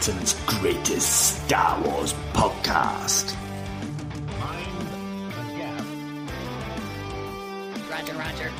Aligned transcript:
probably 0.00 0.14
Britain's 0.14 0.34
greatest 0.46 1.44
Star 1.44 1.80
Wars 1.82 2.14
podcast. 2.32 3.36
Roger, 7.90 8.14
Roger. 8.14 8.50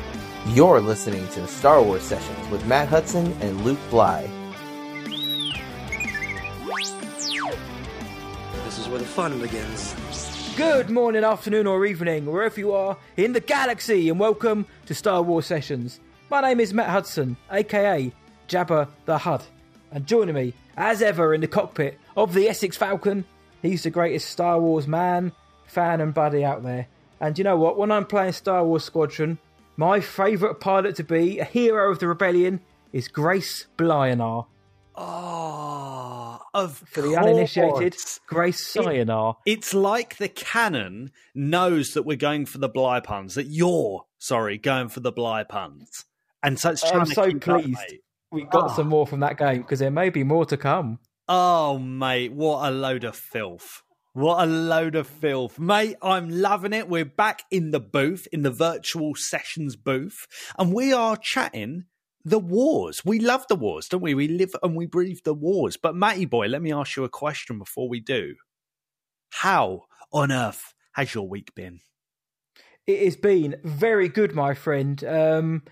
You're 0.49 0.81
listening 0.81 1.27
to 1.29 1.47
Star 1.47 1.83
Wars 1.83 2.03
Sessions 2.03 2.51
with 2.51 2.67
Matt 2.67 2.89
Hudson 2.89 3.35
and 3.41 3.59
Luke 3.63 3.79
Bly. 3.89 4.29
This 8.65 8.79
is 8.79 8.89
where 8.89 8.99
the 8.99 9.05
fun 9.07 9.41
begins. 9.41 9.95
Good 10.57 10.91
morning, 10.91 11.25
afternoon, 11.25 11.67
or 11.67 11.87
evening, 11.87 12.27
wherever 12.27 12.61
you 12.61 12.73
are 12.73 12.99
in 13.17 13.33
the 13.33 13.41
galaxy, 13.41 14.11
and 14.11 14.21
welcome 14.21 14.67
to 14.87 14.95
Star 14.95 15.23
Wars 15.23 15.47
Sessions. 15.47 16.01
My 16.31 16.43
name 16.43 16.61
is 16.61 16.75
Matt 16.75 16.91
Hudson, 16.91 17.37
aka 17.51 18.13
Jabba 18.49 18.89
the 19.07 19.17
Hutt, 19.17 19.47
and 19.91 20.07
joining 20.07 20.35
me, 20.35 20.53
as 20.77 21.03
ever, 21.03 21.35
in 21.35 21.41
the 21.41 21.49
cockpit 21.49 21.99
of 22.17 22.35
the 22.35 22.49
Essex 22.49 22.77
Falcon, 22.77 23.25
he's 23.63 23.83
the 23.83 23.91
greatest 23.91 24.29
Star 24.31 24.61
Wars 24.61 24.87
man, 24.87 25.33
fan, 25.67 26.01
and 26.01 26.15
buddy 26.15 26.45
out 26.45 26.63
there. 26.63 26.87
And 27.21 27.37
you 27.37 27.45
know 27.45 27.57
what? 27.57 27.77
When 27.77 27.93
I'm 27.93 28.07
playing 28.07 28.33
Star 28.33 28.65
Wars 28.65 28.85
Squadron, 28.85 29.39
my 29.77 30.01
favourite 30.01 30.61
pilot 30.61 30.97
to 30.97 31.05
be, 31.05 31.39
a 31.39 31.45
hero 31.45 31.91
of 31.91 31.99
the 31.99 32.09
rebellion, 32.09 32.61
is 32.93 33.09
Grace 33.09 33.67
Blyanar. 33.77 34.47
Oh, 34.97 36.39
of 36.53 36.79
For 36.79 37.01
the 37.01 37.17
uninitiated, 37.17 37.93
course. 37.93 38.21
Grace 38.27 38.75
Cyanar. 38.75 39.37
It's 39.47 39.73
like 39.73 40.17
the 40.17 40.29
canon 40.29 41.13
knows 41.35 41.95
that 41.95 42.03
we're 42.03 42.17
going 42.17 42.45
for 42.47 42.59
the 42.59 42.69
Bly 42.69 43.01
puns, 43.01 43.35
that 43.37 43.47
you're, 43.47 44.05
sorry, 44.19 44.59
going 44.59 44.89
for 44.89 45.01
the 45.01 45.13
Bly 45.13 45.45
puns. 45.45 46.05
And 46.43 46.59
so 46.59 46.71
it's 46.71 46.83
trying 46.83 47.03
I'm 47.03 47.07
to 47.07 47.15
so 47.15 47.27
keep 47.27 47.49
up, 47.49 47.63
pleased. 47.63 47.79
mate. 47.79 48.01
We 48.33 48.45
got 48.45 48.71
Ah. 48.71 48.75
some 48.77 48.89
more 48.89 49.07
from 49.07 49.21
that 49.21 49.39
game 49.39 49.63
because 49.63 49.79
there 49.81 49.91
may 49.91 50.09
be 50.11 50.23
more 50.25 50.45
to 50.47 50.57
come. 50.57 50.99
Oh, 51.29 51.79
mate, 51.79 52.33
what 52.33 52.69
a 52.69 52.71
load 52.71 53.05
of 53.05 53.17
filth. 53.17 53.83
What 54.13 54.43
a 54.43 54.47
load 54.47 54.97
of 54.97 55.07
filth. 55.07 55.59
Mate, 55.59 55.97
I'm 56.03 56.29
loving 56.29 56.73
it. 56.73 56.89
We're 56.89 57.05
back 57.05 57.43
in 57.51 57.71
the 57.71 57.79
booth, 57.81 58.27
in 58.33 58.43
the 58.43 58.51
virtual 58.51 59.15
sessions 59.15 59.77
booth, 59.77 60.27
and 60.59 60.73
we 60.75 60.93
are 60.93 61.17
chatting 61.17 61.85
the 62.25 62.39
wars. 62.41 63.05
We 63.05 63.19
love 63.21 63.47
the 63.49 63.55
wars, 63.57 63.89
don't 63.89 64.01
we? 64.03 64.15
We 64.15 64.29
live 64.29 64.55
and 64.63 64.75
we 64.77 64.87
breathe 64.87 65.21
the 65.25 65.35
wars. 65.35 65.77
But, 65.77 65.95
Matty 65.95 66.25
boy, 66.25 66.47
let 66.49 66.63
me 66.63 66.73
ask 66.73 66.97
you 66.97 67.05
a 67.05 67.09
question 67.09 67.59
before 67.59 67.89
we 67.89 68.01
do. 68.01 68.35
How 69.31 69.85
on 70.13 70.33
earth 70.33 70.75
has 70.93 71.15
your 71.15 71.29
week 71.29 71.55
been? 71.55 71.81
It 72.87 73.05
has 73.05 73.17
been 73.17 73.57
very 73.63 74.09
good, 74.09 74.35
my 74.35 74.55
friend. 74.55 75.03
Um, 75.05 75.63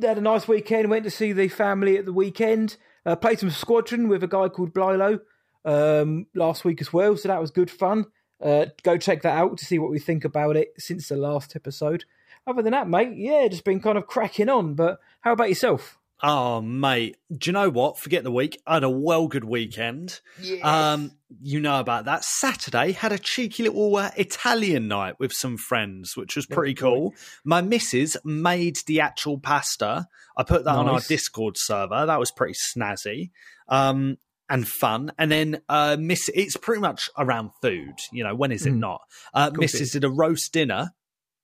had 0.00 0.18
a 0.18 0.22
nice 0.22 0.48
weekend. 0.48 0.90
Went 0.90 1.04
to 1.04 1.10
see 1.10 1.32
the 1.32 1.48
family 1.48 1.96
at 1.96 2.04
the 2.04 2.12
weekend. 2.12 2.76
Uh, 3.04 3.16
played 3.16 3.38
some 3.38 3.50
squadron 3.50 4.08
with 4.08 4.22
a 4.22 4.28
guy 4.28 4.48
called 4.48 4.72
Blilo 4.72 5.20
um, 5.64 6.26
last 6.34 6.64
week 6.64 6.80
as 6.80 6.92
well, 6.92 7.16
so 7.16 7.28
that 7.28 7.40
was 7.40 7.50
good 7.50 7.70
fun. 7.70 8.06
Uh, 8.40 8.66
go 8.82 8.96
check 8.96 9.22
that 9.22 9.36
out 9.36 9.56
to 9.58 9.64
see 9.64 9.78
what 9.78 9.90
we 9.90 9.98
think 9.98 10.24
about 10.24 10.56
it 10.56 10.72
since 10.78 11.08
the 11.08 11.16
last 11.16 11.54
episode. 11.54 12.04
Other 12.46 12.62
than 12.62 12.72
that, 12.72 12.88
mate, 12.88 13.16
yeah, 13.16 13.46
just 13.48 13.64
been 13.64 13.80
kind 13.80 13.96
of 13.96 14.06
cracking 14.06 14.48
on. 14.48 14.74
But 14.74 14.98
how 15.20 15.32
about 15.32 15.48
yourself? 15.48 15.98
Oh, 16.24 16.60
mate. 16.60 17.16
Do 17.36 17.48
you 17.48 17.52
know 17.52 17.68
what? 17.68 17.98
Forget 17.98 18.22
the 18.22 18.30
week. 18.30 18.60
I 18.66 18.74
had 18.74 18.84
a 18.84 18.90
well 18.90 19.26
good 19.26 19.42
weekend. 19.44 20.20
Um, 20.62 21.12
you 21.40 21.58
know 21.58 21.80
about 21.80 22.04
that. 22.04 22.22
Saturday 22.24 22.92
had 22.92 23.10
a 23.10 23.18
cheeky 23.18 23.64
little 23.64 23.96
uh, 23.96 24.10
Italian 24.16 24.86
night 24.86 25.18
with 25.18 25.32
some 25.32 25.56
friends, 25.56 26.16
which 26.16 26.36
was 26.36 26.46
pretty 26.46 26.74
cool. 26.74 27.12
My 27.44 27.60
missus 27.60 28.16
made 28.24 28.76
the 28.86 29.00
actual 29.00 29.38
pasta. 29.38 30.06
I 30.36 30.44
put 30.44 30.64
that 30.64 30.76
on 30.76 30.88
our 30.88 31.00
Discord 31.00 31.56
server. 31.58 32.06
That 32.06 32.20
was 32.20 32.30
pretty 32.30 32.54
snazzy. 32.54 33.30
Um, 33.68 34.18
and 34.48 34.68
fun, 34.68 35.12
and 35.18 35.30
then 35.32 35.62
uh, 35.70 35.96
Miss. 35.98 36.28
It's 36.34 36.56
pretty 36.58 36.82
much 36.82 37.08
around 37.16 37.50
food, 37.62 37.94
you 38.12 38.22
know. 38.22 38.34
When 38.34 38.52
is 38.52 38.66
it 38.66 38.74
Mm. 38.74 38.78
not? 38.80 39.00
Uh, 39.32 39.50
Mrs. 39.50 39.92
did 39.92 40.04
a 40.04 40.10
roast 40.10 40.52
dinner 40.52 40.90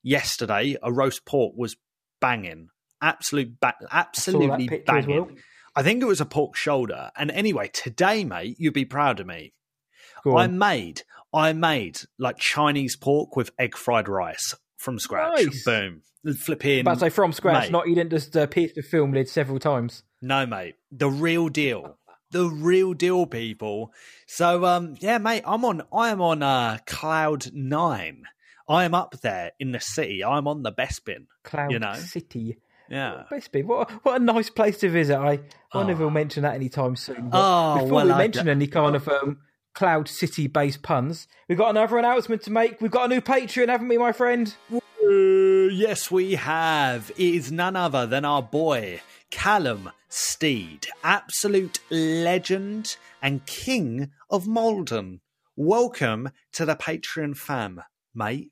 yesterday. 0.02 0.76
A 0.82 0.92
roast 0.92 1.24
pork 1.24 1.54
was 1.56 1.76
banging, 2.20 2.68
absolute, 3.00 3.58
ba- 3.60 3.74
absolutely 3.90 4.68
picture 4.68 4.92
banging. 4.92 5.16
well. 5.16 5.30
I 5.76 5.82
think 5.82 6.02
it 6.02 6.06
was 6.06 6.20
a 6.20 6.26
pork 6.26 6.56
shoulder. 6.56 7.10
And 7.16 7.30
anyway, 7.30 7.70
today, 7.72 8.24
mate, 8.24 8.56
you'd 8.58 8.74
be 8.74 8.84
proud 8.84 9.20
of 9.20 9.26
me. 9.26 9.52
I 10.26 10.46
made, 10.48 11.02
I 11.32 11.52
made 11.52 12.00
like 12.18 12.38
Chinese 12.38 12.96
pork 12.96 13.36
with 13.36 13.50
egg 13.58 13.76
fried 13.76 14.08
rice 14.08 14.54
from 14.76 14.98
scratch. 14.98 15.44
Nice. 15.44 15.64
Boom, 15.64 16.02
flipping. 16.36 16.80
About 16.80 16.94
to 16.94 17.00
say 17.00 17.08
from 17.08 17.32
scratch, 17.32 17.64
mate. 17.64 17.72
not 17.72 17.88
you 17.88 17.94
didn't 17.94 18.10
just 18.10 18.36
uh, 18.36 18.46
pierce 18.46 18.72
the 18.74 18.82
film 18.82 19.12
lid 19.12 19.28
several 19.28 19.58
times. 19.58 20.02
No, 20.20 20.44
mate, 20.46 20.74
the 20.90 21.08
real 21.08 21.48
deal, 21.48 21.98
the 22.30 22.46
real 22.46 22.92
deal, 22.94 23.26
people. 23.26 23.92
So, 24.26 24.64
um, 24.64 24.96
yeah, 25.00 25.18
mate, 25.18 25.44
I'm 25.46 25.64
on, 25.64 25.82
I 25.92 26.10
am 26.10 26.20
on 26.20 26.42
uh, 26.42 26.78
cloud 26.86 27.52
nine. 27.52 28.24
I 28.68 28.84
am 28.84 28.94
up 28.94 29.14
there 29.22 29.52
in 29.58 29.72
the 29.72 29.80
city. 29.80 30.22
I'm 30.22 30.46
on 30.46 30.62
the 30.62 30.72
Bespin. 30.72 31.26
Cloud 31.42 31.70
You 31.70 31.78
know? 31.78 31.94
City. 31.94 32.58
Yeah. 32.88 33.24
Be. 33.52 33.62
What, 33.62 33.90
what 34.04 34.20
a 34.20 34.24
nice 34.24 34.48
place 34.50 34.78
to 34.78 34.88
visit. 34.88 35.16
I 35.16 35.40
won't 35.74 35.88
Oh. 35.88 35.90
even 35.90 36.12
mention 36.12 36.42
that 36.44 36.54
anytime 36.54 36.96
soon. 36.96 37.28
But 37.30 37.38
Oh, 37.38 37.74
before 37.74 37.92
well, 37.92 38.06
we 38.06 38.12
I 38.12 38.18
mention 38.18 38.46
d- 38.46 38.50
any 38.50 38.66
kind 38.66 38.96
of 38.96 39.06
um, 39.08 39.38
Cloud 39.74 40.08
City 40.08 40.46
based 40.46 40.82
puns, 40.82 41.28
we've 41.48 41.58
got 41.58 41.70
another 41.70 41.98
announcement 41.98 42.42
to 42.42 42.50
make. 42.50 42.80
We've 42.80 42.90
got 42.90 43.04
a 43.10 43.14
new 43.14 43.20
Patreon, 43.20 43.68
haven't 43.68 43.88
we, 43.88 43.98
my 43.98 44.12
friend? 44.12 44.54
Uh, 44.72 44.78
yes, 45.70 46.10
we 46.10 46.34
have. 46.36 47.10
It 47.10 47.34
is 47.34 47.52
none 47.52 47.76
other 47.76 48.06
than 48.06 48.24
our 48.24 48.42
boy, 48.42 49.00
Callum 49.30 49.90
Steed, 50.08 50.86
absolute 51.04 51.80
legend 51.90 52.96
and 53.22 53.44
king 53.46 54.10
of 54.30 54.46
Malden. 54.46 55.20
Welcome 55.56 56.30
to 56.52 56.64
the 56.64 56.76
Patreon 56.76 57.36
fam, 57.36 57.82
mate. 58.14 58.50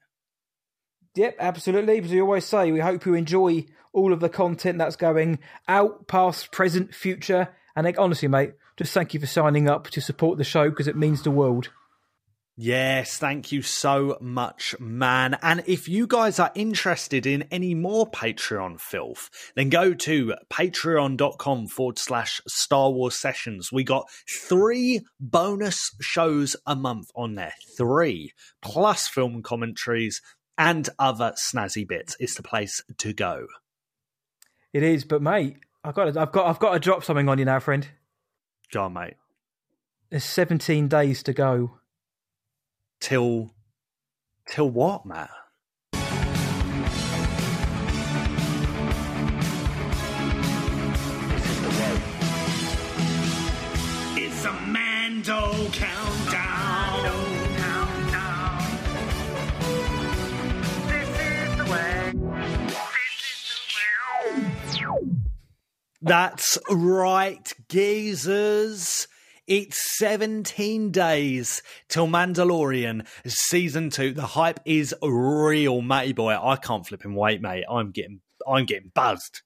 Yep, 1.15 1.37
absolutely. 1.39 1.99
As 2.01 2.11
we 2.11 2.21
always 2.21 2.45
say, 2.45 2.71
we 2.73 2.81
hope 2.81 3.07
you 3.07 3.15
enjoy 3.15 3.65
all 3.97 4.13
of 4.13 4.21
the 4.21 4.29
content 4.29 4.79
that's 4.79 4.95
going 4.95 5.39
out, 5.67 6.07
past, 6.07 6.53
present, 6.53 6.95
future. 6.95 7.49
And 7.75 7.97
honestly, 7.97 8.29
mate, 8.29 8.53
just 8.77 8.93
thank 8.93 9.15
you 9.15 9.21
for 9.21 9.27
signing 9.27 9.69
up 9.69 9.89
to 9.89 10.01
support 10.01 10.37
the 10.37 10.45
show 10.45 10.69
because 10.69 10.87
it 10.87 10.97
means 10.97 11.23
the 11.23 11.31
world. 11.31 11.71
Yes, 12.59 13.19
thank 13.19 13.53
you 13.53 13.61
so 13.61 14.17
much, 14.21 14.75
man. 14.79 15.37
And 15.43 15.63
if 15.67 15.89
you 15.89 16.07
guys 16.07 16.39
are 16.39 16.53
interested 16.55 17.27
in 17.27 17.43
any 17.51 17.75
more 17.75 18.11
Patreon 18.11 18.81
filth, 18.81 19.29
then 19.55 19.69
go 19.69 19.93
to 19.93 20.35
patreon.com 20.51 21.67
forward 21.69 21.99
slash 21.99 22.41
Star 22.47 22.91
Wars 22.91 23.19
sessions. 23.19 23.71
We 23.73 23.85
got 23.85 24.09
three 24.49 25.03
bonus 25.21 25.91
shows 26.01 26.57
a 26.67 26.77
month 26.77 27.11
on 27.15 27.35
there. 27.35 27.55
Three. 27.77 28.33
Plus 28.63 29.07
film 29.07 29.43
commentaries 29.43 30.23
and 30.57 30.89
other 30.99 31.35
snazzy 31.37 31.87
bits. 31.87 32.17
It's 32.19 32.37
the 32.37 32.43
place 32.43 32.83
to 32.99 33.13
go. 33.13 33.47
It 34.77 34.83
is, 34.83 35.05
but 35.07 35.23
mate, 35.23 35.57
I've 35.83 35.95
got 35.95 36.13
to, 36.13 36.21
I've 36.21 36.33
got 36.33 36.47
I've 36.47 36.59
got 36.59 36.75
to 36.75 36.79
drop 36.79 37.03
something 37.03 37.31
on 37.31 37.39
you 37.39 37.47
now, 37.47 37.61
friend. 37.61 37.89
Go 38.71 38.83
on, 38.83 38.93
mate. 38.93 39.15
There's 40.11 40.23
17 40.23 40.87
days 40.87 41.23
to 41.23 41.33
go. 41.33 41.79
Till 43.01 43.55
till 44.47 44.69
what, 44.69 45.07
Matt? 45.07 45.31
That's 66.03 66.59
right, 66.71 67.53
geezers. 67.69 69.09
It's 69.47 69.99
17 69.99 70.91
days 70.91 71.63
till 71.89 72.09
Mandalorian 72.09 73.07
season 73.27 73.91
2. 73.91 74.13
The 74.13 74.23
hype 74.23 74.61
is 74.65 74.95
real, 75.01 75.83
matey 75.83 76.13
boy. 76.13 76.37
I 76.37 76.57
can't 76.57 76.87
flip 76.87 77.05
and 77.05 77.17
wait, 77.17 77.41
mate. 77.41 77.65
I'm 77.71 77.93
getting 77.93 78.21
I'm 78.47 78.67
getting 78.67 78.91
buzzed. 78.95 79.43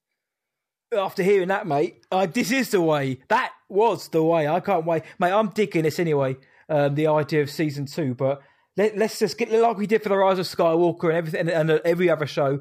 After 0.97 1.23
hearing 1.23 1.49
that, 1.49 1.67
mate, 1.67 2.05
this 2.33 2.51
is 2.51 2.71
the 2.71 2.81
way. 2.81 3.21
That 3.29 3.53
was 3.69 4.09
the 4.09 4.23
way. 4.23 4.49
I 4.49 4.59
can't 4.61 4.85
wait, 4.85 5.05
mate. 5.19 5.33
I'm 5.33 5.51
digging 5.51 5.85
this 5.85 6.01
anyway. 6.01 6.37
Um, 6.69 6.95
the 6.95 7.07
idea 7.07 7.43
of 7.43 7.51
season 7.51 7.87
two, 7.87 8.15
but 8.15 8.41
let, 8.77 8.97
let's 8.97 9.19
just 9.19 9.37
get 9.37 9.53
like 9.53 9.77
we 9.77 9.87
did 9.87 10.03
for 10.03 10.09
the 10.09 10.17
Rise 10.17 10.39
of 10.39 10.47
Skywalker 10.47 11.09
and 11.09 11.17
everything, 11.17 11.41
and, 11.41 11.71
and 11.71 11.81
every 11.85 12.09
other 12.09 12.27
show 12.27 12.61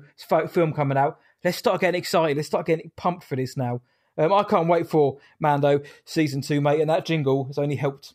film 0.50 0.74
coming 0.74 0.98
out. 0.98 1.20
Let's 1.44 1.58
start 1.58 1.82
getting 1.82 2.00
excited. 2.00 2.38
Let's 2.38 2.48
start 2.48 2.66
getting 2.66 2.92
pumped 2.96 3.24
for 3.24 3.36
this 3.36 3.56
now. 3.56 3.82
Um, 4.18 4.34
I 4.34 4.44
can't 4.44 4.68
wait 4.68 4.88
for 4.88 5.20
Mando 5.40 5.82
season 6.06 6.42
two, 6.42 6.60
mate. 6.60 6.82
And 6.82 6.90
that 6.90 7.06
jingle 7.06 7.46
has 7.46 7.58
only 7.58 7.78
helped. 7.78 8.14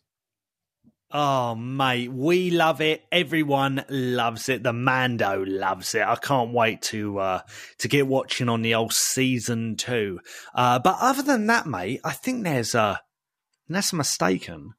Oh, 1.10 1.54
mate, 1.54 2.12
we 2.12 2.50
love 2.50 2.80
it. 2.80 3.04
Everyone 3.12 3.84
loves 3.88 4.48
it. 4.48 4.64
The 4.64 4.72
Mando 4.72 5.44
loves 5.46 5.94
it. 5.94 6.02
I 6.02 6.16
can't 6.16 6.52
wait 6.52 6.82
to 6.82 7.18
uh, 7.18 7.40
to 7.78 7.88
get 7.88 8.08
watching 8.08 8.48
on 8.48 8.62
the 8.62 8.74
old 8.74 8.92
season 8.92 9.76
two. 9.76 10.18
Uh, 10.54 10.80
but 10.80 10.96
other 11.00 11.22
than 11.22 11.46
that, 11.46 11.66
mate, 11.66 12.00
I 12.04 12.12
think 12.12 12.42
there's 12.42 12.74
uh, 12.74 12.96
unless 13.68 13.92
I'm 13.92 13.98
mistaken, 13.98 14.74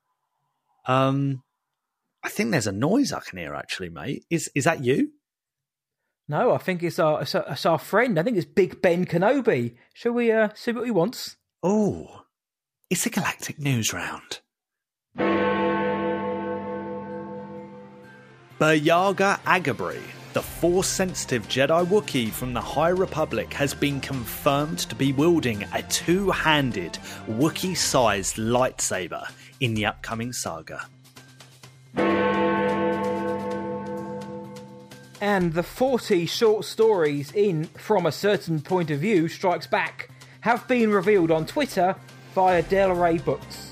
um, 0.87 1.41
I 2.21 2.27
think 2.29 2.51
there's 2.51 2.67
a 2.67 2.73
noise 2.73 3.13
I 3.13 3.21
can 3.21 3.37
hear. 3.37 3.55
Actually, 3.55 3.89
mate, 3.89 4.25
is 4.29 4.49
is 4.53 4.65
that 4.65 4.83
you? 4.83 5.11
No, 6.27 6.53
I 6.53 6.57
think 6.57 6.81
it's 6.81 6.97
our 6.97 7.21
it's 7.21 7.35
our, 7.35 7.45
it's 7.49 7.65
our 7.65 7.77
friend. 7.77 8.19
I 8.19 8.23
think 8.23 8.37
it's 8.37 8.45
Big 8.45 8.81
Ben 8.81 9.05
Kenobi. 9.05 9.75
Shall 9.93 10.13
we 10.13 10.31
uh, 10.31 10.49
see 10.55 10.71
what 10.71 10.85
he 10.85 10.91
wants? 10.91 11.37
Oh, 11.61 12.23
it's 12.89 13.05
a 13.05 13.09
galactic 13.09 13.59
news 13.59 13.93
round. 13.93 14.39
Burryaga 18.59 19.39
Agaburry, 19.41 20.01
the 20.33 20.41
force 20.41 20.87
sensitive 20.87 21.47
Jedi 21.47 21.85
Wookiee 21.85 22.31
from 22.31 22.53
the 22.53 22.61
High 22.61 22.89
Republic, 22.89 23.53
has 23.53 23.73
been 23.73 23.99
confirmed 23.99 24.79
to 24.79 24.95
be 24.95 25.13
wielding 25.13 25.63
a 25.73 25.83
two 25.83 26.31
handed 26.31 26.93
Wookiee 27.27 27.77
sized 27.77 28.37
lightsaber 28.37 29.29
in 29.59 29.73
the 29.73 29.85
upcoming 29.85 30.33
saga. 30.33 30.87
And 35.21 35.53
the 35.53 35.63
40 35.63 36.25
short 36.25 36.65
stories 36.65 37.31
in 37.31 37.65
From 37.65 38.05
a 38.05 38.11
Certain 38.11 38.61
Point 38.61 38.91
of 38.91 38.99
View 38.99 39.27
Strikes 39.27 39.65
Back 39.65 40.09
have 40.41 40.67
been 40.67 40.91
revealed 40.91 41.31
on 41.31 41.45
Twitter 41.45 41.95
via 42.33 42.61
Del 42.63 42.91
Rey 42.91 43.17
Books. 43.17 43.71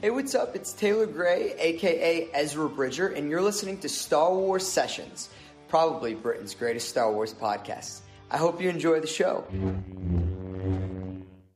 Hey, 0.00 0.10
what's 0.10 0.34
up? 0.34 0.56
It's 0.56 0.72
Taylor 0.72 1.06
Gray, 1.06 1.54
aka 1.58 2.28
Ezra 2.32 2.68
Bridger, 2.68 3.08
and 3.08 3.30
you're 3.30 3.42
listening 3.42 3.78
to 3.78 3.88
Star 3.88 4.34
Wars 4.34 4.66
Sessions, 4.66 5.28
probably 5.68 6.14
Britain's 6.14 6.54
greatest 6.54 6.88
Star 6.88 7.12
Wars 7.12 7.32
podcast. 7.32 8.00
I 8.30 8.38
hope 8.38 8.60
you 8.60 8.68
enjoy 8.70 9.00
the 9.00 9.06
show. 9.06 9.46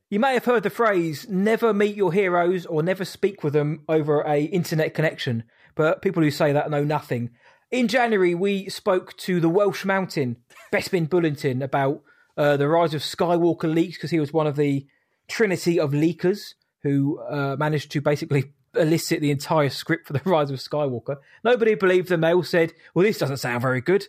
You 0.09 0.19
may 0.19 0.33
have 0.33 0.45
heard 0.45 0.63
the 0.63 0.71
phrase 0.71 1.29
never 1.29 1.71
meet 1.71 1.95
your 1.95 2.11
heroes 2.11 2.65
or 2.65 2.81
never 2.81 3.05
speak 3.05 3.43
with 3.43 3.53
them 3.53 3.83
over 3.87 4.21
a 4.21 4.41
internet 4.41 4.95
connection, 4.95 5.43
but 5.75 6.01
people 6.01 6.23
who 6.23 6.31
say 6.31 6.51
that 6.51 6.71
know 6.71 6.83
nothing. 6.83 7.29
In 7.69 7.87
January, 7.87 8.33
we 8.33 8.69
spoke 8.69 9.15
to 9.17 9.39
the 9.39 9.49
Welsh 9.49 9.85
Mountain, 9.85 10.37
Bespin 10.73 11.07
Bulletin, 11.07 11.61
about 11.61 12.01
uh, 12.35 12.57
the 12.57 12.67
rise 12.67 12.95
of 12.95 13.01
Skywalker 13.01 13.71
leaks 13.71 13.97
because 13.97 14.09
he 14.09 14.19
was 14.19 14.33
one 14.33 14.47
of 14.47 14.55
the 14.55 14.87
trinity 15.27 15.79
of 15.79 15.91
leakers 15.91 16.55
who 16.81 17.19
uh, 17.19 17.55
managed 17.59 17.91
to 17.91 18.01
basically 18.01 18.45
elicit 18.75 19.21
the 19.21 19.29
entire 19.29 19.69
script 19.69 20.07
for 20.07 20.13
the 20.13 20.21
rise 20.25 20.49
of 20.49 20.57
Skywalker. 20.57 21.17
Nobody 21.43 21.75
believed 21.75 22.09
them. 22.09 22.21
They 22.21 22.33
all 22.33 22.41
said, 22.41 22.73
"Well, 22.95 23.05
this 23.05 23.19
doesn't 23.19 23.37
sound 23.37 23.61
very 23.61 23.81
good." 23.81 24.07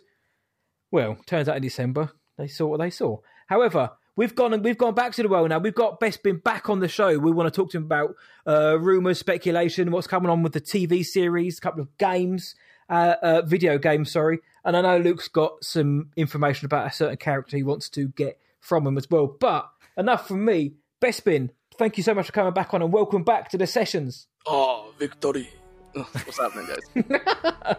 Well, 0.89 1.19
turns 1.27 1.47
out 1.47 1.57
in 1.57 1.61
December 1.61 2.13
they 2.39 2.47
saw 2.47 2.65
what 2.65 2.79
they 2.79 2.89
saw. 2.89 3.19
However, 3.45 3.91
we've 4.15 4.35
gone 4.35 4.53
and 4.53 4.63
we've 4.63 4.77
gone 4.77 4.93
back 4.93 5.13
to 5.13 5.23
the 5.23 5.27
well 5.27 5.47
now. 5.47 5.59
We've 5.59 5.75
got 5.75 5.99
Bespin 5.99 6.43
back 6.43 6.69
on 6.69 6.79
the 6.79 6.87
show. 6.87 7.17
We 7.17 7.31
want 7.31 7.53
to 7.53 7.55
talk 7.55 7.71
to 7.71 7.77
him 7.77 7.83
about 7.83 8.15
uh, 8.45 8.79
rumors, 8.79 9.19
speculation, 9.19 9.91
what's 9.91 10.07
coming 10.07 10.29
on 10.29 10.43
with 10.43 10.53
the 10.53 10.61
TV 10.61 11.05
series, 11.05 11.57
a 11.57 11.61
couple 11.61 11.81
of 11.81 11.97
games, 11.97 12.55
uh, 12.89 13.15
uh, 13.21 13.41
video 13.43 13.77
games. 13.77 14.11
Sorry, 14.11 14.39
and 14.63 14.75
I 14.75 14.81
know 14.81 14.97
Luke's 14.97 15.27
got 15.27 15.63
some 15.63 16.09
information 16.15 16.65
about 16.65 16.87
a 16.87 16.91
certain 16.91 17.17
character 17.17 17.57
he 17.57 17.63
wants 17.63 17.89
to 17.89 18.09
get 18.09 18.39
from 18.59 18.85
him 18.85 18.97
as 18.97 19.09
well. 19.09 19.27
But 19.27 19.69
enough 19.97 20.27
from 20.27 20.45
me. 20.45 20.73
Bespin, 21.01 21.49
thank 21.77 21.97
you 21.97 22.03
so 22.03 22.13
much 22.13 22.27
for 22.27 22.31
coming 22.31 22.53
back 22.53 22.73
on, 22.73 22.81
and 22.81 22.93
welcome 22.93 23.23
back 23.23 23.49
to 23.49 23.57
the 23.57 23.65
sessions. 23.65 24.27
Oh, 24.45 24.93
victory. 24.99 25.49
What's 25.93 26.39
happening, 26.39 26.67
guys? 26.67 27.75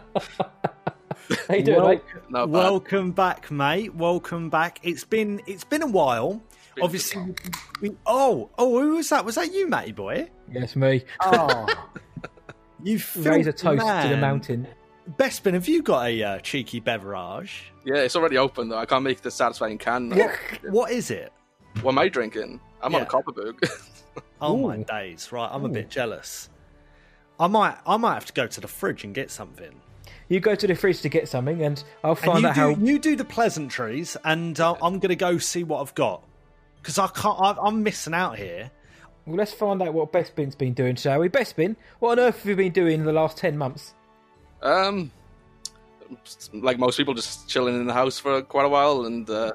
How 1.47 1.55
you 1.55 1.63
doing, 1.63 1.77
Wel- 1.81 1.87
mate? 1.89 2.01
Not 2.29 2.45
bad. 2.47 2.51
Welcome 2.51 3.11
back, 3.11 3.49
mate. 3.51 3.93
Welcome 3.95 4.49
back. 4.49 4.79
It's 4.83 5.03
been 5.03 5.41
it's 5.47 5.63
been 5.63 5.81
a 5.81 5.87
while. 5.87 6.41
Been 6.75 6.83
Obviously, 6.85 7.35
we, 7.81 7.95
oh 8.05 8.49
oh, 8.57 8.81
who 8.81 8.95
was 8.97 9.09
that? 9.09 9.23
Was 9.25 9.35
that 9.35 9.53
you, 9.53 9.67
Matty 9.67 9.91
boy? 9.91 10.29
Yes, 10.51 10.75
me. 10.75 11.03
Oh, 11.21 11.67
you 12.83 12.93
Raise 13.15 13.47
a 13.47 13.51
filthy 13.51 13.51
toast 13.51 13.61
to 13.61 13.73
the 13.77 13.81
man. 14.15 14.19
mountain. 14.19 14.67
Bespin, 15.17 15.53
have 15.53 15.67
you 15.67 15.81
got 15.83 16.07
a 16.07 16.23
uh, 16.23 16.39
cheeky 16.39 16.79
beverage? 16.79 17.71
Yeah, 17.85 17.97
it's 17.97 18.15
already 18.15 18.37
open 18.37 18.69
though. 18.69 18.77
I 18.77 18.85
can't 18.85 19.03
make 19.03 19.21
the 19.21 19.31
satisfying 19.31 19.77
can. 19.77 20.09
now. 20.09 20.29
What 20.69 20.91
is 20.91 21.11
it? 21.11 21.31
What 21.81 21.91
am 21.91 21.99
I 21.99 22.07
drinking? 22.09 22.59
I'm 22.81 22.95
on 22.95 23.01
Yeah. 23.01 23.07
a 23.07 23.09
Kopparberg. 23.09 23.69
Oh 24.41 24.57
my 24.57 24.77
Ooh. 24.77 24.83
days! 24.83 25.31
Right, 25.31 25.49
I'm 25.51 25.63
a 25.65 25.69
bit 25.69 25.89
jealous. 25.89 26.49
I 27.39 27.47
might 27.47 27.77
I 27.87 27.95
might 27.97 28.13
have 28.15 28.25
to 28.25 28.33
go 28.33 28.45
to 28.45 28.61
the 28.61 28.67
fridge 28.67 29.03
and 29.05 29.15
get 29.15 29.31
something. 29.31 29.79
You 30.29 30.39
go 30.39 30.55
to 30.55 30.67
the 30.67 30.75
fridge 30.75 31.01
to 31.01 31.09
get 31.09 31.27
something, 31.27 31.61
and 31.63 31.83
I'll 32.03 32.11
And 32.11 32.19
find 32.19 32.41
you 32.41 32.47
out 32.47 32.55
do, 32.55 32.61
how. 32.61 32.69
you 32.69 32.99
do 32.99 33.15
the 33.15 33.25
pleasantries, 33.25 34.17
and 34.23 34.59
uh, 34.59 34.73
I'm 34.81 34.99
going 34.99 35.09
to 35.09 35.15
go 35.15 35.37
see 35.37 35.63
what 35.63 35.81
I've 35.81 35.93
got 35.95 36.23
because 36.81 36.97
I 36.97 37.07
can't. 37.07 37.39
I, 37.39 37.55
I'm 37.61 37.83
missing 37.83 38.13
out 38.13 38.37
here. 38.37 38.71
Well, 39.25 39.37
let's 39.37 39.53
find 39.53 39.81
out 39.81 39.93
what 39.93 40.11
Bespin's 40.11 40.55
been 40.55 40.73
doing, 40.73 40.95
shall 40.95 41.19
we? 41.19 41.27
Best 41.29 41.55
Bespin, 41.55 41.75
what 41.99 42.19
on 42.19 42.25
earth 42.25 42.39
have 42.39 42.45
you 42.45 42.55
been 42.55 42.71
doing 42.73 42.99
in 43.01 43.05
the 43.05 43.13
last 43.13 43.37
ten 43.37 43.57
months? 43.57 43.93
um, 44.61 45.11
like 46.53 46.77
most 46.79 46.97
people, 46.97 47.13
just 47.13 47.47
chilling 47.49 47.75
in 47.75 47.85
the 47.85 47.93
house 47.93 48.19
for 48.19 48.41
quite 48.41 48.65
a 48.65 48.69
while, 48.69 49.05
and 49.05 49.29
uh, 49.29 49.51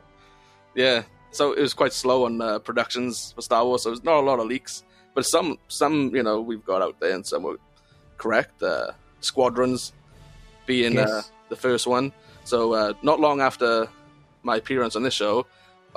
yeah, 0.74 1.02
so 1.30 1.52
it 1.52 1.60
was 1.60 1.74
quite 1.74 1.92
slow 1.92 2.24
on 2.24 2.40
uh, 2.40 2.58
productions 2.58 3.32
for 3.32 3.42
Star 3.42 3.64
Wars. 3.64 3.82
So 3.82 3.90
there's 3.90 4.04
not 4.04 4.16
a 4.16 4.26
lot 4.26 4.38
of 4.40 4.46
leaks, 4.46 4.84
but 5.14 5.24
some, 5.26 5.58
some 5.68 6.14
you 6.14 6.22
know, 6.22 6.40
we've 6.40 6.64
got 6.64 6.82
out 6.82 6.98
there, 7.00 7.14
and 7.14 7.26
some 7.26 7.42
were 7.42 7.58
correct. 8.16 8.62
Uh, 8.62 8.92
Squadrons 9.20 9.92
being 10.68 10.94
Yes. 10.94 11.10
uh, 11.10 11.22
the 11.48 11.56
first 11.56 11.86
one. 11.88 12.12
So 12.44 12.74
uh, 12.74 12.92
not 13.02 13.18
long 13.18 13.40
after 13.40 13.88
my 14.42 14.56
appearance 14.56 14.94
on 14.94 15.02
this 15.02 15.14
show, 15.14 15.46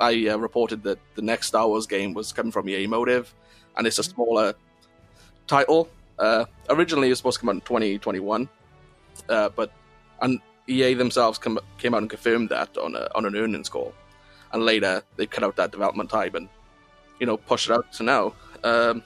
I 0.00 0.28
uh, 0.28 0.36
reported 0.38 0.82
that 0.82 0.98
the 1.14 1.22
next 1.22 1.46
Star 1.48 1.68
Wars 1.68 1.86
game 1.86 2.14
was 2.14 2.32
coming 2.32 2.50
from 2.50 2.68
EA 2.68 2.86
Motive, 2.88 3.32
and 3.76 3.86
it's 3.86 3.98
a 3.98 4.02
smaller 4.02 4.54
title. 5.46 5.88
Uh, 6.18 6.46
originally, 6.70 7.08
it 7.08 7.10
was 7.12 7.18
supposed 7.18 7.36
to 7.36 7.40
come 7.40 7.50
out 7.50 7.54
in 7.56 7.60
2021, 7.60 8.48
uh, 9.28 9.48
but 9.50 9.70
and 10.22 10.40
EA 10.66 10.94
themselves 10.94 11.38
come, 11.38 11.58
came 11.78 11.94
out 11.94 12.02
and 12.02 12.10
confirmed 12.10 12.48
that 12.48 12.76
on 12.78 12.94
a, 12.96 13.08
on 13.14 13.26
an 13.26 13.36
earnings 13.36 13.68
call, 13.68 13.92
and 14.52 14.64
later 14.64 15.02
they 15.16 15.26
cut 15.26 15.44
out 15.44 15.56
that 15.56 15.70
development 15.70 16.08
time 16.10 16.34
and 16.34 16.48
you 17.20 17.26
know 17.26 17.36
pushed 17.36 17.68
it 17.70 17.74
out 17.74 17.92
to 17.92 18.02
now. 18.02 18.32
Um, 18.64 19.02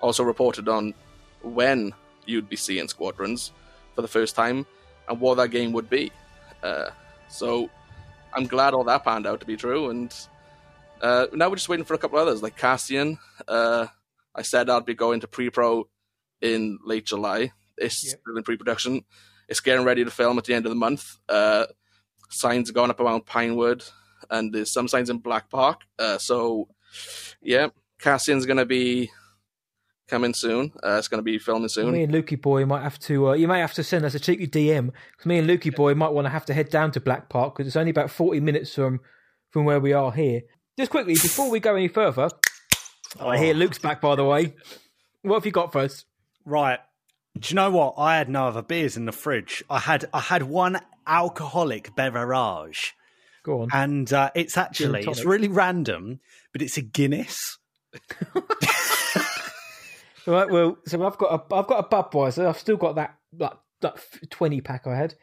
also 0.00 0.22
reported 0.24 0.68
on 0.68 0.94
when 1.42 1.92
you'd 2.26 2.48
be 2.48 2.56
seeing 2.56 2.88
Squadrons 2.88 3.52
for 3.94 4.02
the 4.02 4.08
first 4.08 4.34
time 4.36 4.66
and 5.08 5.20
what 5.20 5.36
that 5.36 5.48
game 5.50 5.72
would 5.72 5.88
be. 5.90 6.10
Uh, 6.62 6.90
so 7.28 7.70
I'm 8.34 8.46
glad 8.46 8.74
all 8.74 8.84
that 8.84 9.04
panned 9.04 9.26
out 9.26 9.40
to 9.40 9.46
be 9.46 9.56
true, 9.56 9.90
and 9.90 10.14
uh, 11.00 11.26
now 11.32 11.48
we're 11.48 11.56
just 11.56 11.68
waiting 11.68 11.84
for 11.84 11.94
a 11.94 11.98
couple 11.98 12.18
others 12.18 12.42
like 12.42 12.56
Cassian. 12.56 13.18
Uh, 13.46 13.86
I 14.34 14.42
said 14.42 14.68
I'd 14.70 14.84
be 14.86 14.94
going 14.94 15.20
to 15.20 15.28
pre-pro 15.28 15.88
in 16.40 16.78
late 16.84 17.06
July. 17.06 17.52
It's 17.78 18.04
Yep. 18.04 18.20
still 18.20 18.36
in 18.36 18.42
pre-production. 18.42 19.04
It's 19.48 19.60
getting 19.60 19.84
ready 19.84 20.04
to 20.04 20.10
film 20.10 20.38
at 20.38 20.44
the 20.44 20.54
end 20.54 20.66
of 20.66 20.70
the 20.70 20.76
month. 20.76 21.16
Uh, 21.28 21.66
signs 22.30 22.68
are 22.68 22.72
going 22.72 22.90
up 22.90 23.00
around 23.00 23.26
Pinewood, 23.26 23.84
and 24.30 24.52
there's 24.52 24.72
some 24.72 24.88
signs 24.88 25.08
in 25.10 25.18
Black 25.18 25.48
Park. 25.50 25.82
Uh, 25.98 26.18
so, 26.18 26.68
yeah, 27.40 27.68
Cassian's 28.00 28.44
going 28.46 28.56
to 28.58 28.66
be 28.66 29.10
coming 30.08 30.34
soon. 30.34 30.72
Uh, 30.84 30.96
it's 30.98 31.08
going 31.08 31.18
to 31.18 31.22
be 31.24 31.38
filming 31.38 31.68
soon. 31.68 31.92
Me 31.92 32.02
and 32.04 32.12
Lukey 32.12 32.40
Boy 32.40 32.64
might 32.64 32.82
have 32.82 32.98
to. 33.00 33.30
Uh, 33.30 33.32
you 33.34 33.48
may 33.48 33.60
have 33.60 33.74
to 33.74 33.82
send 33.84 34.04
us 34.04 34.14
a 34.14 34.20
cheeky 34.20 34.46
DM 34.46 34.92
because 35.12 35.26
me 35.26 35.38
and 35.38 35.48
Lukey 35.48 35.74
Boy 35.74 35.94
might 35.94 36.12
want 36.12 36.26
to 36.26 36.30
have 36.30 36.46
to 36.46 36.54
head 36.54 36.68
down 36.70 36.90
to 36.92 37.00
Black 37.00 37.28
Park 37.28 37.54
because 37.54 37.66
it's 37.66 37.76
only 37.76 37.90
about 37.90 38.10
forty 38.10 38.40
minutes 38.40 38.74
from 38.74 39.00
from 39.50 39.64
where 39.64 39.80
we 39.80 39.92
are 39.92 40.12
here. 40.12 40.42
Just 40.78 40.90
quickly 40.90 41.14
before 41.14 41.50
we 41.50 41.60
go 41.60 41.74
any 41.74 41.88
further, 41.88 42.28
oh, 43.20 43.28
I 43.28 43.38
hear 43.38 43.54
Luke's 43.54 43.78
back 43.78 44.00
by 44.00 44.14
the 44.14 44.24
way. 44.24 44.54
What 45.22 45.36
have 45.36 45.46
you 45.46 45.52
got 45.52 45.72
for 45.72 45.80
us? 45.80 46.04
Right. 46.44 46.78
Do 47.38 47.48
you 47.50 47.56
know 47.56 47.70
what? 47.70 47.94
I 47.98 48.16
had 48.16 48.28
no 48.28 48.48
other 48.48 48.62
beers 48.62 48.96
in 48.96 49.04
the 49.04 49.12
fridge. 49.12 49.62
I 49.68 49.78
had 49.80 50.06
I 50.14 50.20
had 50.20 50.44
one 50.44 50.80
alcoholic 51.06 51.94
beverage, 51.94 52.94
Go 53.42 53.62
on. 53.62 53.68
and 53.72 54.12
uh, 54.12 54.30
it's 54.34 54.56
actually 54.56 55.04
it's 55.06 55.24
really 55.24 55.48
random, 55.48 56.20
but 56.52 56.62
it's 56.62 56.76
a 56.76 56.82
Guinness. 56.82 57.58
Right. 60.26 60.48
Well, 60.50 60.78
so 60.86 61.04
I've 61.06 61.18
got 61.18 61.32
a 61.50 61.54
I've 61.54 61.66
got 61.66 61.84
a 61.84 61.88
Budweiser. 61.88 62.46
I've 62.46 62.58
still 62.58 62.76
got 62.76 62.96
that 62.96 63.16
like 63.38 63.52
that 63.82 63.98
twenty 64.30 64.60
pack 64.60 64.86
I 64.86 64.96
had. 64.96 65.14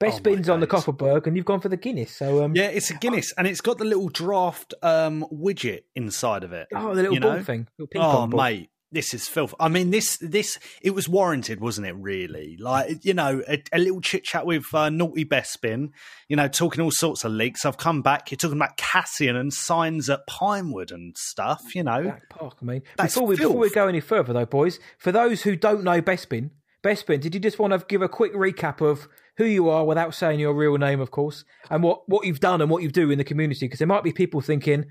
Best 0.00 0.20
Oh 0.20 0.22
bins 0.22 0.48
on 0.48 0.60
the. 0.60 0.66
Kopparberg, 0.68 1.26
and 1.26 1.36
you've 1.36 1.44
gone 1.46 1.60
for 1.60 1.68
the 1.68 1.76
Guinness. 1.76 2.14
So 2.14 2.44
um, 2.44 2.54
Yeah, 2.54 2.66
it's 2.68 2.90
a 2.90 2.94
Guinness, 2.94 3.32
and 3.36 3.46
it's 3.48 3.60
got 3.60 3.78
the 3.78 3.84
little 3.84 4.08
draft 4.08 4.72
um, 4.82 5.26
widget 5.32 5.82
inside 5.96 6.44
of 6.44 6.52
it. 6.52 6.68
oh, 6.74 6.94
the 6.94 7.02
little 7.02 7.14
you 7.14 7.20
ball 7.20 7.42
thing, 7.42 7.66
Oh, 7.80 7.86
pong 7.96 8.30
ball. 8.30 8.40
mate, 8.44 8.70
this 8.90 9.12
is 9.12 9.28
filth. 9.28 9.54
I 9.60 9.68
mean, 9.68 9.90
this 9.90 10.16
this 10.18 10.58
it 10.82 10.90
was 10.90 11.08
warranted, 11.08 11.60
wasn't 11.60 11.86
it? 11.86 11.94
Really, 11.96 12.56
like 12.58 13.04
you 13.04 13.14
know, 13.14 13.42
a, 13.48 13.62
a 13.72 13.78
little 13.78 14.00
chit 14.00 14.24
chat 14.24 14.46
with 14.46 14.64
uh, 14.72 14.88
naughty 14.88 15.24
Bespin, 15.24 15.90
you 16.28 16.36
know, 16.36 16.48
talking 16.48 16.82
all 16.82 16.90
sorts 16.90 17.24
of 17.24 17.32
leaks. 17.32 17.66
I've 17.66 17.76
come 17.76 18.02
back. 18.02 18.30
You're 18.30 18.36
talking 18.36 18.56
about 18.56 18.76
Cassian 18.76 19.36
and 19.36 19.52
signs 19.52 20.08
at 20.08 20.26
Pinewood 20.26 20.90
and 20.90 21.16
stuff. 21.16 21.74
You 21.74 21.82
know, 21.82 22.02
Black 22.02 22.28
Park, 22.30 22.56
I 22.62 22.64
mean. 22.64 22.82
That's 22.96 23.14
before 23.14 23.28
we 23.28 23.36
before 23.36 23.58
we 23.58 23.70
go 23.70 23.88
any 23.88 24.00
further, 24.00 24.32
though, 24.32 24.46
boys, 24.46 24.80
for 24.98 25.12
those 25.12 25.42
who 25.42 25.56
don't 25.56 25.84
know 25.84 26.00
Bespin, 26.00 26.50
Bespin, 26.82 27.20
did 27.20 27.34
you 27.34 27.40
just 27.40 27.58
want 27.58 27.72
to 27.72 27.84
give 27.86 28.02
a 28.02 28.08
quick 28.08 28.32
recap 28.34 28.80
of 28.80 29.08
who 29.36 29.44
you 29.44 29.68
are 29.68 29.84
without 29.84 30.14
saying 30.14 30.40
your 30.40 30.54
real 30.54 30.78
name, 30.78 31.00
of 31.00 31.10
course, 31.10 31.44
and 31.70 31.82
what 31.82 32.08
what 32.08 32.24
you've 32.24 32.40
done 32.40 32.60
and 32.60 32.70
what 32.70 32.82
you 32.82 32.90
do 32.90 33.10
in 33.10 33.18
the 33.18 33.24
community? 33.24 33.66
Because 33.66 33.80
there 33.80 33.88
might 33.88 34.04
be 34.04 34.12
people 34.12 34.40
thinking, 34.40 34.86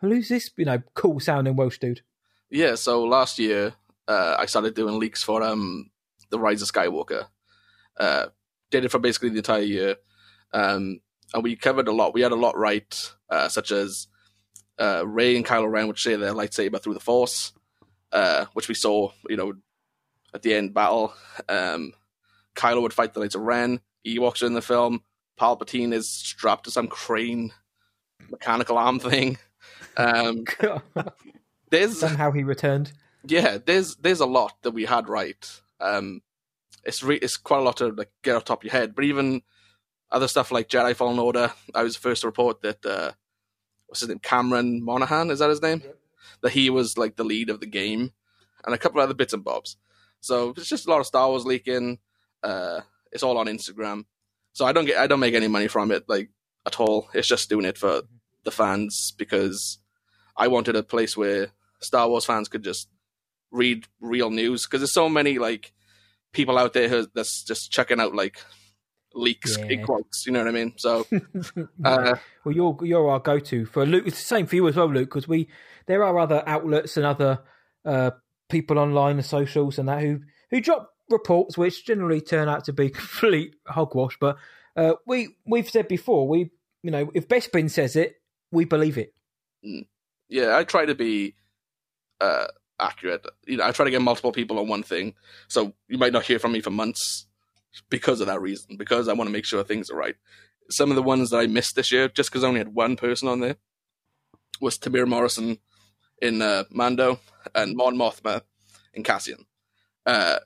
who's 0.00 0.28
this? 0.28 0.50
You 0.56 0.66
know, 0.66 0.82
cool 0.94 1.18
sounding 1.18 1.56
Welsh 1.56 1.78
dude. 1.78 2.02
Yeah, 2.50 2.74
so 2.74 3.04
last 3.04 3.38
year 3.38 3.74
uh, 4.08 4.36
I 4.38 4.46
started 4.46 4.74
doing 4.74 4.98
leaks 4.98 5.22
for 5.22 5.42
um, 5.42 5.90
the 6.30 6.38
Rise 6.38 6.62
of 6.62 6.68
Skywalker. 6.68 7.26
Uh, 7.98 8.26
did 8.70 8.84
it 8.84 8.90
for 8.90 8.98
basically 8.98 9.28
the 9.28 9.38
entire 9.38 9.62
year, 9.62 9.96
um, 10.52 11.00
and 11.32 11.44
we 11.44 11.54
covered 11.56 11.88
a 11.88 11.92
lot. 11.92 12.14
We 12.14 12.22
had 12.22 12.32
a 12.32 12.36
lot 12.36 12.56
right, 12.56 13.12
uh, 13.28 13.48
such 13.48 13.70
as 13.70 14.08
uh, 14.80 15.06
Rey 15.06 15.36
and 15.36 15.46
Kylo 15.46 15.70
Ren 15.70 15.86
would 15.86 15.98
share 15.98 16.16
their 16.16 16.32
lightsaber 16.32 16.82
through 16.82 16.94
the 16.94 17.00
Force, 17.00 17.52
uh, 18.12 18.46
which 18.54 18.68
we 18.68 18.74
saw, 18.74 19.12
you 19.28 19.36
know, 19.36 19.54
at 20.34 20.42
the 20.42 20.54
end 20.54 20.74
battle. 20.74 21.12
Um, 21.48 21.92
Kylo 22.56 22.82
would 22.82 22.92
fight 22.92 23.14
the 23.14 23.20
Knights 23.20 23.34
of 23.34 23.42
Ren. 23.42 23.80
Ewoks 24.06 24.42
are 24.42 24.46
in 24.46 24.54
the 24.54 24.62
film. 24.62 25.02
Palpatine 25.38 25.92
is 25.92 26.08
strapped 26.10 26.64
to 26.64 26.70
some 26.70 26.88
crane 26.88 27.52
mechanical 28.28 28.78
arm 28.78 28.98
thing. 28.98 29.38
Um, 29.96 30.44
there's 31.70 31.98
Somehow 31.98 32.30
he 32.32 32.42
returned. 32.44 32.92
yeah, 33.26 33.58
there's 33.64 33.96
there's 33.96 34.20
a 34.20 34.26
lot 34.26 34.54
that 34.62 34.72
we 34.72 34.84
had 34.84 35.08
right. 35.08 35.60
Um, 35.80 36.22
it's 36.84 37.02
re- 37.02 37.16
it's 37.20 37.36
quite 37.36 37.58
a 37.60 37.62
lot 37.62 37.76
to 37.78 37.88
like 37.88 38.10
get 38.22 38.36
off 38.36 38.44
the 38.44 38.48
top 38.48 38.60
of 38.60 38.64
your 38.64 38.72
head, 38.72 38.94
but 38.94 39.04
even 39.04 39.42
other 40.10 40.28
stuff 40.28 40.50
like 40.50 40.68
Jedi 40.68 40.94
Fallen 40.94 41.18
Order, 41.18 41.52
I 41.74 41.82
was 41.82 41.94
the 41.94 42.00
first 42.00 42.22
to 42.22 42.26
report 42.28 42.62
that 42.62 42.84
uh, 42.84 43.12
what's 43.86 44.00
his 44.00 44.08
name, 44.08 44.18
Cameron 44.18 44.84
Monaghan, 44.84 45.30
is 45.30 45.38
that 45.38 45.50
his 45.50 45.62
name? 45.62 45.82
That 46.42 46.52
he 46.52 46.70
was 46.70 46.96
like 46.98 47.16
the 47.16 47.24
lead 47.24 47.50
of 47.50 47.60
the 47.60 47.66
game, 47.66 48.12
and 48.64 48.74
a 48.74 48.78
couple 48.78 49.00
of 49.00 49.04
other 49.04 49.14
bits 49.14 49.32
and 49.32 49.44
bobs. 49.44 49.76
So 50.20 50.50
it's 50.56 50.68
just 50.68 50.86
a 50.86 50.90
lot 50.90 51.00
of 51.00 51.06
Star 51.06 51.28
Wars 51.28 51.44
leaking. 51.44 51.98
Uh, 52.42 52.80
it's 53.12 53.22
all 53.22 53.38
on 53.38 53.46
Instagram, 53.46 54.04
so 54.52 54.64
I 54.64 54.72
don't 54.72 54.86
get 54.86 54.98
I 54.98 55.06
don't 55.06 55.20
make 55.20 55.34
any 55.34 55.48
money 55.48 55.68
from 55.68 55.90
it 55.90 56.04
like 56.08 56.30
at 56.66 56.80
all. 56.80 57.08
It's 57.14 57.28
just 57.28 57.48
doing 57.50 57.64
it 57.66 57.78
for 57.78 58.02
the 58.44 58.50
fans 58.50 59.12
because 59.16 59.78
I 60.36 60.48
wanted 60.48 60.76
a 60.76 60.82
place 60.82 61.16
where 61.16 61.48
Star 61.82 62.08
Wars 62.08 62.24
fans 62.24 62.48
could 62.48 62.62
just 62.64 62.88
read 63.50 63.86
real 64.00 64.30
news 64.30 64.66
because 64.66 64.80
there's 64.80 64.92
so 64.92 65.08
many 65.08 65.38
like 65.38 65.72
people 66.32 66.58
out 66.58 66.72
there 66.72 66.88
who, 66.88 67.06
that's 67.14 67.42
just 67.42 67.72
checking 67.72 68.00
out 68.00 68.14
like 68.14 68.38
leaks 69.14 69.56
Yeah. 69.68 69.82
quotes. 69.82 70.24
You 70.26 70.32
know 70.32 70.40
what 70.40 70.48
I 70.48 70.52
mean? 70.52 70.74
So 70.76 71.06
uh, 71.84 72.14
Well, 72.44 72.54
you're 72.54 72.76
you're 72.82 73.08
our 73.10 73.18
go-to 73.20 73.66
for 73.66 73.84
Luke. 73.84 74.04
It's 74.06 74.18
the 74.20 74.26
same 74.26 74.46
for 74.46 74.56
you 74.56 74.68
as 74.68 74.76
well, 74.76 74.86
Luke, 74.92 75.08
because 75.08 75.26
we 75.28 75.48
there 75.86 76.04
are 76.04 76.18
other 76.18 76.42
outlets 76.46 76.96
and 76.96 77.04
other 77.06 77.40
uh, 77.84 78.12
people 78.48 78.78
online 78.78 79.16
and 79.16 79.24
socials 79.24 79.78
and 79.78 79.88
that 79.88 80.00
who 80.02 80.20
who 80.50 80.60
drop 80.60 80.92
reports 81.08 81.58
which 81.58 81.84
generally 81.84 82.20
turn 82.20 82.48
out 82.48 82.64
to 82.64 82.72
be 82.72 82.88
complete 82.90 83.56
hogwash. 83.66 84.16
But 84.20 84.36
uh, 84.76 84.94
we 85.06 85.34
we've 85.46 85.68
said 85.68 85.88
before, 85.88 86.28
we 86.28 86.50
you 86.82 86.90
know 86.92 87.10
if 87.14 87.26
Bespin 87.26 87.68
says 87.70 87.96
it, 87.96 88.20
we 88.52 88.64
believe 88.64 88.96
it. 88.96 89.12
yeah, 90.28 90.56
I 90.56 90.62
try 90.64 90.84
to 90.86 90.94
be 90.94 91.34
uh, 92.20 92.46
accurate. 92.78 93.26
You 93.46 93.58
know, 93.58 93.64
I 93.66 93.72
try 93.72 93.84
to 93.84 93.90
get 93.90 94.02
multiple 94.02 94.32
people 94.32 94.58
on 94.58 94.68
one 94.68 94.82
thing, 94.82 95.14
so 95.48 95.74
you 95.88 95.98
might 95.98 96.12
not 96.12 96.24
hear 96.24 96.38
from 96.38 96.52
me 96.52 96.60
for 96.60 96.70
months 96.70 97.26
because 97.88 98.20
of 98.20 98.26
that 98.26 98.40
reason. 98.40 98.76
Because 98.76 99.08
I 99.08 99.12
want 99.12 99.28
to 99.28 99.32
make 99.32 99.44
sure 99.44 99.62
things 99.62 99.90
are 99.90 99.96
right. 99.96 100.16
Some 100.70 100.90
of 100.90 100.96
the 100.96 101.02
ones 101.02 101.30
that 101.30 101.38
I 101.38 101.46
missed 101.46 101.76
this 101.76 101.90
year, 101.90 102.08
just 102.08 102.30
because 102.30 102.44
I 102.44 102.48
only 102.48 102.60
had 102.60 102.74
one 102.74 102.96
person 102.96 103.28
on 103.28 103.40
there, 103.40 103.56
was 104.60 104.78
Temuera 104.78 105.08
Morrison 105.08 105.58
in 106.20 106.42
uh, 106.42 106.64
Mando 106.70 107.20
and 107.54 107.76
Mon 107.76 107.96
Mothma 107.96 108.42
in 108.94 109.02
Cassian. 109.02 109.46
Uh, 110.06 110.38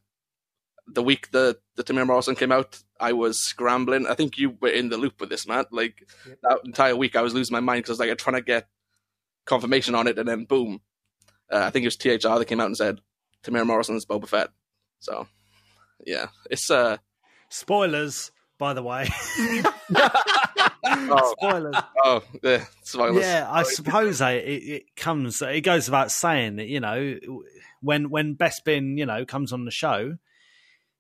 the 0.86 1.02
week 1.02 1.30
the 1.30 1.58
the 1.76 1.84
Temuera 1.84 2.06
Morrison 2.06 2.34
came 2.34 2.52
out, 2.52 2.82
I 3.00 3.12
was 3.12 3.42
scrambling. 3.42 4.06
I 4.06 4.14
think 4.14 4.38
you 4.38 4.56
were 4.60 4.68
in 4.68 4.88
the 4.88 4.96
loop 4.96 5.20
with 5.20 5.30
this, 5.30 5.46
Matt. 5.46 5.72
Like 5.72 6.06
that 6.42 6.60
entire 6.64 6.96
week, 6.96 7.16
I 7.16 7.22
was 7.22 7.34
losing 7.34 7.54
my 7.54 7.60
mind 7.60 7.84
because 7.84 7.98
like 7.98 8.10
I'm 8.10 8.16
trying 8.16 8.36
to 8.36 8.42
get 8.42 8.68
confirmation 9.46 9.94
on 9.94 10.06
it, 10.06 10.18
and 10.18 10.28
then 10.28 10.44
boom, 10.44 10.80
uh, 11.50 11.58
I 11.58 11.70
think 11.70 11.84
it 11.84 11.88
was 11.88 11.96
THR 11.96 12.38
that 12.38 12.46
came 12.46 12.60
out 12.60 12.66
and 12.66 12.76
said 12.76 13.00
Temuera 13.42 13.66
Morrison's 13.66 14.06
Boba 14.06 14.28
Fett. 14.28 14.48
So 15.00 15.26
yeah, 16.04 16.28
it's 16.50 16.70
uh 16.70 16.98
Spoilers, 17.48 18.32
by 18.58 18.74
the 18.74 18.82
way. 18.82 19.08
oh, 20.84 21.34
Spoilers. 21.38 21.76
oh 22.04 22.22
yeah, 22.42 22.64
spoilers. 22.82 23.22
Yeah, 23.22 23.48
I 23.50 23.62
suppose 23.62 24.20
I, 24.20 24.32
it, 24.32 24.62
it 24.62 24.96
comes. 24.96 25.40
It 25.40 25.60
goes 25.60 25.86
without 25.86 26.10
saying 26.10 26.56
that 26.56 26.66
you 26.66 26.80
know 26.80 27.18
when 27.80 28.10
when 28.10 28.34
Bespin 28.36 28.98
you 28.98 29.06
know 29.06 29.24
comes 29.24 29.52
on 29.52 29.64
the 29.64 29.70
show, 29.70 30.16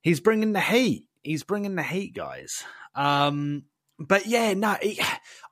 he's 0.00 0.20
bringing 0.20 0.52
the 0.52 0.60
heat. 0.60 1.08
He's 1.22 1.42
bringing 1.42 1.74
the 1.74 1.82
heat, 1.82 2.14
guys. 2.14 2.62
Um, 2.94 3.64
but 3.98 4.26
yeah, 4.26 4.54
no, 4.54 4.76
it, 4.80 4.98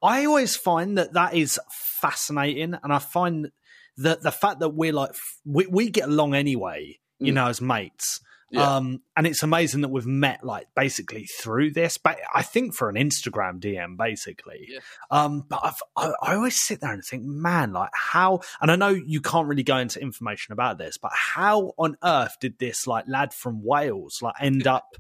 I 0.03 0.27
always 0.27 0.55
find 0.55 0.99
that 0.99 1.15
that 1.15 1.35
is 1.35 1.59
fascinating, 1.71 2.77
and 2.83 2.93
I 2.93 2.99
find 2.99 3.51
that 3.99 4.23
the 4.23 4.33
fact 4.33 4.61
that 4.61 4.71
we're 4.71 4.93
like 4.93 5.13
we 5.45 5.67
we 5.67 5.91
get 5.91 6.09
along 6.09 6.35
anyway, 6.35 6.99
you 7.19 7.33
Mm. 7.33 7.37
know, 7.37 7.47
as 7.49 7.61
mates. 7.61 8.21
Yeah. 8.51 8.77
Um, 8.77 9.01
and 9.17 9.27
it's 9.27 9.43
amazing 9.43 9.81
that 9.81 9.89
we've 9.89 10.05
met 10.05 10.45
like 10.45 10.67
basically 10.77 11.25
through 11.25 11.71
this, 11.71 11.97
but 11.97 12.19
I 12.35 12.43
think 12.43 12.75
for 12.75 12.91
an 12.91 12.97
Instagram 12.97 13.61
DM, 13.61 13.97
basically. 13.97 14.67
Yeah. 14.69 14.81
Um, 15.11 15.45
but 15.49 15.61
I've, 15.65 15.83
I, 15.97 16.13
I 16.23 16.35
always 16.35 16.61
sit 16.61 16.83
there 16.83 16.93
and 16.93 17.03
think, 17.03 17.23
man, 17.25 17.73
like 17.73 17.89
how, 17.95 18.41
and 18.61 18.71
I 18.71 18.77
know 18.77 18.91
you 18.91 19.23
can't 19.23 19.49
really 19.49 19.63
go 19.63 19.79
into 19.79 20.03
information 20.03 20.53
about 20.53 20.77
this, 20.77 20.99
but 20.99 21.13
how 21.15 21.73
on 21.79 21.97
earth 22.05 22.37
did 22.43 22.59
this 22.59 22.87
like 22.87 23.07
lad 23.09 23.33
from 23.33 23.63
Wales 23.65 24.19
like 24.21 24.35
end 24.39 24.67
up, 24.67 24.97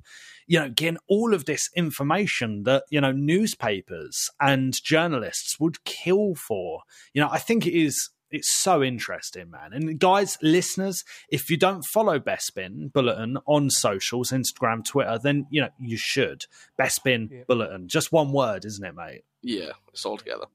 you 0.47 0.59
know, 0.59 0.71
getting 0.71 0.97
all 1.07 1.35
of 1.35 1.45
this 1.45 1.69
information 1.77 2.63
that, 2.63 2.85
you 2.89 3.03
know, 3.03 3.13
newspapers 3.13 4.31
and 4.41 4.83
journalists 4.83 5.61
would 5.61 5.85
kill 5.85 6.35
for? 6.35 6.81
You 7.13 7.21
know, 7.21 7.29
I 7.31 7.39
think 7.39 7.67
it 7.67 7.79
is, 7.79 8.09
it's 8.33 8.51
so 8.62 8.83
interesting, 8.83 9.51
man. 9.51 9.73
And 9.73 9.99
guys, 10.01 10.37
listeners, 10.43 11.05
if 11.29 11.51
you 11.51 11.57
don't 11.57 11.85
follow 11.85 12.19
Bespin 12.19 12.93
Bulletin 12.93 13.37
on 13.47 13.71
socials, 13.71 14.31
Instagram, 14.31 14.85
Twitter, 14.85 15.19
then, 15.23 15.47
you 15.51 15.61
know, 15.61 15.69
you 15.79 15.97
should. 15.97 16.47
Bespin 16.79 17.47
Bulletin. 17.47 17.87
Just 17.89 18.11
one 18.12 18.33
word, 18.33 18.65
isn't 18.65 18.85
it, 18.85 18.95
mate? 18.95 19.23
yeah, 19.43 19.71
it's 19.93 20.05
all 20.07 20.17
together. 20.17 20.47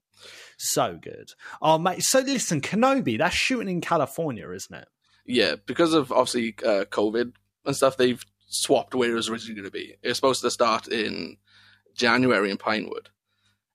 So 0.58 0.98
good. 1.02 1.34
Oh, 1.62 1.78
mate. 1.78 2.02
So 2.02 2.20
listen, 2.20 2.62
Kenobi, 2.62 3.18
that's 3.18 3.36
shooting 3.36 3.70
in 3.70 3.82
California, 3.82 4.50
isn't 4.50 4.76
it? 4.76 4.88
Yeah, 5.26 5.56
because 5.66 5.94
of 5.94 6.12
obviously 6.12 6.56
uh, 6.66 6.86
COVID 6.86 7.34
and 7.66 7.76
stuff, 7.76 7.98
they've 7.98 8.24
swapped 8.48 8.96
where 8.96 9.12
it 9.12 9.14
was 9.14 9.30
originally 9.30 9.56
going 9.62 9.66
to 9.66 9.72
be. 9.72 9.96
It 10.02 10.08
was 10.08 10.18
supposed 10.18 10.42
to 10.42 10.50
start 10.52 10.88
in 10.88 11.38
January 11.96 12.50
in 12.50 12.58
Pinewood, 12.58 13.10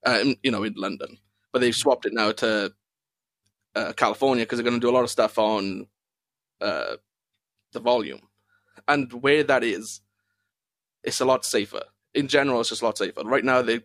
uh, 0.07 0.19
in- 0.23 0.37
you 0.43 0.51
know, 0.51 0.65
in 0.65 0.75
London, 0.77 1.19
but 1.53 1.61
they've 1.61 1.75
swapped 1.75 2.07
it 2.07 2.15
now 2.15 2.33
to 2.33 2.73
uh, 3.75 3.93
California 3.95 4.45
because 4.45 4.59
they're 4.59 4.69
going 4.69 4.81
to 4.81 4.87
do 4.87 4.91
a 4.91 4.95
lot 4.95 5.05
of 5.05 5.11
stuff 5.11 5.39
on 5.39 5.87
uh, 6.61 6.97
the 7.73 7.81
volume, 7.81 8.21
and 8.89 9.13
where 9.13 9.43
that 9.45 9.65
is, 9.65 10.01
it's 11.03 11.21
a 11.21 11.25
lot 11.25 11.45
safer. 11.45 11.83
In 12.15 12.29
general, 12.29 12.61
it's 12.61 12.69
just 12.69 12.83
a 12.83 12.85
lot 12.85 12.99
safer. 12.99 13.23
Right 13.25 13.45
now, 13.45 13.63
they're 13.63 13.83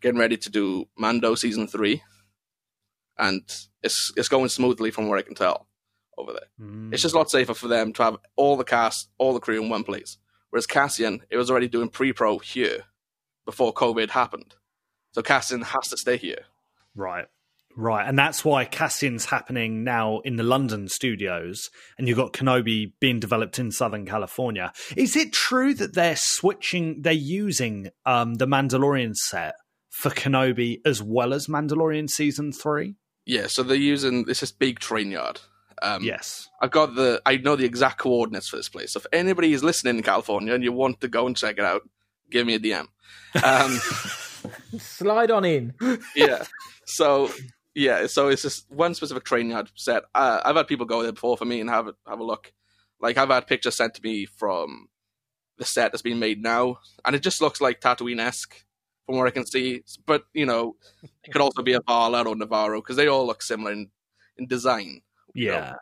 getting 0.00 0.20
ready 0.20 0.36
to 0.36 0.50
do 0.50 0.86
Mando 0.98 1.34
season 1.34 1.66
three, 1.66 2.02
and 3.18 3.42
it's 3.82 4.12
it's 4.16 4.28
going 4.28 4.48
smoothly 4.48 4.90
from 4.90 5.08
what 5.08 5.18
I 5.18 5.22
can 5.22 5.34
tell 5.34 5.66
over 6.18 6.32
there. 6.32 6.48
It's 6.92 7.02
just 7.02 7.14
a 7.14 7.18
lot 7.18 7.30
safer 7.30 7.54
for 7.54 7.68
them 7.68 7.92
to 7.94 8.02
have 8.02 8.16
all 8.36 8.56
the 8.56 8.64
cast, 8.64 9.08
all 9.18 9.32
the 9.32 9.40
crew 9.40 9.62
in 9.62 9.70
one 9.70 9.84
place. 9.84 10.18
Whereas 10.50 10.66
Cassian, 10.66 11.22
it 11.30 11.36
was 11.36 11.50
already 11.50 11.68
doing 11.68 11.88
pre-pro 11.88 12.38
here 12.38 12.84
before 13.46 13.72
COVID 13.72 14.10
happened. 14.10 14.54
So 15.12 15.22
Cassian 15.22 15.62
has 15.62 15.88
to 15.88 15.96
stay 15.96 16.16
here. 16.16 16.44
Right. 16.94 17.26
Right. 17.76 18.06
And 18.06 18.18
that's 18.18 18.44
why 18.44 18.64
Cassian's 18.64 19.26
happening 19.26 19.84
now 19.84 20.18
in 20.20 20.36
the 20.36 20.42
London 20.42 20.88
studios, 20.88 21.70
and 21.96 22.08
you've 22.08 22.18
got 22.18 22.32
Kenobi 22.32 22.92
being 23.00 23.20
developed 23.20 23.58
in 23.58 23.70
Southern 23.70 24.04
California. 24.06 24.72
Is 24.96 25.16
it 25.16 25.32
true 25.32 25.72
that 25.74 25.94
they're 25.94 26.16
switching, 26.16 27.02
they're 27.02 27.12
using 27.12 27.90
um, 28.04 28.34
the 28.34 28.46
Mandalorian 28.46 29.14
set 29.14 29.54
for 29.88 30.10
Kenobi 30.10 30.80
as 30.84 31.02
well 31.02 31.32
as 31.32 31.46
Mandalorian 31.46 32.10
season 32.10 32.52
three? 32.52 32.96
Yeah, 33.24 33.46
so 33.46 33.62
they're 33.62 33.76
using 33.76 34.24
this 34.24 34.42
is 34.42 34.50
big 34.52 34.78
train 34.78 35.10
yard. 35.10 35.40
Um, 35.82 36.02
Yes. 36.02 36.48
I've 36.60 36.70
got 36.70 36.94
the 36.94 37.22
I 37.24 37.36
know 37.36 37.56
the 37.56 37.64
exact 37.64 37.98
coordinates 37.98 38.48
for 38.48 38.56
this 38.56 38.68
place. 38.68 38.92
So 38.92 38.98
if 38.98 39.06
anybody 39.12 39.52
is 39.52 39.62
listening 39.64 39.96
in 39.96 40.02
California 40.02 40.52
and 40.52 40.64
you 40.64 40.72
want 40.72 41.00
to 41.00 41.08
go 41.08 41.26
and 41.26 41.36
check 41.36 41.58
it 41.58 41.64
out, 41.64 41.88
give 42.30 42.46
me 42.46 42.54
a 42.54 42.58
DM. 42.58 42.86
Um, 43.42 43.72
Slide 44.78 45.30
on 45.30 45.44
in. 45.44 45.74
yeah. 46.16 46.44
So 46.86 47.30
yeah, 47.74 48.06
so 48.06 48.28
it's 48.28 48.42
just 48.42 48.70
one 48.70 48.94
specific 48.94 49.24
train 49.24 49.50
yard 49.50 49.70
set. 49.74 50.04
Uh, 50.14 50.40
I've 50.44 50.56
had 50.56 50.68
people 50.68 50.86
go 50.86 51.02
there 51.02 51.12
before 51.12 51.36
for 51.36 51.44
me 51.44 51.60
and 51.60 51.70
have 51.70 51.88
a, 51.88 51.94
have 52.06 52.20
a 52.20 52.24
look. 52.24 52.52
Like 53.00 53.16
I've 53.16 53.28
had 53.28 53.46
pictures 53.46 53.76
sent 53.76 53.94
to 53.94 54.02
me 54.02 54.26
from 54.26 54.88
the 55.58 55.64
set 55.64 55.92
that's 55.92 56.02
being 56.02 56.18
made 56.18 56.42
now, 56.42 56.78
and 57.04 57.14
it 57.14 57.22
just 57.22 57.40
looks 57.40 57.60
like 57.60 57.80
Tatooine 57.80 58.20
esque 58.20 58.64
from 59.06 59.16
what 59.16 59.26
I 59.26 59.30
can 59.30 59.46
see. 59.46 59.82
But 60.06 60.24
you 60.34 60.46
know, 60.46 60.76
it 61.24 61.32
could 61.32 61.42
also 61.42 61.62
be 61.62 61.74
Arvala 61.74 62.26
or 62.26 62.34
Nevarro 62.34 62.78
because 62.78 62.96
they 62.96 63.08
all 63.08 63.26
look 63.26 63.42
similar 63.42 63.72
in 63.72 63.90
in 64.36 64.46
design. 64.46 65.02
Yeah. 65.34 65.74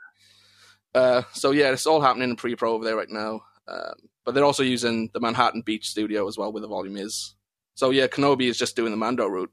Uh, 0.94 1.22
so 1.32 1.50
yeah, 1.52 1.70
it's 1.70 1.86
all 1.86 2.00
happening 2.00 2.30
in 2.30 2.36
pre-pro 2.36 2.74
over 2.74 2.84
there 2.84 2.96
right 2.96 3.10
now. 3.10 3.42
Um, 3.66 3.94
but 4.24 4.34
they're 4.34 4.44
also 4.44 4.62
using 4.62 5.10
the 5.12 5.20
Manhattan 5.20 5.62
Beach 5.62 5.88
studio 5.88 6.26
as 6.26 6.36
well, 6.36 6.52
where 6.52 6.60
the 6.60 6.68
volume 6.68 6.96
is. 6.96 7.34
So 7.74 7.90
yeah, 7.90 8.08
Kenobi 8.08 8.48
is 8.48 8.58
just 8.58 8.76
doing 8.76 8.90
the 8.90 8.96
Mando 8.96 9.26
route, 9.26 9.52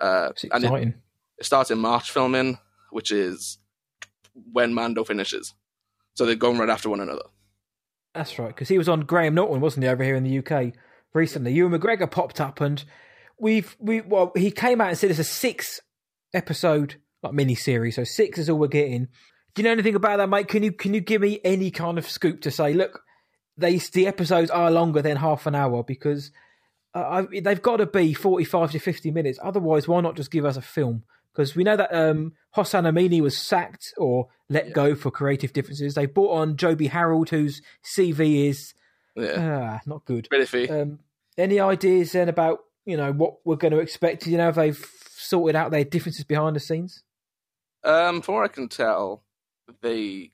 uh, 0.00 0.30
It's 0.30 0.44
and 0.50 0.64
it. 0.64 0.94
It 1.42 1.46
starts 1.46 1.70
in 1.70 1.78
March 1.78 2.10
filming 2.10 2.58
which 2.92 3.10
is 3.10 3.58
when 4.52 4.74
Mando 4.74 5.02
finishes. 5.02 5.54
So 6.14 6.26
they're 6.26 6.34
going 6.34 6.58
right 6.58 6.68
after 6.68 6.90
one 6.90 7.00
another. 7.00 7.24
That's 8.14 8.38
right, 8.38 8.48
because 8.48 8.68
he 8.68 8.78
was 8.78 8.88
on 8.88 9.00
Graham 9.00 9.34
Norton, 9.34 9.60
wasn't 9.60 9.84
he, 9.84 9.88
over 9.88 10.04
here 10.04 10.14
in 10.14 10.24
the 10.24 10.38
UK 10.38 10.74
recently? 11.14 11.52
Ewan 11.54 11.72
McGregor 11.72 12.10
popped 12.10 12.40
up, 12.40 12.60
and 12.60 12.84
we've 13.38 13.74
we 13.80 14.02
well, 14.02 14.32
he 14.36 14.50
came 14.50 14.82
out 14.82 14.90
and 14.90 14.98
said 14.98 15.10
it's 15.10 15.18
a 15.18 15.24
six 15.24 15.80
episode 16.34 16.96
like 17.22 17.32
mini 17.32 17.54
series, 17.54 17.96
so 17.96 18.04
six 18.04 18.38
is 18.38 18.50
all 18.50 18.58
we're 18.58 18.68
getting. 18.68 19.08
Do 19.54 19.62
you 19.62 19.64
know 19.64 19.72
anything 19.72 19.94
about 19.94 20.18
that, 20.18 20.28
mate? 20.28 20.48
Can 20.48 20.62
you 20.62 20.72
can 20.72 20.92
you 20.92 21.00
give 21.00 21.22
me 21.22 21.40
any 21.42 21.70
kind 21.70 21.96
of 21.96 22.08
scoop 22.08 22.42
to 22.42 22.50
say, 22.50 22.74
look, 22.74 23.00
they 23.56 23.78
the 23.78 24.06
episodes 24.06 24.50
are 24.50 24.70
longer 24.70 25.00
than 25.00 25.16
half 25.16 25.46
an 25.46 25.54
hour 25.54 25.82
because 25.82 26.30
uh, 26.94 27.24
I, 27.32 27.40
they've 27.40 27.62
got 27.62 27.78
to 27.78 27.86
be 27.86 28.12
forty 28.12 28.44
five 28.44 28.72
to 28.72 28.78
fifty 28.78 29.10
minutes. 29.10 29.38
Otherwise, 29.42 29.88
why 29.88 30.02
not 30.02 30.16
just 30.16 30.30
give 30.30 30.44
us 30.44 30.58
a 30.58 30.62
film? 30.62 31.04
Because 31.32 31.56
we 31.56 31.64
know 31.64 31.76
that 31.76 31.94
um, 31.94 32.34
Hossein 32.50 32.84
Amini 32.84 33.20
was 33.20 33.36
sacked 33.36 33.94
or 33.96 34.28
let 34.48 34.72
go 34.72 34.94
for 34.94 35.10
creative 35.10 35.52
differences. 35.52 35.94
They 35.94 36.06
brought 36.06 36.36
on 36.36 36.56
Joby 36.56 36.88
Harold, 36.88 37.30
whose 37.30 37.62
CV 37.96 38.48
is 38.48 38.74
Yeah, 39.16 39.78
ah, 39.78 39.80
not 39.86 40.04
good. 40.04 40.28
Um, 40.68 40.98
any 41.38 41.58
ideas 41.58 42.12
then 42.12 42.28
about 42.28 42.60
you 42.84 42.96
know 42.96 43.12
what 43.12 43.36
we're 43.44 43.56
going 43.56 43.72
to 43.72 43.78
expect? 43.78 44.26
You 44.26 44.36
know, 44.36 44.50
if 44.50 44.56
they've 44.56 44.86
sorted 45.08 45.56
out 45.56 45.70
their 45.70 45.84
differences 45.84 46.24
behind 46.24 46.56
the 46.56 46.60
scenes. 46.60 47.02
Um, 47.84 48.22
from 48.22 48.36
what 48.36 48.44
I 48.44 48.48
can 48.48 48.68
tell, 48.68 49.22
they 49.80 50.32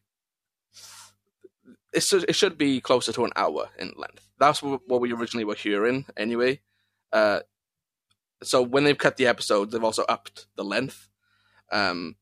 it 1.93 2.03
should, 2.03 2.25
it 2.29 2.35
should 2.35 2.59
be 2.59 2.81
closer 2.81 3.13
to 3.13 3.25
an 3.25 3.33
hour 3.37 3.71
in 3.79 3.93
length. 3.97 4.29
That's 4.39 4.63
what 4.63 4.81
what 4.87 5.01
we 5.01 5.13
originally 5.13 5.45
were 5.45 5.55
hearing, 5.55 6.07
anyway. 6.17 6.61
Uh, 7.13 7.41
so 8.43 8.63
when 8.63 8.85
they've 8.85 8.97
cut 8.99 9.17
the 9.17 9.27
episodes, 9.27 9.73
they've 9.73 9.85
also 9.85 10.05
upped 10.09 10.47
the 10.57 10.65
length. 10.65 11.09
Um, 11.71 12.17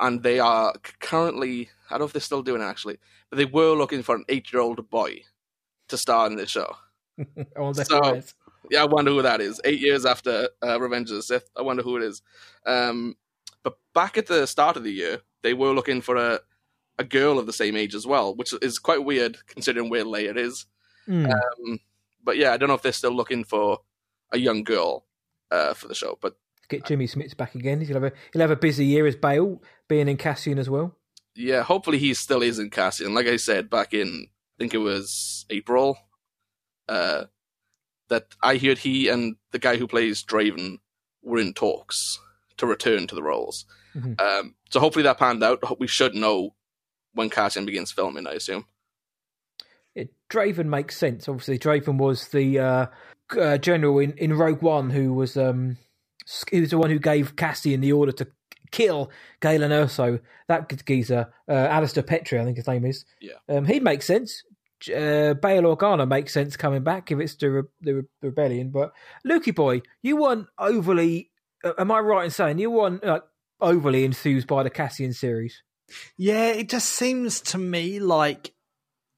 and 0.00 0.22
they 0.22 0.38
are 0.38 0.74
currently 1.00 1.68
I 1.90 1.94
don't 1.94 2.00
know 2.00 2.04
if 2.06 2.12
they're 2.12 2.20
still 2.20 2.42
doing 2.42 2.62
it 2.62 2.66
actually, 2.66 2.98
but 3.28 3.36
they 3.36 3.44
were 3.44 3.74
looking 3.74 4.02
for 4.02 4.14
an 4.14 4.24
eight-year-old 4.28 4.88
boy 4.90 5.24
to 5.88 5.96
star 5.98 6.26
in 6.26 6.36
this 6.36 6.50
show. 6.50 6.76
So- 7.84 8.00
who 8.00 8.08
it 8.14 8.18
is. 8.18 8.34
Yeah, 8.70 8.82
I 8.82 8.86
wonder 8.86 9.10
who 9.10 9.22
that 9.22 9.40
is. 9.40 9.60
Eight 9.64 9.80
years 9.80 10.06
after 10.06 10.48
uh, 10.62 10.80
Revenge 10.80 11.10
of 11.10 11.16
the 11.16 11.22
Sith, 11.22 11.50
I 11.56 11.62
wonder 11.62 11.82
who 11.82 11.96
it 11.96 12.04
is. 12.04 12.22
Um, 12.66 13.16
but 13.64 13.78
back 13.94 14.16
at 14.16 14.26
the 14.28 14.46
start 14.46 14.76
of 14.76 14.84
the 14.84 14.92
year, 14.92 15.22
they 15.42 15.54
were 15.54 15.72
looking 15.72 16.00
for 16.00 16.16
a 16.16 16.40
a 16.98 17.04
girl 17.04 17.38
of 17.38 17.46
the 17.46 17.52
same 17.52 17.76
age 17.76 17.94
as 17.94 18.06
well, 18.06 18.34
which 18.34 18.52
is 18.60 18.78
quite 18.78 19.02
weird 19.04 19.38
considering 19.46 19.88
where 19.88 20.04
Leia 20.04 20.36
is. 20.36 20.66
Hmm. 21.06 21.26
Um, 21.26 21.80
but 22.22 22.36
yeah, 22.36 22.52
I 22.52 22.58
don't 22.58 22.68
know 22.68 22.74
if 22.74 22.82
they're 22.82 22.92
still 22.92 23.14
looking 23.14 23.42
for 23.42 23.78
a 24.32 24.38
young 24.38 24.62
girl 24.64 25.06
uh, 25.50 25.74
for 25.74 25.88
the 25.88 25.94
show. 25.94 26.18
But 26.20 26.36
Get 26.68 26.84
Jimmy 26.86 27.06
Smits 27.08 27.36
back 27.36 27.54
again. 27.56 27.80
He'll 27.80 27.94
have 28.00 28.04
a 28.04 28.12
he'll 28.32 28.42
have 28.42 28.50
a 28.52 28.56
busy 28.56 28.84
year 28.84 29.06
as 29.06 29.16
Bail, 29.16 29.60
being 29.88 30.08
in 30.08 30.16
Cassian 30.16 30.58
as 30.58 30.70
well. 30.70 30.96
yeah, 31.34 31.62
hopefully 31.62 31.98
he 31.98 32.14
still 32.14 32.42
is 32.42 32.58
in 32.58 32.70
Cassian. 32.70 33.12
Like 33.14 33.26
I 33.26 33.36
said 33.36 33.68
back 33.70 33.92
in, 33.92 34.26
I 34.28 34.54
think 34.58 34.74
it 34.74 34.78
was 34.78 35.46
April, 35.50 35.98
uh, 36.88 37.24
that 38.08 38.26
I 38.42 38.56
heard 38.56 38.78
he 38.78 39.08
and 39.08 39.36
the 39.50 39.58
guy 39.58 39.76
who 39.76 39.86
plays 39.88 40.22
Draven 40.22 40.78
were 41.22 41.38
in 41.38 41.54
talks 41.54 42.18
to 42.58 42.66
return 42.66 43.06
to 43.08 43.14
the 43.14 43.22
roles. 43.22 43.64
Mhm. 43.96 44.20
Um, 44.20 44.54
so 44.70 44.78
hopefully 44.78 45.02
that 45.04 45.18
panned 45.18 45.42
out. 45.42 45.80
We 45.80 45.86
should 45.88 46.14
know 46.14 46.54
when 47.14 47.30
Cassian 47.30 47.66
begins 47.66 47.90
filming. 47.90 48.26
I 48.28 48.32
assume. 48.34 48.66
It, 49.96 50.10
Draven 50.28 50.66
makes 50.66 50.96
sense. 50.96 51.28
Obviously, 51.28 51.58
Draven 51.58 51.98
was 51.98 52.28
the 52.28 52.58
uh, 52.60 52.86
uh, 53.36 53.58
general 53.58 53.98
in, 53.98 54.12
in 54.18 54.32
Rogue 54.34 54.62
One 54.62 54.90
who 54.90 55.12
was 55.14 55.36
um 55.36 55.76
s- 56.26 56.44
he 56.50 56.60
was 56.60 56.70
the 56.70 56.78
one 56.78 56.90
who 56.90 56.98
gave 56.98 57.36
Cassian 57.36 57.80
the 57.80 57.92
order 57.92 58.12
to 58.12 58.26
kill 58.70 59.10
Galen 59.40 59.70
Erso. 59.70 60.20
That 60.48 60.68
g- 60.68 60.76
geezer, 60.86 61.32
uh, 61.48 61.52
Alistair 61.52 62.02
Petrie, 62.02 62.38
I 62.40 62.44
think 62.44 62.56
his 62.56 62.66
name 62.66 62.84
is. 62.84 63.04
Yeah. 63.20 63.34
Um, 63.48 63.64
he 63.64 63.80
makes 63.80 64.06
sense. 64.06 64.42
J- 64.80 65.30
Uh, 65.30 65.34
Bail 65.34 65.62
Organa 65.64 66.08
makes 66.08 66.32
sense 66.32 66.56
coming 66.56 66.82
back 66.82 67.10
if 67.10 67.18
it's 67.20 67.34
the 67.36 67.50
re- 67.50 67.62
the, 67.80 67.94
re- 67.94 68.02
the 68.22 68.28
rebellion. 68.28 68.70
But 68.70 68.92
Lukey 69.26 69.54
boy, 69.54 69.82
you 70.02 70.16
weren't 70.16 70.46
overly. 70.58 71.30
Uh, 71.62 71.72
am 71.78 71.90
I 71.90 71.98
right 72.00 72.24
in 72.24 72.30
saying 72.30 72.58
you 72.58 72.70
weren't 72.70 73.04
like 73.04 73.22
overly 73.60 74.04
enthused 74.04 74.46
by 74.46 74.62
the 74.62 74.70
Cassian 74.70 75.12
series? 75.12 75.62
Yeah, 76.16 76.46
it 76.52 76.68
just 76.70 76.88
seems 76.90 77.40
to 77.42 77.58
me 77.58 77.98
like 78.00 78.52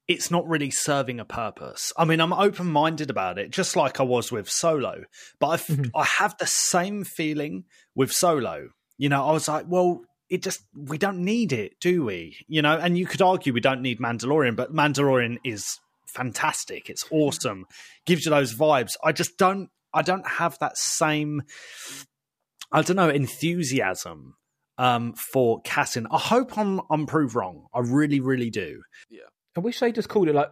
it's 0.07 0.29
not 0.29 0.47
really 0.47 0.69
serving 0.71 1.19
a 1.19 1.25
purpose. 1.25 1.93
I 1.97 2.03
mean, 2.05 2.19
I'm 2.19 2.33
open 2.33 2.67
minded 2.67 3.09
about 3.09 3.37
it, 3.39 3.51
just 3.51 3.75
like 3.75 3.99
I 3.99 4.03
was 4.03 4.31
with 4.31 4.49
Solo, 4.49 5.03
but 5.39 5.47
I, 5.47 5.53
f- 5.55 5.67
Mhm. 5.67 5.91
I 5.95 6.03
have 6.03 6.35
the 6.37 6.47
same 6.47 7.03
feeling 7.05 7.63
with 7.95 8.11
Solo. 8.11 8.69
You 8.97 9.09
know, 9.09 9.25
I 9.25 9.31
was 9.31 9.47
like, 9.47 9.65
well, 9.67 10.01
it 10.29 10.41
just, 10.43 10.61
we 10.75 10.97
don't 10.97 11.19
need 11.23 11.53
it, 11.53 11.73
do 11.79 12.03
we? 12.05 12.35
You 12.47 12.61
know, 12.61 12.77
and 12.77 12.97
you 12.97 13.05
could 13.05 13.21
argue 13.21 13.53
we 13.53 13.61
don't 13.61 13.81
need 13.81 13.99
Mandalorian, 13.99 14.55
but 14.55 14.73
Mandalorian 14.73 15.37
is 15.45 15.79
fantastic. 16.07 16.89
It's 16.89 17.05
awesome, 17.11 17.65
gives 18.05 18.25
you 18.25 18.31
those 18.31 18.53
vibes. 18.53 18.91
I 19.03 19.11
just 19.13 19.37
don't, 19.37 19.69
I 19.93 20.01
don't 20.01 20.27
have 20.27 20.57
that 20.59 20.77
same, 20.77 21.43
I 22.71 22.81
don't 22.81 22.95
know, 22.97 23.09
enthusiasm 23.09 24.35
um, 24.77 25.13
for 25.13 25.61
Cassian. 25.61 26.07
I 26.11 26.17
hope 26.17 26.57
I'm 26.57 26.81
I'm 26.89 27.05
proved 27.05 27.35
wrong. 27.35 27.67
I 27.73 27.79
really, 27.79 28.19
really 28.19 28.49
do. 28.49 28.81
I 29.55 29.59
wish 29.59 29.79
they 29.79 29.91
just 29.91 30.09
called 30.09 30.27
it 30.29 30.35
like. 30.35 30.49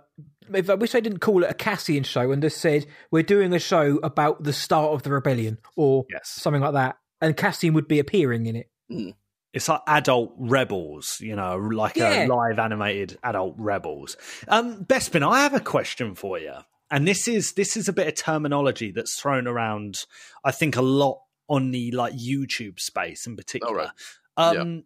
If 0.53 0.69
I 0.69 0.75
wish 0.75 0.91
they 0.91 1.01
didn't 1.01 1.19
call 1.19 1.43
it 1.43 1.49
a 1.49 1.53
Cassian 1.53 2.03
show 2.03 2.31
and 2.31 2.41
just 2.41 2.57
said 2.57 2.85
we're 3.09 3.23
doing 3.23 3.53
a 3.53 3.59
show 3.59 3.97
about 4.03 4.43
the 4.43 4.51
start 4.53 4.91
of 4.93 5.03
the 5.03 5.11
rebellion 5.11 5.57
or 5.77 6.05
Yes. 6.11 6.29
something 6.29 6.61
like 6.61 6.73
that, 6.73 6.97
and 7.21 7.35
Cassian 7.37 7.73
would 7.73 7.87
be 7.87 7.99
appearing 7.99 8.45
in 8.47 8.55
it. 8.57 9.15
It's 9.53 9.67
like 9.69 9.81
adult 9.87 10.33
rebels, 10.37 11.19
you 11.21 11.35
know, 11.35 11.57
like 11.57 11.95
Yeah. 11.95 12.25
a 12.25 12.27
live 12.27 12.59
animated 12.59 13.17
adult 13.23 13.55
rebels. 13.57 14.17
Um, 14.47 14.83
Bespin, 14.85 15.23
I 15.29 15.41
have 15.41 15.53
a 15.53 15.59
question 15.61 16.15
for 16.15 16.37
you, 16.39 16.53
and 16.89 17.07
this 17.07 17.27
is 17.27 17.53
this 17.53 17.75
is 17.77 17.87
a 17.87 17.93
bit 17.93 18.07
of 18.07 18.15
terminology 18.15 18.91
that's 18.91 19.15
thrown 19.19 19.47
around. 19.47 20.05
I 20.43 20.51
think 20.51 20.75
a 20.75 20.81
lot 20.81 21.21
on 21.47 21.71
the 21.71 21.91
like 21.91 22.13
YouTube 22.13 22.79
space 22.79 23.25
in 23.25 23.35
particular. 23.37 23.91
right. 24.37 24.57
Um, 24.57 24.83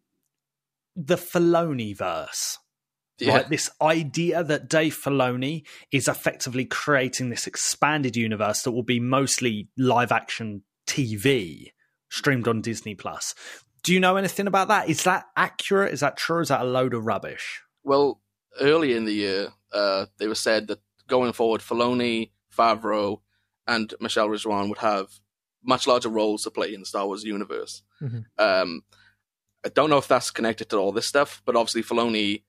the 0.95 1.15
Filoni 1.15 1.95
verse. 1.95 2.58
Yeah, 3.19 3.38
Right, 3.38 3.49
this 3.49 3.69
idea 3.82 4.43
that 4.43 4.67
Dave 4.69 4.93
Filoni 4.93 5.65
is 5.91 6.08
effectively 6.08 6.65
creating 6.65 7.30
this 7.30 7.47
expanded 7.47 8.17
universe 8.17 8.63
that 8.63 8.71
will 8.71 8.84
be 8.84 8.99
mostly 8.99 9.69
live 9.78 10.12
action 10.12 10.63
TV 10.86 11.71
streamed 12.10 12.47
on 12.47 12.62
Disney 12.62 12.93
Plus. 12.93 13.34
Do 13.84 13.93
you 13.93 13.99
know 13.99 14.17
anything 14.17 14.47
about 14.47 14.67
that? 14.67 14.89
Is 14.89 15.04
that 15.04 15.25
accurate? 15.38 15.93
Is 15.93 16.01
that 16.01 16.17
true? 16.17 16.41
Is 16.41 16.49
that 16.49 16.62
a 16.62 16.65
load 16.65 16.93
of 16.93 17.06
rubbish? 17.06 17.62
Well, 17.84 18.21
early 18.60 18.93
in 18.93 19.06
the 19.06 19.13
year, 19.13 19.49
uh, 19.71 20.08
they 20.17 20.28
were 20.28 20.36
said 20.36 20.67
that 20.67 20.80
going 21.08 21.34
forward, 21.34 21.62
Filoni, 21.62 22.32
Favreau, 22.56 23.21
and 23.67 23.93
Michelle 23.99 24.28
Rejwan 24.28 24.69
would 24.69 24.80
have 24.80 25.08
much 25.63 25.88
larger 25.88 26.10
roles 26.10 26.43
to 26.43 26.51
play 26.51 26.73
in 26.73 26.80
the 26.82 26.86
Star 26.86 27.06
Wars 27.06 27.23
universe. 27.23 27.82
Mhm. 28.01 28.25
Um, 28.38 28.84
I 29.65 29.69
don't 29.69 29.89
know 29.89 29.97
if 29.97 30.08
that's 30.08 30.32
connected 30.32 30.69
to 30.69 30.78
all 30.78 30.91
this 30.91 31.08
stuff, 31.08 31.41
but 31.45 31.56
obviously 31.56 31.82
Filoni, 31.84 32.43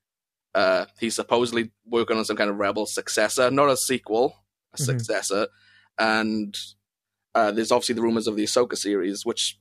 uh, 0.57 0.87
he's 0.99 1.15
supposedly 1.15 1.71
working 1.85 2.17
on 2.17 2.25
some 2.25 2.37
kind 2.37 2.49
of 2.51 2.57
Rebel 2.57 2.87
successor, 2.87 3.51
not 3.51 3.69
a 3.69 3.77
sequel, 3.77 4.35
a 4.73 4.77
Mhm. 4.79 4.85
successor. 4.87 5.49
And 5.99 6.57
uh, 7.35 7.51
there's 7.53 7.71
obviously 7.71 7.95
the 7.95 8.03
rumors 8.03 8.27
of 8.27 8.37
the 8.37 8.45
Ahsoka 8.45 8.77
series, 8.77 9.25
which 9.27 9.59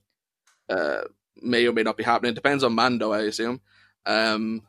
uh, 0.68 1.02
may 1.42 1.66
or 1.66 1.72
may 1.72 1.82
not 1.82 1.96
be 1.98 2.02
happening. 2.02 2.32
It 2.32 2.34
Depends 2.34 2.64
on 2.64 2.72
Mando, 2.74 3.12
I 3.12 3.20
assume. 3.20 3.60
Um, 4.06 4.62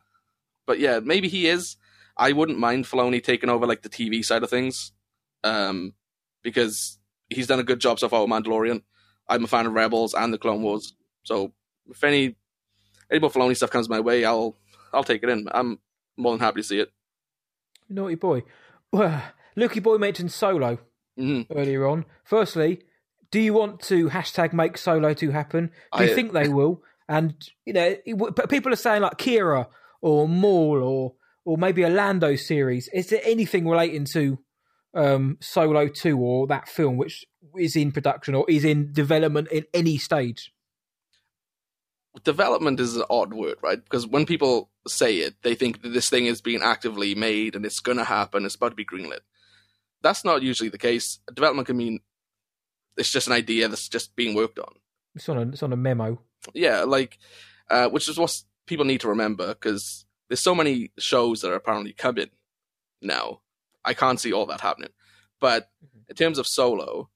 but 0.66 0.80
yeah, 0.80 1.00
maybe 1.00 1.28
he 1.30 1.48
is. 1.48 1.78
I 2.18 2.34
wouldn't 2.34 2.60
mind 2.60 2.86
Filoni 2.86 3.24
taking 3.24 3.50
over 3.50 3.66
like 3.66 3.82
the 3.84 3.90
TV 3.90 4.24
side 4.26 4.44
of 4.44 4.50
things, 4.50 4.92
um, 5.44 5.94
because 6.44 7.00
he's 7.30 7.48
done 7.48 7.60
a 7.60 7.64
good 7.64 7.80
job 7.80 8.00
so 8.00 8.10
far 8.10 8.22
with 8.22 8.30
Mandalorian. 8.32 8.82
I'm 9.30 9.44
a 9.44 9.48
fan 9.48 9.66
of 9.66 9.74
Rebels 9.74 10.14
and 10.14 10.34
the 10.34 10.38
Clone 10.38 10.62
Wars, 10.64 10.94
so 11.24 11.54
if 11.90 12.04
any 12.04 12.36
any 13.10 13.20
more 13.20 13.30
Filoni 13.30 13.56
stuff 13.56 13.70
comes 13.72 13.88
my 13.90 14.00
way, 14.00 14.26
I'll 14.26 14.58
I'll 14.94 15.04
take 15.04 15.24
it 15.24 15.30
in. 15.30 15.48
I'm 15.52 15.80
more 16.18 16.32
than 16.34 16.40
happy 16.40 16.62
to 16.62 16.68
see 16.68 16.80
it. 16.80 16.90
Naughty 17.90 18.16
boy. 18.16 18.44
Lukey 18.94 19.82
boy 19.82 19.98
mentioned 19.98 20.32
Solo 20.32 20.80
hmm 21.18 21.42
earlier 21.52 21.88
on. 21.88 22.06
Firstly, 22.24 22.82
do 23.32 23.40
you 23.40 23.54
want 23.54 23.80
to 23.82 24.10
hashtag 24.10 24.54
make 24.54 24.78
Solo 24.78 25.14
to 25.16 25.32
happen? 25.32 25.72
Do 25.98 26.04
you 26.04 26.12
I- 26.12 26.16
think 26.16 26.34
they 26.34 26.48
will? 26.48 26.84
And 27.10 27.36
you 27.66 27.74
know, 27.74 27.96
it 28.06 28.18
but 28.36 28.50
people 28.50 28.74
are 28.74 28.76
saying 28.78 29.02
like 29.02 29.18
Qi'ra 29.18 29.68
or 30.02 30.28
Maul 30.28 30.84
or 30.84 31.14
or 31.46 31.58
maybe 31.58 31.84
a 31.84 31.90
Lando 31.90 32.36
series. 32.36 32.90
Is 32.90 33.08
there 33.10 33.22
anything 33.24 33.68
relating 33.68 34.04
to 34.14 34.38
um, 34.94 35.38
Solo 35.40 35.88
two 35.88 36.20
or 36.20 36.48
that 36.48 36.68
film 36.68 36.98
which 36.98 37.26
is 37.58 37.78
in 37.78 37.94
production 37.94 38.36
or 38.36 38.46
is 38.50 38.66
in 38.66 38.92
development 38.92 39.48
in 39.52 39.64
any 39.74 39.98
stage? 39.98 40.52
Development 42.24 42.80
is 42.80 42.96
an 42.96 43.04
odd 43.10 43.34
word, 43.34 43.58
right? 43.62 43.84
Because 43.84 44.08
when 44.08 44.26
people 44.26 44.70
say 44.88 45.18
it, 45.18 45.36
they 45.44 45.56
think 45.56 45.82
that 45.82 45.90
this 45.90 46.10
thing 46.10 46.26
is 46.26 46.42
being 46.42 46.62
actively 46.62 47.16
made 47.16 47.56
and 47.56 47.66
it's 47.66 47.80
going 47.80 47.98
to 47.98 48.04
happen. 48.04 48.46
It's 48.46 48.56
about 48.56 48.70
to 48.70 48.76
be 48.76 48.86
greenlit. 48.86 49.20
That's 50.02 50.24
not 50.24 50.42
usually 50.42 50.70
the 50.70 50.78
case. 50.78 51.20
Development 51.34 51.68
can 51.68 51.78
mean 51.78 52.00
it's 52.98 53.12
just 53.12 53.28
an 53.28 53.34
idea 53.34 53.68
that's 53.68 53.90
just 53.90 54.16
being 54.16 54.36
worked 54.36 54.60
on. 54.60 54.74
It's 55.16 55.30
on 55.30 55.38
a 55.38 55.42
it's 55.42 55.64
on 55.64 55.74
a 55.74 55.78
memo. 55.78 56.20
yeah, 56.54 56.84
like 56.84 57.18
uh, 57.70 57.90
which 57.90 58.08
is 58.08 58.18
what 58.18 58.42
people 58.66 58.86
need 58.86 59.02
to 59.02 59.10
remember 59.10 59.48
because 59.50 60.06
there's 60.28 60.40
so 60.42 60.56
many 60.56 60.92
shows 60.98 61.42
that 61.42 61.52
are 61.52 61.56
apparently 61.56 61.94
coming 61.94 62.30
now. 63.02 63.42
I 63.86 63.94
can't 63.94 64.20
see 64.20 64.34
all 64.34 64.46
that 64.48 64.62
happening. 64.62 64.92
But 65.40 65.70
in 66.10 66.16
terms 66.16 66.38
of 66.38 66.48
solo, 66.48 67.10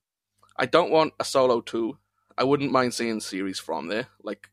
I 0.57 0.65
don't 0.65 0.91
want 0.91 1.13
a 1.19 1.25
solo 1.25 1.61
two. 1.61 1.97
I 2.37 2.43
wouldn't 2.43 2.71
mind 2.71 2.93
seeing 2.93 3.19
series 3.19 3.59
from 3.59 3.87
there. 3.87 4.07
Like 4.23 4.49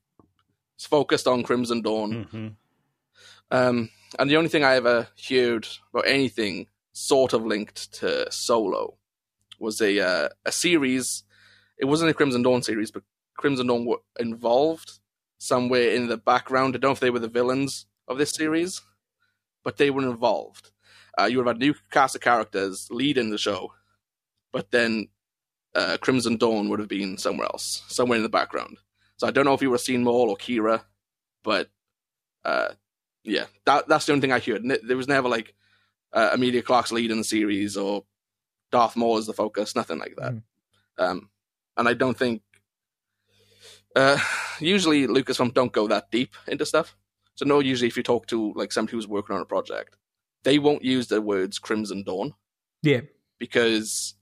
it's 0.79 0.87
focused 0.87 1.27
on 1.27 1.43
Crimson 1.43 1.83
Dawn. 1.83 2.25
Mhm. 2.33 2.57
Um, 3.51 3.91
and 4.17 4.31
the 4.31 4.37
only 4.37 4.49
thing 4.49 4.62
I 4.62 4.77
ever 4.77 5.09
heard 5.29 5.67
about 5.93 6.07
anything 6.07 6.69
sort 6.93 7.33
of 7.33 7.45
linked 7.45 7.93
to 7.95 8.31
Solo 8.31 8.97
was 9.59 9.81
a 9.81 9.99
uh, 9.99 10.29
a 10.45 10.53
series. 10.53 11.25
It 11.79 11.87
wasn't 11.87 12.12
a 12.12 12.14
Crimson 12.14 12.43
Dawn 12.43 12.62
series, 12.62 12.93
but 12.93 13.03
Crimson 13.37 13.67
Dawn 13.67 13.87
were 13.87 13.99
involved 14.21 15.01
somewhere 15.38 15.91
in 15.91 16.07
the 16.07 16.17
background. 16.17 16.77
I 16.77 16.79
don't 16.79 16.91
know 16.91 16.93
if 16.93 17.01
they 17.01 17.11
were 17.11 17.19
the 17.19 17.27
villains 17.29 17.87
of 18.07 18.19
this 18.19 18.31
series, 18.31 18.81
but 19.64 19.79
they 19.79 19.91
were 19.91 20.03
involved. 20.03 20.71
Uh, 21.19 21.25
you 21.25 21.38
would 21.38 21.47
have 21.49 21.57
had 21.57 21.61
new 21.61 21.75
cast 21.91 22.14
of 22.14 22.21
characters 22.21 22.87
leading 22.93 23.31
the 23.31 23.38
show, 23.38 23.75
but 24.53 24.71
then 24.71 25.09
uh, 25.75 25.99
Crimson 26.01 26.37
Dawn 26.37 26.69
would 26.69 26.79
have 26.79 26.88
been 26.88 27.19
somewhere 27.19 27.47
else, 27.47 27.83
somewhere 27.88 28.17
in 28.17 28.23
the 28.23 28.29
background. 28.29 28.79
So 29.18 29.26
I 29.26 29.31
don't 29.31 29.44
know 29.44 29.54
if 29.54 29.62
you 29.62 29.70
were 29.70 29.78
seeing 29.78 30.02
Maul 30.04 30.31
or 30.31 30.37
Qi'ra, 30.37 30.83
but 31.44 31.68
uh, 32.44 32.68
yeah, 33.24 33.44
that 33.66 33.88
that's 33.88 34.07
the 34.07 34.12
only 34.12 34.22
thing 34.22 34.33
I 34.33 34.38
heard. 34.38 34.62
There 34.83 34.96
was 34.96 35.09
never 35.09 35.28
like 35.28 35.54
uh, 36.12 36.31
Emilia 36.33 36.62
Clarke's 36.62 36.92
lead 36.92 37.11
in 37.11 37.18
the 37.18 37.24
series 37.24 37.76
or 37.76 38.04
Darth 38.72 38.96
Maul 38.96 39.18
is 39.18 39.26
the 39.26 39.35
focus, 39.35 39.74
nothing 39.76 39.98
like 39.98 40.14
that. 40.16 40.35
Um, 40.98 41.31
and 41.76 41.88
I 41.88 41.94
don't 41.94 42.16
think 42.16 42.42
uh, 43.96 44.18
usually 44.61 45.07
Lucasfilm 45.07 45.52
don't 45.52 45.72
go 45.72 45.88
that 45.88 46.11
deep 46.11 46.35
into 46.46 46.64
stuff. 46.64 46.96
So 47.35 47.44
no, 47.44 47.61
usually 47.61 47.88
if 47.88 47.96
you 47.96 48.02
talk 48.02 48.26
to 48.28 48.52
like 48.54 48.72
somebody 48.72 48.96
who's 48.96 49.07
working 49.09 49.35
on 49.37 49.42
a 49.42 49.46
project, 49.46 49.96
they 50.44 50.59
won't 50.59 50.85
use 50.85 51.09
the 51.09 51.20
words 51.20 51.59
Crimson 51.59 52.02
Dawn 52.04 52.35
Yeah. 52.83 53.00
because 53.38 54.14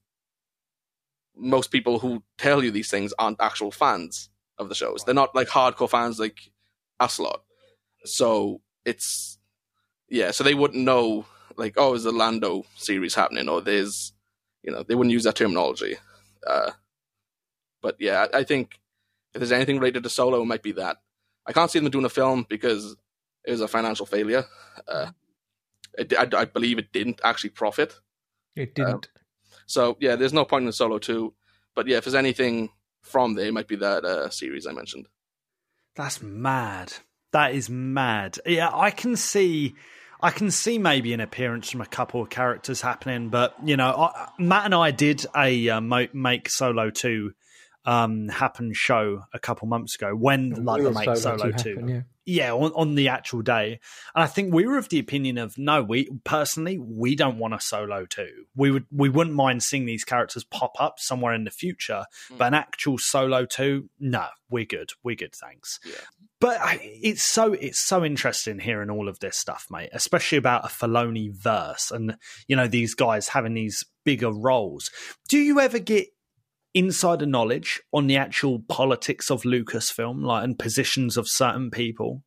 most 1.36 1.68
people 1.70 1.98
who 1.98 2.22
tell 2.38 2.64
you 2.64 2.70
these 2.70 2.90
things 2.90 3.12
aren't 3.18 3.40
actual 3.40 3.70
fans 3.70 4.30
of 4.58 4.68
the 4.68 4.74
shows. 4.74 5.04
They're 5.04 5.14
not 5.14 5.34
like 5.34 5.48
hardcore 5.48 5.90
fans 5.90 6.18
like 6.18 6.50
us 7.00 7.18
lot. 7.18 7.42
So 8.04 8.60
it's 8.84 9.38
yeah, 10.08 10.30
so 10.30 10.44
they 10.44 10.54
wouldn't 10.54 10.82
know 10.82 11.26
like 11.56 11.74
oh, 11.76 11.94
is 11.94 12.04
the 12.04 12.12
Lando 12.12 12.64
series 12.76 13.14
happening 13.14 13.48
or 13.48 13.60
there's 13.60 14.12
you 14.62 14.72
know 14.72 14.82
they 14.82 14.94
wouldn't 14.94 15.12
use 15.12 15.24
that 15.24 15.36
terminology. 15.36 15.96
Uh, 16.46 16.70
but 17.82 17.96
yeah, 17.98 18.26
I, 18.32 18.38
I 18.38 18.44
think 18.44 18.78
if 19.34 19.40
there's 19.40 19.52
anything 19.52 19.78
related 19.78 20.02
to 20.04 20.10
Solo, 20.10 20.42
it 20.42 20.46
might 20.46 20.62
be 20.62 20.72
that. 20.72 20.98
I 21.46 21.52
can't 21.52 21.70
see 21.70 21.78
them 21.78 21.90
doing 21.90 22.04
a 22.04 22.10
film 22.10 22.46
because 22.48 22.96
it 23.44 23.50
was 23.50 23.60
a 23.60 23.68
financial 23.68 24.06
failure. 24.06 24.44
Uh, 24.88 25.10
it, 25.96 26.12
I, 26.16 26.40
I 26.40 26.44
believe 26.44 26.78
it 26.78 26.92
didn't 26.92 27.20
actually 27.22 27.50
profit. 27.50 27.94
It 28.54 28.74
didn't. 28.74 29.08
So 29.66 29.96
yeah, 30.00 30.16
there's 30.16 30.32
no 30.32 30.44
point 30.44 30.66
in 30.66 30.72
Solo 30.72 30.98
two. 30.98 31.34
But 31.74 31.86
yeah, 31.86 31.98
if 31.98 32.04
there's 32.04 32.14
anything 32.14 32.70
from 33.06 33.34
there, 33.34 33.46
it 33.46 33.54
might 33.54 33.68
be 33.68 33.76
that 33.76 34.04
uh, 34.04 34.30
series 34.30 34.66
I 34.66 34.72
mentioned. 34.72 35.08
That's 35.94 36.20
mad. 36.22 36.92
That 37.32 37.54
is 37.54 37.70
mad. 37.70 38.38
Yeah, 38.44 38.70
I 38.72 38.90
can 38.90 39.16
see. 39.16 39.74
I 40.20 40.30
can 40.30 40.50
see 40.50 40.78
maybe 40.78 41.12
an 41.12 41.20
appearance 41.20 41.70
from 41.70 41.82
a 41.82 41.86
couple 41.86 42.22
of 42.22 42.30
characters 42.30 42.80
happening, 42.80 43.28
but 43.28 43.54
you 43.64 43.76
know, 43.76 43.90
I, 43.90 44.28
Matt 44.38 44.64
and 44.64 44.74
I 44.74 44.90
did 44.90 45.26
a 45.36 45.68
uh, 45.68 45.80
make 45.80 46.48
Solo 46.48 46.90
two 46.90 47.32
um, 47.86 48.28
happen 48.28 48.72
show 48.74 49.22
a 49.32 49.38
couple 49.38 49.68
months 49.68 49.94
ago 49.94 50.14
when 50.14 50.50
like 50.64 50.82
the 50.82 50.90
Real 50.90 50.92
make 50.92 51.04
Solo 51.04 51.36
Solo 51.38 51.52
two 51.52 51.70
happen, 51.76 51.88
yeah. 51.88 52.00
yeah 52.24 52.52
on, 52.52 52.72
on 52.74 52.94
the 52.96 53.08
actual 53.08 53.42
day 53.42 53.78
and 54.14 54.24
i 54.24 54.26
think 54.26 54.52
we 54.52 54.66
were 54.66 54.76
of 54.76 54.88
the 54.88 54.98
opinion 54.98 55.38
of 55.38 55.56
no 55.56 55.82
we 55.84 56.10
personally 56.24 56.78
we 56.78 57.14
don't 57.14 57.38
want 57.38 57.54
a 57.54 57.60
solo 57.60 58.04
two. 58.04 58.44
we 58.56 58.72
would 58.72 58.86
we 58.90 59.08
wouldn't 59.08 59.36
mind 59.36 59.62
seeing 59.62 59.86
these 59.86 60.02
characters 60.04 60.42
pop 60.44 60.72
up 60.80 60.96
somewhere 60.98 61.32
in 61.32 61.44
the 61.44 61.50
future 61.50 62.04
but 62.36 62.46
an 62.48 62.54
actual 62.54 62.96
solo 62.98 63.46
two 63.46 63.88
no 64.00 64.26
we're 64.50 64.64
good 64.64 64.90
we're 65.04 65.14
good 65.14 65.34
thanks 65.34 65.78
Yeah. 65.84 65.92
but 66.40 66.60
I, 66.60 66.80
it's 66.82 67.22
so 67.22 67.52
it's 67.52 67.86
so 67.86 68.04
interesting 68.04 68.58
hearing 68.58 68.90
all 68.90 69.08
of 69.08 69.20
this 69.20 69.38
stuff 69.38 69.66
mate 69.70 69.90
especially 69.92 70.38
about 70.38 70.64
a 70.64 70.68
Filoni 70.68 71.32
verse 71.32 71.92
and 71.92 72.16
you 72.48 72.56
know 72.56 72.66
these 72.66 72.94
guys 72.94 73.28
having 73.28 73.54
these 73.54 73.84
bigger 74.04 74.32
roles 74.32 74.90
do 75.28 75.38
you 75.38 75.60
ever 75.60 75.78
get 75.78 76.08
insider 76.76 77.26
knowledge 77.26 77.80
on 77.92 78.06
the 78.06 78.16
actual 78.16 78.60
politics 78.68 79.30
of 79.30 79.42
Lucasfilm, 79.42 80.22
like 80.22 80.44
and 80.44 80.58
positions 80.58 81.16
of 81.16 81.26
certain 81.28 81.70
people. 81.70 82.22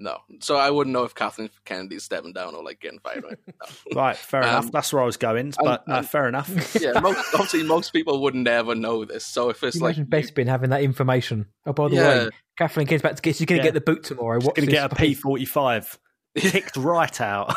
No, 0.00 0.18
so 0.40 0.54
I 0.56 0.70
wouldn't 0.70 0.92
know 0.94 1.02
if 1.02 1.12
Kathleen 1.12 1.50
Kennedy's 1.64 2.04
stepping 2.04 2.32
down 2.32 2.54
or 2.54 2.62
like 2.62 2.78
getting 2.78 3.00
fired. 3.00 3.24
Right? 3.24 3.38
No. 3.46 3.66
Right, 4.00 4.16
fair 4.16 4.42
Um, 4.44 4.48
enough. 4.48 4.70
That's 4.70 4.92
where 4.92 5.02
I 5.02 5.06
was 5.06 5.16
going, 5.16 5.52
but 5.60 5.82
um, 5.88 5.94
uh, 5.94 6.02
fair 6.02 6.28
enough. 6.28 6.48
yeah, 6.80 7.00
most, 7.00 7.18
obviously 7.34 7.64
most 7.64 7.92
people 7.92 8.22
would 8.22 8.36
never 8.36 8.76
know 8.76 9.04
this. 9.04 9.26
So 9.26 9.50
if 9.50 9.62
it's 9.64 9.74
You 9.76 9.82
like 9.82 9.96
imagine 9.96 10.06
Bespin 10.06 10.46
having 10.46 10.70
that 10.70 10.82
information. 10.82 11.46
Oh, 11.66 11.72
by 11.72 11.88
the 11.88 11.96
Yeah. 11.96 12.08
way, 12.08 12.28
Kathleen 12.56 12.86
Kidd's 12.86 13.02
back 13.02 13.16
to 13.16 13.22
get. 13.22 13.34
She's 13.34 13.46
going 13.46 13.58
to 13.60 13.64
Yeah. 13.66 13.72
get 13.72 13.74
the 13.74 13.92
boot 13.92 14.04
tomorrow. 14.04 14.38
Going 14.38 14.46
Watch 14.46 14.54
to 14.56 14.66
get 14.66 14.92
a 14.92 14.94
P 14.94 15.14
forty 15.14 15.44
five 15.44 15.98
kicked 16.38 16.76
right 16.76 17.20
out. 17.20 17.52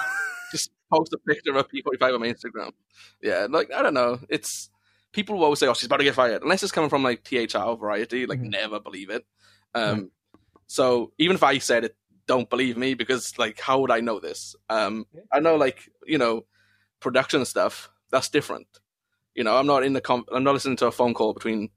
just 0.51 0.71
post 0.91 1.13
a 1.13 1.19
picture 1.19 1.55
of 1.55 1.67
P45 1.67 2.13
on 2.15 2.19
my 2.21 2.27
Instagram. 2.27 2.71
Yeah, 3.21 3.45
like 3.51 3.71
I 3.71 3.83
don't 3.83 3.93
know. 3.93 4.17
It's 4.29 4.71
people 5.11 5.35
will 5.37 5.43
always 5.45 5.59
say, 5.59 5.67
"Oh, 5.67 5.73
she's 5.73 5.85
about 5.85 5.97
to 5.97 6.03
get 6.03 6.15
fired," 6.15 6.41
unless 6.41 6.63
it's 6.63 6.71
coming 6.71 6.89
from 6.89 7.03
like 7.03 7.23
THR 7.23 7.75
Variety. 7.75 8.25
Like, 8.25 8.39
Mhm. 8.39 8.51
never 8.51 8.79
believe 8.79 9.09
it. 9.09 9.25
Um, 9.75 10.11
so 10.67 11.11
even 11.17 11.35
if 11.35 11.43
I 11.43 11.57
said 11.59 11.83
it, 11.85 11.95
don't 12.27 12.49
believe 12.49 12.77
me 12.77 12.93
because 12.93 13.37
like, 13.37 13.59
how 13.59 13.79
would 13.81 13.91
I 13.91 13.99
know 13.99 14.19
this? 14.19 14.55
Um, 14.69 15.05
I 15.31 15.39
know 15.39 15.55
like 15.55 15.89
you 16.05 16.17
know, 16.17 16.45
production 16.99 17.43
stuff 17.45 17.89
that's 18.11 18.29
different. 18.29 18.67
You 19.35 19.43
know, 19.43 19.55
I'm 19.57 19.67
not 19.67 19.83
in 19.83 19.93
the 19.93 20.01
com- 20.01 20.25
I'm 20.31 20.43
not 20.43 20.53
listening 20.53 20.77
to 20.77 20.87
a 20.87 20.91
phone 20.91 21.13
call 21.13 21.33
between, 21.33 21.69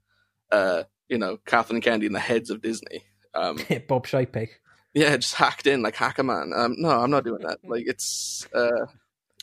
uh, 0.51 0.83
you 1.09 1.17
know, 1.17 1.37
Kathleen 1.45 1.81
Kennedy 1.81 2.05
and 2.07 2.15
the 2.15 2.19
heads 2.19 2.49
of 2.49 2.61
Disney. 2.61 3.03
Um, 3.33 3.57
Bob 3.87 4.07
Chapek. 4.07 4.49
yeah, 4.93 5.15
just 5.17 5.35
hacked 5.35 5.67
in 5.67 5.81
like 5.81 5.95
hacker 5.95 6.23
man. 6.23 6.51
Um, 6.55 6.75
no, 6.77 6.89
I'm 6.89 7.11
not 7.11 7.23
doing 7.25 7.41
that. 7.43 7.59
Like 7.63 7.85
it's 7.87 8.47
uh, 8.53 8.85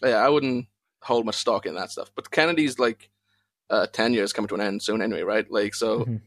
yeah, 0.02 0.16
I 0.16 0.28
wouldn't 0.28 0.66
hold 1.02 1.26
much 1.26 1.36
stock 1.36 1.66
in 1.66 1.74
that 1.74 1.90
stuff. 1.90 2.10
But 2.14 2.30
Kennedy's 2.30 2.78
like 2.78 3.10
uh, 3.72 3.86
tenure 3.86 4.22
is 4.22 4.32
coming 4.32 4.48
to 4.48 4.54
an 4.54 4.60
end 4.60 4.82
soon 4.82 5.02
anyway, 5.02 5.22
right? 5.22 5.50
Like 5.50 5.74
so, 5.74 6.04
Mhm. 6.04 6.20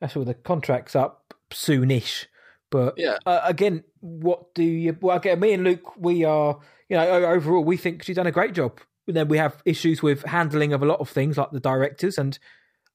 That's 0.00 0.16
all. 0.16 0.24
The 0.24 0.34
contract's 0.34 0.94
up 0.94 1.34
soonish. 1.50 2.26
But 2.70 2.94
yeah, 2.96 3.18
uh, 3.26 3.40
again, 3.44 3.84
what 4.00 4.54
do 4.54 4.64
you? 4.64 4.96
Well, 5.00 5.16
again, 5.16 5.40
me 5.40 5.52
and 5.52 5.62
Luke, 5.64 5.96
we 5.96 6.24
are, 6.24 6.58
you 6.88 6.96
know, 6.96 7.08
overall, 7.08 7.62
we 7.62 7.76
think 7.76 8.02
she's 8.02 8.16
done 8.16 8.26
a 8.26 8.32
great 8.32 8.54
job. 8.54 8.80
But 9.06 9.14
then 9.14 9.28
we 9.28 9.38
have 9.38 9.62
issues 9.64 10.02
with 10.02 10.22
handling 10.24 10.72
of 10.72 10.82
a 10.82 10.86
lot 10.86 11.00
of 11.00 11.08
things, 11.08 11.36
like 11.36 11.50
the 11.50 11.60
directors 11.60 12.18
and 12.18 12.38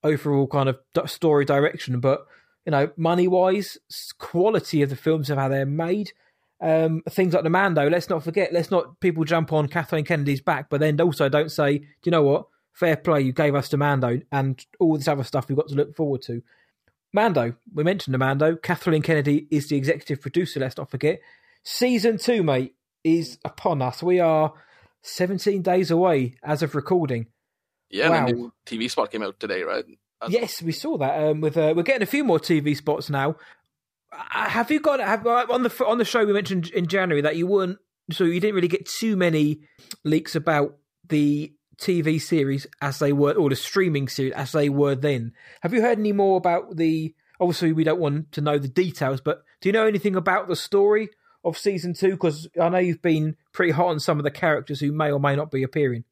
overall 0.04 0.48
kind 0.48 0.70
of 0.70 0.80
story 1.10 1.46
direction. 1.46 2.00
But 2.00 2.26
you 2.65 2.72
know, 2.72 2.91
money 2.98 3.28
wise, 3.28 3.78
quality 4.17 4.82
of 4.82 4.89
the 4.89 4.96
films 4.96 5.30
of 5.30 5.38
how 5.38 5.48
they're 5.48 5.65
made, 5.65 6.12
um, 6.60 7.02
things 7.10 7.34
like 7.34 7.43
the 7.43 7.50
Mando. 7.50 7.89
Let's 7.89 8.10
not 8.10 8.24
forget. 8.24 8.52
Let's 8.52 8.72
not 8.72 9.00
people 9.00 9.24
jump 9.24 9.54
on 9.54 9.67
Kathleen 9.67 10.04
Kennedy's 10.04 10.41
back, 10.41 10.70
but 10.70 10.82
then 10.82 11.00
also 11.00 11.30
don't 11.30 11.52
say, 11.52 11.78
do 11.78 11.86
you 12.04 12.12
know 12.12 12.24
what? 12.24 12.48
Fair 12.79 12.95
play, 12.95 13.21
you 13.21 13.31
gave 13.31 13.55
us 13.55 13.69
to 13.69 13.77
Mando 13.77 14.19
and 14.31 14.63
all 14.79 14.97
this 14.97 15.07
other 15.07 15.23
stuff 15.23 15.49
we've 15.49 15.57
got 15.57 15.67
to 15.69 15.75
look 15.75 15.95
forward 15.95 16.21
to. 16.23 16.43
Mando, 17.11 17.55
we 17.73 17.83
mentioned 17.83 18.13
the 18.13 18.19
Mando. 18.19 18.55
Kathleen 18.55 19.01
Kennedy 19.01 19.47
is 19.49 19.67
the 19.67 19.77
executive 19.77 20.21
producer, 20.21 20.59
let's 20.59 20.77
not 20.77 20.91
forget. 20.91 21.19
Season 21.63 22.19
two, 22.19 22.43
mate, 22.43 22.75
is 23.03 23.39
upon 23.43 23.81
us. 23.81 24.03
We 24.03 24.19
are 24.19 24.53
17 25.01 25.63
days 25.63 25.89
away 25.89 26.35
as 26.43 26.61
of 26.61 26.75
recording. 26.75 27.27
yeah. 27.89 28.09
Wow. 28.09 28.51
TV 28.65 28.91
spot 28.91 29.11
came 29.11 29.23
out 29.23 29.39
today, 29.39 29.63
right? 29.63 29.85
Uh, 30.21 30.27
Yes, 30.29 30.61
we 30.61 30.71
saw 30.71 30.97
that. 30.97 31.19
Um, 31.23 31.41
with 31.41 31.57
uh, 31.57 31.73
we're 31.75 31.83
getting 31.83 32.03
a 32.03 32.07
few 32.07 32.23
more 32.23 32.39
TV 32.39 32.75
spots 32.77 33.09
now. 33.09 33.37
Uh, 34.11 34.49
have 34.49 34.69
you 34.69 34.79
got 34.79 34.99
have 34.99 35.25
uh, 35.25 35.47
on 35.49 35.63
the 35.63 35.85
on 35.85 35.97
the 35.97 36.05
show 36.05 36.25
we 36.25 36.33
mentioned 36.33 36.69
in 36.69 36.87
January 36.87 37.21
that 37.21 37.35
you 37.35 37.47
weren't 37.47 37.79
so 38.11 38.23
you 38.23 38.39
didn't 38.39 38.55
really 38.55 38.67
get 38.67 38.85
too 38.85 39.15
many 39.17 39.61
leaks 40.03 40.35
about 40.35 40.77
the 41.09 41.53
TV 41.79 42.21
series 42.21 42.67
as 42.81 42.99
they 42.99 43.13
were 43.13 43.33
or 43.33 43.49
the 43.49 43.55
streaming 43.55 44.07
series 44.07 44.33
as 44.33 44.51
they 44.51 44.69
were 44.69 44.95
then. 44.95 45.33
Have 45.61 45.73
you 45.73 45.81
heard 45.81 45.99
any 45.99 46.11
more 46.11 46.37
about 46.37 46.77
the? 46.77 47.13
Obviously, 47.39 47.71
we 47.71 47.83
don't 47.83 47.99
want 47.99 48.31
to 48.31 48.41
know 48.41 48.57
the 48.57 48.67
details, 48.67 49.21
but 49.21 49.43
do 49.61 49.69
you 49.69 49.73
know 49.73 49.85
anything 49.85 50.15
about 50.15 50.47
the 50.47 50.55
story 50.55 51.09
of 51.43 51.57
season 51.57 51.93
two? 51.93 52.11
Because 52.11 52.47
I 52.59 52.69
know 52.69 52.79
you've 52.79 53.01
been 53.01 53.35
pretty 53.53 53.71
hot 53.71 53.89
on 53.89 53.99
some 53.99 54.17
of 54.17 54.23
the 54.23 54.31
characters 54.31 54.79
who 54.79 54.91
may 54.91 55.11
or 55.11 55.19
may 55.19 55.35
not 55.35 55.51
be 55.51 55.61
appearing. 55.61 56.03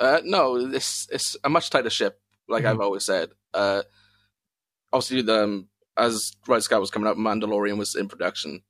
Uh, 0.00 0.20
no, 0.24 0.56
it's 0.56 1.06
it's 1.12 1.36
a 1.44 1.48
much 1.48 1.70
tighter 1.70 1.90
ship, 1.90 2.20
like 2.48 2.64
I've 2.64 2.80
always 2.80 3.04
said. 3.04 3.30
Uh, 3.54 3.82
obviously, 4.92 5.22
the, 5.22 5.44
um, 5.44 5.68
as 5.96 6.32
Red 6.48 6.62
Sky 6.64 6.78
was 6.78 6.90
coming 6.90 7.08
out, 7.08 7.16
Mandalorian 7.16 7.78
was 7.78 7.94
in 7.94 8.08
production, 8.08 8.62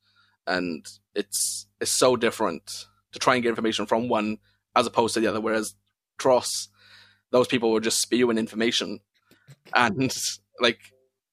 and 0.47 0.87
it's 1.15 1.67
it's 1.81 1.99
so 1.99 2.17
different 2.17 2.87
to 3.13 3.19
try 3.19 3.35
and 3.35 3.43
get 3.43 3.51
information 3.51 3.87
from 3.87 4.09
one 4.09 4.39
as 4.77 4.87
opposed 4.87 5.15
to 5.15 5.21
the 5.21 5.27
other. 5.27 5.41
Whereas 5.41 5.75
Tross, 6.19 6.69
those 7.31 7.49
people 7.49 7.73
were 7.73 7.81
just 7.81 8.01
spewing 8.01 8.39
information, 8.39 9.01
and 9.75 10.15
like 10.61 10.79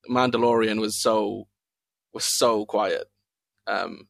Mandalorian 0.09 0.79
was 0.79 1.01
so 1.01 1.47
was 2.13 2.25
so 2.25 2.65
quiet. 2.65 3.09
Um, 3.67 4.07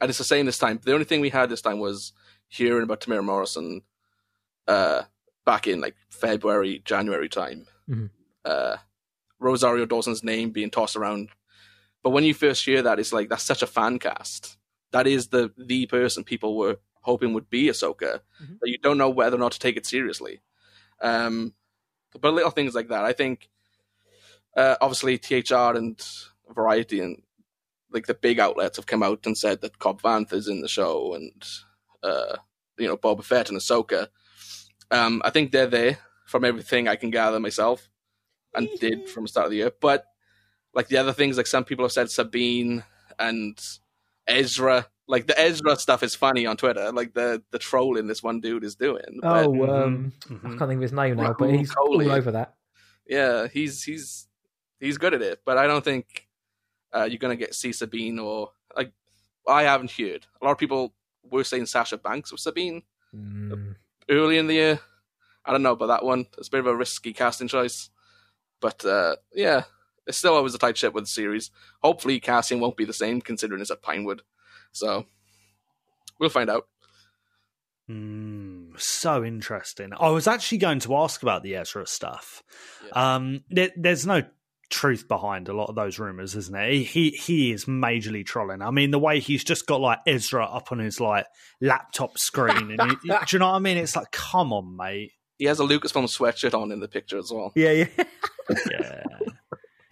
and 0.00 0.08
it's 0.08 0.18
the 0.18 0.24
same 0.24 0.46
this 0.46 0.58
time. 0.58 0.80
The 0.82 0.92
only 0.92 1.04
thing 1.04 1.20
we 1.20 1.30
had 1.30 1.48
this 1.48 1.60
time 1.60 1.78
was 1.78 2.12
hearing 2.48 2.82
about 2.82 3.00
Temuera 3.00 3.24
Morrison 3.24 3.82
uh, 4.66 5.02
back 5.46 5.66
in 5.66 5.80
like 5.80 5.94
February, 6.10 6.82
January 6.84 7.28
time. 7.28 7.66
Mhm. 7.88 8.10
Uh, 8.44 8.76
Rosario 9.38 9.86
Dawson's 9.86 10.24
name 10.24 10.50
being 10.50 10.70
tossed 10.70 10.96
around. 10.96 11.30
But 12.02 12.10
when 12.10 12.24
you 12.24 12.34
first 12.34 12.64
hear 12.64 12.82
that, 12.82 12.98
it's 12.98 13.12
like 13.12 13.28
that's 13.28 13.44
such 13.44 13.62
a 13.62 13.66
fan 13.66 13.98
cast. 13.98 14.56
That 14.90 15.06
is 15.06 15.28
the 15.28 15.52
the 15.56 15.86
person 15.86 16.24
people 16.24 16.56
were 16.56 16.78
hoping 17.02 17.32
would 17.34 17.50
be 17.50 17.64
Ahsoka. 17.66 18.20
Mhm. 18.42 18.58
That 18.60 18.70
you 18.70 18.78
don't 18.78 18.98
know 18.98 19.10
whether 19.10 19.36
or 19.36 19.40
not 19.40 19.52
to 19.52 19.58
take 19.58 19.76
it 19.76 19.86
seriously. 19.86 20.40
Um, 21.00 21.54
but 22.20 22.34
little 22.34 22.50
things 22.50 22.74
like 22.74 22.88
that, 22.88 23.04
I 23.04 23.12
think. 23.12 23.48
Uh, 24.56 24.76
obviously, 24.80 25.18
THR 25.18 25.76
and 25.76 26.00
Variety 26.48 27.00
and 27.00 27.22
like 27.90 28.06
the 28.06 28.14
big 28.14 28.38
outlets 28.40 28.76
have 28.76 28.86
come 28.86 29.02
out 29.02 29.26
and 29.26 29.36
said 29.36 29.60
that 29.60 29.78
Cobb 29.78 30.00
Vanth 30.02 30.32
is 30.32 30.48
in 30.48 30.60
the 30.60 30.68
show 30.68 31.14
and 31.14 31.44
uh, 32.02 32.36
you 32.78 32.86
know 32.88 32.96
Boba 32.96 33.24
Fett 33.24 33.48
and 33.48 33.58
Ahsoka. 33.58 34.08
Um, 34.90 35.22
I 35.24 35.30
think 35.30 35.50
they're 35.52 35.66
there 35.66 35.98
from 36.26 36.44
everything 36.44 36.88
I 36.88 36.96
can 36.96 37.10
gather 37.10 37.40
myself 37.40 37.88
and 38.54 38.68
did 38.80 39.08
from 39.08 39.24
the 39.24 39.28
start 39.28 39.46
of 39.46 39.50
the 39.50 39.58
year. 39.58 39.72
But 39.80 40.04
like 40.74 40.88
the 40.88 40.98
other 40.98 41.12
things, 41.12 41.36
like 41.36 41.46
some 41.46 41.64
people 41.64 41.84
have 41.84 41.92
said 41.92 42.10
Sabine 42.10 42.84
and 43.18 43.58
Ezra. 44.26 44.86
Like 45.08 45.26
the 45.26 45.38
Ezra 45.38 45.76
stuff 45.76 46.02
is 46.02 46.14
funny 46.14 46.46
on 46.46 46.56
Twitter. 46.56 46.92
Like 46.92 47.12
the 47.14 47.42
the 47.50 47.58
trolling 47.58 48.06
this 48.06 48.22
one 48.22 48.40
dude 48.40 48.64
is 48.64 48.76
doing. 48.76 49.18
But 49.20 49.46
Oh, 49.46 49.84
um, 49.84 50.12
I 50.30 50.32
Mhm. 50.34 50.40
can't 50.58 50.70
think 50.70 50.72
of 50.78 50.80
his 50.82 50.92
name 50.92 51.16
now, 51.16 51.34
but 51.38 51.50
he's 51.50 51.74
Kohli. 51.74 52.06
all 52.06 52.12
over 52.12 52.30
that. 52.32 52.54
yeah, 53.06 53.48
he's 53.48 53.82
he's 53.82 54.28
he's 54.80 54.98
good 54.98 55.12
at 55.14 55.22
it. 55.22 55.40
But 55.44 55.58
I 55.58 55.66
don't 55.66 55.84
think 55.84 56.28
uh, 56.94 57.04
you're 57.04 57.18
gonna 57.18 57.36
get 57.36 57.54
see 57.54 57.72
Sabine 57.72 58.18
or 58.18 58.52
like 58.76 58.92
I 59.46 59.62
haven't 59.64 59.90
heard. 59.90 60.26
A 60.40 60.44
lot 60.44 60.52
of 60.52 60.58
people 60.58 60.94
were 61.24 61.44
saying 61.44 61.66
Sasha 61.66 61.96
Banks 61.98 62.30
with 62.32 62.40
Sabine 62.40 62.82
Mm. 63.14 63.76
early 64.08 64.38
in 64.38 64.46
the 64.46 64.54
year. 64.54 64.80
I 65.44 65.50
don't 65.52 65.62
know 65.62 65.72
about 65.72 65.86
that 65.88 66.04
one. 66.04 66.26
It's 66.38 66.48
a 66.48 66.50
bit 66.50 66.60
of 66.60 66.66
a 66.66 66.76
risky 66.76 67.12
casting 67.12 67.48
choice. 67.48 67.90
But 68.60 68.84
uh, 68.84 69.16
yeah, 69.34 69.64
it's 70.06 70.18
still 70.18 70.34
always 70.34 70.54
a 70.54 70.58
tight 70.58 70.78
ship 70.78 70.94
with 70.94 71.04
the 71.04 71.10
series. 71.10 71.50
Hopefully, 71.82 72.20
casting 72.20 72.60
won't 72.60 72.76
be 72.76 72.84
the 72.84 72.92
same 72.92 73.20
considering 73.20 73.60
it's 73.60 73.70
at 73.72 73.82
Pinewood. 73.82 74.22
So 74.72 75.06
we'll 76.18 76.30
find 76.30 76.50
out. 76.50 76.66
Mm, 77.90 78.80
so 78.80 79.24
interesting. 79.24 79.90
I 79.98 80.10
was 80.10 80.26
actually 80.26 80.58
going 80.58 80.80
to 80.80 80.96
ask 80.96 81.22
about 81.22 81.42
the 81.42 81.56
Ezra 81.56 81.86
stuff. 81.86 82.42
Um, 82.92 83.44
there, 83.50 83.70
there's 83.76 84.06
no 84.06 84.22
truth 84.70 85.06
behind 85.06 85.48
a 85.48 85.52
lot 85.52 85.68
of 85.68 85.74
those 85.74 85.98
rumors, 85.98 86.34
isn't 86.34 86.52
there? 86.52 86.70
He, 86.70 86.84
he 86.84 87.10
he 87.10 87.52
is 87.52 87.66
majorly 87.66 88.24
trolling. 88.24 88.62
I 88.62 88.70
mean, 88.70 88.90
the 88.90 88.98
way 88.98 89.20
he's 89.20 89.44
just 89.44 89.66
got 89.66 89.80
like 89.80 89.98
Ezra 90.06 90.44
up 90.44 90.72
on 90.72 90.78
his 90.78 91.00
like 91.00 91.26
laptop 91.60 92.18
screen, 92.18 92.76
and 92.78 92.90
he, 92.90 92.96
do 93.08 93.16
you 93.30 93.38
know 93.38 93.48
what 93.50 93.56
I 93.56 93.58
mean? 93.60 93.76
It's 93.76 93.94
like, 93.94 94.10
come 94.10 94.52
on, 94.52 94.76
mate. 94.76 95.12
He 95.38 95.46
has 95.46 95.60
a 95.60 95.64
Lucasfilm 95.64 96.04
sweatshirt 96.04 96.58
on 96.58 96.72
in 96.72 96.80
the 96.80 96.88
picture 96.88 97.18
as 97.18 97.30
well. 97.32 97.52
Yeah, 97.54 97.72
yeah. 97.72 97.86
Yeah. 98.70 99.04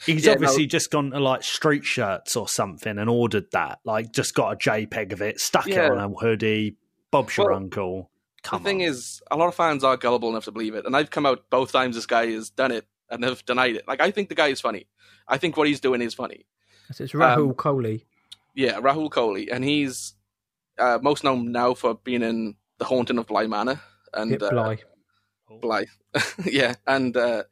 He's 0.06 0.24
Yeah, 0.26 0.32
obviously 0.32 0.66
just 0.66 0.90
gone 0.90 1.10
to 1.10 1.20
like 1.20 1.42
street 1.42 1.84
shirts 1.84 2.36
or 2.36 2.48
something 2.48 2.98
and 2.98 3.10
ordered 3.10 3.46
that. 3.52 3.80
Like, 3.84 4.12
just 4.12 4.34
got 4.34 4.52
a 4.52 4.56
JPEG 4.56 5.12
of 5.12 5.20
it, 5.22 5.40
stuck 5.40 5.66
Yeah. 5.66 5.86
it 5.86 5.92
on 5.92 5.98
a 5.98 6.08
hoodie. 6.08 6.76
Bob's 7.10 7.36
your 7.36 7.48
Well, 7.48 7.56
uncle. 7.56 8.10
Come 8.42 8.62
the 8.62 8.68
thing 8.70 8.82
on. 8.82 8.88
is, 8.88 9.20
a 9.30 9.36
lot 9.36 9.48
of 9.48 9.54
fans 9.54 9.84
are 9.84 9.96
gullible 9.98 10.30
enough 10.30 10.44
to 10.46 10.52
believe 10.52 10.74
it, 10.74 10.86
and 10.86 10.96
I've 10.96 11.10
come 11.10 11.26
out 11.26 11.44
both 11.50 11.72
times 11.72 11.96
this 11.96 12.06
guy 12.06 12.26
has 12.30 12.48
done 12.50 12.72
it 12.72 12.86
and 13.10 13.22
have 13.24 13.44
denied 13.44 13.76
it. 13.76 13.86
Like 13.86 14.00
I 14.00 14.10
think 14.10 14.28
the 14.30 14.34
guy 14.34 14.48
is 14.48 14.60
funny. 14.60 14.86
I 15.28 15.36
think 15.36 15.56
what 15.56 15.66
he's 15.68 15.80
doing 15.80 16.00
is 16.00 16.14
funny. 16.14 16.46
So 16.92 17.04
it's 17.04 17.12
Rahul 17.12 17.50
Um, 17.50 17.54
Kohli. 17.54 18.06
Yeah, 18.54 18.80
Rahul 18.80 19.10
Kohli, 19.10 19.48
and 19.52 19.62
he's 19.64 20.14
uh, 20.78 20.98
most 21.02 21.22
known 21.24 21.52
now 21.52 21.74
for 21.74 21.94
being 21.94 22.22
in 22.22 22.56
The 22.78 22.84
Haunting 22.86 23.18
of 23.18 23.26
Bly 23.26 23.46
Manor 23.46 23.80
and 24.14 24.30
Hit 24.30 24.42
uh, 24.42 24.50
Bly. 24.50 24.78
Bly. 25.60 25.86
yeah, 26.46 26.74
and 26.86 27.16
uh, 27.16 27.42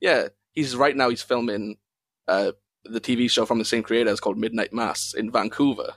yeah, 0.00 0.28
he's 0.52 0.76
right 0.76 0.96
now 0.96 1.08
he's 1.10 1.22
filming 1.22 1.76
uh, 2.28 2.52
the 2.84 3.00
TV 3.00 3.30
show 3.30 3.44
from 3.44 3.58
the 3.58 3.64
same 3.64 3.82
creators 3.82 4.20
called 4.20 4.38
Midnight 4.38 4.72
Mass 4.72 5.14
in 5.14 5.30
Vancouver. 5.30 5.94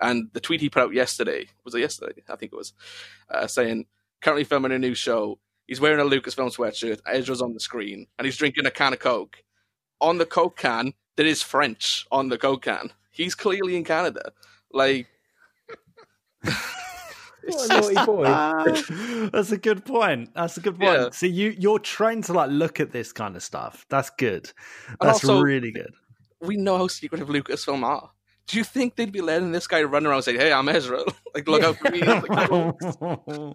And 0.00 0.30
the 0.32 0.40
tweet 0.40 0.60
he 0.60 0.68
put 0.68 0.82
out 0.82 0.94
yesterday 0.94 1.46
was 1.64 1.74
it 1.74 1.80
yesterday? 1.80 2.22
I 2.28 2.36
think 2.36 2.52
it 2.52 2.56
was 2.56 2.72
uh, 3.30 3.46
saying 3.46 3.86
currently 4.20 4.44
filming 4.44 4.72
a 4.72 4.78
new 4.78 4.94
show. 4.94 5.38
He's 5.66 5.80
wearing 5.80 6.00
a 6.00 6.10
Lucasfilm 6.10 6.54
sweatshirt. 6.54 7.00
Ezra's 7.06 7.40
on 7.40 7.54
the 7.54 7.60
screen, 7.60 8.06
and 8.18 8.26
he's 8.26 8.36
drinking 8.36 8.66
a 8.66 8.70
can 8.70 8.92
of 8.92 8.98
Coke. 8.98 9.42
On 10.00 10.18
the 10.18 10.26
Coke 10.26 10.56
can, 10.56 10.94
there 11.16 11.26
is 11.26 11.42
French 11.42 12.06
on 12.10 12.28
the 12.28 12.38
Coke 12.38 12.62
can. 12.62 12.92
He's 13.12 13.34
clearly 13.34 13.76
in 13.76 13.84
Canada. 13.84 14.32
Like, 14.72 15.06
What 17.44 17.70
a 17.70 17.80
naughty 17.94 18.06
boy. 18.06 19.28
That's 19.32 19.52
a 19.52 19.58
good 19.58 19.84
point. 19.84 20.34
That's 20.34 20.56
a 20.56 20.60
good 20.60 20.78
point. 20.78 20.92
Yeah. 21.00 21.10
So 21.10 21.26
you 21.26 21.54
you're 21.58 21.78
trained 21.78 22.24
to 22.24 22.32
like 22.32 22.50
look 22.50 22.80
at 22.80 22.92
this 22.92 23.12
kind 23.12 23.36
of 23.36 23.42
stuff. 23.42 23.84
That's 23.88 24.10
good. 24.10 24.52
That's 25.00 25.24
also- 25.24 25.42
really 25.42 25.72
good. 25.72 25.92
we 26.40 26.56
know 26.56 26.76
how 26.78 26.88
secretive 26.88 27.28
Lucasfilm 27.28 27.84
are. 27.84 28.10
Do 28.48 28.58
you 28.58 28.64
think 28.64 28.96
they'd 28.96 29.12
be 29.12 29.20
letting 29.20 29.52
this 29.52 29.66
guy 29.68 29.82
run 29.84 30.04
around 30.04 30.16
and 30.16 30.24
say, 30.24 30.36
"Hey, 30.36 30.52
I'm 30.52 30.68
Ezra. 30.68 31.04
like, 31.34 31.46
look 31.48 31.62
out 31.62 31.76
for 31.76 31.90
me"? 31.90 32.00
Like, 32.02 33.54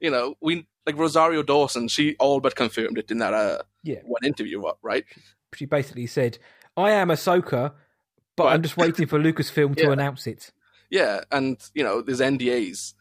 you 0.00 0.10
know, 0.10 0.34
we 0.40 0.66
like 0.84 0.96
Rosario 0.98 1.42
Dawson. 1.42 1.88
She 1.88 2.14
all 2.18 2.40
but 2.40 2.54
confirmed 2.54 2.98
it 2.98 3.10
in 3.10 3.18
that 3.18 3.32
uh, 3.34 3.62
Yeah. 3.82 4.00
one 4.04 4.24
interview, 4.24 4.62
right? 4.82 5.04
She 5.54 5.64
basically 5.64 6.06
said, 6.06 6.38
I 6.76 6.90
am 6.90 7.08
Ahsoka, 7.08 7.72
but 8.36 8.44
But- 8.44 8.46
I'm 8.48 8.62
just 8.62 8.76
waiting 8.76 9.06
for 9.06 9.18
Lucasfilm 9.18 9.76
to 9.76 9.84
Yeah. 9.84 9.92
announce 9.92 10.26
it. 10.26 10.52
Yeah, 10.90 11.22
and 11.32 11.58
you 11.74 11.82
know, 11.84 12.00
there's 12.02 12.20
NDAs. 12.20 12.94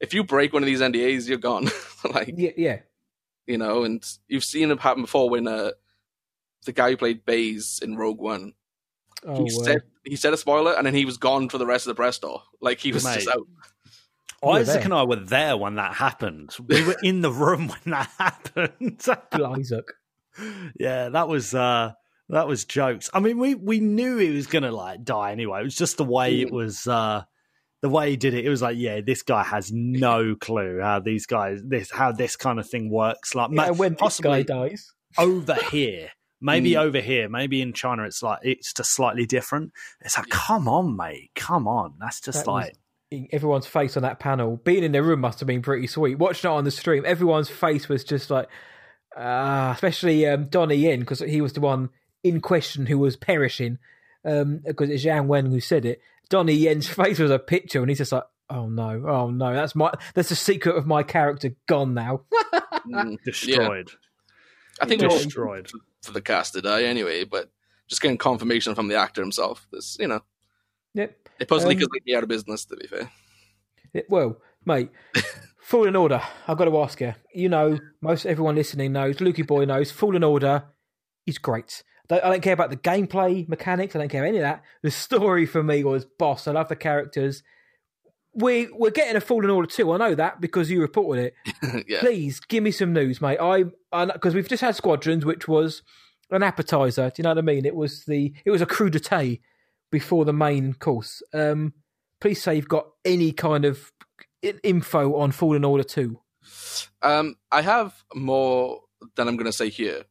If 0.00 0.14
you 0.14 0.24
break 0.24 0.52
one 0.52 0.62
of 0.62 0.66
these 0.66 0.80
NDAs, 0.80 1.28
you're 1.28 1.38
gone. 1.38 1.68
like, 2.14 2.34
Yeah, 2.36 2.50
yeah. 2.56 2.78
you 3.46 3.58
know, 3.58 3.84
and 3.84 4.04
you've 4.28 4.44
seen 4.44 4.70
it 4.70 4.80
happen 4.80 5.02
before 5.02 5.28
when 5.30 5.46
uh, 5.46 5.72
the 6.64 6.72
guy 6.72 6.90
who 6.90 6.96
played 6.96 7.24
Baze 7.24 7.80
in 7.82 7.96
Rogue 7.96 8.18
One. 8.20 8.54
Oh, 9.24 9.44
he 9.44 9.50
uh, 9.54 9.64
said 9.64 9.82
he 10.04 10.16
said 10.16 10.32
a 10.32 10.36
spoiler, 10.36 10.72
and 10.72 10.86
then 10.86 10.94
he 10.94 11.04
was 11.04 11.18
gone 11.18 11.48
for 11.48 11.58
the 11.58 11.66
rest 11.66 11.86
of 11.86 11.90
the 11.90 11.94
press 12.00 12.18
tour. 12.18 12.42
Like 12.60 12.80
he 12.80 12.92
was 12.92 13.04
just 13.04 13.28
out. 13.28 13.46
Isaac 14.42 14.74
there. 14.76 14.84
and 14.84 14.94
I 14.94 15.02
were 15.02 15.16
there 15.16 15.56
when 15.58 15.74
that 15.74 15.92
happened. 15.94 16.56
We 16.66 16.82
were 16.82 16.96
in 17.02 17.20
the 17.20 17.30
room 17.30 17.68
when 17.68 17.80
that 17.92 18.10
happened. 18.18 19.06
Isaac. 19.34 19.92
yeah, 20.78 21.10
that 21.10 21.28
was 21.28 21.54
uh 21.54 21.92
that 22.30 22.48
was 22.48 22.64
jokes. 22.64 23.10
I 23.14 23.20
mean, 23.20 23.38
we 23.38 23.54
we 23.54 23.80
knew 23.80 24.16
he 24.18 24.30
was 24.30 24.46
gonna 24.46 24.72
like 24.72 25.04
die 25.04 25.32
anyway. 25.32 25.60
It 25.60 25.64
was 25.64 25.76
just 25.76 25.96
the 25.96 26.04
way 26.04 26.40
it 26.40 26.52
was 26.52 26.86
uh 26.86 27.22
the 27.82 27.88
way 27.88 28.10
he 28.10 28.16
did 28.16 28.34
it. 28.34 28.44
It 28.44 28.48
was 28.50 28.60
like, 28.62 28.76
yeah, 28.78 29.00
this 29.00 29.22
guy 29.22 29.42
has 29.42 29.70
no 29.72 30.34
clue 30.40 30.80
how 30.82 31.00
these 31.00 31.26
guys 31.26 31.60
this 31.64 31.90
how 31.90 32.12
this 32.12 32.36
kind 32.36 32.58
of 32.58 32.68
thing 32.68 32.90
works. 32.90 33.34
Like, 33.34 33.50
ma- 33.50 33.64
Yeah, 33.66 33.70
when 33.70 33.96
this 34.00 34.20
guy 34.20 34.42
dies. 34.42 34.92
over 35.18 35.54
here. 35.70 36.08
Maybe 36.42 36.70
Mm. 36.72 36.80
over 36.80 37.00
here, 37.00 37.28
maybe 37.28 37.60
in 37.60 37.74
China, 37.74 38.04
it's 38.04 38.22
like 38.22 38.38
it's 38.42 38.72
just 38.72 38.94
slightly 38.94 39.26
different. 39.26 39.72
It's 40.00 40.16
like, 40.16 40.30
come 40.30 40.68
on, 40.68 40.96
mate, 40.96 41.30
come 41.34 41.68
on. 41.68 41.94
That's 42.00 42.18
just 42.20 42.46
That 42.46 42.50
like, 42.50 42.74
in 43.10 43.28
everyone's 43.30 43.66
face 43.66 43.94
on 43.98 44.04
that 44.04 44.20
panel. 44.20 44.56
Being 44.64 44.82
in 44.84 44.92
the 44.92 45.02
room 45.02 45.20
must 45.20 45.40
have 45.40 45.46
been 45.46 45.60
pretty 45.60 45.86
sweet. 45.86 46.18
Watching 46.18 46.50
it 46.50 46.54
on 46.54 46.64
the 46.64 46.70
stream, 46.70 47.02
everyone's 47.04 47.50
face 47.50 47.90
was 47.90 48.04
just 48.04 48.30
like, 48.30 48.48
ah, 49.16 49.72
especially 49.72 50.26
um, 50.26 50.46
Donnie 50.46 50.76
Yen 50.76 51.00
because 51.00 51.20
he 51.20 51.40
was 51.42 51.52
the 51.52 51.60
one 51.60 51.90
in 52.24 52.40
question 52.40 52.86
who 52.86 52.98
was 52.98 53.16
perishing. 53.16 53.78
Um, 54.24 54.60
because 54.66 54.90
it's 54.90 55.04
Jiang 55.04 55.26
Wen 55.26 55.46
who 55.46 55.60
said 55.60 55.84
it. 55.86 56.00
Donnie 56.28 56.52
Yen's 56.54 56.86
face 56.88 57.18
was 57.18 57.30
a 57.30 57.38
picture, 57.38 57.80
and 57.80 57.88
he's 57.88 57.98
just 57.98 58.12
like, 58.12 58.24
"Oh 58.50 58.68
no, 58.68 59.02
oh 59.08 59.30
no, 59.30 59.54
that's 59.54 59.74
my 59.74 59.92
that's 60.14 60.28
the 60.28 60.36
secret 60.36 60.76
of 60.76 60.86
my 60.86 61.02
character 61.02 61.50
gone 61.66 61.94
now." 61.94 62.22
Mm, 62.88 63.18
destroyed. 63.24 63.90
I 64.80 64.86
think 64.86 65.02
we're 65.02 65.08
Destroyed. 65.08 65.70
for 66.02 66.12
the 66.12 66.22
cast 66.22 66.54
to 66.54 66.62
die 66.62 66.84
anyway, 66.84 67.24
but 67.24 67.50
just 67.88 68.00
getting 68.00 68.16
confirmation 68.16 68.74
from 68.74 68.88
the 68.88 68.94
actor 68.94 69.20
himself. 69.20 69.66
This, 69.70 69.98
you 70.00 70.08
know, 70.08 70.22
Yep. 70.94 71.28
it 71.40 71.48
possibly 71.48 71.74
Um, 71.74 71.80
could 71.82 71.90
leave 71.92 72.06
me 72.06 72.14
out 72.14 72.22
of 72.22 72.30
business. 72.30 72.64
To 72.64 72.76
be 72.76 72.86
fair, 72.86 73.10
Yeah, 73.92 74.02
Well, 74.08 74.40
mate, 74.64 74.88
Fallen 75.60 75.94
Order. 75.94 76.22
I've 76.48 76.56
got 76.56 76.64
to 76.64 76.78
ask 76.80 77.00
you. 77.02 77.14
You 77.34 77.50
know, 77.50 77.78
most 78.00 78.24
everyone 78.24 78.54
listening 78.54 78.92
knows, 78.92 79.16
Lukey 79.18 79.46
Boy 79.46 79.66
knows, 79.66 79.90
Fallen 79.90 80.24
Order 80.24 80.64
is 81.26 81.36
great. 81.36 81.82
I 82.10 82.18
don't, 82.18 82.40
care 82.40 82.52
about 82.52 82.70
the 82.70 82.76
gameplay 82.76 83.48
mechanics. 83.48 83.94
I 83.94 84.00
don't 84.00 84.08
care 84.08 84.24
any 84.24 84.38
of 84.38 84.42
that. 84.42 84.62
The 84.82 84.90
story 84.90 85.46
for 85.46 85.62
me 85.62 85.84
was 85.84 86.04
boss. 86.04 86.48
I 86.48 86.52
love 86.52 86.68
the 86.68 86.76
characters. 86.76 87.42
We 88.32 88.68
we're 88.72 88.90
getting 88.90 89.16
a 89.16 89.20
Fallen 89.20 89.50
Order 89.50 89.68
too. 89.68 89.92
I 89.92 89.96
know 89.96 90.14
that 90.14 90.40
because 90.40 90.70
you 90.70 90.80
reported 90.80 91.32
it. 91.44 91.84
yeah, 91.88 92.00
Please 92.00 92.40
give 92.40 92.62
me 92.62 92.70
some 92.70 92.92
news, 92.92 93.20
mate. 93.20 93.38
I 93.40 93.64
because 94.12 94.34
we've 94.34 94.48
just 94.48 94.60
had 94.60 94.76
Squadrons, 94.76 95.24
which 95.24 95.48
was 95.48 95.82
an 96.30 96.42
appetizer. 96.42 97.10
Do 97.10 97.14
you 97.18 97.24
know 97.24 97.30
what 97.30 97.38
I 97.38 97.42
mean? 97.42 97.66
It 97.66 97.74
was 97.74 98.04
the 98.04 98.32
it 98.44 98.50
was 98.50 98.62
a 98.62 98.66
crudité 98.66 99.40
before 99.90 100.24
the 100.24 100.32
main 100.32 100.74
course. 100.74 101.22
Um, 101.34 101.74
please 102.20 102.40
say 102.40 102.54
you've 102.54 102.68
got 102.68 102.86
any 103.04 103.32
kind 103.32 103.64
of 103.64 103.92
info 104.42 105.16
on 105.16 105.32
Fallen 105.32 105.64
Order 105.64 105.84
Two. 105.84 106.20
um, 107.02 107.34
I 107.50 107.62
have 107.62 108.04
more 108.14 108.80
than 109.16 109.26
I'm 109.26 109.36
going 109.36 109.46
to 109.46 109.52
say 109.52 109.70
here, 109.70 110.04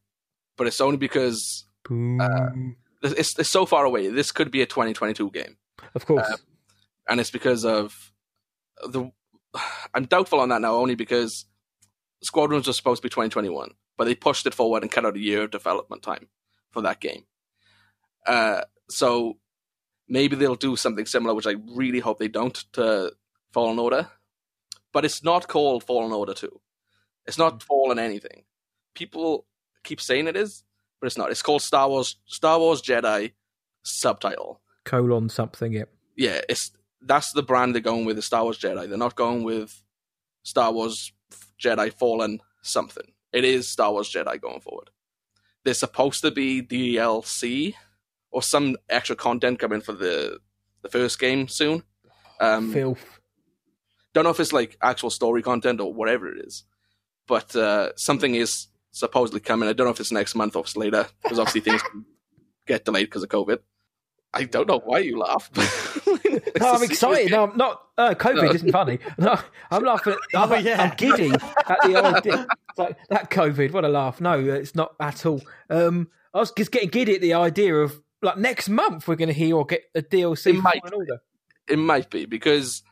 but 0.58 0.66
it's 0.66 0.82
only 0.82 0.98
because 0.98 1.64
uh, 1.90 2.50
it's, 3.02 3.38
it's 3.38 3.50
so 3.50 3.66
far 3.66 3.84
away. 3.84 4.08
This 4.08 4.32
could 4.32 4.50
be 4.50 4.62
a 4.62 4.66
2022 4.66 5.30
game, 5.30 5.56
Of 5.94 6.06
course. 6.06 6.30
Uh, 6.30 6.36
and 7.08 7.20
it's 7.20 7.30
because 7.30 7.64
of 7.64 8.12
the. 8.86 9.10
I'm 9.94 10.04
doubtful 10.04 10.40
on 10.40 10.50
that 10.50 10.60
now, 10.60 10.74
only 10.74 10.94
because 10.94 11.46
Squadrons 12.22 12.66
was 12.66 12.76
supposed 12.76 13.02
to 13.02 13.06
be 13.06 13.10
2021, 13.10 13.72
but 13.96 14.04
they 14.04 14.14
pushed 14.14 14.46
it 14.46 14.54
forward 14.54 14.82
and 14.82 14.92
cut 14.92 15.04
out 15.04 15.16
a 15.16 15.20
year 15.20 15.42
of 15.42 15.50
development 15.50 16.02
time 16.02 16.28
for 16.70 16.82
that 16.82 17.00
game. 17.00 17.24
Uh, 18.26 18.60
so 18.88 19.38
maybe 20.08 20.36
they'll 20.36 20.54
do 20.54 20.76
something 20.76 21.06
similar, 21.06 21.34
which 21.34 21.46
I 21.46 21.56
really 21.74 22.00
hope 22.00 22.18
they 22.18 22.28
don't 22.28 22.54
to 22.74 23.12
Fallen 23.52 23.78
Order. 23.78 24.08
But 24.92 25.04
it's 25.04 25.22
not 25.24 25.48
called 25.48 25.84
Fallen 25.84 26.12
Order 26.12 26.34
2. 26.34 26.60
It's 27.26 27.38
not 27.38 27.62
Fallen 27.62 27.98
anything. 27.98 28.44
People 28.94 29.46
keep 29.84 30.00
saying 30.00 30.26
it 30.26 30.36
is, 30.36 30.64
but 31.00 31.06
it's 31.06 31.18
not. 31.18 31.30
It's 31.30 31.42
called 31.42 31.62
Star 31.62 31.88
Wars 31.88 32.16
Star 32.26 32.58
Wars 32.58 32.82
Jedi 32.82 33.32
subtitle. 33.82 34.60
Colon 34.84 35.28
something. 35.28 35.72
Yep. 35.72 35.88
Yeah, 36.16 36.40
it's 36.48 36.72
that's 37.02 37.32
the 37.32 37.42
brand 37.42 37.74
they're 37.74 37.82
going 37.82 38.04
with 38.04 38.16
the 38.16 38.22
Star 38.22 38.44
Wars 38.44 38.58
Jedi. 38.58 38.88
They're 38.88 38.98
not 38.98 39.16
going 39.16 39.42
with 39.42 39.82
Star 40.42 40.72
Wars 40.72 41.12
Jedi 41.62 41.92
Fallen 41.92 42.40
something. 42.62 43.12
It 43.32 43.44
is 43.44 43.68
Star 43.68 43.92
Wars 43.92 44.12
Jedi 44.12 44.40
going 44.40 44.60
forward. 44.60 44.90
There's 45.64 45.78
supposed 45.78 46.22
to 46.22 46.30
be 46.30 46.62
DLC 46.62 47.74
or 48.30 48.42
some 48.42 48.76
extra 48.88 49.16
content 49.16 49.58
coming 49.58 49.80
for 49.80 49.92
the 49.92 50.38
the 50.82 50.88
first 50.88 51.18
game 51.18 51.48
soon. 51.48 51.82
Um, 52.40 52.72
Filth. 52.72 53.20
don't 54.14 54.24
know 54.24 54.30
if 54.30 54.40
it's 54.40 54.52
like 54.52 54.78
actual 54.80 55.10
story 55.10 55.42
content 55.42 55.80
or 55.80 55.92
whatever 55.92 56.32
it 56.32 56.46
is, 56.46 56.64
but 57.26 57.54
uh, 57.54 57.90
something 57.96 58.34
is 58.34 58.68
supposedly 58.92 59.40
coming. 59.40 59.68
I 59.68 59.72
don't 59.72 59.86
know 59.86 59.92
if 59.92 60.00
it's 60.00 60.12
next 60.12 60.34
month 60.34 60.56
or 60.56 60.60
it's 60.62 60.76
later 60.76 61.06
because 61.22 61.38
obviously 61.38 61.60
things 61.60 61.82
get 62.66 62.84
delayed 62.84 63.06
because 63.06 63.22
of 63.22 63.28
COVID. 63.28 63.58
I 64.32 64.44
don't 64.44 64.68
know 64.68 64.80
why 64.84 64.98
you 65.00 65.18
laugh. 65.18 65.50
No, 66.60 66.72
I'm 66.74 66.82
excited. 66.82 67.30
No, 67.32 67.44
I'm 67.44 67.56
not. 67.56 67.82
Uh, 67.98 68.14
COVID 68.14 68.44
No. 68.44 68.50
isn't 68.52 68.70
funny. 68.70 68.98
No, 69.18 69.38
I'm 69.70 69.82
laughing. 69.82 70.12
At, 70.12 70.38
I'm, 70.40 70.52
Oh, 70.52 70.54
yeah. 70.56 70.82
I'm 70.82 70.94
giddy 70.96 71.30
at 71.32 71.78
the 71.82 71.96
idea. 71.96 72.46
It's 72.68 72.78
like 72.78 72.96
that 73.08 73.30
COVID. 73.30 73.72
What 73.72 73.84
a 73.84 73.88
laugh. 73.88 74.20
No, 74.20 74.38
it's 74.38 74.74
not 74.74 74.94
at 75.00 75.24
all. 75.26 75.40
Um, 75.70 76.08
I 76.34 76.38
was 76.38 76.52
just 76.52 76.70
getting 76.70 76.90
giddy 76.90 77.14
at 77.16 77.20
the 77.20 77.34
idea 77.34 77.74
of 77.74 78.00
like 78.22 78.36
next 78.36 78.68
month 78.68 79.08
we're 79.08 79.16
going 79.16 79.28
to 79.28 79.34
hear 79.34 79.56
or 79.56 79.64
get 79.64 79.84
a 79.94 80.02
DLC 80.02 80.48
It 80.48 80.62
might. 80.62 80.82
It 81.68 81.78
might 81.78 82.10
be 82.10 82.26
because 82.26 82.82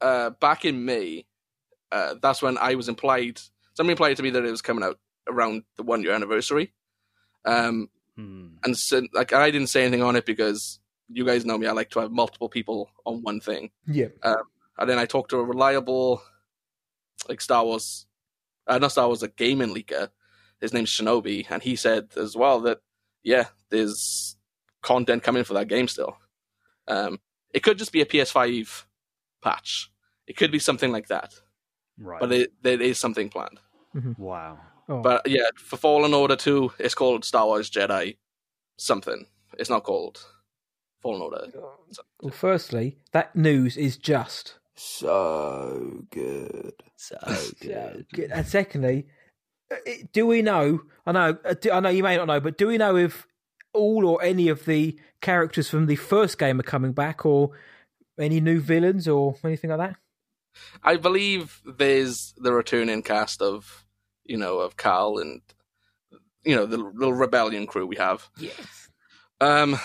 uh, 0.00 0.30
back 0.30 0.64
in 0.64 0.84
May, 0.84 1.26
uh, 1.92 2.14
that's 2.20 2.42
when 2.42 2.56
I 2.58 2.74
was 2.74 2.88
implied. 2.88 3.40
Somebody 3.74 3.92
implied 3.92 4.16
to 4.16 4.22
me 4.22 4.30
that 4.30 4.44
it 4.44 4.50
was 4.50 4.62
coming 4.62 4.82
out 4.84 4.98
around 5.28 5.62
the 5.76 5.82
one 5.82 6.02
year 6.02 6.12
anniversary. 6.12 6.72
Um, 7.44 7.88
Hmm. 8.16 8.56
and 8.62 8.76
so, 8.76 9.02
like 9.14 9.32
I 9.32 9.50
didn't 9.50 9.68
say 9.68 9.82
anything 9.84 10.02
on 10.02 10.16
it 10.16 10.26
because 10.26 10.80
you 11.08 11.24
guys 11.24 11.46
know 11.46 11.56
me. 11.56 11.66
I 11.66 11.72
like 11.72 11.88
to 11.90 12.00
have 12.00 12.10
multiple 12.12 12.48
people 12.50 12.90
on 13.06 13.22
one 13.22 13.40
thing. 13.40 13.70
Yeah. 13.86 14.08
And 14.22 14.88
then 14.90 14.98
I 14.98 15.06
talked 15.06 15.30
to 15.30 15.38
a 15.38 15.44
reliable, 15.44 16.22
like 17.28 17.40
Star 17.40 17.64
Wars, 17.64 18.04
uh, 18.66 18.76
not 18.78 18.92
Star 18.92 19.06
Wars, 19.06 19.22
a 19.22 19.28
gaming 19.28 19.74
leaker. 19.74 20.10
His 20.60 20.72
name's 20.74 20.90
Shinobi, 20.90 21.46
and 21.50 21.62
he 21.62 21.74
said 21.74 22.10
as 22.16 22.36
well 22.36 22.60
that 22.60 22.80
yeah, 23.22 23.46
there's 23.70 24.36
content 24.82 25.22
coming 25.22 25.44
for 25.44 25.54
that 25.54 25.68
game 25.68 25.88
still. 25.88 26.18
Um, 26.88 27.18
it 27.54 27.62
could 27.62 27.78
just 27.78 27.92
be 27.92 28.02
a 28.02 28.06
PS5 28.06 28.84
patch. 29.42 29.90
It 30.26 30.36
could 30.36 30.52
be 30.52 30.58
something 30.58 30.92
like 30.92 31.08
that, 31.08 31.32
Right. 31.98 32.20
but 32.20 32.30
it, 32.32 32.52
there 32.62 32.80
is 32.80 32.98
something 32.98 33.28
planned. 33.30 33.58
wow. 34.18 34.58
Oh, 34.88 35.00
But 35.02 35.26
yeah, 35.28 35.48
for 35.56 35.76
Fallen 35.76 36.14
Order 36.14 36.36
2, 36.36 36.72
it's 36.78 36.94
called 36.94 37.24
Star 37.24 37.46
Wars 37.46 37.70
Jedi 37.70 38.16
something. 38.76 39.26
It's 39.58 39.70
not 39.70 39.84
called 39.84 40.24
Fallen 41.00 41.22
Order. 41.22 41.46
well, 42.20 42.32
firstly, 42.32 42.98
that 43.12 43.36
news 43.36 43.76
is 43.76 43.96
just 43.96 44.58
So 44.74 46.04
good. 46.10 46.74
So 46.96 47.18
good. 47.60 48.30
And 48.32 48.46
secondly, 48.46 49.06
uh, 49.70 49.76
do 50.12 50.26
we 50.26 50.42
know? 50.42 50.80
I 51.06 51.12
know. 51.12 51.38
uh, 51.44 51.54
I 51.72 51.80
know 51.80 51.88
you 51.90 52.02
may 52.02 52.16
not 52.16 52.26
know, 52.26 52.40
but 52.40 52.56
do 52.58 52.66
we 52.68 52.78
know 52.78 52.96
if 52.96 53.26
all 53.74 54.06
or 54.06 54.22
any 54.22 54.48
of 54.48 54.64
the 54.66 54.98
characters 55.20 55.68
from 55.68 55.86
the 55.86 55.96
first 55.96 56.38
game 56.38 56.58
are 56.60 56.64
coming 56.64 56.92
back, 56.92 57.24
or 57.24 57.50
any 58.18 58.40
new 58.40 58.60
villains 58.60 59.08
or 59.08 59.36
anything 59.44 59.70
like 59.70 59.78
that? 59.78 59.96
I 60.82 60.96
believe 60.96 61.60
there's 61.64 62.34
the 62.36 62.52
returning 62.52 63.02
cast 63.02 63.40
of, 63.40 63.84
you 64.24 64.36
know, 64.36 64.58
of 64.58 64.76
Cal 64.76 65.18
and, 65.18 65.40
you 66.44 66.56
know, 66.56 66.66
the 66.66 66.76
little 66.78 67.14
rebellion 67.14 67.66
crew 67.66 67.86
we 67.86 67.96
have. 67.96 68.28
Yes. 68.38 68.88
Um, 69.40 69.78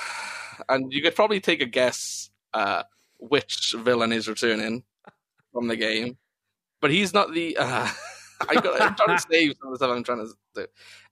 and 0.70 0.92
you 0.94 1.02
could 1.02 1.16
probably 1.16 1.40
take 1.40 1.62
a 1.62 1.66
guess 1.66 2.30
uh, 2.54 2.84
which 3.20 3.74
villain 3.78 4.12
is 4.12 4.28
returning 4.28 4.84
from 5.52 5.68
the 5.68 5.76
game, 5.76 6.18
but 6.82 6.92
he's 6.92 7.14
not 7.14 7.34
the. 7.34 7.58
Uh, 7.58 7.88
I 8.50 8.54
got, 8.54 8.80
I'm 8.80 8.96
trying 8.96 9.18
to 9.18 9.24
save 9.32 9.56
some 9.60 9.70
of 9.70 9.74
the 9.74 9.78
stuff 9.78 9.96
I'm 9.96 10.04
trying 10.04 10.28
to 10.28 10.34
do. 10.54 10.68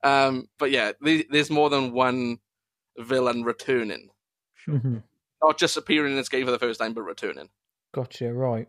Um, 0.08 0.48
but 0.60 0.70
yeah, 0.70 0.92
there's 1.02 1.50
more 1.50 1.72
than 1.72 1.92
one 1.92 2.38
villain 3.00 3.44
returning, 3.44 4.10
Mhm. 4.68 5.02
not 5.44 5.58
just 5.58 5.76
appearing 5.76 6.12
in 6.12 6.18
this 6.18 6.30
game 6.30 6.46
for 6.46 6.52
the 6.52 6.60
first 6.60 6.80
time, 6.80 6.94
but 6.94 7.02
returning. 7.02 7.50
Gotcha. 7.94 8.32
Right. 8.32 8.68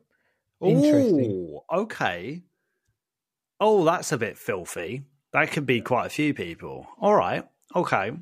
Interesting. 0.62 1.32
Ooh, 1.32 1.60
okay. 1.70 2.42
Oh, 3.60 3.84
that's 3.84 4.12
a 4.12 4.18
bit 4.18 4.36
filthy. 4.38 5.02
That 5.32 5.50
could 5.52 5.66
be 5.66 5.80
quite 5.80 6.06
a 6.06 6.10
few 6.10 6.34
people. 6.34 6.86
All 7.00 7.14
right. 7.14 7.44
Okay. 7.74 8.12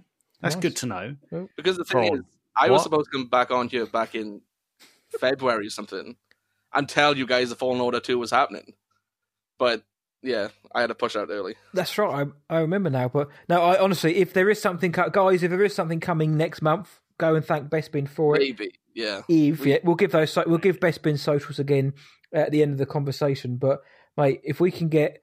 That's 0.40 0.54
Nice. 0.56 0.62
good 0.62 0.76
to 0.76 0.86
know. 0.86 1.16
Because 1.56 1.76
the 1.76 1.84
thing 1.84 2.08
From 2.08 2.18
is, 2.20 2.24
I 2.56 2.70
was 2.70 2.78
what? 2.78 2.82
supposed 2.84 3.10
to 3.12 3.18
come 3.18 3.28
back 3.28 3.50
on 3.50 3.68
here 3.68 3.86
back 3.86 4.14
in 4.14 4.42
February 5.20 5.66
or 5.66 5.70
something 5.70 6.16
and 6.72 6.88
tell 6.88 7.16
you 7.16 7.26
guys 7.26 7.50
the 7.50 7.56
Fallen 7.56 7.80
Order 7.80 8.00
2 8.00 8.18
was 8.18 8.30
happening. 8.30 8.74
But 9.58 9.82
yeah, 10.22 10.48
I 10.74 10.80
had 10.80 10.88
to 10.88 10.94
push 10.94 11.16
out 11.16 11.28
early. 11.30 11.54
That's 11.72 11.96
right. 11.98 12.26
I, 12.50 12.56
I 12.56 12.60
remember 12.60 12.90
now. 12.90 13.08
But 13.08 13.28
no, 13.48 13.60
I 13.62 13.78
honestly, 13.80 14.16
if 14.16 14.32
there 14.32 14.50
is 14.50 14.60
something, 14.60 14.90
guys, 14.90 15.42
if 15.42 15.50
there 15.50 15.62
is 15.62 15.74
something 15.74 16.00
coming 16.00 16.36
next 16.36 16.62
month, 16.62 17.00
go 17.18 17.34
and 17.34 17.44
thank 17.44 17.68
Bespin 17.70 18.08
for 18.08 18.34
it. 18.36 18.40
Maybe, 18.40 18.72
yeah. 18.94 19.22
Eve, 19.28 19.64
yeah, 19.66 19.78
we'll 19.84 19.94
give 19.94 20.12
those. 20.12 20.36
We'll 20.46 20.58
give 20.58 20.80
Bespin 20.80 21.18
socials 21.18 21.58
again 21.58 21.94
at 22.32 22.50
the 22.50 22.62
end 22.62 22.72
of 22.72 22.78
the 22.78 22.86
conversation. 22.86 23.56
But 23.56 23.82
mate, 24.16 24.40
if 24.42 24.60
we 24.60 24.70
can 24.70 24.88
get 24.88 25.20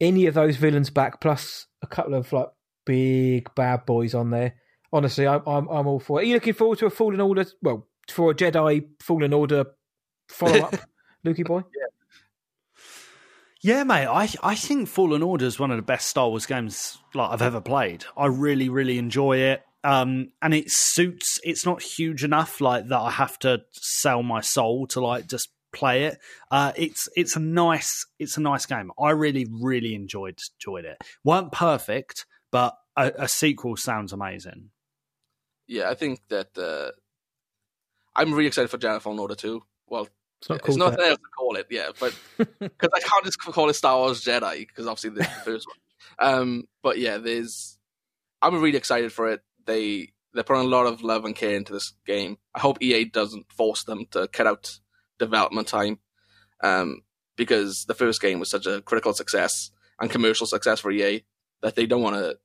any 0.00 0.26
of 0.26 0.34
those 0.34 0.56
villains 0.56 0.90
back, 0.90 1.20
plus 1.20 1.66
a 1.82 1.86
couple 1.86 2.14
of 2.14 2.32
like 2.32 2.48
big 2.84 3.54
bad 3.54 3.86
boys 3.86 4.14
on 4.14 4.30
there, 4.30 4.54
honestly, 4.92 5.26
I'm 5.26 5.42
I'm, 5.46 5.68
I'm 5.68 5.86
all 5.86 6.00
for 6.00 6.20
it. 6.20 6.24
Are 6.24 6.26
you 6.26 6.34
looking 6.34 6.54
forward 6.54 6.78
to 6.78 6.86
a 6.86 6.90
Fallen 6.90 7.20
Order? 7.20 7.46
Well, 7.62 7.86
for 8.10 8.30
a 8.30 8.34
Jedi 8.34 8.86
Fallen 9.00 9.32
Order 9.32 9.64
follow 10.28 10.60
up, 10.60 10.74
Lukey 11.26 11.44
boy. 11.44 11.62
Yeah, 13.62 13.84
mate. 13.84 14.06
I 14.06 14.28
I 14.42 14.54
think 14.54 14.88
Fallen 14.88 15.22
Order 15.22 15.46
is 15.46 15.58
one 15.58 15.70
of 15.70 15.76
the 15.76 15.82
best 15.82 16.08
Star 16.08 16.28
Wars 16.28 16.46
games 16.46 16.98
like 17.14 17.30
I've 17.30 17.42
ever 17.42 17.60
played. 17.60 18.04
I 18.16 18.26
really 18.26 18.68
really 18.68 18.98
enjoy 18.98 19.38
it. 19.38 19.62
Um, 19.82 20.32
and 20.42 20.52
it 20.52 20.64
suits. 20.68 21.38
It's 21.44 21.64
not 21.64 21.80
huge 21.80 22.24
enough 22.24 22.60
like 22.60 22.88
that. 22.88 22.98
I 22.98 23.10
have 23.10 23.38
to 23.40 23.62
sell 23.72 24.22
my 24.22 24.40
soul 24.40 24.88
to 24.88 25.00
like 25.00 25.28
just 25.28 25.48
play 25.76 26.04
it. 26.04 26.18
Uh, 26.50 26.72
it's 26.76 27.08
it's 27.16 27.36
a 27.36 27.40
nice 27.40 28.06
it's 28.18 28.36
a 28.36 28.40
nice 28.40 28.66
game. 28.66 28.90
I 29.00 29.10
really 29.10 29.46
really 29.50 29.94
enjoyed 29.94 30.40
enjoyed 30.60 30.84
it. 30.84 30.98
weren't 31.24 31.52
perfect, 31.52 32.26
but 32.50 32.76
a, 32.96 33.12
a 33.18 33.28
sequel 33.28 33.76
sounds 33.76 34.12
amazing. 34.12 34.70
Yeah, 35.68 35.90
I 35.90 35.94
think 35.94 36.20
that 36.28 36.56
uh, 36.58 36.92
I'm 38.14 38.32
really 38.32 38.46
excited 38.46 38.70
for 38.70 38.78
Jedi 38.78 39.00
Fallen 39.00 39.18
Order 39.18 39.34
2. 39.34 39.62
Well, 39.88 40.08
It's 40.40 40.48
not 40.48 40.60
it's 40.66 40.76
nothing 40.76 40.98
that. 40.98 41.08
else 41.10 41.18
to 41.18 41.30
call 41.36 41.56
it, 41.56 41.66
yeah, 41.70 41.88
but 41.98 42.14
because 42.38 42.90
I 42.94 43.00
can't 43.00 43.24
just 43.24 43.38
call 43.40 43.68
it 43.68 43.74
Star 43.74 43.96
Wars 43.98 44.22
Jedi 44.22 44.66
because 44.66 44.86
obviously 44.86 45.10
this 45.10 45.26
the 45.26 45.34
first 45.44 45.66
one. 45.66 45.76
Um, 46.34 46.64
but 46.82 46.98
yeah, 46.98 47.18
there's 47.18 47.78
I'm 48.40 48.60
really 48.60 48.78
excited 48.78 49.12
for 49.12 49.30
it. 49.30 49.42
They 49.66 50.12
they're 50.32 50.44
putting 50.44 50.62
a 50.64 50.68
lot 50.68 50.86
of 50.86 51.02
love 51.02 51.24
and 51.24 51.34
care 51.34 51.56
into 51.56 51.72
this 51.72 51.94
game. 52.06 52.38
I 52.54 52.60
hope 52.60 52.82
EA 52.82 53.04
doesn't 53.06 53.50
force 53.52 53.84
them 53.84 54.06
to 54.12 54.28
cut 54.28 54.46
out 54.46 54.78
development 55.18 55.68
time, 55.68 55.98
um, 56.62 57.02
because 57.36 57.84
the 57.84 57.94
first 57.94 58.20
game 58.20 58.38
was 58.40 58.50
such 58.50 58.66
a 58.66 58.80
critical 58.82 59.12
success 59.12 59.70
and 60.00 60.10
commercial 60.10 60.46
success 60.46 60.80
for 60.80 60.90
EA 60.90 61.22
that 61.62 61.74
they 61.74 61.86
don't 61.86 62.02
want 62.02 62.16
to. 62.16 62.38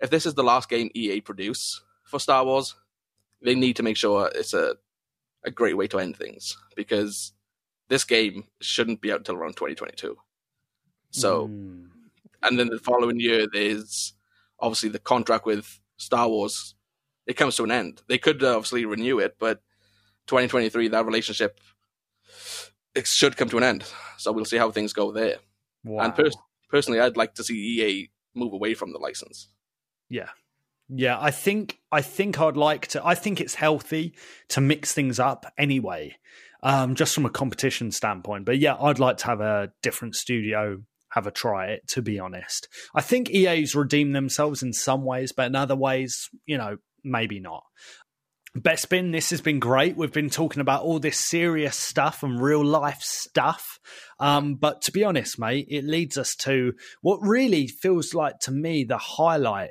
If 0.00 0.10
this 0.10 0.26
is 0.26 0.34
the 0.34 0.42
last 0.42 0.68
game 0.68 0.90
EA 0.94 1.20
produce 1.20 1.82
for 2.04 2.18
Star 2.18 2.44
Wars, 2.44 2.74
they 3.42 3.54
need 3.54 3.76
to 3.76 3.82
make 3.82 3.96
sure 3.96 4.30
it's 4.34 4.54
a 4.54 4.76
a 5.42 5.50
great 5.50 5.76
way 5.76 5.86
to 5.88 5.98
end 5.98 6.16
things 6.16 6.58
because 6.76 7.32
this 7.88 8.04
game 8.04 8.44
shouldn't 8.60 9.00
be 9.00 9.10
out 9.10 9.18
until 9.20 9.36
around 9.36 9.56
2022. 9.56 10.18
So, 11.10 11.48
Mm. 11.48 11.88
and 12.42 12.58
then 12.58 12.68
the 12.68 12.78
following 12.78 13.18
year, 13.18 13.46
there's 13.50 14.12
obviously 14.58 14.90
the 14.90 14.98
contract 14.98 15.46
with 15.46 15.80
Star 15.96 16.28
Wars. 16.28 16.74
It 17.26 17.38
comes 17.38 17.56
to 17.56 17.64
an 17.64 17.70
end. 17.70 18.02
They 18.06 18.18
could 18.18 18.42
obviously 18.44 18.84
renew 18.84 19.18
it, 19.18 19.36
but 19.38 19.62
2023, 20.26 20.88
that 20.88 21.06
relationship, 21.06 21.58
it 22.94 23.06
should 23.06 23.36
come 23.36 23.48
to 23.50 23.56
an 23.58 23.62
end. 23.62 23.84
So 24.18 24.32
we'll 24.32 24.44
see 24.44 24.58
how 24.58 24.70
things 24.70 24.92
go 24.92 25.12
there. 25.12 25.36
wow. 25.84 26.04
And 26.04 26.14
pers- 26.14 26.36
personally, 26.68 27.00
I'd 27.00 27.16
like 27.16 27.34
to 27.34 27.44
see 27.44 27.54
EA 27.54 28.10
move 28.34 28.52
away 28.52 28.74
from 28.74 28.92
the 28.92 28.98
license. 28.98 29.48
yeah, 30.08 30.30
Yeah, 30.88 31.18
I 31.20 31.30
think 31.30 31.78
I 31.92 32.02
think 32.02 32.40
I'd 32.40 32.56
like 32.56 32.88
to. 32.88 33.04
I 33.04 33.14
think 33.14 33.40
it's 33.40 33.54
healthy 33.54 34.14
to 34.48 34.60
mix 34.60 34.92
things 34.92 35.18
up 35.18 35.46
anyway, 35.58 36.16
um, 36.62 36.94
just 36.94 37.14
from 37.14 37.26
a 37.26 37.30
competition 37.30 37.90
standpoint. 37.90 38.44
But 38.44 38.58
yeah, 38.58 38.76
I'd 38.76 38.98
like 38.98 39.18
to 39.18 39.26
have 39.26 39.40
a 39.40 39.72
different 39.82 40.14
studio 40.14 40.82
have 41.10 41.26
a 41.26 41.30
try 41.30 41.66
it. 41.66 41.86
To 41.88 42.02
be 42.02 42.18
honest, 42.18 42.68
I 42.94 43.00
think 43.00 43.30
EA's 43.30 43.74
redeemed 43.74 44.14
themselves 44.14 44.62
in 44.62 44.72
some 44.72 45.04
ways, 45.04 45.32
but 45.32 45.46
in 45.46 45.56
other 45.56 45.76
ways, 45.76 46.28
you 46.46 46.56
know, 46.56 46.76
maybe 47.04 47.40
not. 47.40 47.64
Bespin, 48.56 49.12
this 49.12 49.30
has 49.30 49.40
been 49.40 49.60
great. 49.60 49.96
We've 49.96 50.12
been 50.12 50.30
talking 50.30 50.60
about 50.60 50.82
all 50.82 50.98
this 50.98 51.18
serious 51.18 51.76
stuff 51.76 52.22
and 52.22 52.42
real 52.42 52.64
life 52.64 53.00
stuff. 53.00 53.78
Um, 54.18 54.56
but 54.56 54.82
to 54.82 54.92
be 54.92 55.04
honest, 55.04 55.38
mate, 55.38 55.66
it 55.70 55.84
leads 55.84 56.18
us 56.18 56.34
to 56.40 56.74
what 57.00 57.20
really 57.22 57.68
feels 57.68 58.12
like 58.12 58.40
to 58.40 58.50
me 58.50 58.82
the 58.82 58.98
highlight 58.98 59.70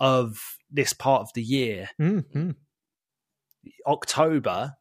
of 0.00 0.38
this 0.70 0.92
part 0.92 1.22
of 1.22 1.28
the 1.34 1.42
year. 1.42 1.90
Mm-hmm. 2.00 2.50
October, 3.86 4.74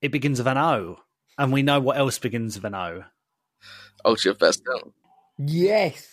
it 0.00 0.10
begins 0.10 0.38
with 0.38 0.48
an 0.48 0.58
O. 0.58 0.96
And 1.36 1.52
we 1.52 1.62
know 1.62 1.80
what 1.80 1.96
else 1.96 2.18
begins 2.18 2.56
with 2.56 2.64
an 2.64 2.74
O. 2.74 3.04
Ochi 4.04 4.30
of 4.30 4.38
Best 4.38 4.62
Yes. 5.38 6.06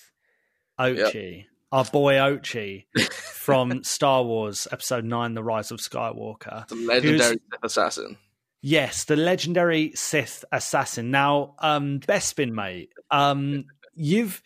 Ochi. 0.80 1.46
Our 1.70 1.84
boy 1.84 2.14
Ochi 2.14 2.86
from 3.12 3.84
Star 3.84 4.24
Wars 4.24 4.70
Episode 4.72 5.04
9 5.04 5.34
The 5.34 5.44
Rise 5.44 5.70
of 5.70 5.80
Skywalker. 5.80 6.66
The 6.70 6.76
legendary 6.76 7.20
Sith 7.20 7.40
assassin. 7.62 8.18
Yes, 8.62 9.04
the 9.04 9.18
legendary 9.18 9.92
Sith 9.94 10.46
assassin. 10.54 11.12
Now, 11.12 11.56
um, 11.60 12.00
Bespin, 12.00 12.52
mate, 12.52 12.92
um, 13.12 13.66
you've 13.94 14.42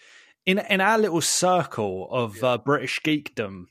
in 0.48 0.58
in 0.58 0.82
our 0.82 0.98
little 0.98 1.22
circle 1.22 2.08
of 2.10 2.44
uh, 2.44 2.58
British 2.58 3.00
geekdom, 3.02 3.66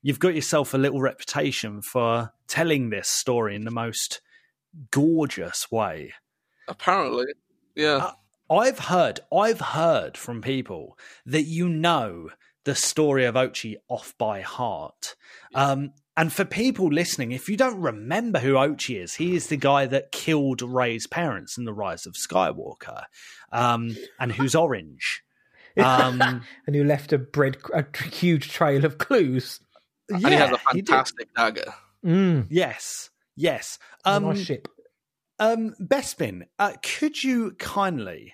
you've 0.00 0.18
got 0.18 0.34
yourself 0.34 0.72
a 0.72 0.78
little 0.78 1.02
reputation 1.02 1.82
for 1.82 2.32
telling 2.48 2.88
this 2.88 3.10
story 3.10 3.54
in 3.54 3.64
the 3.66 3.70
most 3.70 4.22
gorgeous 4.90 5.70
way. 5.70 6.14
Apparently. 6.66 7.26
Yeah. 7.74 7.96
Uh, 7.96 8.12
I've 8.48 8.78
heard, 8.78 9.20
I've 9.32 9.60
heard 9.60 10.16
from 10.16 10.40
people 10.40 10.96
that 11.26 11.42
you 11.42 11.68
know 11.68 12.30
the 12.66 12.74
story 12.74 13.24
of 13.24 13.34
Ochi 13.34 13.76
off 13.88 14.14
by 14.18 14.42
heart. 14.42 15.16
Um, 15.54 15.92
and 16.18 16.32
for 16.32 16.44
people 16.44 16.88
listening, 16.88 17.32
if 17.32 17.48
you 17.48 17.56
don't 17.56 17.80
remember 17.80 18.38
who 18.40 18.52
Ochi 18.54 19.02
is, 19.02 19.14
he 19.14 19.34
is 19.36 19.46
the 19.46 19.56
guy 19.56 19.86
that 19.86 20.12
killed 20.12 20.60
Rey's 20.62 21.06
parents 21.06 21.56
in 21.56 21.64
The 21.64 21.72
Rise 21.72 22.04
of 22.06 22.14
Skywalker, 22.14 23.04
um, 23.52 23.96
and 24.20 24.32
who's 24.32 24.54
orange. 24.64 25.22
Um, 25.78 26.20
and 26.66 26.74
who 26.74 26.84
left 26.84 27.12
a 27.12 27.18
bread 27.18 27.58
a 27.74 27.84
huge 28.08 28.50
trail 28.50 28.84
of 28.84 28.96
clues. 28.98 29.60
and 30.08 30.26
he 30.26 30.32
has 30.34 30.50
a 30.50 30.58
fantastic 30.58 31.28
dagger. 31.34 31.74
Mm. 32.04 32.46
Yes, 32.50 33.10
yes. 33.36 33.78
Um, 34.04 34.24
Um, 34.24 34.34
nice 34.34 34.44
ship. 34.44 34.68
um, 35.38 35.74
Bespin, 35.80 36.44
uh, 36.58 36.72
could 36.82 37.22
you 37.22 37.52
kindly, 37.58 38.32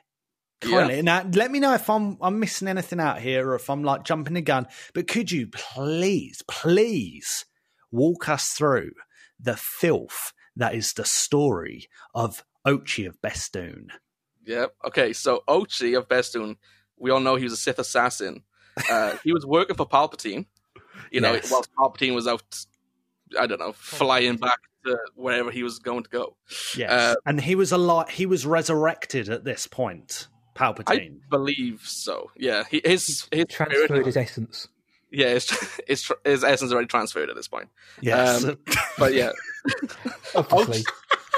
Yeah. 0.65 0.79
kindly 0.79 1.03
now 1.03 1.29
let 1.35 1.51
me 1.51 1.61
know 1.61 1.75
if 1.75 1.89
I'm 1.91 2.17
I'm 2.21 2.39
missing 2.41 2.69
anything 2.69 3.01
out 3.01 3.21
here 3.21 3.49
or 3.49 3.55
if 3.55 3.69
I'm 3.71 3.83
like 3.85 4.05
jumping 4.05 4.35
the 4.35 4.41
gun. 4.43 4.67
But 4.95 5.09
could 5.09 5.31
you 5.33 5.49
please, 5.49 6.43
please 6.49 7.45
walk 7.91 8.29
us 8.29 8.49
through 8.51 8.93
the 9.41 9.57
filth 9.57 10.33
that 10.57 10.75
is 10.75 10.93
the 10.93 11.05
story 11.05 11.89
of 12.15 12.45
Ochi 12.67 13.07
of 13.07 13.21
Bestoon? 13.21 13.89
Yeah. 14.45 14.67
Okay. 14.87 15.13
So 15.13 15.43
Ochi 15.49 15.97
of 15.97 16.09
Bestoon, 16.09 16.57
we 16.97 17.11
all 17.11 17.21
know 17.21 17.37
he 17.37 17.45
was 17.45 17.53
a 17.53 17.57
Sith 17.57 17.79
assassin. 17.79 18.43
Uh, 18.91 19.17
he 19.25 19.33
was 19.33 19.45
working 19.45 19.77
for 19.77 19.87
Palpatine. 19.89 20.47
You 21.11 21.21
know, 21.21 21.35
Yes. 21.35 21.51
whilst 21.51 21.71
Palpatine 21.79 22.15
was 22.15 22.27
out, 22.27 22.43
I 23.39 23.47
don't 23.47 23.59
know, 23.61 23.73
flying 23.73 24.37
back 24.37 24.59
to 24.87 24.97
wherever 25.15 25.51
he 25.51 25.63
was 25.63 25.79
going 25.79 26.03
to 26.05 26.11
go. 26.11 26.37
Yes, 26.77 26.91
Uh, 26.91 27.15
and 27.27 27.41
he 27.41 27.55
was 27.55 27.71
alive. 27.73 28.09
He 28.09 28.27
was 28.27 28.47
resurrected 28.47 29.29
at 29.29 29.45
this 29.45 29.67
point. 29.67 30.29
I 30.57 30.59
Palpatine. 30.59 31.21
believe 31.31 31.83
so. 31.85 32.31
Yeah. 32.37 32.65
He, 32.71 32.81
his 32.85 33.27
his 33.33 33.47
Transferred 33.49 33.85
spirit- 33.85 34.07
his 34.07 34.17
essence. 34.17 34.69
yeah, 35.11 35.29
his, 35.31 35.51
his 35.87 36.13
his 36.25 36.45
essence 36.45 36.73
already 36.73 36.89
transferred 36.89 37.31
at 37.31 37.37
this 37.37 37.49
point. 37.49 37.69
yes. 38.01 38.45
um, 38.45 38.59
But 38.99 39.15
yeah, 39.15 39.31
Obviously. 40.35 40.85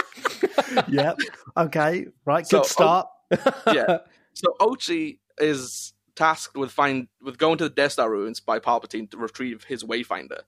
yep. 0.89 1.19
Okay. 1.57 2.07
Right. 2.25 2.47
So, 2.47 2.61
Good 2.61 2.67
start. 2.71 3.07
yeah. 3.73 3.99
So 4.35 4.55
Ochi 4.61 5.19
is 5.39 5.93
tasked 6.17 6.57
with 6.57 6.71
find 6.71 7.09
with 7.23 7.39
going 7.39 7.59
to 7.59 7.65
the 7.65 7.71
Death 7.71 7.93
Star 7.93 8.11
ruins 8.11 8.41
by 8.41 8.59
Palpatine 8.59 9.11
to 9.11 9.17
retrieve 9.17 9.65
his 9.65 9.83
Wayfinder, 9.85 10.41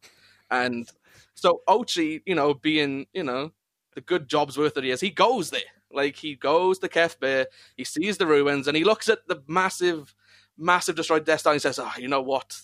and 0.51 0.89
so 1.35 1.62
Ochi, 1.69 2.23
you 2.27 2.35
know, 2.35 2.55
being 2.55 3.07
you 3.12 3.23
know 3.25 3.53
the 3.95 4.01
good 4.01 4.29
job's 4.29 4.57
worth 4.59 4.75
that 4.75 4.85
he 4.85 4.91
is, 4.91 5.01
he 5.01 5.11
goes 5.11 5.51
there. 5.51 5.61
Like 5.93 6.16
he 6.16 6.34
goes 6.34 6.78
to 6.80 6.89
Kef 6.89 7.18
Bir, 7.18 7.47
he 7.76 7.84
sees 7.84 8.18
the 8.18 8.26
ruins, 8.26 8.66
and 8.66 8.76
he 8.76 8.84
looks 8.84 9.09
at 9.09 9.26
the 9.28 9.43
massive, 9.47 10.14
massive 10.59 10.97
destroyed 10.97 11.24
Death 11.24 11.41
Star, 11.41 11.53
and 11.53 11.57
he 11.57 11.62
says, 11.62 11.78
"Oh, 11.78 11.93
you 11.99 12.09
know 12.09 12.22
what? 12.22 12.61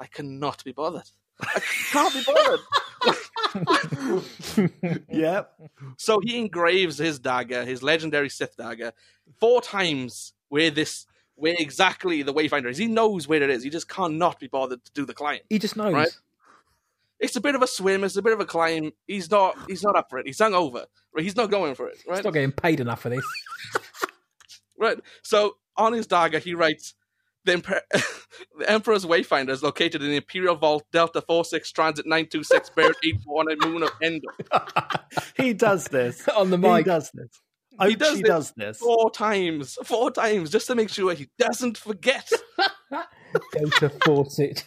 I 0.00 0.06
cannot 0.06 0.64
be 0.64 0.72
bothered. 0.72 1.10
I 1.40 1.60
can't 1.92 2.14
be 2.14 2.22
bothered." 2.24 2.60
yep. 5.10 5.52
So 5.96 6.20
he 6.20 6.38
engraves 6.38 6.98
his 6.98 7.18
dagger, 7.18 7.64
his 7.64 7.82
legendary 7.82 8.28
Sith 8.28 8.56
dagger, 8.56 8.92
four 9.38 9.60
times 9.60 10.32
where 10.48 10.70
this, 10.70 11.06
where 11.34 11.54
exactly 11.58 12.22
the 12.22 12.32
Wayfinder 12.32 12.70
is. 12.70 12.78
He 12.78 12.86
knows 12.86 13.28
where 13.28 13.42
it 13.42 13.50
is. 13.50 13.62
He 13.62 13.70
just 13.70 13.88
cannot 13.88 14.38
be 14.38 14.48
bothered 14.48 14.84
to 14.84 14.92
do 14.92 15.04
the 15.04 15.14
climb. 15.14 15.40
he 15.50 15.58
just 15.58 15.76
knows. 15.76 15.92
Right. 15.92 16.18
It's 17.22 17.36
a 17.36 17.40
bit 17.40 17.54
of 17.54 17.62
a 17.62 17.66
swim. 17.68 18.02
It's 18.04 18.16
a 18.16 18.22
bit 18.22 18.32
of 18.32 18.40
a 18.40 18.44
climb. 18.44 18.90
He's 19.06 19.30
not. 19.30 19.56
He's 19.68 19.82
not 19.82 19.96
up 19.96 20.10
for 20.10 20.18
it. 20.18 20.26
He's 20.26 20.38
hungover. 20.38 20.84
Right. 21.14 21.22
He's 21.24 21.36
not 21.36 21.50
going 21.50 21.74
for 21.76 21.88
it. 21.88 21.98
Right. 22.06 22.16
He's 22.16 22.24
not 22.24 22.34
getting 22.34 22.52
paid 22.52 22.80
enough 22.80 23.00
for 23.00 23.08
this. 23.08 23.24
Right. 24.78 24.98
So 25.22 25.54
on 25.76 25.92
his 25.92 26.08
dagger, 26.08 26.40
he 26.40 26.54
writes, 26.54 26.94
"The, 27.44 27.52
Emper- 27.52 27.82
the 28.58 28.68
Emperor's 28.68 29.04
Wayfinder 29.06 29.50
is 29.50 29.62
located 29.62 30.02
in 30.02 30.08
the 30.08 30.16
Imperial 30.16 30.56
Vault 30.56 30.82
Delta 30.92 31.20
46 31.22 31.70
Transit 31.70 32.04
926 32.06 32.70
Bear 32.70 32.90
84 33.04 33.38
on 33.40 33.46
the 33.46 33.66
moon 33.68 33.82
of 33.84 33.90
Endor." 34.02 34.26
He 35.36 35.52
does 35.52 35.84
this. 35.84 36.26
On 36.30 36.50
the 36.50 36.58
mic. 36.58 36.78
He 36.78 36.82
does 36.82 37.10
this. 37.14 37.28
He 37.70 37.94
Ochi 37.94 37.98
does 37.98 38.14
this 38.20 38.28
does 38.28 38.52
this. 38.56 38.78
four 38.78 39.10
times, 39.12 39.78
four 39.84 40.10
times, 40.10 40.50
just 40.50 40.66
to 40.66 40.74
make 40.74 40.88
sure 40.88 41.14
he 41.14 41.28
doesn't 41.38 41.78
forget. 41.78 42.28
Delta 43.52 43.90
force 44.04 44.40
it. 44.40 44.64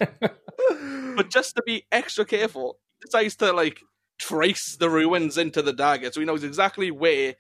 But 1.15 1.29
just 1.29 1.55
to 1.55 1.63
be 1.65 1.85
extra 1.91 2.25
careful, 2.25 2.79
he 2.99 3.05
decides 3.07 3.35
to 3.37 3.51
like 3.53 3.79
trace 4.17 4.75
the 4.77 4.89
ruins 4.89 5.37
into 5.37 5.61
the 5.61 5.73
dagger, 5.73 6.11
so 6.11 6.19
he 6.19 6.25
knows 6.25 6.43
exactly 6.43 6.91
where 6.91 7.35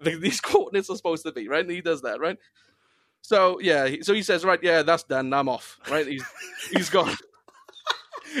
the, 0.00 0.16
these 0.20 0.40
coordinates 0.40 0.90
are 0.90 0.96
supposed 0.96 1.24
to 1.26 1.32
be. 1.32 1.48
Right, 1.48 1.62
and 1.62 1.70
he 1.70 1.80
does 1.80 2.02
that. 2.02 2.20
Right. 2.20 2.38
So 3.22 3.60
yeah, 3.60 3.88
so 4.02 4.14
he 4.14 4.22
says, 4.22 4.44
right, 4.44 4.58
yeah, 4.62 4.82
that's 4.82 5.02
done. 5.04 5.32
I'm 5.32 5.48
off. 5.48 5.78
Right, 5.90 6.06
he's 6.06 6.24
he's 6.72 6.90
gone. 6.90 7.14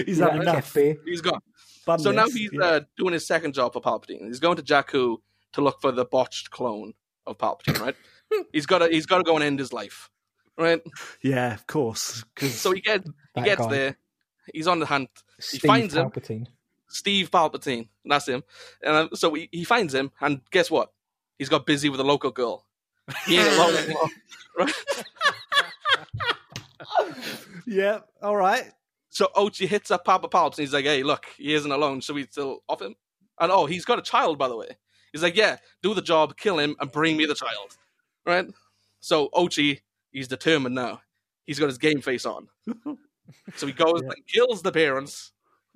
He's 0.06 0.18
had 0.18 0.36
enough. 0.36 0.72
Kefi. 0.72 0.98
He's 1.04 1.20
gone. 1.20 1.40
So 1.98 2.12
now 2.12 2.26
he's 2.28 2.50
Yeah. 2.52 2.64
uh, 2.64 2.80
doing 2.96 3.12
his 3.12 3.26
second 3.26 3.54
job 3.54 3.72
for 3.72 3.80
Palpatine. 3.80 4.26
He's 4.28 4.38
going 4.38 4.56
to 4.56 4.62
Jakku 4.62 5.16
to 5.54 5.60
look 5.60 5.80
for 5.80 5.90
the 5.90 6.04
botched 6.04 6.52
clone 6.52 6.92
of 7.26 7.38
Palpatine. 7.38 7.80
Right. 7.80 7.96
he's 8.52 8.66
got 8.66 8.78
to 8.78 8.88
he's 8.88 9.06
got 9.06 9.18
to 9.18 9.24
go 9.24 9.34
and 9.34 9.42
end 9.42 9.58
his 9.58 9.72
life. 9.72 10.08
Right. 10.56 10.80
yeah, 11.22 11.54
of 11.54 11.66
course. 11.66 12.22
So 12.38 12.70
he 12.70 12.80
gets 12.82 13.10
he 13.34 13.42
gets 13.42 13.62
guy. 13.62 13.68
there. 13.70 13.98
He's 14.52 14.66
on 14.66 14.78
the 14.78 14.86
hunt. 14.86 15.10
Steve 15.38 15.62
finds 15.62 15.94
him. 15.94 16.10
Steve 16.88 17.30
Palpatine. 17.30 17.88
That's 18.04 18.28
him. 18.28 18.42
And 18.82 18.94
uh, 18.94 19.08
so 19.14 19.34
he, 19.34 19.48
he 19.52 19.64
finds 19.64 19.94
him, 19.94 20.10
and 20.20 20.40
guess 20.50 20.70
what? 20.70 20.92
He's 21.38 21.48
got 21.48 21.66
busy 21.66 21.88
with 21.88 22.00
a 22.00 22.04
local 22.04 22.30
girl. 22.30 22.66
He 23.26 23.38
ain't 23.38 23.52
alone 23.54 23.76
anymore. 23.76 24.08
Right? 24.58 24.74
yeah, 27.66 28.00
all 28.22 28.36
right. 28.36 28.64
So 29.08 29.28
Ochi 29.36 29.66
hits 29.66 29.90
up 29.90 30.04
Papa 30.04 30.28
Palpatine. 30.28 30.58
He's 30.58 30.72
like, 30.72 30.84
hey, 30.84 31.02
look, 31.02 31.26
he 31.36 31.54
isn't 31.54 31.70
alone. 31.70 32.00
Should 32.00 32.16
we 32.16 32.24
still 32.24 32.62
off 32.68 32.82
him? 32.82 32.94
And 33.40 33.50
oh, 33.50 33.66
he's 33.66 33.84
got 33.84 33.98
a 33.98 34.02
child, 34.02 34.38
by 34.38 34.48
the 34.48 34.56
way. 34.56 34.76
He's 35.12 35.22
like, 35.22 35.36
yeah, 35.36 35.56
do 35.82 35.94
the 35.94 36.02
job, 36.02 36.36
kill 36.36 36.58
him, 36.58 36.76
and 36.78 36.92
bring 36.92 37.16
me 37.16 37.26
the 37.26 37.34
child. 37.34 37.76
Right? 38.24 38.46
So 39.00 39.28
Ochi, 39.30 39.80
he's 40.12 40.28
determined 40.28 40.74
now. 40.74 41.00
He's 41.46 41.58
got 41.58 41.66
his 41.66 41.78
game 41.78 42.00
face 42.00 42.26
on. 42.26 42.48
so 43.56 43.66
he 43.66 43.72
goes 43.72 44.00
and 44.02 44.14
kills 44.26 44.62
the 44.62 44.72
parents. 44.72 45.32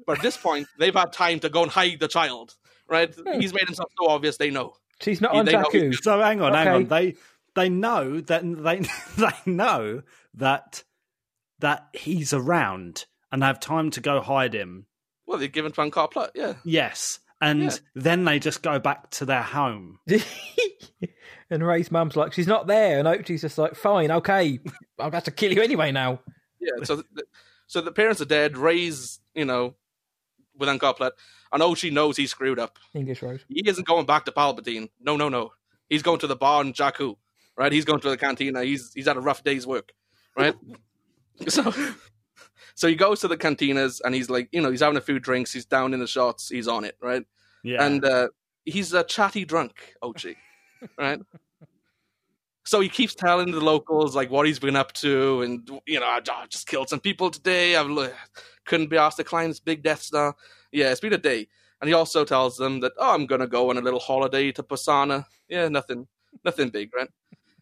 But 0.06 0.18
at 0.18 0.22
this 0.22 0.36
point, 0.36 0.66
they've 0.78 0.94
had 0.94 1.12
time 1.12 1.40
to 1.40 1.48
go 1.48 1.62
and 1.62 1.70
hide 1.70 2.00
the 2.00 2.08
child. 2.08 2.54
Right? 2.88 3.14
Hmm. 3.14 3.40
He's 3.40 3.52
made 3.54 3.66
himself 3.66 3.90
so 3.98 4.08
obvious 4.08 4.36
they 4.36 4.50
know. 4.50 4.74
She's 5.00 5.20
not 5.20 5.34
Yeah, 5.34 5.40
on 5.40 5.46
Jakku. 5.46 5.94
So 6.02 6.20
hang 6.20 6.40
on, 6.40 6.52
hang 6.52 6.68
on. 6.68 6.84
They 6.86 7.14
they 7.54 7.68
know 7.68 8.20
that 8.20 8.42
they 8.42 8.80
they 9.16 9.50
know 9.50 10.02
that 10.34 10.82
that 11.60 11.88
he's 11.92 12.32
around 12.32 13.06
and 13.32 13.40
they 13.42 13.46
have 13.46 13.60
time 13.60 13.90
to 13.92 14.00
go 14.00 14.20
hide 14.20 14.54
him. 14.54 14.86
Well, 15.26 15.38
they're 15.38 15.48
given 15.48 15.72
Unkar 15.72 16.10
Plutt, 16.10 16.32
yeah. 16.34 16.54
Yes. 16.64 17.20
And 17.40 17.62
Yeah. 17.62 17.76
then 17.94 18.24
they 18.24 18.38
just 18.38 18.62
go 18.62 18.78
back 18.78 19.10
to 19.12 19.24
their 19.24 19.42
home. 19.42 19.98
and 21.50 21.66
Rey's 21.66 21.90
mum's 21.90 22.16
like, 22.16 22.32
she's 22.32 22.46
not 22.46 22.66
there. 22.66 22.98
And 22.98 23.08
Ochi's 23.08 23.40
just 23.42 23.58
like, 23.58 23.74
fine, 23.74 24.10
okay. 24.10 24.60
I'll 24.98 25.10
have 25.10 25.24
to 25.24 25.30
kill 25.30 25.52
you 25.52 25.62
anyway 25.62 25.92
now. 25.92 26.20
Yeah, 26.64 26.84
so 26.84 26.96
the, 26.96 27.24
so 27.66 27.80
the 27.80 27.92
parents 27.92 28.20
are 28.20 28.26
dead. 28.26 28.56
Rey's, 28.56 29.20
you 29.34 29.44
know, 29.44 29.74
with 30.56 30.68
Unkar 30.68 30.96
Plutt, 30.96 31.12
and 31.52 31.62
Ochi 31.62 31.92
knows 31.92 32.16
he's 32.16 32.30
screwed 32.30 32.58
up. 32.58 32.78
English 32.94 33.22
Road. 33.22 33.42
He 33.48 33.62
isn't 33.66 33.86
going 33.86 34.06
back 34.06 34.24
to 34.24 34.32
Palpatine. 34.32 34.90
No, 35.00 35.16
no, 35.16 35.28
no. 35.28 35.52
He's 35.88 36.02
going 36.02 36.18
to 36.20 36.26
the 36.26 36.36
bar 36.36 36.62
in 36.62 36.72
Jakku, 36.72 37.16
right? 37.56 37.72
He's 37.72 37.84
going 37.84 38.00
to 38.00 38.10
the 38.10 38.16
cantina. 38.16 38.64
He's 38.64 38.92
he's 38.94 39.06
had 39.06 39.16
a 39.16 39.20
rough 39.20 39.44
day's 39.44 39.66
work, 39.66 39.92
right? 40.36 40.54
so, 41.48 41.72
so 42.74 42.88
he 42.88 42.94
goes 42.94 43.20
to 43.20 43.28
the 43.28 43.36
cantinas 43.36 44.00
and 44.04 44.14
he's 44.14 44.30
like, 44.30 44.48
you 44.52 44.62
know, 44.62 44.70
he's 44.70 44.80
having 44.80 44.96
a 44.96 45.02
few 45.02 45.18
drinks. 45.18 45.52
He's 45.52 45.66
down 45.66 45.94
in 45.94 46.00
the 46.00 46.06
shots. 46.06 46.48
He's 46.48 46.68
on 46.68 46.84
it, 46.84 46.96
right? 47.00 47.24
Yeah. 47.62 47.84
And 47.84 48.04
uh, 48.04 48.28
he's 48.64 48.92
a 48.92 49.04
chatty 49.04 49.44
drunk, 49.44 49.94
Ochi, 50.02 50.36
right? 50.98 51.20
So 52.64 52.80
he 52.80 52.88
keeps 52.88 53.14
telling 53.14 53.50
the 53.50 53.60
locals 53.60 54.16
like 54.16 54.30
what 54.30 54.46
he's 54.46 54.58
been 54.58 54.76
up 54.76 54.92
to, 54.94 55.42
and 55.42 55.68
you 55.86 56.00
know, 56.00 56.06
I, 56.06 56.20
I 56.30 56.46
just 56.48 56.66
killed 56.66 56.88
some 56.88 57.00
people 57.00 57.30
today. 57.30 57.76
I 57.76 58.10
couldn't 58.64 58.88
be 58.88 58.96
asked 58.96 59.18
to 59.18 59.24
climb 59.24 59.48
this 59.48 59.60
big 59.60 59.82
Death 59.82 60.02
Star. 60.02 60.34
Yeah, 60.72 60.90
it's 60.90 61.00
been 61.00 61.12
a 61.12 61.18
day. 61.18 61.46
And 61.80 61.88
he 61.88 61.94
also 61.94 62.24
tells 62.24 62.56
them 62.56 62.80
that, 62.80 62.92
oh, 62.96 63.14
I'm 63.14 63.26
gonna 63.26 63.46
go 63.46 63.68
on 63.68 63.76
a 63.76 63.82
little 63.82 64.00
holiday 64.00 64.50
to 64.52 64.62
Pasaana. 64.62 65.26
Yeah, 65.48 65.68
nothing, 65.68 66.06
nothing 66.44 66.70
big, 66.70 66.94
right? 66.94 67.08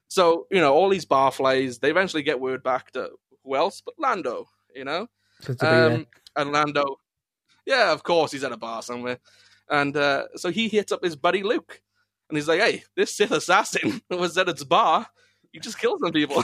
So 0.08 0.46
you 0.50 0.60
know, 0.60 0.72
all 0.72 0.88
these 0.88 1.06
barflies, 1.06 1.80
they 1.80 1.90
eventually 1.90 2.22
get 2.22 2.40
word 2.40 2.62
back 2.62 2.92
to 2.92 3.10
who 3.44 3.56
else 3.56 3.82
but 3.84 3.94
Lando. 3.98 4.48
You 4.74 4.84
know, 4.84 5.08
Good 5.44 5.58
to 5.58 5.64
be 5.64 5.70
there. 5.70 5.94
um, 5.94 6.06
and 6.36 6.52
Lando, 6.52 6.96
yeah, 7.66 7.92
of 7.92 8.02
course, 8.02 8.30
he's 8.32 8.44
at 8.44 8.52
a 8.52 8.56
bar 8.56 8.82
somewhere. 8.82 9.18
And 9.68 9.96
uh, 9.96 10.26
so 10.36 10.50
he 10.50 10.68
hits 10.68 10.92
up 10.92 11.02
his 11.02 11.16
buddy 11.16 11.42
Luke. 11.42 11.80
And 12.32 12.38
he's 12.38 12.48
like, 12.48 12.60
hey, 12.60 12.82
this 12.96 13.14
Sith 13.14 13.30
assassin 13.30 14.00
was 14.10 14.38
at 14.38 14.48
its 14.48 14.64
bar. 14.64 15.06
He 15.52 15.60
just 15.60 15.78
killed 15.78 16.00
some 16.02 16.12
people. 16.12 16.42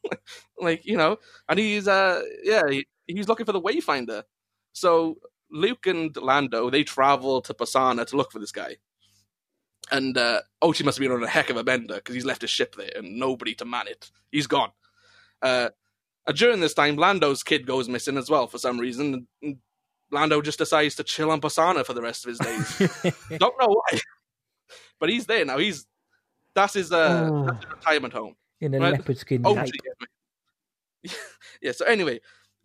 like, 0.58 0.86
you 0.86 0.96
know, 0.96 1.18
and 1.46 1.58
he's, 1.58 1.86
uh, 1.86 2.22
yeah, 2.42 2.62
he, 2.70 2.86
he's 3.06 3.28
looking 3.28 3.44
for 3.44 3.52
the 3.52 3.60
Wayfinder. 3.60 4.22
So 4.72 5.18
Luke 5.50 5.86
and 5.86 6.16
Lando, 6.16 6.70
they 6.70 6.84
travel 6.84 7.42
to 7.42 7.52
Pasaana 7.52 8.06
to 8.06 8.16
look 8.16 8.32
for 8.32 8.38
this 8.38 8.50
guy. 8.50 8.76
And 9.92 10.16
uh, 10.16 10.40
Ochi 10.64 10.86
must 10.86 10.96
have 10.96 11.06
been 11.06 11.14
on 11.14 11.22
a 11.22 11.28
heck 11.28 11.50
of 11.50 11.58
a 11.58 11.64
bender 11.64 11.96
because 11.96 12.14
he's 12.14 12.24
left 12.24 12.40
his 12.40 12.50
ship 12.50 12.74
there 12.74 12.92
and 12.96 13.18
nobody 13.18 13.54
to 13.56 13.66
man 13.66 13.88
it. 13.88 14.10
He's 14.32 14.46
gone. 14.46 14.70
Uh, 15.42 15.68
and 16.26 16.34
during 16.34 16.60
this 16.60 16.72
time, 16.72 16.96
Lando's 16.96 17.42
kid 17.42 17.66
goes 17.66 17.90
missing 17.90 18.16
as 18.16 18.30
well 18.30 18.46
for 18.46 18.56
some 18.56 18.78
reason. 18.78 19.26
And 19.42 19.58
Lando 20.10 20.40
just 20.40 20.60
decides 20.60 20.94
to 20.94 21.04
chill 21.04 21.30
on 21.30 21.42
Pasaana 21.42 21.84
for 21.84 21.92
the 21.92 22.00
rest 22.00 22.24
of 22.24 22.30
his 22.30 22.38
days. 22.38 23.02
Don't 23.38 23.60
know 23.60 23.68
why, 23.68 24.00
but 25.00 25.08
he's 25.08 25.26
there 25.26 25.44
now. 25.44 25.58
He's 25.58 25.86
that's 26.54 26.74
his 26.74 26.92
uh, 26.92 27.28
Oh. 27.30 27.46
that's 27.46 27.64
his 27.64 27.72
retirement 27.72 28.12
home. 28.12 28.36
in 28.60 28.74
a 28.74 28.78
right. 28.78 28.92
leopard 28.92 29.18
skin 29.18 29.42
Ochi. 29.42 29.70
yeah. 31.62 31.72
So 31.72 31.84
anyway, 31.86 32.20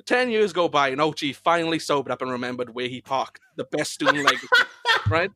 ten 0.06 0.30
years 0.30 0.54
go 0.54 0.68
by, 0.68 0.90
and 0.90 1.00
Ochi 1.02 1.36
finally 1.36 1.80
sobered 1.80 2.12
up 2.12 2.22
and 2.22 2.32
remembered 2.32 2.74
where 2.74 2.88
he 2.88 3.02
parked 3.02 3.40
the 3.56 3.66
Bestoon 3.72 4.24
legacy. 4.24 4.48
right? 5.10 5.32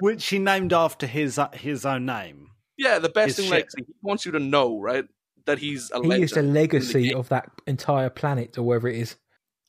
Which 0.00 0.26
he 0.26 0.38
named 0.38 0.72
after 0.72 1.06
his 1.06 1.38
uh, 1.38 1.50
his 1.52 1.84
own 1.84 2.06
name. 2.06 2.50
Yeah, 2.76 2.98
the 2.98 3.08
best 3.08 3.36
His 3.36 3.46
student 3.46 3.52
legacy. 3.52 3.84
He 3.86 3.94
wants 4.02 4.26
you 4.26 4.32
to 4.32 4.40
know, 4.40 4.80
right, 4.80 5.04
that 5.46 5.58
he's 5.58 5.90
a 5.92 6.00
He 6.00 6.08
legend. 6.08 6.24
is 6.24 6.30
the 6.32 6.40
in 6.40 6.46
the 6.46 6.52
legacy 6.52 7.14
of 7.14 7.28
that 7.28 7.50
entire 7.66 8.10
planet 8.10 8.58
or 8.58 8.62
wherever 8.64 8.88
it 8.88 8.96
is. 8.96 9.16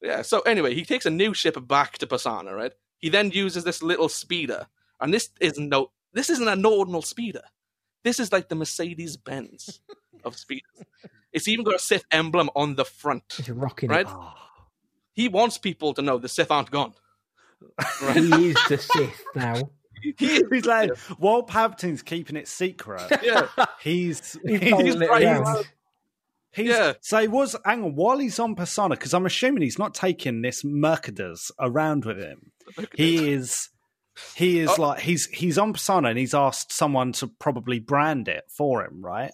Yeah. 0.01 0.21
So 0.23 0.41
anyway, 0.41 0.73
he 0.73 0.85
takes 0.85 1.05
a 1.05 1.11
new 1.11 1.33
ship 1.33 1.55
back 1.67 1.97
to 1.99 2.07
Pasaana, 2.07 2.55
right? 2.55 2.73
He 2.97 3.09
then 3.09 3.29
uses 3.31 3.63
this 3.63 3.83
little 3.83 4.09
speeder, 4.09 4.67
and 4.99 5.13
this 5.13 5.29
is 5.39 5.59
no, 5.59 5.91
this 6.15 6.31
isn't 6.31 6.47
a 6.47 6.55
normal 6.55 7.03
speeder. 7.03 7.43
This 8.03 8.19
is 8.19 8.31
like 8.31 8.49
the 8.49 8.55
Mercedes 8.55 9.17
Benz 9.17 9.81
of 10.23 10.35
speeders. 10.35 10.63
It's 11.31 11.47
even 11.47 11.65
got 11.65 11.75
a 11.75 11.79
Sith 11.79 12.05
emblem 12.11 12.49
on 12.55 12.75
the 12.75 12.85
front. 12.85 13.23
He's 13.37 13.49
rocking 13.51 13.89
Right? 13.89 14.07
it. 14.07 14.13
He 15.13 15.27
wants 15.27 15.57
people 15.59 15.93
to 15.93 16.01
know 16.01 16.17
the 16.17 16.27
Sith 16.29 16.49
aren't 16.51 16.71
gone. 16.71 16.93
Right? 18.01 18.15
He 18.15 18.49
is 18.49 18.57
the 18.67 18.77
Sith 18.77 19.23
now. 19.35 19.69
he, 20.17 20.41
He's 20.51 20.65
like, 20.65 20.95
while 21.17 21.41
Palpatine's 21.43 22.01
keeping 22.03 22.35
it 22.35 22.47
secret, 22.47 23.01
yeah, 23.23 23.47
he's 23.81 24.37
He's 24.45 24.59
he's, 24.61 24.71
holding 24.71 24.99
right, 24.99 25.23
around. 25.23 25.65
he's 26.51 26.67
Yeah. 26.67 26.93
so 27.01 27.19
he 27.21 27.27
was 27.27 27.55
hang 27.65 27.83
on 27.83 27.95
while 27.95 28.19
he's 28.19 28.37
on 28.39 28.55
Pasaana 28.55 28.91
because 28.91 29.13
I'm 29.13 29.25
assuming 29.25 29.63
he's 29.63 29.79
not 29.79 29.93
taking 29.95 30.41
this 30.41 30.63
Mercader's 30.63 31.51
around 31.59 32.05
with 32.05 32.17
him. 32.19 32.51
He 32.95 33.31
is 33.33 33.69
he 34.35 34.59
is 34.59 34.69
Oh. 34.77 34.81
like 34.81 34.99
he's 35.01 35.25
he's 35.27 35.57
on 35.57 35.73
Pasaana 35.73 36.09
and 36.09 36.17
he's 36.19 36.33
asked 36.33 36.71
someone 36.71 37.11
to 37.13 37.27
probably 37.27 37.79
brand 37.79 38.27
it 38.27 38.43
for 38.49 38.83
him, 38.85 39.03
right? 39.03 39.31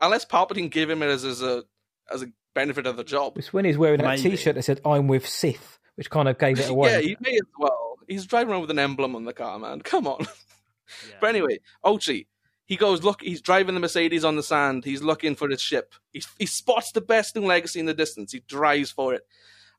unless 0.00 0.24
Palpatine 0.24 0.68
gave 0.70 0.90
him 0.90 1.00
it 1.02 1.06
as, 1.06 1.24
as 1.24 1.42
a 1.42 1.62
as 2.12 2.22
a 2.22 2.26
benefit 2.54 2.86
of 2.86 2.96
the 2.96 3.04
job. 3.04 3.38
It's 3.38 3.52
when 3.52 3.64
he's 3.64 3.78
wearing 3.78 4.00
that 4.00 4.18
Maybe. 4.18 4.30
T-shirt 4.30 4.56
that 4.56 4.62
said 4.64 4.80
"I'm 4.84 5.06
with 5.08 5.26
Sith," 5.28 5.78
which 5.94 6.10
kind 6.10 6.28
of 6.28 6.38
gave 6.38 6.58
it 6.60 6.68
away. 6.70 6.90
Yeah, 6.92 7.00
he 7.00 7.16
may 7.20 7.34
as 7.34 7.40
well. 7.58 7.96
He's 8.08 8.26
driving 8.26 8.52
around 8.52 8.62
with 8.62 8.70
an 8.70 8.78
emblem 8.80 9.14
on 9.16 9.24
the 9.24 9.32
car, 9.32 9.58
man. 9.58 9.80
Come 9.80 10.06
on. 10.06 10.26
But 11.20 11.28
anyway, 11.30 11.58
Ochi, 11.84 12.26
he 12.66 12.76
goes 12.76 13.02
look. 13.02 13.22
He's 13.22 13.40
driving 13.40 13.74
the 13.74 13.80
Mercedes 13.80 14.24
on 14.26 14.36
the 14.36 14.42
sand. 14.42 14.84
He's 14.84 15.00
looking 15.02 15.34
for 15.36 15.48
his 15.48 15.62
ship. 15.62 15.94
He 16.12 16.22
he 16.38 16.44
spots 16.44 16.92
the 16.92 17.00
Bestoon 17.00 17.44
legacy 17.46 17.80
in 17.80 17.86
the 17.86 17.94
distance. 17.94 18.32
He 18.32 18.40
drives 18.40 18.90
for 18.90 19.14
it, 19.14 19.22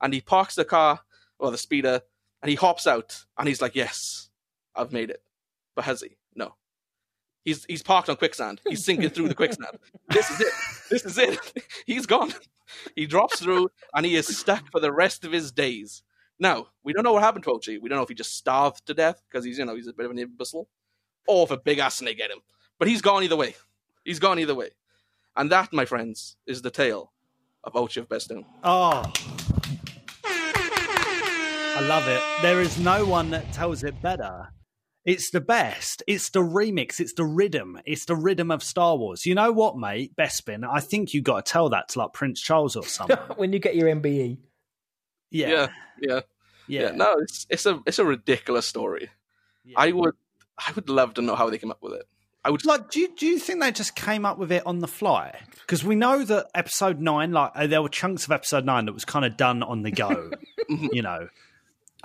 and 0.01 0.11
he 0.13 0.21
parks 0.21 0.55
the 0.55 0.65
car 0.65 1.01
or 1.37 1.51
the 1.51 1.57
speeder, 1.57 2.01
and 2.43 2.49
he 2.49 2.55
hops 2.55 2.85
out, 2.85 3.25
and 3.37 3.47
he's 3.47 3.61
like, 3.61 3.73
"Yes, 3.73 4.29
I've 4.75 4.91
made 4.91 5.09
it." 5.09 5.23
But 5.75 5.85
has 5.85 6.01
he? 6.01 6.17
No. 6.35 6.55
He's 7.45 7.65
he's 7.65 7.81
parked 7.81 8.09
on 8.09 8.17
quicksand. 8.17 8.59
He's 8.67 8.83
sinking 8.83 9.09
through 9.09 9.29
the 9.29 9.33
quicksand. 9.33 9.79
This 10.09 10.29
is 10.29 10.41
it. 10.41 10.53
This 10.89 11.05
is 11.05 11.17
it. 11.17 11.39
He's 11.85 12.05
gone. 12.05 12.33
He 12.95 13.05
drops 13.05 13.39
through, 13.39 13.69
and 13.93 14.03
he 14.03 14.15
is 14.15 14.35
stuck 14.35 14.71
for 14.71 14.79
the 14.79 14.91
rest 14.91 15.25
of 15.25 15.31
his 15.31 15.51
days. 15.51 16.01
Now 16.39 16.69
we 16.83 16.91
don't 16.91 17.03
know 17.03 17.13
what 17.13 17.21
happened 17.21 17.43
to 17.43 17.51
Ochi. 17.51 17.79
We 17.79 17.87
don't 17.87 17.97
know 17.97 18.03
if 18.03 18.09
he 18.09 18.15
just 18.15 18.35
starved 18.35 18.87
to 18.87 18.95
death 18.95 19.21
because 19.29 19.45
he's 19.45 19.59
you 19.59 19.65
know 19.65 19.75
he's 19.75 19.85
a 19.85 19.93
bit 19.93 20.05
of 20.07 20.11
an 20.11 20.17
imbecile, 20.17 20.67
or 21.27 21.43
if 21.43 21.51
a 21.51 21.57
big 21.57 21.77
ass 21.77 21.97
snake 21.97 22.19
ate 22.23 22.31
him. 22.31 22.39
But 22.79 22.87
he's 22.87 23.01
gone 23.01 23.23
either 23.23 23.35
way. 23.35 23.53
He's 24.03 24.17
gone 24.17 24.39
either 24.39 24.55
way. 24.55 24.69
And 25.35 25.51
that, 25.51 25.71
my 25.71 25.85
friends, 25.85 26.35
is 26.47 26.63
the 26.63 26.71
tale 26.71 27.11
of 27.63 27.73
Ochi 27.73 27.97
of 27.97 28.09
Bestoon. 28.09 28.45
Oh. 28.63 29.03
I 31.75 31.81
love 31.87 32.07
it. 32.07 32.21
There 32.41 32.61
is 32.61 32.77
no 32.79 33.05
one 33.05 33.31
that 33.31 33.51
tells 33.51 33.83
it 33.83 33.99
better. 34.01 34.49
It's 35.05 35.31
the 35.31 35.41
best. 35.41 36.03
It's 36.07 36.29
the 36.29 36.39
remix. 36.39 36.99
It's 36.99 37.13
the 37.13 37.25
rhythm. 37.25 37.79
It's 37.85 38.05
the 38.05 38.15
rhythm 38.15 38.51
of 38.51 38.63
Star 38.63 38.95
Wars. 38.95 39.25
You 39.25 39.35
know 39.35 39.51
what, 39.51 39.77
mate? 39.77 40.15
Bespin, 40.15 40.63
I 40.69 40.79
think 40.79 41.13
you 41.13 41.21
got 41.21 41.45
to 41.45 41.51
tell 41.51 41.69
that 41.69 41.89
to 41.89 41.99
like 41.99 42.13
Prince 42.13 42.39
Charles 42.41 42.75
or 42.75 42.83
something. 42.83 43.17
when 43.35 43.51
you 43.53 43.59
get 43.59 43.75
your. 43.75 43.89
MBE, 43.89 44.37
Yeah. 45.31 45.49
Yeah, 45.49 45.67
yeah, 46.01 46.19
Yeah. 46.67 46.81
yeah. 46.81 46.91
No, 46.91 47.15
it's 47.17 47.45
it's 47.49 47.65
a 47.65 47.81
it's 47.85 47.99
a 47.99 48.05
ridiculous 48.05 48.65
story. 48.65 49.09
Yeah. 49.65 49.75
I 49.77 49.91
would 49.91 50.15
I 50.57 50.71
would 50.73 50.89
love 50.89 51.15
to 51.15 51.21
know 51.21 51.35
how 51.35 51.49
they 51.49 51.57
came 51.57 51.71
up 51.71 51.81
with 51.81 51.93
it. 51.93 52.05
I 52.45 52.49
would 52.49 52.65
Like, 52.65 52.89
do 52.91 52.99
you, 52.99 53.15
do 53.15 53.25
you 53.25 53.39
think 53.39 53.61
they 53.61 53.71
just 53.71 53.95
came 53.95 54.25
up 54.25 54.37
with 54.37 54.51
it 54.51 54.63
on 54.65 54.79
the 54.79 54.87
fly? 54.87 55.39
Because 55.61 55.83
we 55.83 55.95
know 55.95 56.25
that 56.25 56.47
episode 56.53 56.99
nine, 56.99 57.31
like, 57.31 57.53
uh, 57.55 57.67
there 57.67 57.81
were 57.81 57.87
chunks 57.87 58.25
of 58.25 58.33
episode 58.33 58.65
nine 58.65 58.85
that 58.85 58.91
was 58.91 59.05
kind 59.05 59.23
of 59.23 59.37
done 59.37 59.63
on 59.63 59.81
the 59.83 59.91
go, 59.91 60.29
you 60.69 61.01
know. 61.01 61.29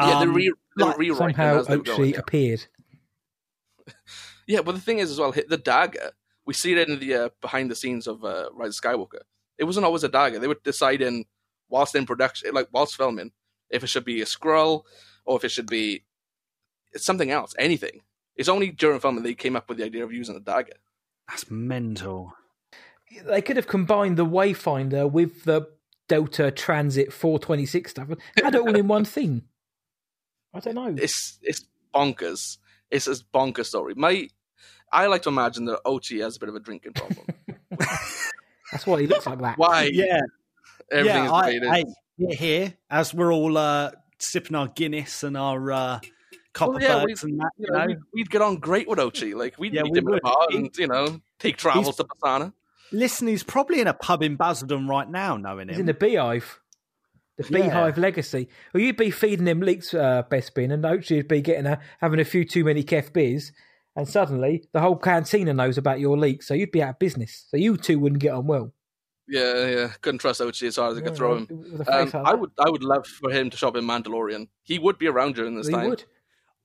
Yeah, 0.00 0.18
they 0.18 0.24
Um, 0.26 0.34
re 0.34 0.52
they 0.76 0.84
were 0.84 0.90
like, 0.90 0.98
rewriting 0.98 1.36
somehow 1.36 1.58
as 1.60 1.66
they 1.66 1.76
were 1.76 1.82
going. 1.82 2.12
Ochi 2.12 2.18
appeared. 2.18 2.66
Yeah, 4.46 4.62
but 4.62 4.74
the 4.74 4.80
thing 4.80 4.98
is 4.98 5.10
as 5.10 5.18
well, 5.18 5.30
the 5.32 5.58
dagger. 5.58 6.12
We 6.46 6.54
see 6.54 6.72
it 6.72 6.88
in 6.88 6.98
the 6.98 7.14
uh, 7.14 7.28
behind 7.42 7.70
the 7.70 7.74
scenes 7.74 8.06
of 8.06 8.24
uh, 8.24 8.48
Rise 8.54 8.78
of 8.78 8.82
Skywalker. 8.82 9.20
It 9.58 9.64
wasn't 9.64 9.84
always 9.84 10.04
a 10.04 10.08
dagger. 10.08 10.38
They 10.38 10.46
were 10.48 10.56
deciding 10.64 11.26
whilst 11.68 11.94
in 11.94 12.06
production, 12.06 12.54
like 12.54 12.68
whilst 12.72 12.96
filming, 12.96 13.32
if 13.68 13.84
it 13.84 13.88
should 13.88 14.06
be 14.06 14.22
a 14.22 14.26
scroll 14.26 14.86
or 15.26 15.36
if 15.36 15.44
it 15.44 15.50
should 15.50 15.66
be 15.66 16.04
something 16.96 17.30
else, 17.30 17.54
anything. 17.58 18.00
It's 18.36 18.48
only 18.48 18.70
during 18.70 19.00
filming 19.00 19.22
they 19.22 19.34
came 19.34 19.54
up 19.54 19.68
with 19.68 19.76
the 19.76 19.84
idea 19.84 20.02
of 20.04 20.12
using 20.14 20.36
a 20.36 20.40
dagger. 20.40 20.76
That's 21.28 21.50
mental. 21.50 22.32
They 23.26 23.42
could 23.42 23.56
have 23.56 23.66
combined 23.66 24.16
the 24.16 24.24
Wayfinder 24.24 25.10
with 25.10 25.44
the 25.44 25.68
Delta 26.08 26.50
Transit 26.50 27.12
426 27.12 27.90
stuff 27.90 28.08
and 28.08 28.18
had 28.42 28.54
it 28.54 28.62
all 28.62 28.74
in 28.74 28.88
one 28.88 29.04
thing. 29.16 29.42
I 30.54 30.60
don't 30.60 30.74
know. 30.74 30.94
It's 30.96 31.38
it's 31.42 31.66
bonkers. 31.94 32.58
It's 32.90 33.06
a 33.06 33.14
bonkers 33.34 33.66
story. 33.66 33.94
My 33.96 34.28
I 34.92 35.06
like 35.06 35.22
to 35.22 35.28
imagine 35.28 35.66
that 35.66 35.80
Ochi 35.84 36.22
has 36.22 36.36
a 36.36 36.40
bit 36.40 36.48
of 36.48 36.54
a 36.54 36.60
drinking 36.60 36.92
problem. 36.94 37.26
That's 38.72 38.86
why 38.86 39.00
he 39.00 39.06
looks 39.06 39.26
like 39.26 39.40
that. 39.40 39.58
Why 39.58 39.90
Yeah, 39.92 40.20
everything 40.90 41.24
yeah. 41.24 41.32
I, 41.32 41.48
is 41.50 41.62
I, 41.68 41.84
here, 42.16 42.34
here, 42.36 42.74
as 42.90 43.14
we're 43.14 43.32
all 43.32 43.56
uh, 43.56 43.92
sipping 44.18 44.56
our 44.56 44.68
Guinness 44.68 45.22
and 45.22 45.36
our 45.36 45.70
uh, 45.72 46.00
Well, 46.60 46.80
yeah, 46.80 47.02
we- 47.04 47.12
Kopparbergs 47.14 47.22
and 47.24 47.40
that, 47.40 47.50
you 47.58 47.66
you 47.66 47.72
know, 47.72 47.78
know. 47.78 47.86
we'd, 47.86 47.98
we'd 48.14 48.30
get 48.30 48.42
on 48.42 48.56
great 48.56 48.88
with 48.88 48.98
Ochi. 48.98 49.34
Like 49.34 49.58
we'd 49.58 49.72
Yeah, 49.74 49.82
meet 49.82 49.92
we 49.92 49.98
him 50.00 50.08
at 50.08 50.10
a 50.10 50.14
would. 50.14 50.22
bar 50.22 50.46
and 50.50 50.70
you 50.76 50.86
know 50.86 51.20
take 51.38 51.56
travels 51.56 51.96
to 51.96 52.04
Pasaana. 52.04 52.52
Listen, 52.90 53.28
he's 53.28 53.42
probably 53.42 53.80
in 53.82 53.86
a 53.86 53.92
pub 53.94 54.22
in 54.22 54.36
Basildon 54.36 54.88
right 54.88 55.08
now, 55.08 55.36
knowing 55.36 55.68
him. 55.68 55.74
He's 55.74 55.80
in 55.80 55.86
the 55.86 55.94
beehive. 55.94 56.58
The 57.38 57.46
Yeah. 57.50 57.62
beehive 57.62 57.96
legacy. 57.98 58.48
Well, 58.74 58.82
you'd 58.82 58.96
be 58.96 59.10
feeding 59.10 59.46
him 59.46 59.60
leeks, 59.60 59.94
uh, 59.94 60.24
Bespin, 60.30 60.72
and 60.72 60.82
Ochi'd 60.84 61.28
be 61.28 61.40
getting 61.40 61.66
a, 61.66 61.80
having 62.00 62.18
a 62.20 62.24
few 62.24 62.44
too 62.44 62.64
many 62.64 62.82
kef 62.82 63.12
beers, 63.12 63.52
and 63.94 64.08
suddenly 64.08 64.64
the 64.72 64.80
whole 64.80 64.96
cantina 64.96 65.54
knows 65.54 65.78
about 65.78 66.00
your 66.00 66.18
leaks, 66.18 66.46
so 66.48 66.54
you'd 66.54 66.72
be 66.72 66.82
out 66.82 66.90
of 66.90 66.98
business. 66.98 67.46
So 67.48 67.56
you 67.56 67.76
two 67.76 67.98
wouldn't 68.00 68.20
get 68.20 68.32
on 68.32 68.46
well. 68.48 68.72
Yeah, 69.28 69.68
yeah. 69.68 69.88
Couldn't 70.00 70.18
trust 70.18 70.40
Ochi 70.40 70.66
as 70.68 70.76
hard 70.76 70.92
as 70.92 70.98
I 70.98 71.02
could 71.02 71.14
throw 71.14 71.36
him. 71.36 71.46
With 71.50 71.82
a 71.82 71.84
face 71.84 72.14
Um, 72.14 72.26
I 72.26 72.34
would, 72.34 72.50
I 72.58 72.70
would 72.70 72.82
love 72.82 73.06
for 73.06 73.30
him 73.30 73.50
to 73.50 73.56
shop 73.56 73.76
in 73.76 73.84
Mandalorian. 73.84 74.48
He 74.62 74.78
would 74.78 74.98
be 74.98 75.06
around 75.06 75.34
during 75.36 75.54
this 75.54 75.66
He 75.68 75.72
time. 75.74 75.90
would. 75.90 76.04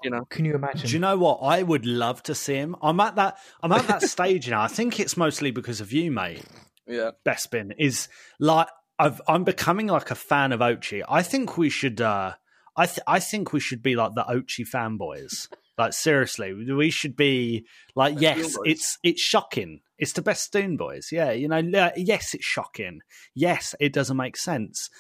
You 0.01 0.09
know, 0.09 0.25
Can 0.29 0.43
you 0.45 0.55
imagine? 0.55 0.87
Do 0.87 0.93
you 0.93 0.99
know 0.99 1.17
what? 1.17 1.39
I 1.43 1.61
would 1.63 1.85
love 1.85 2.23
to 2.23 2.35
see 2.35 2.55
him. 2.55 2.75
I'm 2.81 2.99
at 2.99 3.15
that. 3.15 3.37
I'm 3.61 3.71
at 3.71 3.87
that 3.87 4.01
stage 4.01 4.49
now. 4.49 4.61
I 4.61 4.67
think 4.67 4.99
it's 4.99 5.15
mostly 5.15 5.51
because 5.51 5.81
of 5.81 5.91
you, 5.93 6.11
mate. 6.11 6.43
yeah. 6.87 7.11
Bespin 7.25 7.73
is 7.77 8.07
like 8.39 8.67
I've, 8.99 9.21
I'm 9.27 9.43
becoming 9.43 9.87
like 9.87 10.11
a 10.11 10.15
fan 10.15 10.51
of 10.51 10.59
Ochi. 10.59 11.03
I 11.09 11.23
think 11.23 11.57
we 11.57 11.69
should. 11.69 11.99
uh 12.01 12.33
I 12.75 12.85
th- 12.87 12.99
I 13.07 13.19
think 13.19 13.53
we 13.53 13.59
should 13.59 13.83
be 13.83 13.95
like 13.95 14.13
the 14.15 14.23
Ochi 14.23 14.65
fanboys. 14.67 15.47
Like 15.75 15.93
seriously, 15.93 16.53
we 16.53 16.91
should 16.91 17.15
be 17.15 17.65
like 17.95 18.21
yes, 18.21 18.55
it's 18.63 18.99
it's 19.03 19.19
shocking. 19.19 19.81
It's 19.97 20.13
the 20.13 20.21
Bestoon 20.21 20.77
boys. 20.77 21.09
Yeah, 21.11 21.31
you 21.31 21.47
know. 21.47 21.57
uh, 21.79 21.89
Yes, 21.95 22.35
it's 22.35 22.45
shocking. 22.45 22.99
Yes, 23.33 23.73
it 23.79 23.91
doesn't 23.91 24.15
make 24.15 24.37
sense. 24.37 24.91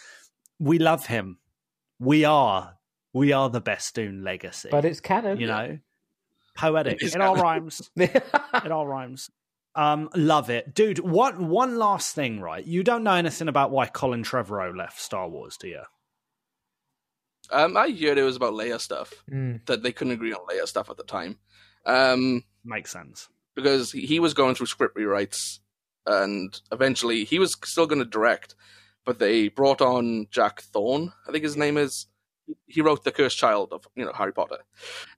We 0.57 0.79
love 0.79 1.05
him. 1.05 1.37
We 1.99 2.25
are 2.25 2.77
we 3.13 3.31
are 3.33 3.51
the 3.51 3.61
Bestoon 3.61 4.23
legacy. 4.23 4.69
but 4.71 4.83
it's 4.83 4.99
canon. 4.99 5.39
you 5.39 5.45
know, 5.45 5.77
poetic. 6.57 7.03
It 7.03 7.13
It 7.15 7.21
all 7.21 7.35
rhymes. 7.35 7.91
It 7.95 8.71
all 8.71 8.87
rhymes. 8.87 9.29
Um, 9.75 10.09
love 10.15 10.49
it, 10.49 10.75
dude. 10.75 10.99
One 10.99 11.47
one 11.49 11.77
last 11.77 12.13
thing, 12.13 12.39
right? 12.39 12.63
You 12.65 12.83
don't 12.83 13.03
know 13.03 13.13
anything 13.15 13.47
about 13.47 13.71
why 13.71 13.87
Colin 13.87 14.23
Trevorrow 14.23 14.75
left 14.75 14.99
Star 15.01 15.27
Wars, 15.27 15.57
do 15.57 15.67
you? 15.67 15.81
Um, 17.51 17.75
I 17.75 17.89
heard 17.89 18.17
it 18.17 18.23
was 18.23 18.35
about 18.35 18.53
Leia 18.53 18.79
stuff 18.79 19.13
Mm. 19.29 19.65
that 19.65 19.83
they 19.83 19.91
couldn't 19.91 20.13
agree 20.13 20.33
on 20.33 20.45
Leia 20.47 20.67
stuff 20.67 20.89
at 20.89 20.97
the 20.97 21.03
time. 21.03 21.39
Um, 21.85 22.43
Makes 22.63 22.91
sense. 22.91 23.29
because 23.55 23.91
he 23.91 24.05
he 24.05 24.19
was 24.19 24.33
going 24.33 24.55
through 24.55 24.67
script 24.67 24.95
rewrites, 24.95 25.59
and 26.05 26.59
eventually 26.71 27.23
he 27.25 27.39
was 27.39 27.57
still 27.65 27.85
going 27.87 27.99
to 27.99 28.05
direct, 28.05 28.55
but 29.05 29.19
they 29.19 29.49
brought 29.49 29.81
on 29.81 30.27
Jack 30.31 30.61
Thorne, 30.61 31.11
I 31.27 31.31
think 31.31 31.43
his 31.43 31.57
name 31.57 31.77
is. 31.77 32.07
He 32.67 32.81
wrote 32.81 33.03
the 33.05 33.11
Cursed 33.11 33.37
Child 33.37 33.69
of 33.73 33.87
you 33.95 34.05
know 34.05 34.13
Harry 34.13 34.33
Potter, 34.33 34.59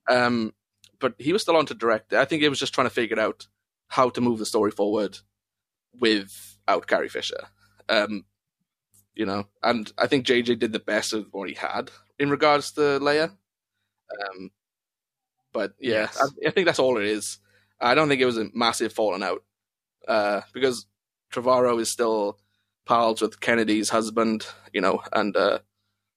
um, 0.08 0.52
but 0.98 1.14
he 1.18 1.32
was 1.32 1.42
still 1.42 1.56
on 1.56 1.66
to 1.66 1.74
direct. 1.74 2.12
I 2.12 2.24
think 2.24 2.42
he 2.42 2.48
was 2.48 2.58
just 2.58 2.72
trying 2.74 2.86
to 2.88 2.94
figure 2.94 3.18
out 3.20 3.46
how 3.88 4.08
to 4.10 4.20
move 4.20 4.38
the 4.38 4.46
story 4.46 4.70
forward 4.70 5.18
without 6.00 6.86
Carrie 6.86 7.08
Fisher. 7.08 7.48
Um, 7.88 8.24
you 9.14 9.24
know, 9.24 9.44
and 9.62 9.90
I 9.96 10.06
think 10.06 10.26
JJ 10.26 10.58
did 10.58 10.72
the 10.72 10.78
best 10.78 11.12
of 11.12 11.28
what 11.32 11.48
he 11.48 11.54
had 11.54 11.90
in 12.18 12.30
regards 12.30 12.72
to 12.72 12.80
Leia. 12.80 13.30
Um, 14.10 14.50
but 15.52 15.72
yeah, 15.80 16.00
Yes. 16.02 16.20
I, 16.20 16.48
I 16.48 16.50
think 16.50 16.66
that's 16.66 16.78
all 16.78 16.98
it 16.98 17.06
is. 17.06 17.38
I 17.80 17.94
don't 17.94 18.08
think 18.08 18.20
it 18.20 18.26
was 18.26 18.38
a 18.38 18.48
massive 18.54 18.92
falling 18.92 19.22
out 19.22 19.42
uh, 20.06 20.42
because 20.52 20.86
Trevorrow 21.32 21.80
is 21.80 21.90
still 21.90 22.38
pals 22.86 23.20
with 23.20 23.40
Kennedy's 23.40 23.90
husband, 23.90 24.46
you 24.72 24.80
know, 24.80 25.02
and 25.12 25.36
uh, 25.36 25.58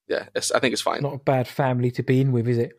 yeah, 0.07 0.27
it's, 0.35 0.51
I 0.51 0.59
think 0.59 0.73
it's 0.73 0.81
fine. 0.81 1.01
Not 1.01 1.13
a 1.15 1.19
bad 1.19 1.47
family 1.47 1.91
to 1.91 2.03
be 2.03 2.21
in 2.21 2.31
with, 2.31 2.47
is 2.47 2.57
it? 2.57 2.78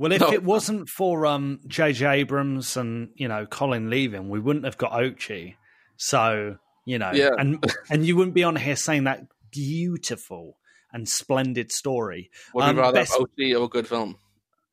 Well, 0.00 0.12
if 0.12 0.22
No. 0.22 0.32
it 0.32 0.42
wasn't 0.42 0.88
for 0.88 1.26
um, 1.26 1.60
J.J. 1.66 2.06
Abrams 2.20 2.74
and 2.78 3.10
you 3.16 3.28
know 3.28 3.44
Colin 3.44 3.90
leaving, 3.90 4.30
we 4.30 4.40
wouldn't 4.40 4.64
have 4.64 4.78
got 4.78 4.92
Ochi. 4.92 5.56
So 5.98 6.56
you 6.86 6.98
know, 6.98 7.10
Yeah. 7.12 7.28
and 7.38 7.62
and 7.90 8.06
you 8.06 8.16
wouldn't 8.16 8.34
be 8.34 8.42
on 8.42 8.56
here 8.56 8.76
saying 8.76 9.04
that 9.04 9.26
beautiful 9.52 10.56
and 10.90 11.06
splendid 11.06 11.70
story. 11.70 12.30
Would 12.54 12.64
you 12.64 12.70
Um, 12.70 12.76
rather 12.78 12.94
best- 13.00 13.12
OT 13.14 13.54
or 13.54 13.64
a 13.64 13.68
good 13.68 13.86
film? 13.86 14.16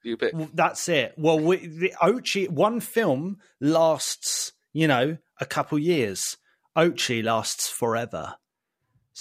You 0.04 0.16
pick? 0.16 0.34
Well, 0.34 0.50
That's 0.54 0.88
it. 0.88 1.14
Well, 1.18 1.38
we, 1.38 1.58
the 1.68 1.94
Ochi 2.02 2.48
one 2.48 2.80
film 2.80 3.40
lasts, 3.60 4.54
you 4.72 4.88
know, 4.88 5.18
a 5.42 5.46
couple 5.46 5.78
years. 5.78 6.38
Ochi 6.78 7.22
lasts 7.22 7.68
forever. 7.70 8.36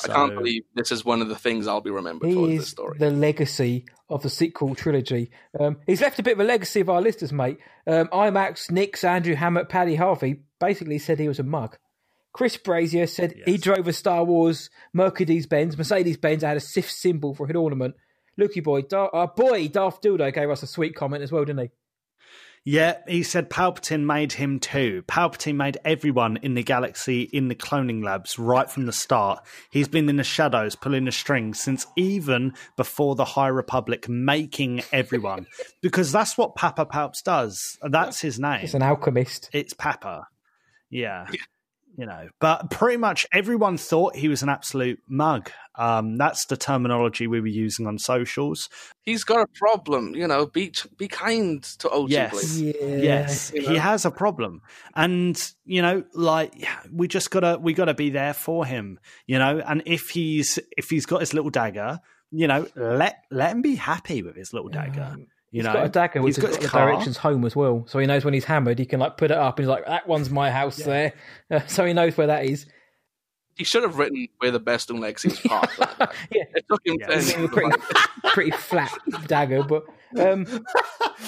I 0.04 0.08
can't 0.08 0.34
believe 0.34 0.64
this 0.74 0.92
is 0.92 1.04
one 1.04 1.22
of 1.22 1.28
the 1.28 1.34
things 1.34 1.66
I'll 1.66 1.80
be 1.80 1.90
remembered 1.90 2.32
for. 2.32 2.44
In 2.48 2.56
This 2.56 2.68
story. 2.68 2.98
the 2.98 3.10
legacy 3.10 3.86
of 4.08 4.22
the 4.22 4.30
sequel 4.30 4.74
trilogy. 4.74 5.30
Um, 5.58 5.78
he's 5.86 6.00
left 6.00 6.18
a 6.18 6.22
bit 6.22 6.34
of 6.34 6.40
a 6.40 6.44
legacy 6.44 6.80
of 6.80 6.90
our 6.90 7.00
listeners, 7.00 7.32
mate. 7.32 7.58
Um, 7.86 8.08
IMAX, 8.08 8.70
Nix, 8.70 9.04
Andrew 9.04 9.34
Hammett, 9.34 9.68
Paddy 9.68 9.96
Harvey 9.96 10.40
basically 10.60 10.98
said 10.98 11.18
he 11.18 11.28
was 11.28 11.38
a 11.38 11.42
mug. 11.44 11.76
Chris 12.32 12.56
Brazier 12.58 13.06
said 13.06 13.34
he 13.46 13.56
drove 13.56 13.88
a 13.88 13.92
Star 13.94 14.22
Wars 14.22 14.68
Mercedes 14.92 15.46
Benz. 15.46 15.76
Mercedes 15.78 16.18
Benz 16.18 16.42
had 16.42 16.58
a 16.58 16.60
Sith 16.60 16.90
symbol 16.90 17.34
for 17.34 17.46
an 17.46 17.56
ornament. 17.56 17.94
Lukey 18.38 18.62
boy, 18.62 18.82
Dar- 18.82 19.14
our 19.14 19.28
boy 19.28 19.68
Darth 19.68 20.02
Dildo 20.02 20.32
gave 20.34 20.50
us 20.50 20.62
a 20.62 20.66
sweet 20.66 20.94
comment 20.94 21.22
as 21.22 21.32
well, 21.32 21.46
didn't 21.46 21.62
he? 21.62 21.70
Yeah, 22.68 22.96
he 23.06 23.22
said 23.22 23.48
Palpatine 23.48 24.04
made 24.04 24.32
him 24.32 24.58
too. 24.58 25.04
Palpatine 25.06 25.54
made 25.54 25.78
everyone 25.84 26.36
in 26.38 26.54
the 26.54 26.64
galaxy 26.64 27.22
in 27.22 27.46
the 27.46 27.54
cloning 27.54 28.02
labs 28.02 28.40
right 28.40 28.68
from 28.68 28.86
the 28.86 28.92
start. 28.92 29.38
He's 29.70 29.86
been 29.86 30.08
in 30.08 30.16
the 30.16 30.24
shadows 30.24 30.74
pulling 30.74 31.04
the 31.04 31.12
strings 31.12 31.60
since 31.60 31.86
even 31.96 32.54
before 32.76 33.14
the 33.14 33.24
High 33.24 33.46
Republic 33.46 34.08
making 34.08 34.82
everyone. 34.92 35.46
because 35.80 36.10
that's 36.10 36.36
what 36.36 36.56
Papa 36.56 36.86
Palps 36.86 37.22
does. 37.22 37.78
That's 37.88 38.20
his 38.20 38.40
name. 38.40 38.58
He's 38.58 38.74
an 38.74 38.82
alchemist. 38.82 39.48
it's 39.52 39.72
Papa. 39.72 40.26
Yeah. 40.90 41.28
You 41.98 42.04
know, 42.04 42.28
but 42.40 42.70
pretty 42.70 42.98
much 42.98 43.26
everyone 43.32 43.78
thought 43.78 44.16
he 44.16 44.28
was 44.28 44.42
an 44.42 44.50
absolute 44.50 45.00
mug. 45.08 45.50
Um, 45.76 46.18
that's 46.18 46.44
the 46.44 46.56
terminology 46.56 47.26
we 47.26 47.40
were 47.40 47.46
using 47.46 47.86
on 47.86 47.98
socials. 47.98 48.68
He's 49.02 49.24
got 49.24 49.40
a 49.40 49.46
problem, 49.54 50.14
you 50.14 50.26
know. 50.26 50.44
Be 50.44 50.74
be 50.98 51.08
kind 51.08 51.62
to 51.62 51.88
OT, 51.88 52.12
Yes. 52.12 52.60
Yeah. 52.60 52.72
Yes, 52.82 53.52
You 53.54 53.62
he 53.62 53.76
has 53.76 54.04
a 54.04 54.10
problem, 54.10 54.60
and 54.94 55.40
you 55.64 55.80
know, 55.80 56.04
like 56.12 56.52
we 56.92 57.08
just 57.08 57.30
gotta 57.30 57.58
we 57.58 57.72
gotta 57.72 57.94
be 57.94 58.10
there 58.10 58.34
for 58.34 58.66
him, 58.66 58.98
you 59.26 59.38
know. 59.38 59.62
And 59.66 59.82
if 59.86 60.10
he's 60.10 60.58
if 60.76 60.90
he's 60.90 61.06
got 61.06 61.20
his 61.20 61.32
little 61.32 61.50
dagger, 61.50 62.00
you 62.30 62.46
know, 62.46 62.66
let 62.74 63.24
let 63.30 63.52
him 63.52 63.62
be 63.62 63.76
happy 63.76 64.22
with 64.22 64.36
his 64.36 64.52
little 64.52 64.68
dagger. 64.68 65.12
Um, 65.14 65.28
You 65.56 65.62
He's 65.62 65.68
know, 65.68 65.72
got 65.72 65.86
a 65.86 65.88
dagger 65.88 66.20
which 66.20 66.36
He's 66.36 66.42
has 66.44 66.44
got, 66.44 66.60
his 66.60 66.64
the 66.66 66.68
car. 66.68 66.86
directions 66.90 67.16
home 67.16 67.44
as 67.46 67.56
well, 67.56 67.86
so 67.88 67.98
he 67.98 68.06
knows 68.06 68.26
when 68.26 68.34
he's 68.34 68.44
hammered, 68.44 68.78
he 68.78 68.84
can 68.84 69.00
like 69.00 69.16
put 69.16 69.30
it 69.30 69.38
up 69.38 69.58
and 69.58 69.64
he's 69.64 69.70
like, 69.70 69.86
"That 69.86 70.06
one's 70.06 70.28
my 70.28 70.50
house 70.50 70.76
there," 70.76 71.14
Uh, 71.50 71.60
so 71.66 71.86
he 71.86 71.94
knows 71.94 72.14
where 72.18 72.26
that 72.26 72.44
is. 72.44 72.66
He 73.56 73.64
should 73.64 73.82
have 73.84 73.96
written 73.96 74.28
where 74.36 74.50
the 74.50 74.60
Bestoon 74.60 75.00
Legacy 75.00 75.28
is 75.28 75.40
parked. 75.40 75.78
Yeah, 76.30 76.42
it 76.54 76.66
took 76.70 76.86
him 76.86 76.96
Yes. 77.00 77.32
ten 77.32 77.44
It's 77.44 77.50
a 77.50 77.54
pretty, 77.54 77.76
pretty 78.34 78.50
flat 78.50 78.92
dagger, 79.26 79.62
but 79.62 79.84
um, 80.18 80.46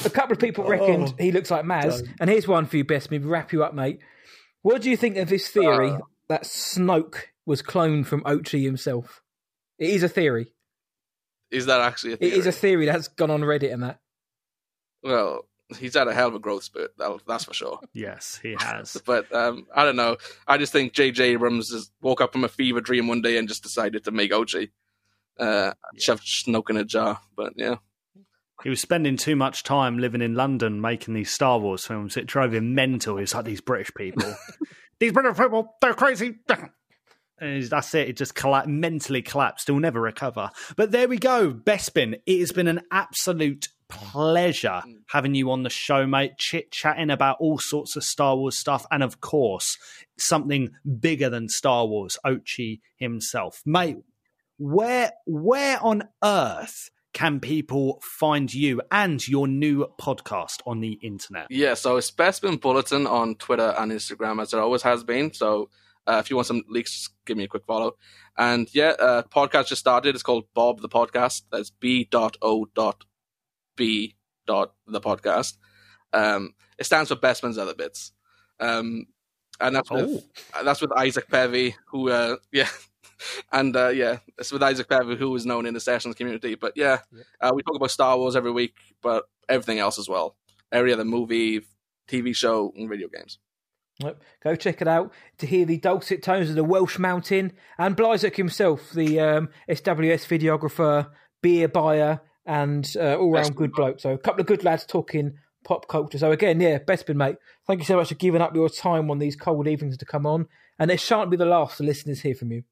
a 0.05 0.11
couple 0.11 0.35
of 0.35 0.39
people 0.39 0.65
reckoned 0.65 1.15
he 1.19 1.33
looks 1.33 1.51
like 1.51 1.65
Maz. 1.65 2.07
And 2.21 2.29
here's 2.29 2.47
one 2.47 2.67
for 2.67 2.77
you, 2.77 2.85
best 2.85 3.11
me 3.11 3.17
wrap 3.17 3.51
you 3.55 3.65
up, 3.65 3.73
mate. 3.73 4.01
What 4.61 4.83
do 4.83 4.91
you 4.91 4.97
think 4.99 5.17
of 5.17 5.31
this 5.31 5.49
theory 5.49 5.91
Uh. 5.93 5.99
that 6.29 6.43
Snoke 6.43 7.17
was 7.47 7.63
cloned 7.63 8.05
from 8.05 8.21
Ochi 8.25 8.63
himself? 8.63 9.23
It 9.79 9.89
is 9.89 10.03
a 10.03 10.09
theory. 10.11 10.53
Is 11.51 11.65
that 11.65 11.81
actually 11.81 12.13
a 12.13 12.17
theory? 12.19 12.33
It 12.33 12.37
is 12.41 12.47
a 12.47 12.53
theory 12.53 12.85
that's 12.85 13.09
gone 13.09 13.31
on 13.31 13.41
Reddit 13.41 13.73
and 13.73 13.83
that. 13.85 14.01
Well, 15.09 15.47
he's 15.79 15.95
had 15.95 16.09
a 16.09 16.15
hell 16.15 16.29
of 16.29 16.35
a 16.35 16.39
growth 16.39 16.65
spurt. 16.65 16.93
That's 17.27 17.45
for 17.45 17.55
sure. 17.55 17.81
Yes, 17.93 18.39
he 18.43 18.57
has. 18.59 18.97
But 19.07 19.33
um, 19.35 19.67
I 19.75 19.85
don't 19.85 19.97
know. 19.97 20.17
I 20.47 20.59
just 20.59 20.73
think 20.73 20.93
J.J. 20.93 21.25
Abrams 21.25 21.71
just 21.71 21.93
woke 22.01 22.21
up 22.21 22.33
from 22.33 22.45
a 22.45 22.49
fever 22.49 22.81
dream 22.81 23.09
one 23.09 23.23
day 23.23 23.37
and 23.39 23.49
just 23.49 23.63
decided 23.63 24.05
to 24.05 24.11
make 24.11 24.31
Ochi. 24.31 24.71
Uh, 25.39 25.73
Shove 25.97 26.21
Snoke 26.21 26.71
in 26.71 26.77
a 26.77 26.85
jar. 26.85 27.21
But 27.37 27.55
yeah. 27.57 27.77
He 28.65 28.71
was 28.71 28.81
spending 28.81 29.17
too 29.17 29.37
much 29.37 29.63
time 29.63 29.99
living 29.99 30.21
in 30.21 30.35
London 30.35 30.81
making 30.81 31.15
these 31.15 31.31
Star 31.31 31.59
Wars 31.61 31.87
films. 31.87 32.17
It 32.17 32.27
drove 32.27 32.55
him 32.55 32.75
mental. 32.75 33.17
He's 33.17 33.35
like 33.35 33.45
these 33.45 33.61
British 33.61 33.93
people. 33.95 34.35
these 34.99 35.13
British 35.13 35.37
people, 35.37 35.77
they're 35.81 35.95
crazy. 35.95 36.37
And 37.41 37.63
that's 37.63 37.95
it. 37.95 38.09
It 38.09 38.17
just 38.17 38.35
colla- 38.35 38.67
mentally 38.67 39.23
collapsed. 39.23 39.69
He'll 39.69 39.79
never 39.79 40.01
recover. 40.01 40.51
But 40.75 40.91
there 40.91 41.07
we 41.07 41.19
go. 41.19 41.53
Bespin, 41.53 42.21
it 42.27 42.41
has 42.41 42.51
been 42.51 42.67
an 42.67 42.81
absolute 42.91 43.69
pleasure 43.89 44.83
having 45.09 45.35
you 45.35 45.51
on 45.51 45.63
the 45.63 45.71
show, 45.71 46.07
mate. 46.07 46.39
Chit 46.39 46.71
chatting 46.71 47.11
about 47.11 47.37
all 47.41 47.59
sorts 47.59 47.97
of 47.97 48.05
Star 48.05 48.37
Wars 48.37 48.59
stuff. 48.59 48.87
And 48.91 49.03
of 49.03 49.21
course, 49.21 49.77
something 50.19 50.71
bigger 51.01 51.29
than 51.31 51.49
Star 51.49 51.87
Wars, 51.87 52.17
Ochi 52.25 52.81
himself. 52.97 53.63
Mate, 53.65 53.97
where 54.59 55.13
where 55.27 55.83
on 55.83 56.05
earth 56.23 56.91
can 57.15 57.41
people 57.41 58.01
find 58.03 58.53
you 58.53 58.81
and 58.93 59.27
your 59.27 59.49
new 59.49 59.87
podcast 60.01 60.61
on 60.67 60.81
the 60.81 60.93
internet? 61.03 61.47
Yeah, 61.51 61.75
so 61.75 61.97
it's 61.97 62.11
Bespin 62.11 62.61
Bulletin 62.61 63.07
on 63.07 63.35
Twitter 63.37 63.75
and 63.79 63.91
Instagram, 63.91 64.41
as 64.41 64.53
it 64.53 64.59
always 64.59 64.83
has 64.83 65.03
been. 65.03 65.33
So 65.33 65.71
uh, 66.07 66.19
if 66.21 66.31
you 66.31 66.37
want 66.37 66.47
some 66.47 66.63
leaks, 66.69 66.93
just 66.93 67.11
give 67.27 67.37
me 67.37 67.45
a 67.45 67.49
quick 67.49 67.65
follow. 67.67 67.97
And 68.37 68.69
yeah, 68.73 68.91
uh, 68.99 69.23
podcast 69.23 69.69
just 69.69 69.81
started. 69.81 70.15
It's 70.15 70.23
called 70.23 70.45
Bob 70.55 70.81
the 70.81 70.89
Podcast. 70.89 71.43
That's 71.51 71.71
B 71.71 72.07
dot 72.11 72.37
O 72.41 72.67
dot 72.75 73.05
B 73.79 74.17
dot 74.47 74.75
the 74.87 75.01
podcast. 75.01 75.57
Um, 76.13 76.55
it 76.79 76.85
stands 76.85 77.09
for 77.09 77.17
Bespin's 77.17 77.57
Other 77.57 77.75
Bits. 77.75 78.13
Um, 78.61 79.07
and 79.61 79.75
that's 79.75 79.91
with 79.91 80.25
uh, 80.55 80.63
that's 80.63 80.81
with 80.81 80.93
Isaac 80.93 81.29
Pevy, 81.29 81.75
who 81.91 82.11
uh, 82.11 82.37
yeah, 82.53 82.69
and 83.53 83.75
uh, 83.77 83.89
yeah, 83.89 84.19
it's 84.37 84.53
with 84.53 84.63
Isaac 84.63 84.89
Pevy, 84.89 85.17
who 85.17 85.35
is 85.35 85.47
known 85.47 85.67
in 85.67 85.75
the 85.75 85.81
sessions 85.81 86.15
community. 86.15 86.55
But 86.55 86.75
yeah, 86.77 86.99
uh, 87.41 87.53
we 87.55 87.63
talk 87.63 87.77
about 87.77 87.91
Star 87.91 88.17
Wars 88.17 88.37
every 88.37 88.53
week, 88.53 88.75
but 89.03 89.25
everything 89.49 89.79
else 89.79 89.99
as 89.99 90.09
well. 90.09 90.37
Every 90.71 90.93
other 90.93 91.05
movie, 91.05 91.63
TV 92.09 92.35
show, 92.35 92.73
and 92.77 92.89
video 92.89 93.09
games. 93.09 93.39
Yep. 94.01 94.23
Go 94.45 94.55
check 94.55 94.81
it 94.81 94.87
out 94.87 95.13
to 95.39 95.47
hear 95.47 95.65
the 95.65 95.79
dulcet 95.79 96.23
tones 96.23 96.51
of 96.51 96.55
the 96.55 96.63
Welsh 96.63 97.01
Mountain 97.01 97.53
and 97.79 97.97
Blyzek 97.97 98.37
himself, 98.37 98.93
the 98.93 99.19
um, 99.19 99.49
SWS 99.69 100.25
videographer, 100.29 101.11
beer 101.43 101.67
buyer, 101.67 102.21
and 102.49 102.97
uh, 102.99 103.17
all 103.17 103.31
round 103.31 103.55
good 103.55 103.73
bloke. 103.73 104.01
So 104.01 104.11
a 104.13 104.19
couple 104.19 104.41
of 104.41 104.47
good 104.47 104.65
lads 104.65 104.85
talking 104.87 105.35
pop 105.65 105.87
culture. 105.87 106.19
So 106.19 106.33
again, 106.33 106.61
yeah, 106.61 106.79
best 106.79 107.07
Bespin, 107.07 107.17
mate, 107.17 107.37
thank 107.67 107.79
you 107.79 107.85
so 107.85 107.97
much 107.97 108.09
for 108.09 108.15
giving 108.15 108.41
up 108.41 108.55
your 108.55 108.71
time 108.71 109.11
on 109.11 109.19
these 109.19 109.37
cold 109.37 109.69
evenings 109.69 109.99
to 109.99 110.07
come 110.07 110.27
on. 110.27 110.49
And 110.79 110.91
it 110.91 110.99
shan't 110.99 111.31
be 111.31 111.37
the 111.37 111.45
last 111.45 111.79
the 111.79 111.85
listeners 111.85 112.23
hear 112.23 112.35
from 112.35 112.51
you. 112.51 112.65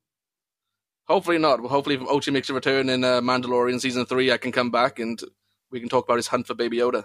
Hopefully 1.07 1.39
not. 1.39 1.61
Hopefully, 1.61 1.97
if 1.97 2.01
Ochi 2.01 2.33
makes 2.33 2.51
a 2.51 2.55
return 2.55 2.89
in 2.89 3.05
uh, 3.05 3.20
Mandalorian 3.20 3.81
season 3.81 4.07
three, 4.07 4.33
I 4.33 4.39
can 4.39 4.51
come 4.51 4.70
back 4.70 4.99
and 4.99 5.22
we 5.70 5.79
can 5.79 5.89
talk 5.89 6.05
about 6.05 6.16
his 6.16 6.27
hunt 6.27 6.47
for 6.47 6.55
Baby 6.55 6.79
Yoda. 6.79 7.05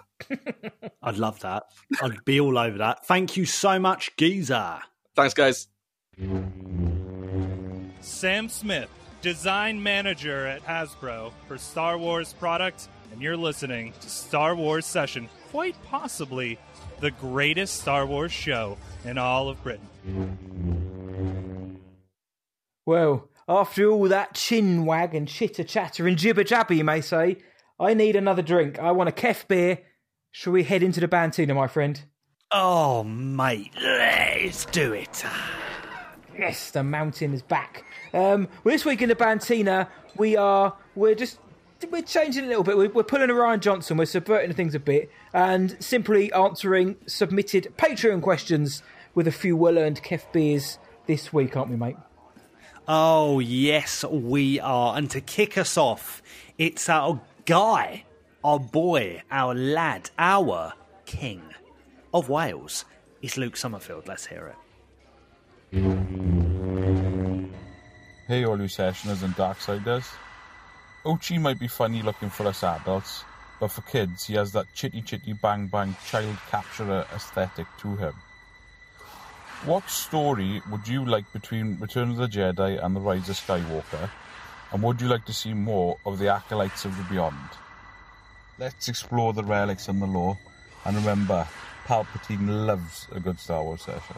I'd 1.02 1.18
love 1.18 1.40
that. 1.40 1.64
I'd 2.00 2.24
be 2.24 2.40
all 2.40 2.58
over 2.58 2.78
that. 2.78 3.06
Thank 3.06 3.36
you 3.36 3.44
so 3.44 3.78
much, 3.78 4.16
Geezer. 4.16 4.80
Thanks, 5.14 5.34
guys. 5.34 5.68
Sam 8.00 8.48
Smith, 8.48 8.88
design 9.22 9.82
manager 9.82 10.46
at 10.46 10.64
Hasbro 10.64 11.32
for 11.46 11.56
Star 11.56 11.96
Wars 11.96 12.32
product, 12.34 12.88
and 13.12 13.22
you're 13.22 13.36
listening 13.36 13.94
to 14.00 14.10
Star 14.10 14.54
Wars 14.56 14.84
Session, 14.84 15.28
quite 15.50 15.76
possibly 15.84 16.58
the 17.00 17.12
greatest 17.12 17.80
Star 17.80 18.04
Wars 18.04 18.32
show 18.32 18.76
in 19.04 19.16
all 19.18 19.48
of 19.48 19.62
Britain. 19.62 19.88
Well, 22.84 23.28
after 23.48 23.88
all 23.88 24.08
that 24.08 24.34
chin 24.34 24.84
wag 24.84 25.14
and 25.14 25.28
chitter 25.28 25.64
chatter 25.64 26.08
and 26.08 26.18
jibber 26.18 26.44
jabber, 26.44 26.74
you 26.74 26.84
may 26.84 27.00
say, 27.00 27.38
I 27.78 27.94
need 27.94 28.16
another 28.16 28.42
drink. 28.42 28.80
I 28.80 28.90
want 28.90 29.08
a 29.08 29.12
kef 29.12 29.46
beer. 29.46 29.78
Shall 30.32 30.52
we 30.52 30.64
head 30.64 30.82
into 30.82 31.00
the 31.00 31.08
Bantina, 31.08 31.54
my 31.54 31.68
friend? 31.68 32.02
Oh, 32.50 33.04
mate, 33.04 33.70
let's 33.80 34.64
do 34.66 34.92
it. 34.92 35.24
Yes, 36.36 36.70
the 36.70 36.82
mountain 36.82 37.34
is 37.34 37.42
back. 37.42 37.84
Um, 38.12 38.48
well, 38.62 38.74
this 38.74 38.84
week 38.84 39.02
in 39.02 39.08
the 39.08 39.14
Bantina, 39.14 39.88
we 40.16 40.36
are 40.36 40.74
we're 40.94 41.14
just 41.14 41.38
we're 41.90 42.02
changing 42.02 42.44
a 42.44 42.48
little 42.48 42.62
bit. 42.62 42.76
We're, 42.76 42.90
we're 42.90 43.02
pulling 43.02 43.30
a 43.30 43.32
Rian 43.32 43.60
Johnson. 43.60 43.96
We're 43.96 44.04
subverting 44.06 44.54
things 44.54 44.74
a 44.74 44.80
bit 44.80 45.10
and 45.32 45.76
simply 45.82 46.32
answering 46.32 46.96
submitted 47.06 47.72
Patreon 47.76 48.22
questions 48.22 48.82
with 49.14 49.26
a 49.26 49.32
few 49.32 49.56
well-earned 49.56 50.02
kef 50.02 50.30
beers 50.32 50.78
this 51.06 51.32
week, 51.32 51.56
aren't 51.56 51.70
we, 51.70 51.76
mate? 51.76 51.96
Oh, 52.88 53.40
yes, 53.40 54.04
we 54.04 54.60
are. 54.60 54.96
And 54.96 55.10
to 55.10 55.20
kick 55.20 55.56
us 55.56 55.76
off, 55.76 56.22
it's 56.58 56.88
our 56.88 57.20
guy, 57.44 58.04
our 58.42 58.58
boy, 58.58 59.22
our 59.30 59.54
lad, 59.54 60.10
our 60.18 60.74
king 61.04 61.42
of 62.12 62.28
Wales. 62.28 62.84
It's 63.20 63.36
Luke 63.36 63.56
Summerfield. 63.56 64.08
Let's 64.08 64.26
hear 64.26 64.54
it. 65.72 66.41
Hey, 68.28 68.44
all 68.44 68.60
you 68.60 68.68
sessioners 68.68 69.24
and 69.24 69.34
Darksiders. 69.34 70.08
Ochi 71.04 71.40
might 71.40 71.58
be 71.58 71.66
funny 71.66 72.02
looking 72.02 72.30
for 72.30 72.46
us 72.46 72.62
adults, 72.62 73.24
but 73.58 73.72
for 73.72 73.82
kids, 73.82 74.24
he 74.26 74.34
has 74.34 74.52
that 74.52 74.72
chitty 74.74 75.02
chitty 75.02 75.32
bang 75.32 75.66
bang 75.66 75.96
child 76.06 76.36
capturer 76.48 77.04
aesthetic 77.12 77.66
to 77.80 77.96
him. 77.96 78.14
What 79.64 79.90
story 79.90 80.62
would 80.70 80.86
you 80.86 81.04
like 81.04 81.32
between 81.32 81.80
Return 81.80 82.10
of 82.10 82.16
the 82.16 82.28
Jedi 82.28 82.84
and 82.84 82.94
The 82.94 83.00
Rise 83.00 83.28
of 83.28 83.34
Skywalker? 83.34 84.08
And 84.70 84.84
would 84.84 85.00
you 85.00 85.08
like 85.08 85.24
to 85.26 85.32
see 85.32 85.52
more 85.52 85.98
of 86.06 86.20
the 86.20 86.28
Acolytes 86.28 86.84
of 86.84 86.96
the 86.96 87.02
Beyond? 87.04 87.36
Let's 88.56 88.86
explore 88.86 89.32
the 89.32 89.42
relics 89.42 89.88
and 89.88 90.00
the 90.00 90.06
lore, 90.06 90.38
and 90.84 90.94
remember, 90.94 91.48
Palpatine 91.86 92.66
loves 92.66 93.08
a 93.10 93.18
good 93.18 93.40
Star 93.40 93.64
Wars 93.64 93.82
session. 93.82 94.16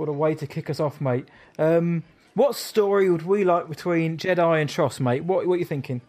What 0.00 0.08
a 0.08 0.12
way 0.12 0.34
to 0.36 0.46
kick 0.46 0.70
us 0.70 0.80
off, 0.80 0.98
mate. 0.98 1.28
Um, 1.58 2.04
what 2.32 2.56
story 2.56 3.10
would 3.10 3.26
we 3.26 3.44
like 3.44 3.68
between 3.68 4.16
Jedi 4.16 4.58
and 4.58 4.70
TROS, 4.70 4.98
mate? 4.98 5.24
What, 5.24 5.46
what 5.46 5.56
are 5.56 5.58
you 5.58 5.66
thinking? 5.66 6.00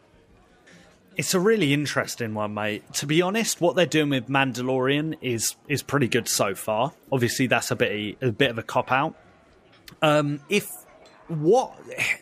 It's 1.17 1.33
a 1.33 1.41
really 1.41 1.73
interesting 1.73 2.33
one, 2.33 2.53
mate. 2.53 2.93
To 2.93 3.05
be 3.05 3.21
honest, 3.21 3.59
what 3.59 3.75
they're 3.75 3.85
doing 3.85 4.11
with 4.11 4.29
Mandalorian 4.29 5.17
is 5.21 5.57
is 5.67 5.83
pretty 5.83 6.07
good 6.07 6.29
so 6.29 6.55
far. 6.55 6.93
Obviously, 7.11 7.47
that's 7.47 7.69
a 7.69 7.75
bit 7.75 8.17
a 8.21 8.31
bit 8.31 8.49
of 8.49 8.57
a 8.57 8.63
cop 8.63 8.93
out. 8.93 9.13
Um, 10.01 10.39
if 10.47 10.71
what 11.27 11.77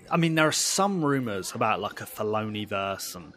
I 0.09 0.17
mean, 0.17 0.33
there 0.33 0.47
are 0.47 0.51
some 0.51 1.05
rumors 1.05 1.53
about 1.53 1.79
like 1.81 2.01
a 2.01 2.05
Filoni 2.05 2.67
verse 2.67 3.13
and 3.13 3.33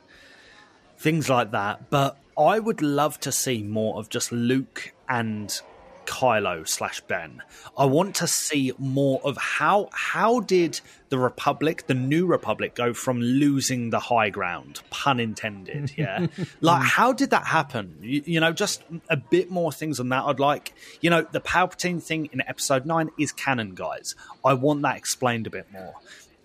things 0.97 1.29
like 1.29 1.51
that, 1.51 1.91
but 1.91 2.17
I 2.39 2.61
would 2.61 2.81
love 2.81 3.21
to 3.21 3.31
see 3.31 3.63
more 3.63 3.99
of 3.99 4.09
just 4.09 4.33
Luke 4.33 4.95
and 5.07 5.61
Kylo 6.07 6.67
slash 6.67 7.01
Ben. 7.03 7.43
I 7.77 7.85
want 7.85 8.17
to 8.17 8.27
see 8.27 8.73
more 8.79 9.21
of 9.25 9.37
how 9.37 9.89
how 9.93 10.41
did 10.41 10.81
the 11.09 11.19
Republic, 11.19 11.87
the 11.87 11.95
New 11.95 12.27
Republic, 12.27 12.75
go 12.75 12.95
from 12.95 13.21
losing 13.21 13.91
the 13.91 13.99
high 13.99 14.31
ground, 14.31 14.81
pun 14.91 15.21
intended. 15.21 15.93
Yeah, 16.03 16.27
like 16.61 16.83
how 16.83 17.13
did 17.13 17.31
that 17.31 17.47
happen? 17.47 17.97
You, 18.01 18.23
you, 18.25 18.41
know, 18.41 18.53
just 18.53 18.83
a 19.11 19.17
bit 19.17 19.51
more 19.51 19.71
things 19.71 20.01
on 20.01 20.09
that. 20.09 20.25
I'd 20.25 20.41
like, 20.41 20.73
you 21.01 21.11
know, 21.11 21.23
the 21.31 21.41
Palpatine 21.41 22.03
thing 22.03 22.31
in 22.33 22.41
Episode 22.41 22.87
Nine 22.87 23.11
is 23.19 23.31
canon, 23.31 23.75
guys. 23.75 24.17
I 24.45 24.55
want 24.55 24.83
that 24.83 24.97
explained 24.97 25.47
a 25.47 25.51
bit 25.51 25.71
more. 25.71 25.95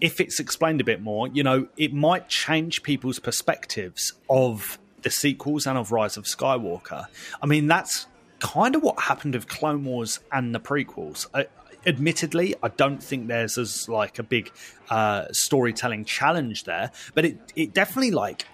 If 0.02 0.20
it's 0.20 0.40
explained 0.40 0.82
a 0.82 0.84
bit 0.84 1.02
more, 1.02 1.28
you 1.28 1.44
know, 1.44 1.68
it 1.78 1.94
might 1.94 2.28
change 2.28 2.84
people's 2.84 3.20
perspectives 3.20 4.14
of 4.30 4.78
the 5.02 5.10
sequels 5.10 5.66
and 5.66 5.78
of 5.78 5.92
Rise 5.92 6.18
of 6.18 6.26
Skywalker. 6.26 7.08
I 7.42 7.46
mean, 7.46 7.68
that's 7.68 8.08
kind 8.40 8.76
of 8.76 8.84
what 8.84 9.00
happened 9.00 9.34
with 9.34 9.48
Clone 9.48 9.84
Wars 9.84 10.20
and 10.32 10.54
the 10.54 10.60
prequels. 10.60 11.28
I, 11.34 11.48
admittedly, 11.86 12.56
I 12.62 12.70
don't 12.70 13.02
think 13.02 13.28
there's 13.28 13.58
as 13.58 13.88
like 13.90 14.20
a 14.20 14.24
big 14.24 14.52
uh, 14.90 15.26
storytelling 15.32 16.06
challenge 16.06 16.66
there, 16.66 16.92
but 17.14 17.26
it 17.26 17.38
it 17.56 17.74
definitely 17.74 18.12
like 18.12 18.46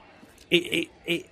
it 0.49 0.57
it, 0.57 0.87
it 1.05 1.29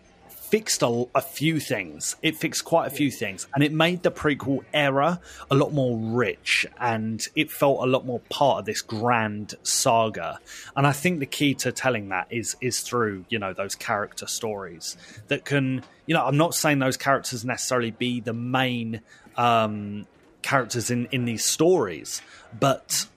fixed 0.51 0.81
a, 0.81 1.05
a, 1.15 1.21
few 1.21 1.61
things. 1.61 2.17
It 2.21 2.35
fixed 2.35 2.65
quite 2.65 2.87
a 2.87 2.89
few 2.89 3.09
things, 3.09 3.47
and 3.55 3.63
it 3.63 3.71
made 3.71 4.03
the 4.03 4.11
prequel 4.11 4.65
era 4.73 5.21
a 5.49 5.55
lot 5.55 5.71
more 5.71 5.97
rich, 5.97 6.67
and 6.77 7.25
it 7.35 7.49
felt 7.49 7.81
a 7.81 7.85
lot 7.87 8.05
more 8.05 8.19
part 8.29 8.59
of 8.59 8.65
this 8.65 8.81
grand 8.81 9.55
saga. 9.63 10.39
And 10.75 10.85
I 10.85 10.91
think 10.91 11.19
the 11.19 11.25
key 11.25 11.53
to 11.55 11.71
telling 11.71 12.09
that 12.09 12.27
is 12.29 12.57
is 12.59 12.81
through 12.81 13.25
you 13.29 13.39
know 13.39 13.53
those 13.53 13.75
character 13.75 14.27
stories 14.27 14.97
that 15.29 15.45
can 15.45 15.83
you 16.05 16.13
know 16.13 16.25
I'm 16.25 16.37
not 16.37 16.53
saying 16.53 16.79
those 16.79 16.97
characters 16.97 17.45
necessarily 17.45 17.91
be 17.91 18.19
the 18.19 18.33
main 18.33 19.01
um, 19.37 20.05
characters 20.41 20.91
in 20.91 21.07
in 21.13 21.23
these 21.23 21.45
stories, 21.45 22.21
but 22.59 23.07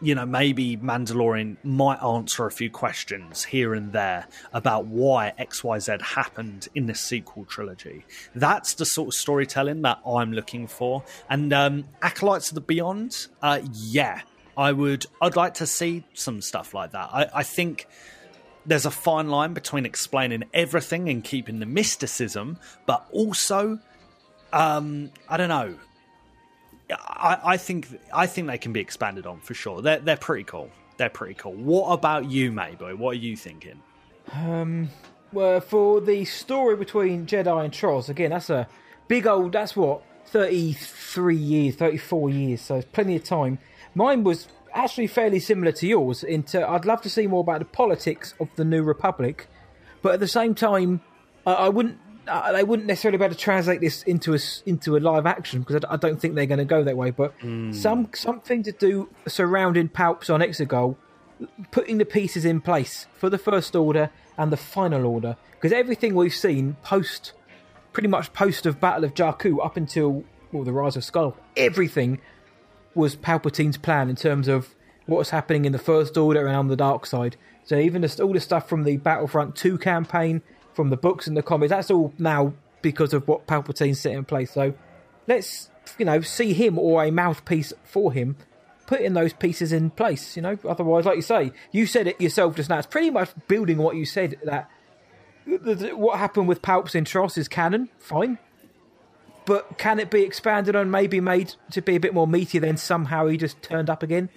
you 0.00 0.14
know, 0.14 0.26
maybe 0.26 0.76
Mandalorian 0.76 1.56
might 1.64 2.02
answer 2.02 2.46
a 2.46 2.50
few 2.50 2.70
questions 2.70 3.44
here 3.44 3.74
and 3.74 3.92
there 3.92 4.26
about 4.52 4.86
why 4.86 5.32
XYZ 5.38 6.02
happened 6.02 6.68
in 6.74 6.86
the 6.86 6.94
sequel 6.94 7.44
trilogy. 7.44 8.04
That's 8.34 8.74
the 8.74 8.84
sort 8.84 9.08
of 9.08 9.14
storytelling 9.14 9.82
that 9.82 10.00
I'm 10.06 10.32
looking 10.32 10.66
for. 10.66 11.02
And 11.30 11.52
um, 11.52 11.84
Acolytes 12.02 12.50
of 12.50 12.56
the 12.56 12.60
Beyond, 12.60 13.28
uh, 13.42 13.60
yeah, 13.72 14.20
I 14.56 14.72
would, 14.72 15.06
I'd 15.22 15.36
like 15.36 15.54
to 15.54 15.66
see 15.66 16.04
some 16.14 16.42
stuff 16.42 16.74
like 16.74 16.92
that. 16.92 17.08
I, 17.12 17.28
I 17.34 17.42
think 17.42 17.86
there's 18.66 18.86
a 18.86 18.90
fine 18.90 19.28
line 19.28 19.54
between 19.54 19.86
explaining 19.86 20.44
everything 20.52 21.08
and 21.08 21.22
keeping 21.22 21.60
the 21.60 21.66
mysticism, 21.66 22.58
but 22.84 23.06
also, 23.12 23.78
um, 24.52 25.10
I 25.28 25.36
don't 25.36 25.48
know, 25.48 25.76
I, 26.90 27.56
think 27.56 27.88
I 28.12 28.26
think 28.26 28.46
they 28.46 28.58
can 28.58 28.72
be 28.72 28.80
expanded 28.80 29.26
on 29.26 29.40
for 29.40 29.54
sure. 29.54 29.82
They're 29.82 29.98
they're 29.98 30.16
pretty 30.16 30.44
cool. 30.44 30.70
They're 30.96 31.10
pretty 31.10 31.34
cool. 31.34 31.54
What 31.54 31.90
about 31.92 32.30
you, 32.30 32.52
Mayboy? 32.52 32.96
What 32.96 33.10
are 33.10 33.18
you 33.18 33.36
thinking? 33.36 33.82
Um, 34.32 34.90
well, 35.32 35.60
for 35.60 36.00
the 36.00 36.24
story 36.24 36.76
between 36.76 37.26
Jedi 37.26 37.64
and 37.64 37.72
TROS, 37.72 38.08
again, 38.08 38.30
that's 38.30 38.50
a 38.50 38.68
big 39.08 39.26
old. 39.26 39.52
That's 39.52 39.76
what 39.76 40.02
thirty-three 40.26 41.36
years, 41.36 41.74
thirty-four 41.74 42.30
years. 42.30 42.60
So 42.60 42.76
it's 42.76 42.88
plenty 42.92 43.16
of 43.16 43.24
time. 43.24 43.58
Mine 43.94 44.24
was 44.24 44.48
actually 44.72 45.06
fairly 45.08 45.40
similar 45.40 45.72
to 45.72 45.86
yours. 45.86 46.22
Into 46.22 46.66
I'd 46.68 46.84
love 46.84 47.02
to 47.02 47.10
see 47.10 47.26
more 47.26 47.40
about 47.40 47.58
the 47.58 47.66
politics 47.66 48.34
of 48.40 48.48
the 48.56 48.64
New 48.64 48.82
Republic, 48.82 49.48
but 50.02 50.14
at 50.14 50.20
the 50.20 50.28
same 50.28 50.54
time, 50.54 51.00
I, 51.44 51.52
I 51.52 51.68
wouldn't 51.68 51.98
they 52.52 52.64
wouldn't 52.64 52.86
necessarily 52.86 53.18
be 53.18 53.24
able 53.24 53.34
to 53.34 53.40
translate 53.40 53.80
this 53.80 54.02
into 54.02 54.34
a 54.34 54.38
into 54.64 54.96
a 54.96 55.00
live 55.00 55.26
action 55.26 55.60
because 55.60 55.84
I, 55.84 55.94
I 55.94 55.96
don't 55.96 56.20
think 56.20 56.34
they're 56.34 56.46
going 56.46 56.58
to 56.58 56.64
go 56.64 56.82
that 56.84 56.96
way. 56.96 57.10
But 57.10 57.32
Hmm. 57.40 57.72
some 57.72 58.08
something 58.14 58.62
to 58.64 58.72
do 58.72 59.08
surrounding 59.28 59.88
Palps 59.88 60.32
on 60.32 60.40
Exegol, 60.40 60.96
putting 61.70 61.98
the 61.98 62.04
pieces 62.04 62.44
in 62.44 62.60
place 62.60 63.06
for 63.16 63.30
the 63.30 63.38
First 63.38 63.74
Order 63.76 64.10
and 64.38 64.52
the 64.52 64.56
Final 64.56 65.06
Order 65.06 65.36
because 65.52 65.72
everything 65.72 66.14
we've 66.14 66.34
seen 66.34 66.76
post, 66.82 67.32
pretty 67.92 68.08
much 68.08 68.32
post 68.32 68.66
of 68.66 68.80
Battle 68.80 69.04
of 69.04 69.14
Jakku 69.14 69.64
up 69.64 69.76
until 69.76 70.24
well 70.52 70.64
the 70.64 70.72
Rise 70.72 70.96
of 70.96 71.04
Skull, 71.04 71.36
everything 71.56 72.20
was 72.94 73.14
Palpatine's 73.16 73.76
plan 73.78 74.08
in 74.08 74.16
terms 74.16 74.48
of 74.48 74.74
what 75.06 75.18
was 75.18 75.30
happening 75.30 75.64
in 75.64 75.72
the 75.72 75.78
First 75.78 76.16
Order 76.16 76.46
and 76.46 76.56
on 76.56 76.68
the 76.68 76.76
dark 76.76 77.06
side. 77.06 77.36
So 77.64 77.76
even 77.78 78.02
the, 78.02 78.22
all 78.22 78.32
the 78.32 78.40
stuff 78.40 78.68
from 78.68 78.84
the 78.84 78.96
Battlefront 78.96 79.54
2 79.56 79.78
campaign, 79.78 80.40
from 80.76 80.90
the 80.90 80.96
books 80.96 81.26
and 81.26 81.36
the 81.36 81.42
comics, 81.42 81.70
that's 81.70 81.90
all 81.90 82.12
now 82.18 82.52
because 82.82 83.12
of 83.12 83.26
what 83.26 83.46
Palpatine's 83.46 83.98
set 83.98 84.12
in 84.12 84.24
place. 84.24 84.52
So 84.52 84.74
let's 85.26 85.70
you 85.98 86.04
know 86.04 86.20
see 86.20 86.52
him 86.52 86.78
or 86.78 87.02
a 87.02 87.10
mouthpiece 87.10 87.72
for 87.82 88.12
him 88.12 88.36
putting 88.86 89.14
those 89.14 89.32
pieces 89.32 89.72
in 89.72 89.90
place. 89.90 90.36
You 90.36 90.42
know, 90.42 90.58
otherwise, 90.68 91.04
like 91.04 91.16
you 91.16 91.22
say, 91.22 91.52
you 91.72 91.86
said 91.86 92.06
it 92.06 92.20
yourself 92.20 92.54
just 92.54 92.68
now. 92.68 92.78
It's 92.78 92.86
pretty 92.86 93.10
much 93.10 93.30
building 93.48 93.78
what 93.78 93.96
you 93.96 94.04
said 94.04 94.36
that 94.44 94.70
what 95.46 96.18
happened 96.18 96.48
with 96.48 96.62
Palps 96.62 96.94
in 96.94 97.04
TROS 97.04 97.38
is 97.38 97.48
canon, 97.48 97.88
fine. 97.98 98.38
But 99.44 99.78
can 99.78 100.00
it 100.00 100.10
be 100.10 100.22
expanded 100.22 100.74
on, 100.74 100.90
maybe 100.90 101.20
made 101.20 101.54
to 101.70 101.80
be 101.80 101.94
a 101.94 102.00
bit 102.00 102.14
more 102.14 102.26
meaty? 102.26 102.58
Then 102.58 102.76
somehow 102.76 103.28
he 103.28 103.36
just 103.36 103.62
turned 103.62 103.88
up 103.88 104.02
again. 104.02 104.28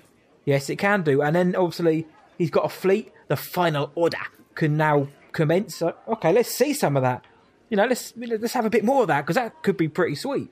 Yes, 0.45 0.69
it 0.69 0.77
can 0.77 1.01
do. 1.01 1.21
And 1.21 1.35
then 1.35 1.55
obviously 1.55 2.07
he's 2.37 2.51
got 2.51 2.65
a 2.65 2.69
fleet. 2.69 3.11
The 3.27 3.35
final 3.35 3.91
order 3.95 4.19
can 4.53 4.77
now 4.77 5.07
commence. 5.31 5.81
Okay, 5.81 6.33
let's 6.33 6.49
see 6.49 6.73
some 6.73 6.95
of 6.95 7.03
that. 7.03 7.25
You 7.69 7.77
know, 7.77 7.85
let's 7.85 8.13
let's 8.17 8.53
have 8.53 8.65
a 8.65 8.69
bit 8.69 8.83
more 8.83 9.03
of 9.03 9.07
that 9.07 9.21
because 9.21 9.35
that 9.35 9.61
could 9.63 9.77
be 9.77 9.87
pretty 9.87 10.15
sweet 10.15 10.49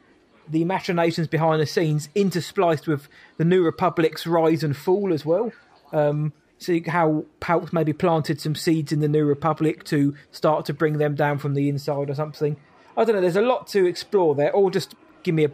the 0.50 0.64
machinations 0.66 1.28
behind 1.28 1.62
the 1.62 1.66
scenes 1.66 2.10
interspliced 2.16 2.88
with 2.88 3.08
the 3.38 3.46
New 3.46 3.64
Republic's 3.64 4.26
rise 4.26 4.64
and 4.64 4.76
fall 4.76 5.14
as 5.14 5.26
well. 5.26 5.52
Um, 5.92 6.34
see 6.58 6.82
how 6.82 7.26
Palps 7.40 7.74
maybe 7.74 7.94
planted 7.94 8.42
some 8.42 8.56
seeds 8.56 8.92
in 8.92 9.00
the 9.00 9.08
New 9.08 9.26
Republic 9.26 9.84
to 9.86 10.16
start 10.32 10.66
to 10.66 10.74
bring 10.74 10.98
them 10.98 11.16
down 11.16 11.38
from 11.38 11.54
the 11.54 11.70
inside 11.70 12.10
or 12.10 12.16
something. 12.16 12.58
I 12.96 13.04
don't 13.04 13.16
know. 13.16 13.22
There's 13.22 13.36
a 13.36 13.42
lot 13.42 13.68
to 13.68 13.86
explore 13.86 14.36
there. 14.36 14.52
Or 14.52 14.72
just 14.72 14.96
give 15.24 15.36
me 15.36 15.46
a 15.46 15.52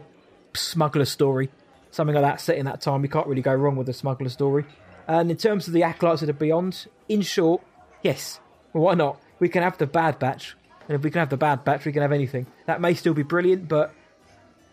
smuggler 0.54 1.04
story, 1.04 1.50
something 1.90 2.14
like 2.14 2.24
that 2.24 2.40
set 2.40 2.56
in 2.56 2.64
that 2.66 2.80
time. 2.80 3.02
You 3.02 3.10
can't 3.10 3.26
really 3.26 3.42
go 3.42 3.54
wrong 3.54 3.76
with 3.76 3.88
a 3.88 3.92
smuggler 3.92 4.30
story. 4.30 4.64
And 5.06 5.30
in 5.30 5.36
terms 5.36 5.66
of 5.66 5.74
the 5.74 5.82
acolytes 5.82 6.22
of 6.22 6.28
the 6.28 6.32
Beyond, 6.32 6.86
in 7.08 7.20
short, 7.20 7.62
yes, 8.02 8.40
why 8.82 8.94
not? 8.94 9.20
We 9.38 9.48
can 9.48 9.62
have 9.62 9.78
the 9.78 9.86
Bad 9.86 10.18
Batch, 10.18 10.56
and 10.88 10.96
if 10.96 11.02
we 11.02 11.10
can 11.10 11.20
have 11.20 11.30
the 11.30 11.36
Bad 11.36 11.64
Batch, 11.64 11.84
we 11.84 11.92
can 11.92 12.02
have 12.02 12.12
anything. 12.12 12.46
That 12.66 12.80
may 12.80 12.94
still 12.94 13.14
be 13.14 13.22
brilliant, 13.22 13.68
but 13.68 13.94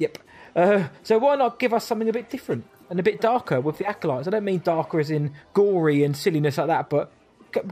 Yep. 0.01 0.17
Uh, 0.55 0.87
so 1.03 1.19
why 1.19 1.35
not 1.35 1.59
give 1.59 1.73
us 1.73 1.85
something 1.85 2.09
a 2.09 2.13
bit 2.13 2.29
different 2.29 2.65
and 2.89 2.99
a 2.99 3.03
bit 3.03 3.21
darker 3.21 3.61
with 3.61 3.77
the 3.77 3.85
acolytes? 3.85 4.27
I 4.27 4.31
don't 4.31 4.43
mean 4.43 4.61
darker 4.63 4.99
as 4.99 5.11
in 5.11 5.33
gory 5.53 6.03
and 6.03 6.17
silliness 6.17 6.57
like 6.57 6.67
that, 6.67 6.89
but 6.89 7.11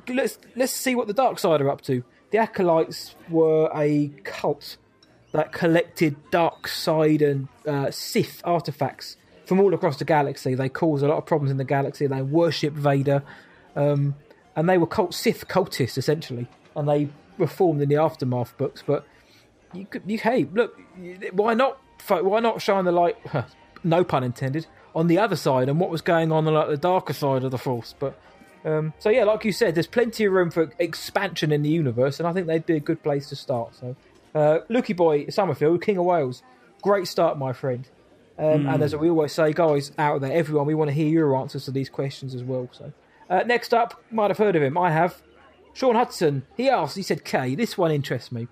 let's 0.08 0.38
let's 0.56 0.72
see 0.72 0.94
what 0.94 1.08
the 1.08 1.14
dark 1.14 1.40
side 1.40 1.60
are 1.60 1.70
up 1.70 1.82
to. 1.82 2.04
The 2.30 2.38
acolytes 2.38 3.16
were 3.30 3.72
a 3.74 4.10
cult 4.24 4.78
that 5.32 5.52
collected 5.52 6.18
dark 6.30 6.68
side 6.68 7.24
and 7.24 7.48
uh, 7.66 7.90
Sith 7.90 8.42
artifacts 8.46 9.18
from 9.46 9.60
all 9.60 9.74
across 9.74 9.98
the 9.98 10.06
galaxy. 10.06 10.54
They 10.54 10.70
caused 10.70 11.04
a 11.04 11.08
lot 11.08 11.18
of 11.18 11.26
problems 11.26 11.50
in 11.50 11.58
the 11.58 11.64
galaxy. 11.64 12.06
They 12.06 12.22
worshipped 12.22 12.78
Vader, 12.78 13.24
um, 13.76 14.16
and 14.60 14.68
they 14.68 14.78
were 14.78 14.86
cult 14.86 15.14
Sith 15.14 15.48
cultists 15.48 15.98
essentially, 15.98 16.46
and 16.76 16.88
they 16.88 17.08
were 17.38 17.48
formed 17.48 17.82
in 17.82 17.88
the 17.88 17.96
aftermath 17.96 18.58
books. 18.58 18.84
But 18.86 19.06
you 19.74 19.86
could, 19.86 20.04
you 20.06 20.18
hey, 20.18 20.46
look, 20.52 20.78
why 21.32 21.54
not 21.54 21.80
why 22.10 22.42
not 22.42 22.62
shine 22.62 22.84
the 22.84 22.92
light? 22.92 23.16
no 23.86 24.04
pun 24.04 24.24
intended. 24.24 24.68
On 24.94 25.08
the 25.08 25.18
other 25.18 25.38
side 25.38 25.70
and 25.70 25.80
what 25.80 25.90
was 25.90 26.02
going 26.02 26.32
on 26.32 26.44
like 26.46 26.68
the 26.68 26.76
darker 26.76 27.14
side 27.14 27.46
of 27.46 27.52
the 27.52 27.58
force, 27.58 27.96
but 27.98 28.20
um, 28.66 28.94
so 29.00 29.10
yeah, 29.10 29.24
like 29.24 29.46
you 29.46 29.54
said, 29.54 29.76
there's 29.76 29.88
plenty 29.88 30.26
of 30.26 30.34
room 30.34 30.52
for 30.52 30.74
expansion 30.78 31.54
in 31.54 31.62
the 31.62 31.70
universe, 31.70 32.20
and 32.20 32.28
I 32.28 32.34
think 32.34 32.48
they'd 32.48 32.66
be 32.66 32.76
a 32.76 32.82
good 32.82 33.02
place 33.02 33.30
to 33.30 33.38
start. 33.38 33.76
So, 33.76 33.96
uh, 34.36 34.60
Lukey 34.70 34.94
Boy 34.94 35.28
Summerfield, 35.28 35.82
King 35.82 36.00
of 36.00 36.06
Wales, 36.06 36.44
great 36.82 37.08
start, 37.08 37.38
my 37.38 37.54
friend. 37.54 37.88
Um, 38.38 38.46
mm. 38.46 38.74
And 38.74 38.84
as 38.84 38.94
we 38.94 39.10
always 39.10 39.32
say, 39.32 39.54
guys 39.54 39.94
out 39.98 40.20
there, 40.20 40.34
everyone, 40.34 40.66
we 40.66 40.76
want 40.76 40.90
to 40.90 40.94
hear 40.94 41.08
your 41.08 41.38
answers 41.38 41.66
to 41.66 41.72
these 41.72 41.90
questions 41.90 42.36
as 42.36 42.44
well. 42.44 42.68
So, 42.74 42.92
uh, 43.30 43.44
next 43.46 43.74
up, 43.74 44.02
might 44.12 44.30
have 44.30 44.38
heard 44.38 44.56
of 44.56 44.64
him. 44.64 44.78
I 44.78 44.92
have. 44.92 45.22
Sean 45.74 45.96
Hudson. 45.96 46.44
He 46.58 46.68
asked. 46.70 46.96
He 46.96 47.04
said, 47.04 47.24
"K, 47.24 47.56
this 47.56 47.78
one 47.78 47.92
interests 47.92 48.32
me. 48.32 48.48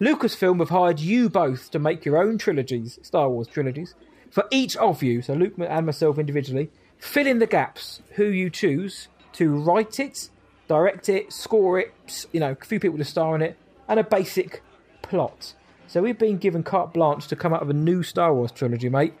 Lucasfilm 0.00 0.58
have 0.58 0.68
hired 0.68 1.00
you 1.00 1.28
both 1.28 1.70
to 1.70 1.78
make 1.78 2.04
your 2.04 2.18
own 2.18 2.36
trilogies, 2.38 2.98
Star 3.02 3.30
Wars 3.30 3.48
trilogies, 3.48 3.94
for 4.30 4.44
each 4.50 4.76
of 4.76 5.02
you, 5.02 5.22
so 5.22 5.32
Luke 5.32 5.54
and 5.58 5.86
myself 5.86 6.18
individually. 6.18 6.70
Fill 6.98 7.26
in 7.26 7.38
the 7.38 7.46
gaps 7.46 8.02
who 8.16 8.24
you 8.24 8.50
choose 8.50 9.08
to 9.32 9.54
write 9.54 9.98
it, 10.00 10.28
direct 10.68 11.08
it, 11.08 11.32
score 11.32 11.78
it, 11.78 12.26
you 12.32 12.40
know, 12.40 12.56
a 12.60 12.64
few 12.64 12.80
people 12.80 12.98
to 12.98 13.04
star 13.04 13.34
in 13.34 13.42
it, 13.42 13.56
and 13.88 13.98
a 13.98 14.04
basic 14.04 14.62
plot. 15.02 15.54
So 15.86 16.02
we've 16.02 16.18
been 16.18 16.38
given 16.38 16.62
carte 16.62 16.92
blanche 16.92 17.26
to 17.28 17.36
come 17.36 17.52
up 17.52 17.60
with 17.60 17.70
a 17.70 17.78
new 17.78 18.02
Star 18.02 18.34
Wars 18.34 18.50
trilogy, 18.50 18.88
mate. 18.88 19.14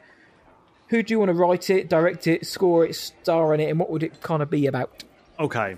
Who 0.88 1.02
do 1.02 1.12
you 1.12 1.18
want 1.18 1.30
to 1.30 1.34
write 1.34 1.68
it, 1.70 1.88
direct 1.88 2.26
it, 2.26 2.46
score 2.46 2.84
it, 2.84 2.94
star 2.94 3.52
in 3.54 3.60
it, 3.60 3.70
and 3.70 3.78
what 3.78 3.90
would 3.90 4.02
it 4.02 4.20
kind 4.20 4.42
of 4.42 4.50
be 4.50 4.66
about? 4.66 5.04
Okay. 5.38 5.76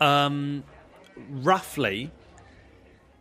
Um, 0.00 0.62
roughly, 1.30 2.12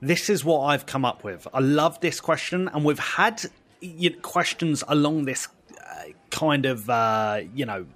this 0.01 0.29
is 0.29 0.45
what 0.45 0.61
I've 0.61 0.85
come 0.85 1.03
up 1.03 1.23
with. 1.23 1.47
I 1.53 1.59
love 1.59 1.99
this 1.99 2.21
question, 2.21 2.67
and 2.67 2.85
we've 2.85 2.99
had 2.99 3.43
you 3.81 4.11
know, 4.11 4.19
questions 4.19 4.83
along 4.87 5.25
this 5.25 5.47
uh, 5.79 6.03
kind 6.29 6.65
of, 6.65 6.89
uh, 6.89 7.41
you 7.55 7.65
know, 7.65 7.87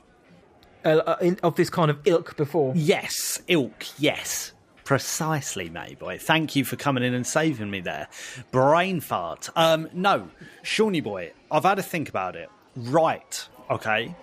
uh, 0.83 0.89
uh, 0.89 1.17
in, 1.21 1.37
of 1.43 1.55
this 1.55 1.69
kind 1.69 1.91
of 1.91 1.99
ilk 2.05 2.35
before. 2.35 2.73
Yes, 2.75 3.41
ilk. 3.47 3.85
Yes, 3.99 4.53
precisely, 4.83 5.69
boy. 5.99 6.17
Thank 6.19 6.55
you 6.55 6.65
for 6.65 6.75
coming 6.75 7.03
in 7.03 7.13
and 7.13 7.25
saving 7.25 7.69
me 7.69 7.81
there. 7.81 8.07
Brain 8.49 8.99
fart. 8.99 9.49
Um, 9.55 9.89
no, 9.93 10.29
Shawnee 10.63 11.01
boy. 11.01 11.33
I've 11.51 11.63
had 11.63 11.75
to 11.75 11.83
think 11.83 12.09
about 12.09 12.35
it. 12.35 12.49
Right. 12.75 13.47
Okay. 13.69 14.15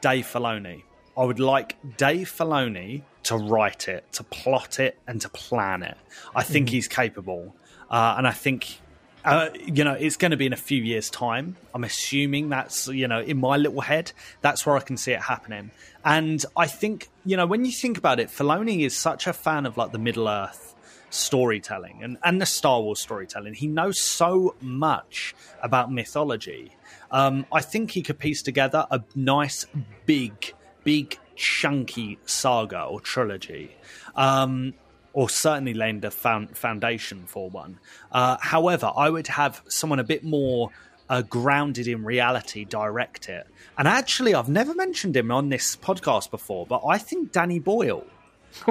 Dave 0.00 0.26
Filoni. 0.26 0.82
I 1.16 1.24
would 1.24 1.40
like 1.40 1.76
Dave 1.96 2.28
Filoni 2.28 3.02
to 3.24 3.36
write 3.36 3.88
it, 3.88 4.10
to 4.12 4.24
plot 4.24 4.78
it, 4.78 4.98
and 5.06 5.20
to 5.20 5.28
plan 5.28 5.82
it. 5.82 5.96
I 6.34 6.42
think 6.42 6.68
mm. 6.68 6.72
he's 6.72 6.88
capable, 6.88 7.54
uh, 7.90 8.14
and 8.18 8.26
I 8.26 8.32
think. 8.32 8.80
Uh, 9.24 9.48
you 9.54 9.84
know, 9.84 9.94
it's 9.94 10.18
going 10.18 10.32
to 10.32 10.36
be 10.36 10.44
in 10.44 10.52
a 10.52 10.56
few 10.56 10.82
years' 10.82 11.08
time. 11.08 11.56
I'm 11.72 11.82
assuming 11.82 12.50
that's, 12.50 12.88
you 12.88 13.08
know, 13.08 13.22
in 13.22 13.38
my 13.40 13.56
little 13.56 13.80
head, 13.80 14.12
that's 14.42 14.66
where 14.66 14.76
I 14.76 14.80
can 14.80 14.98
see 14.98 15.12
it 15.12 15.22
happening. 15.22 15.70
And 16.04 16.44
I 16.54 16.66
think, 16.66 17.08
you 17.24 17.38
know, 17.38 17.46
when 17.46 17.64
you 17.64 17.72
think 17.72 17.96
about 17.96 18.20
it, 18.20 18.28
Filoni 18.28 18.84
is 18.84 18.94
such 18.94 19.26
a 19.26 19.32
fan 19.32 19.64
of 19.64 19.78
like 19.78 19.92
the 19.92 19.98
Middle 19.98 20.28
Earth 20.28 20.74
storytelling 21.08 22.02
and, 22.02 22.18
and 22.22 22.38
the 22.38 22.44
Star 22.44 22.82
Wars 22.82 23.00
storytelling. 23.00 23.54
He 23.54 23.66
knows 23.66 23.98
so 23.98 24.56
much 24.60 25.34
about 25.62 25.90
mythology. 25.90 26.72
Um, 27.14 27.46
I 27.52 27.60
think 27.60 27.92
he 27.92 28.02
could 28.02 28.18
piece 28.18 28.42
together 28.42 28.88
a 28.90 29.00
nice, 29.14 29.66
big, 30.04 30.52
big 30.82 31.16
chunky 31.36 32.18
saga 32.26 32.82
or 32.82 33.00
trilogy. 33.00 33.76
Um, 34.16 34.74
or 35.12 35.28
certainly 35.28 35.74
laying 35.74 36.00
the 36.00 36.10
foundation 36.10 37.24
for 37.26 37.48
one. 37.48 37.78
Uh, 38.10 38.36
however, 38.40 38.90
I 38.96 39.10
would 39.10 39.28
have 39.28 39.62
someone 39.68 40.00
a 40.00 40.04
bit 40.04 40.24
more 40.24 40.70
uh, 41.08 41.22
grounded 41.22 41.86
in 41.86 42.04
reality 42.04 42.64
direct 42.64 43.28
it. 43.28 43.46
And 43.78 43.86
actually, 43.86 44.34
I've 44.34 44.48
never 44.48 44.74
mentioned 44.74 45.16
him 45.16 45.30
on 45.30 45.50
this 45.50 45.76
podcast 45.76 46.32
before, 46.32 46.66
but 46.66 46.82
I 46.84 46.98
think 46.98 47.30
Danny 47.30 47.60
Boyle. 47.60 48.04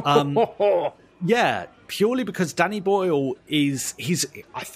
Um, 0.03 0.37
yeah, 1.25 1.67
purely 1.87 2.23
because 2.23 2.53
Danny 2.53 2.79
Boyle 2.79 3.35
is 3.47 3.93
he's 3.97 4.25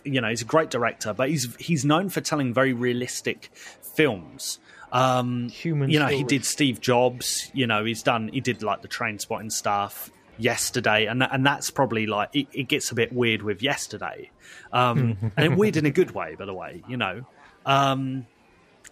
you 0.03 0.21
know 0.21 0.29
he's 0.29 0.41
a 0.41 0.45
great 0.45 0.69
director, 0.69 1.13
but 1.13 1.29
he's 1.29 1.55
he's 1.57 1.85
known 1.85 2.09
for 2.09 2.21
telling 2.21 2.53
very 2.53 2.73
realistic 2.73 3.51
films. 3.81 4.59
Um, 4.91 5.49
Human, 5.49 5.89
you 5.89 5.99
know, 5.99 6.05
stories. 6.05 6.19
he 6.19 6.23
did 6.23 6.45
Steve 6.45 6.79
Jobs. 6.79 7.51
You 7.53 7.67
know, 7.67 7.83
he's 7.83 8.03
done. 8.03 8.29
He 8.29 8.39
did 8.39 8.63
like 8.63 8.81
the 8.81 8.87
Trainspotting 8.87 9.51
stuff 9.51 10.09
yesterday, 10.37 11.07
and 11.07 11.23
and 11.23 11.45
that's 11.45 11.71
probably 11.71 12.05
like 12.05 12.29
it, 12.33 12.47
it 12.53 12.67
gets 12.67 12.91
a 12.91 12.95
bit 12.95 13.11
weird 13.11 13.41
with 13.41 13.61
yesterday, 13.61 14.31
um, 14.71 15.17
and 15.37 15.57
weird 15.57 15.77
in 15.77 15.85
a 15.85 15.91
good 15.91 16.11
way, 16.11 16.35
by 16.35 16.45
the 16.45 16.53
way. 16.53 16.83
You 16.87 16.97
know, 16.97 17.25
um, 17.65 18.25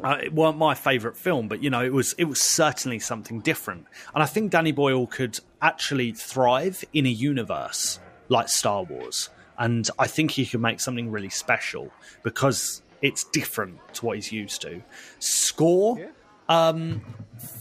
uh, 0.04 0.18
it 0.22 0.34
weren't 0.34 0.58
my 0.58 0.74
favourite 0.74 1.16
film, 1.16 1.48
but 1.48 1.64
you 1.64 1.70
know, 1.70 1.84
it 1.84 1.94
was 1.94 2.14
it 2.18 2.26
was 2.26 2.42
certainly 2.42 3.00
something 3.00 3.40
different, 3.40 3.86
and 4.14 4.22
I 4.22 4.26
think 4.26 4.52
Danny 4.52 4.74
Boyle 4.74 5.08
could 5.08 5.40
actually 5.66 6.12
thrive 6.12 6.86
in 6.94 7.06
a 7.06 7.10
universe 7.10 8.00
like 8.30 8.50
Star 8.50 8.84
Wars, 8.84 9.30
and 9.58 9.90
I 9.98 10.08
think 10.08 10.32
he 10.32 10.46
could 10.46 10.62
make 10.62 10.80
something 10.80 11.12
really 11.12 11.30
special 11.30 11.92
because 12.24 12.82
it's 13.02 13.24
different 13.24 13.80
to 13.96 14.06
what 14.06 14.16
he's 14.16 14.32
used 14.32 14.62
to. 14.62 14.82
Score 15.20 15.98
yeah. 16.00 16.08
um, 16.50 17.02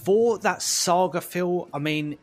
for 0.04 0.38
that 0.38 0.62
saga 0.62 1.20
feel. 1.20 1.68
I 1.72 1.78
mean, 1.78 2.18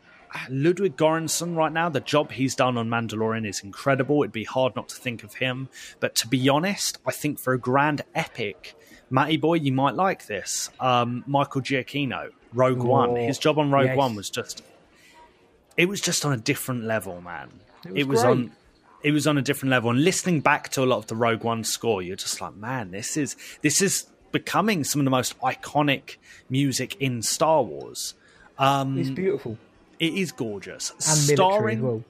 Ludwig 0.48 0.96
Göransson 0.96 1.56
right 1.56 1.72
now, 1.72 1.88
the 1.88 2.00
job 2.00 2.32
he's 2.32 2.54
done 2.54 2.76
on 2.76 2.88
Mandalorian 2.88 3.46
is 3.46 3.60
incredible. 3.60 4.22
It'd 4.22 4.32
be 4.32 4.44
hard 4.44 4.74
not 4.76 4.88
to 4.90 4.96
think 4.96 5.24
of 5.24 5.34
him. 5.34 5.68
But 6.00 6.14
to 6.16 6.28
be 6.28 6.48
honest, 6.48 6.98
I 7.06 7.12
think 7.12 7.38
for 7.38 7.52
a 7.52 7.58
grand 7.58 8.02
epic, 8.14 8.74
Matty 9.10 9.36
boy, 9.36 9.54
you 9.54 9.72
might 9.72 9.94
like 9.94 10.26
this. 10.26 10.70
Um, 10.80 11.22
Michael 11.26 11.60
Giacchino, 11.60 12.30
Rogue 12.54 12.82
One. 12.82 13.16
His 13.16 13.38
job 13.38 13.58
on 13.58 13.70
Rogue 13.70 13.88
yes. 13.88 13.96
One 13.96 14.14
was 14.14 14.30
just. 14.30 14.62
It 15.76 15.88
was 15.88 16.00
just 16.00 16.24
on 16.24 16.32
a 16.32 16.36
different 16.36 16.84
level, 16.84 17.20
man. 17.20 17.48
It 17.84 17.92
was, 17.92 17.98
it 17.98 18.08
was 18.08 18.24
on 18.24 18.52
it 19.02 19.12
was 19.12 19.26
on 19.26 19.38
a 19.38 19.42
different 19.42 19.70
level. 19.70 19.90
And 19.90 20.04
listening 20.04 20.40
back 20.40 20.68
to 20.70 20.82
a 20.82 20.86
lot 20.86 20.98
of 20.98 21.06
the 21.06 21.16
Rogue 21.16 21.42
One 21.42 21.64
score, 21.64 22.02
you're 22.02 22.16
just 22.16 22.40
like, 22.40 22.54
man, 22.54 22.90
this 22.90 23.16
is 23.16 23.36
this 23.62 23.82
is 23.82 24.06
becoming 24.30 24.84
some 24.84 25.00
of 25.00 25.04
the 25.04 25.10
most 25.10 25.38
iconic 25.40 26.16
music 26.48 26.96
in 27.00 27.22
Star 27.22 27.62
Wars. 27.62 28.14
Um, 28.58 28.98
it's 28.98 29.10
beautiful. 29.10 29.58
It 29.98 30.14
is 30.14 30.32
gorgeous. 30.32 30.90
And 30.90 31.00
Starring, 31.00 31.82
well. 31.82 32.04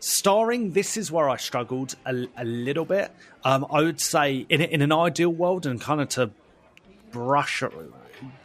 Starring, 0.00 0.72
this 0.72 0.96
is 0.96 1.10
where 1.10 1.28
I 1.28 1.36
struggled 1.36 1.94
a, 2.04 2.26
a 2.36 2.44
little 2.44 2.84
bit. 2.84 3.10
Um, 3.44 3.66
I 3.70 3.82
would 3.82 4.00
say 4.00 4.46
in 4.48 4.60
in 4.60 4.82
an 4.82 4.92
ideal 4.92 5.30
world, 5.30 5.66
and 5.66 5.80
kind 5.80 6.00
of 6.00 6.08
to 6.10 6.30
brush, 7.12 7.62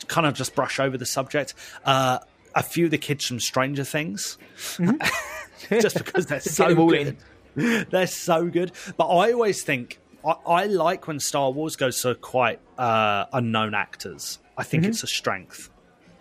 kind 0.07 0.27
of 0.27 0.33
just 0.33 0.55
brush 0.55 0.79
over 0.79 0.97
the 0.97 1.05
subject. 1.05 1.53
Uh, 1.83 2.19
a 2.55 2.63
few 2.63 2.85
of 2.85 2.91
the 2.91 2.97
kids 2.97 3.25
from 3.25 3.39
Stranger 3.39 3.83
Things, 3.83 4.37
just 5.69 5.97
because 5.97 6.25
they're 6.25 6.39
so 6.39 6.73
good. 6.87 7.17
They're 7.55 8.07
so 8.07 8.47
good. 8.47 8.73
But 8.97 9.07
I 9.07 9.31
always 9.31 9.63
think 9.63 10.01
I, 10.25 10.35
I 10.45 10.65
like 10.65 11.07
when 11.07 11.21
Star 11.21 11.51
Wars 11.51 11.77
goes 11.77 12.01
to 12.01 12.13
quite 12.15 12.59
uh, 12.77 13.27
unknown 13.31 13.73
actors. 13.73 14.39
I 14.57 14.63
think 14.63 14.83
it's 14.83 15.03
a 15.03 15.07
strength. 15.07 15.69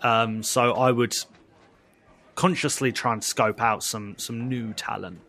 Um, 0.01 0.43
so 0.43 0.73
I 0.73 0.91
would 0.91 1.13
consciously 2.35 2.91
try 2.91 3.13
and 3.13 3.23
scope 3.23 3.61
out 3.61 3.83
some 3.83 4.17
some 4.17 4.47
new 4.47 4.73
talent. 4.73 5.19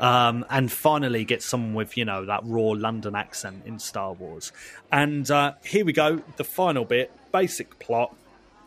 Um, 0.00 0.44
and 0.50 0.72
finally 0.72 1.24
get 1.24 1.40
someone 1.40 1.74
with 1.74 1.96
you 1.96 2.04
know 2.04 2.26
that 2.26 2.40
raw 2.42 2.70
London 2.70 3.14
accent 3.14 3.62
in 3.64 3.78
Star 3.78 4.12
Wars. 4.12 4.50
And 4.90 5.30
uh, 5.30 5.54
here 5.64 5.84
we 5.84 5.92
go, 5.92 6.20
the 6.36 6.42
final 6.42 6.84
bit, 6.84 7.12
basic 7.30 7.78
plot. 7.78 8.16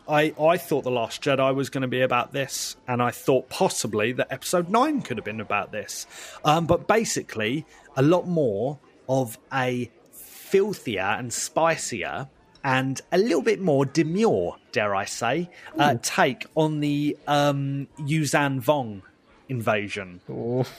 I, 0.08 0.32
I 0.40 0.56
thought 0.56 0.84
The 0.84 0.90
Last 0.90 1.22
Jedi 1.22 1.54
was 1.54 1.68
going 1.68 1.82
to 1.82 1.88
be 1.88 2.00
about 2.00 2.32
this, 2.32 2.76
and 2.86 3.02
I 3.02 3.10
thought 3.10 3.48
possibly 3.48 4.12
that 4.12 4.28
Episode 4.30 4.70
9 4.70 5.02
could 5.02 5.18
have 5.18 5.24
been 5.24 5.40
about 5.40 5.70
this. 5.70 6.06
Um, 6.44 6.66
but 6.66 6.88
basically, 6.88 7.66
a 7.96 8.02
lot 8.02 8.26
more 8.26 8.78
of 9.08 9.38
a 9.52 9.90
filthier 10.12 11.02
and 11.02 11.32
spicier 11.32 12.28
and 12.64 13.00
a 13.12 13.18
little 13.18 13.42
bit 13.42 13.60
more 13.60 13.84
demure, 13.84 14.56
dare 14.72 14.94
I 14.94 15.04
say, 15.04 15.50
uh, 15.78 15.96
take 16.02 16.46
on 16.54 16.80
the 16.80 17.16
um, 17.26 17.86
Yuuzhan 17.98 18.62
Vong 18.62 19.02
invasion. 19.48 20.20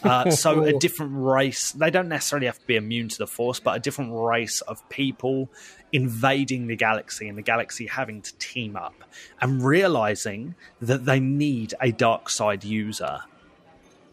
Uh, 0.04 0.30
so 0.30 0.64
a 0.64 0.74
different 0.80 1.14
race. 1.16 1.72
They 1.72 1.90
don't 1.90 2.10
necessarily 2.10 2.46
have 2.46 2.60
to 2.60 2.66
be 2.66 2.76
immune 2.76 3.10
to 3.10 3.18
the 3.18 3.28
Force, 3.28 3.60
but 3.60 3.76
a 3.76 3.80
different 3.80 4.12
race 4.14 4.62
of 4.62 4.88
people 4.90 5.50
invading 5.92 6.68
the 6.68 6.76
galaxy 6.76 7.28
and 7.28 7.38
the 7.38 7.42
galaxy 7.42 7.88
having 7.88 8.22
to 8.22 8.36
team 8.38 8.76
up 8.76 9.04
and 9.42 9.64
realizing 9.64 10.56
that 10.80 11.06
they 11.06 11.20
need 11.20 11.74
a 11.82 11.92
dark 11.92 12.30
side 12.30 12.64
user 12.64 13.20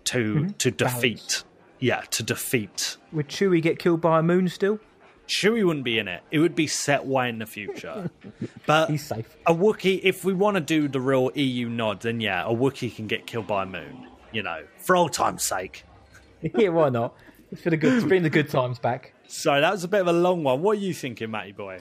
to 0.04 0.48
to 0.58 0.70
defeat. 0.70 1.44
Yeah, 1.78 2.00
to 2.10 2.22
defeat. 2.22 2.96
Would 3.12 3.28
Chewie 3.28 3.60
get 3.60 3.78
killed 3.78 4.00
by 4.00 4.20
a 4.20 4.22
moon 4.22 4.48
still? 4.48 4.80
Chewie 5.28 5.66
wouldn't 5.66 5.84
be 5.84 5.98
in 5.98 6.08
it. 6.08 6.22
It 6.30 6.38
would 6.38 6.54
be 6.54 6.66
set 6.66 7.04
way 7.04 7.28
in 7.28 7.38
the 7.38 7.46
future. 7.46 8.10
But 8.66 8.90
He's 8.90 9.04
safe. 9.06 9.36
a 9.46 9.54
Wookiee, 9.54 10.00
if 10.02 10.24
we 10.24 10.32
want 10.32 10.56
to 10.56 10.60
do 10.60 10.88
the 10.88 11.00
real 11.00 11.30
EU 11.34 11.68
nod, 11.68 12.00
then 12.00 12.20
yeah, 12.20 12.44
a 12.44 12.52
Wookiee 12.54 12.94
can 12.94 13.06
get 13.06 13.26
killed 13.26 13.46
by 13.46 13.62
a 13.62 13.66
moon. 13.66 14.08
You 14.36 14.42
know, 14.42 14.64
for 14.76 14.96
old 14.96 15.14
time's 15.14 15.44
sake. 15.44 15.84
yeah, 16.42 16.68
why 16.68 16.90
not? 16.90 17.16
It's 17.50 17.62
for 17.62 17.70
the 17.70 17.78
good. 17.78 18.06
Bring 18.06 18.22
the 18.22 18.28
good 18.28 18.50
times 18.50 18.78
back. 18.78 19.14
So 19.26 19.58
that 19.58 19.72
was 19.72 19.82
a 19.82 19.88
bit 19.88 20.02
of 20.02 20.08
a 20.08 20.12
long 20.12 20.44
one. 20.44 20.60
What 20.60 20.76
are 20.76 20.80
you 20.80 20.92
thinking, 20.92 21.30
Matty 21.30 21.52
boy? 21.52 21.80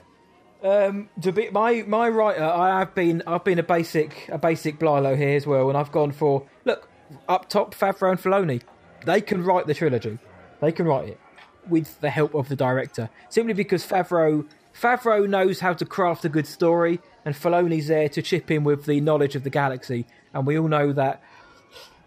Um, 0.62 1.10
to 1.20 1.32
be 1.32 1.50
my 1.50 1.84
my 1.86 2.08
writer, 2.08 2.42
I 2.42 2.78
have 2.78 2.94
been 2.94 3.22
I've 3.26 3.44
been 3.44 3.58
a 3.58 3.62
basic 3.62 4.30
a 4.30 4.38
basic 4.38 4.78
Blilo 4.78 5.14
here 5.14 5.36
as 5.36 5.46
well, 5.46 5.68
and 5.68 5.76
I've 5.76 5.92
gone 5.92 6.12
for 6.12 6.46
look 6.64 6.88
up 7.28 7.50
top 7.50 7.74
Favreau 7.74 8.12
and 8.12 8.18
Filoni. 8.18 8.62
They 9.04 9.20
can 9.20 9.44
write 9.44 9.66
the 9.66 9.74
trilogy. 9.74 10.18
They 10.62 10.72
can 10.72 10.86
write 10.86 11.10
it 11.10 11.20
with 11.68 12.00
the 12.00 12.08
help 12.08 12.34
of 12.34 12.48
the 12.48 12.56
director, 12.56 13.10
simply 13.28 13.52
because 13.52 13.84
Favreau 13.84 14.46
Favreau 14.72 15.28
knows 15.28 15.60
how 15.60 15.74
to 15.74 15.84
craft 15.84 16.24
a 16.24 16.30
good 16.30 16.46
story, 16.46 17.00
and 17.26 17.34
Filoni's 17.34 17.88
there 17.88 18.08
to 18.08 18.22
chip 18.22 18.50
in 18.50 18.64
with 18.64 18.86
the 18.86 19.02
knowledge 19.02 19.36
of 19.36 19.42
the 19.42 19.50
galaxy. 19.50 20.06
And 20.32 20.46
we 20.46 20.58
all 20.58 20.68
know 20.68 20.92
that 20.92 21.22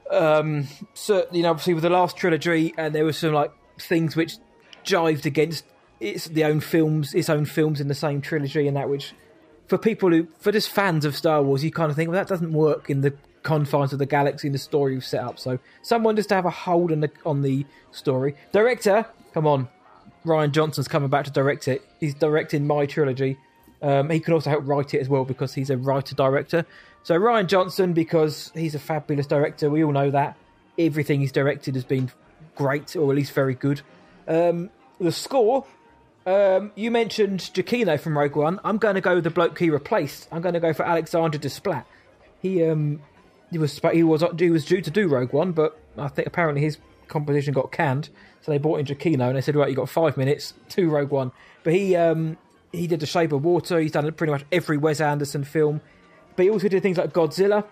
um, 0.09 0.67
so 0.93 1.25
you 1.31 1.43
know, 1.43 1.51
obviously 1.51 1.73
with 1.73 1.83
the 1.83 1.89
last 1.89 2.17
trilogy, 2.17 2.73
and 2.77 2.93
there 2.93 3.05
were 3.05 3.13
some 3.13 3.33
like 3.33 3.51
things 3.79 4.15
which 4.15 4.37
jived 4.83 5.25
against 5.25 5.65
its 5.99 6.25
the 6.25 6.43
own 6.43 6.59
films, 6.59 7.13
its 7.13 7.29
own 7.29 7.45
films 7.45 7.79
in 7.81 7.87
the 7.87 7.95
same 7.95 8.21
trilogy, 8.21 8.67
and 8.67 8.75
that 8.77 8.89
which 8.89 9.13
for 9.67 9.77
people 9.77 10.09
who, 10.09 10.27
for 10.39 10.51
just 10.51 10.69
fans 10.69 11.05
of 11.05 11.15
Star 11.15 11.43
Wars, 11.43 11.63
you 11.63 11.71
kind 11.71 11.91
of 11.91 11.95
think, 11.95 12.09
well, 12.09 12.19
that 12.19 12.27
doesn't 12.27 12.51
work 12.51 12.89
in 12.89 13.01
the 13.01 13.13
confines 13.43 13.93
of 13.93 13.99
the 13.99 14.05
galaxy 14.05 14.47
and 14.47 14.55
the 14.55 14.59
story 14.59 14.93
you've 14.93 15.05
set 15.05 15.23
up. 15.23 15.39
So 15.39 15.59
someone 15.81 16.15
just 16.15 16.29
to 16.29 16.35
have 16.35 16.45
a 16.45 16.49
hold 16.49 16.91
on 16.91 17.01
the 17.01 17.11
on 17.25 17.41
the 17.41 17.65
story. 17.91 18.35
Director, 18.51 19.05
come 19.33 19.45
on, 19.45 19.69
Rian 20.25 20.51
Johnson's 20.51 20.87
coming 20.87 21.09
back 21.09 21.25
to 21.25 21.31
direct 21.31 21.67
it. 21.67 21.87
He's 21.99 22.13
directing 22.15 22.65
my 22.65 22.85
trilogy. 22.85 23.37
Um, 23.81 24.09
he 24.09 24.19
can 24.19 24.33
also 24.33 24.49
help 24.49 24.67
write 24.67 24.93
it 24.93 24.99
as 24.99 25.07
well 25.07 25.23
because 25.23 25.53
he's 25.53 25.69
a 25.69 25.77
writer 25.77 26.15
director. 26.15 26.65
So 27.03 27.19
Rian 27.19 27.47
Johnson, 27.47 27.93
because 27.93 28.51
he's 28.53 28.75
a 28.75 28.79
fabulous 28.79 29.25
director, 29.25 29.69
we 29.69 29.83
all 29.83 29.91
know 29.91 30.11
that 30.11 30.37
everything 30.77 31.21
he's 31.21 31.31
directed 31.31 31.75
has 31.75 31.83
been 31.83 32.11
great 32.55 32.95
or 32.95 33.09
at 33.11 33.15
least 33.15 33.31
very 33.33 33.55
good. 33.55 33.81
Um, 34.27 34.69
the 34.99 35.11
score, 35.11 35.65
um, 36.25 36.71
you 36.75 36.91
mentioned 36.91 37.39
Giacchino 37.39 37.99
from 37.99 38.17
Rogue 38.17 38.35
One. 38.35 38.59
I'm 38.63 38.77
going 38.77 38.95
to 38.95 39.01
go 39.01 39.15
with 39.15 39.23
the 39.23 39.29
bloke 39.29 39.57
he 39.57 39.69
replaced. 39.69 40.27
I'm 40.31 40.41
going 40.41 40.53
to 40.53 40.59
go 40.59 40.73
for 40.73 40.83
Alexander 40.83 41.37
Desplat. 41.37 41.85
He 42.41 42.63
um, 42.63 43.01
he 43.51 43.57
was 43.57 43.79
he 43.91 44.03
was 44.03 44.23
he 44.37 44.49
was 44.49 44.65
due 44.65 44.81
to 44.81 44.91
do 44.91 45.07
Rogue 45.07 45.33
One, 45.33 45.51
but 45.51 45.79
I 45.97 46.07
think 46.09 46.27
apparently 46.27 46.61
his 46.61 46.77
composition 47.07 47.53
got 47.53 47.71
canned, 47.71 48.09
so 48.41 48.51
they 48.51 48.57
brought 48.57 48.79
in 48.79 48.85
Giacchino 48.85 49.27
and 49.27 49.35
they 49.35 49.41
said, 49.41 49.55
right, 49.55 49.69
you 49.69 49.75
got 49.75 49.89
five 49.89 50.17
minutes, 50.17 50.53
to 50.69 50.89
Rogue 50.89 51.09
One. 51.09 51.31
But 51.63 51.73
he 51.73 51.95
um, 51.95 52.37
he 52.71 52.87
did 52.87 52.99
The 52.99 53.05
Shape 53.05 53.31
of 53.31 53.43
Water. 53.43 53.79
He's 53.79 53.91
done 53.91 54.11
pretty 54.13 54.31
much 54.31 54.45
every 54.51 54.77
Wes 54.77 55.01
Anderson 55.01 55.43
film. 55.43 55.81
But 56.39 56.45
he 56.45 56.51
also 56.51 56.69
did 56.69 56.81
things 56.81 56.97
like 56.97 57.11
Godzilla, 57.11 57.65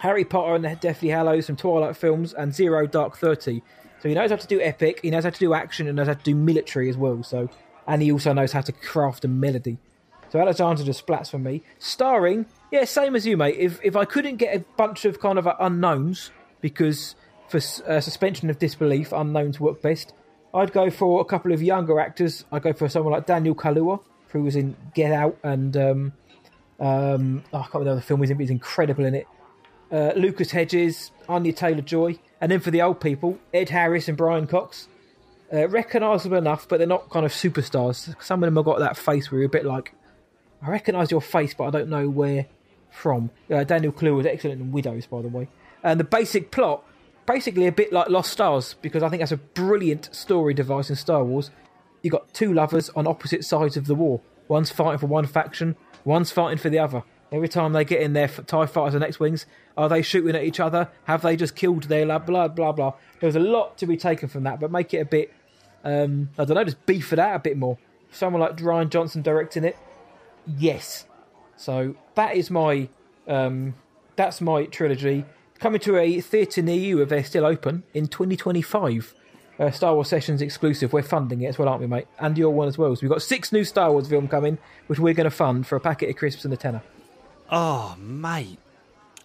Harry 0.00 0.24
Potter 0.24 0.56
and 0.56 0.64
the 0.64 0.74
Deathly 0.74 1.10
Hallows, 1.10 1.46
some 1.46 1.54
Twilight 1.54 1.96
films, 1.96 2.32
and 2.32 2.52
Zero 2.52 2.88
Dark 2.88 3.16
Thirty. 3.16 3.62
So 4.02 4.08
he 4.08 4.16
knows 4.16 4.30
how 4.30 4.36
to 4.36 4.46
do 4.48 4.60
epic, 4.60 4.98
he 5.02 5.10
knows 5.10 5.22
how 5.22 5.30
to 5.30 5.38
do 5.38 5.54
action, 5.54 5.86
and 5.86 5.94
knows 5.94 6.08
how 6.08 6.14
to 6.14 6.22
do 6.24 6.34
military 6.34 6.90
as 6.90 6.96
well. 6.96 7.22
So, 7.22 7.48
and 7.86 8.02
he 8.02 8.10
also 8.10 8.32
knows 8.32 8.50
how 8.50 8.62
to 8.62 8.72
craft 8.72 9.24
a 9.24 9.28
melody. 9.28 9.78
So 10.30 10.40
Alexander 10.40 10.82
just 10.82 11.06
splats 11.06 11.30
for 11.30 11.38
me. 11.38 11.62
Starring, 11.78 12.46
yeah, 12.72 12.84
same 12.84 13.14
as 13.14 13.28
you, 13.28 13.36
mate. 13.36 13.54
If 13.58 13.78
if 13.84 13.94
I 13.94 14.04
couldn't 14.06 14.38
get 14.38 14.56
a 14.56 14.64
bunch 14.76 15.04
of 15.04 15.20
kind 15.20 15.38
of 15.38 15.46
uh, 15.46 15.54
unknowns, 15.60 16.32
because 16.60 17.14
for 17.46 17.58
uh, 17.86 18.00
suspension 18.00 18.50
of 18.50 18.58
disbelief, 18.58 19.12
unknowns 19.12 19.60
work 19.60 19.80
best. 19.80 20.12
I'd 20.52 20.72
go 20.72 20.90
for 20.90 21.20
a 21.20 21.24
couple 21.24 21.52
of 21.52 21.62
younger 21.62 22.00
actors. 22.00 22.44
I'd 22.50 22.62
go 22.62 22.72
for 22.72 22.88
someone 22.88 23.12
like 23.12 23.26
Daniel 23.26 23.54
Kaluuya, 23.54 24.02
who 24.30 24.42
was 24.42 24.56
in 24.56 24.74
Get 24.94 25.12
Out 25.12 25.38
and 25.44 25.76
um, 25.76 26.12
um, 26.80 27.44
oh, 27.52 27.58
I 27.58 27.62
can't 27.62 27.74
remember 27.74 27.96
the 27.96 28.02
film 28.02 28.20
he's 28.20 28.30
in, 28.30 28.36
but 28.36 28.42
he's 28.42 28.50
incredible 28.50 29.04
in 29.04 29.14
it. 29.14 29.26
Uh, 29.92 30.12
Lucas 30.16 30.50
Hedges, 30.50 31.12
Anya 31.28 31.52
Taylor 31.52 31.82
Joy, 31.82 32.18
and 32.40 32.50
then 32.50 32.60
for 32.60 32.70
the 32.70 32.82
old 32.82 33.00
people, 33.00 33.38
Ed 33.52 33.68
Harris 33.68 34.08
and 34.08 34.16
Brian 34.16 34.46
Cox. 34.46 34.88
Uh, 35.52 35.68
recognisable 35.68 36.36
enough, 36.36 36.66
but 36.68 36.78
they're 36.78 36.86
not 36.86 37.10
kind 37.10 37.24
of 37.24 37.32
superstars. 37.32 38.20
Some 38.20 38.42
of 38.42 38.46
them 38.46 38.56
have 38.56 38.64
got 38.64 38.80
that 38.80 38.96
face 38.96 39.30
where 39.30 39.40
you're 39.40 39.46
a 39.46 39.50
bit 39.50 39.64
like, 39.64 39.94
I 40.62 40.70
recognise 40.70 41.10
your 41.10 41.20
face, 41.20 41.54
but 41.54 41.64
I 41.64 41.70
don't 41.70 41.88
know 41.88 42.08
where 42.08 42.46
from. 42.90 43.30
Uh, 43.50 43.62
Daniel 43.62 43.92
Kaluuya 43.92 44.16
was 44.16 44.26
excellent 44.26 44.60
in 44.60 44.72
Widows, 44.72 45.06
by 45.06 45.22
the 45.22 45.28
way. 45.28 45.48
And 45.82 46.00
the 46.00 46.04
basic 46.04 46.50
plot, 46.50 46.82
basically 47.26 47.66
a 47.66 47.72
bit 47.72 47.92
like 47.92 48.08
Lost 48.08 48.32
Stars, 48.32 48.74
because 48.80 49.02
I 49.02 49.08
think 49.10 49.20
that's 49.20 49.32
a 49.32 49.36
brilliant 49.36 50.14
story 50.14 50.54
device 50.54 50.90
in 50.90 50.96
Star 50.96 51.22
Wars. 51.22 51.50
You've 52.02 52.12
got 52.12 52.32
two 52.34 52.52
lovers 52.52 52.90
on 52.90 53.06
opposite 53.06 53.44
sides 53.44 53.76
of 53.76 53.86
the 53.86 53.94
war. 53.94 54.20
One's 54.48 54.70
fighting 54.70 54.98
for 54.98 55.06
one 55.06 55.26
faction, 55.26 55.76
one's 56.04 56.30
fighting 56.30 56.58
for 56.58 56.70
the 56.70 56.78
other. 56.78 57.02
Every 57.32 57.48
time 57.48 57.72
they 57.72 57.84
get 57.84 58.00
in 58.00 58.12
their 58.12 58.28
TIE 58.28 58.66
fighters 58.66 58.94
and 58.94 59.02
X 59.02 59.18
Wings, 59.18 59.46
are 59.76 59.88
they 59.88 60.02
shooting 60.02 60.36
at 60.36 60.44
each 60.44 60.60
other? 60.60 60.88
Have 61.04 61.22
they 61.22 61.36
just 61.36 61.56
killed 61.56 61.84
their 61.84 62.06
love? 62.06 62.26
Blah, 62.26 62.48
blah, 62.48 62.72
blah. 62.72 62.94
There's 63.20 63.34
a 63.34 63.40
lot 63.40 63.76
to 63.78 63.86
be 63.86 63.96
taken 63.96 64.28
from 64.28 64.44
that, 64.44 64.60
but 64.60 64.70
make 64.70 64.94
it 64.94 64.98
a 64.98 65.04
bit, 65.04 65.32
um, 65.82 66.30
I 66.38 66.44
don't 66.44 66.54
know, 66.54 66.64
just 66.64 66.86
beef 66.86 67.12
it 67.12 67.18
out 67.18 67.34
a 67.34 67.38
bit 67.40 67.56
more. 67.56 67.78
Someone 68.12 68.40
like 68.40 68.56
Rian 68.58 68.90
Johnson 68.90 69.22
directing 69.22 69.64
it, 69.64 69.76
yes. 70.46 71.06
So 71.56 71.96
that 72.14 72.36
is 72.36 72.50
my, 72.50 72.88
um, 73.26 73.74
that's 74.14 74.40
my 74.40 74.66
trilogy. 74.66 75.24
Coming 75.58 75.80
to 75.80 75.96
a 75.96 76.20
theatre 76.20 76.62
near 76.62 76.78
you 76.78 77.02
if 77.02 77.08
they're 77.08 77.24
still 77.24 77.46
open 77.46 77.82
in 77.94 78.06
2025. 78.06 79.14
Uh, 79.58 79.70
Star 79.70 79.94
Wars 79.94 80.08
Sessions 80.08 80.42
exclusive. 80.42 80.92
We're 80.92 81.02
funding 81.02 81.42
it 81.42 81.46
as 81.46 81.58
well, 81.58 81.68
aren't 81.68 81.80
we, 81.80 81.86
mate? 81.86 82.06
And 82.18 82.36
your 82.36 82.50
one 82.50 82.68
as 82.68 82.76
well. 82.76 82.94
So 82.96 83.02
we've 83.02 83.10
got 83.10 83.22
six 83.22 83.52
new 83.52 83.64
Star 83.64 83.92
Wars 83.92 84.08
film 84.08 84.28
coming, 84.28 84.58
which 84.88 84.98
we're 84.98 85.14
going 85.14 85.24
to 85.24 85.30
fund 85.30 85.66
for 85.66 85.76
a 85.76 85.80
packet 85.80 86.10
of 86.10 86.16
crisps 86.16 86.44
and 86.44 86.52
a 86.52 86.56
tenner. 86.56 86.82
Oh, 87.50 87.94
mate. 87.98 88.58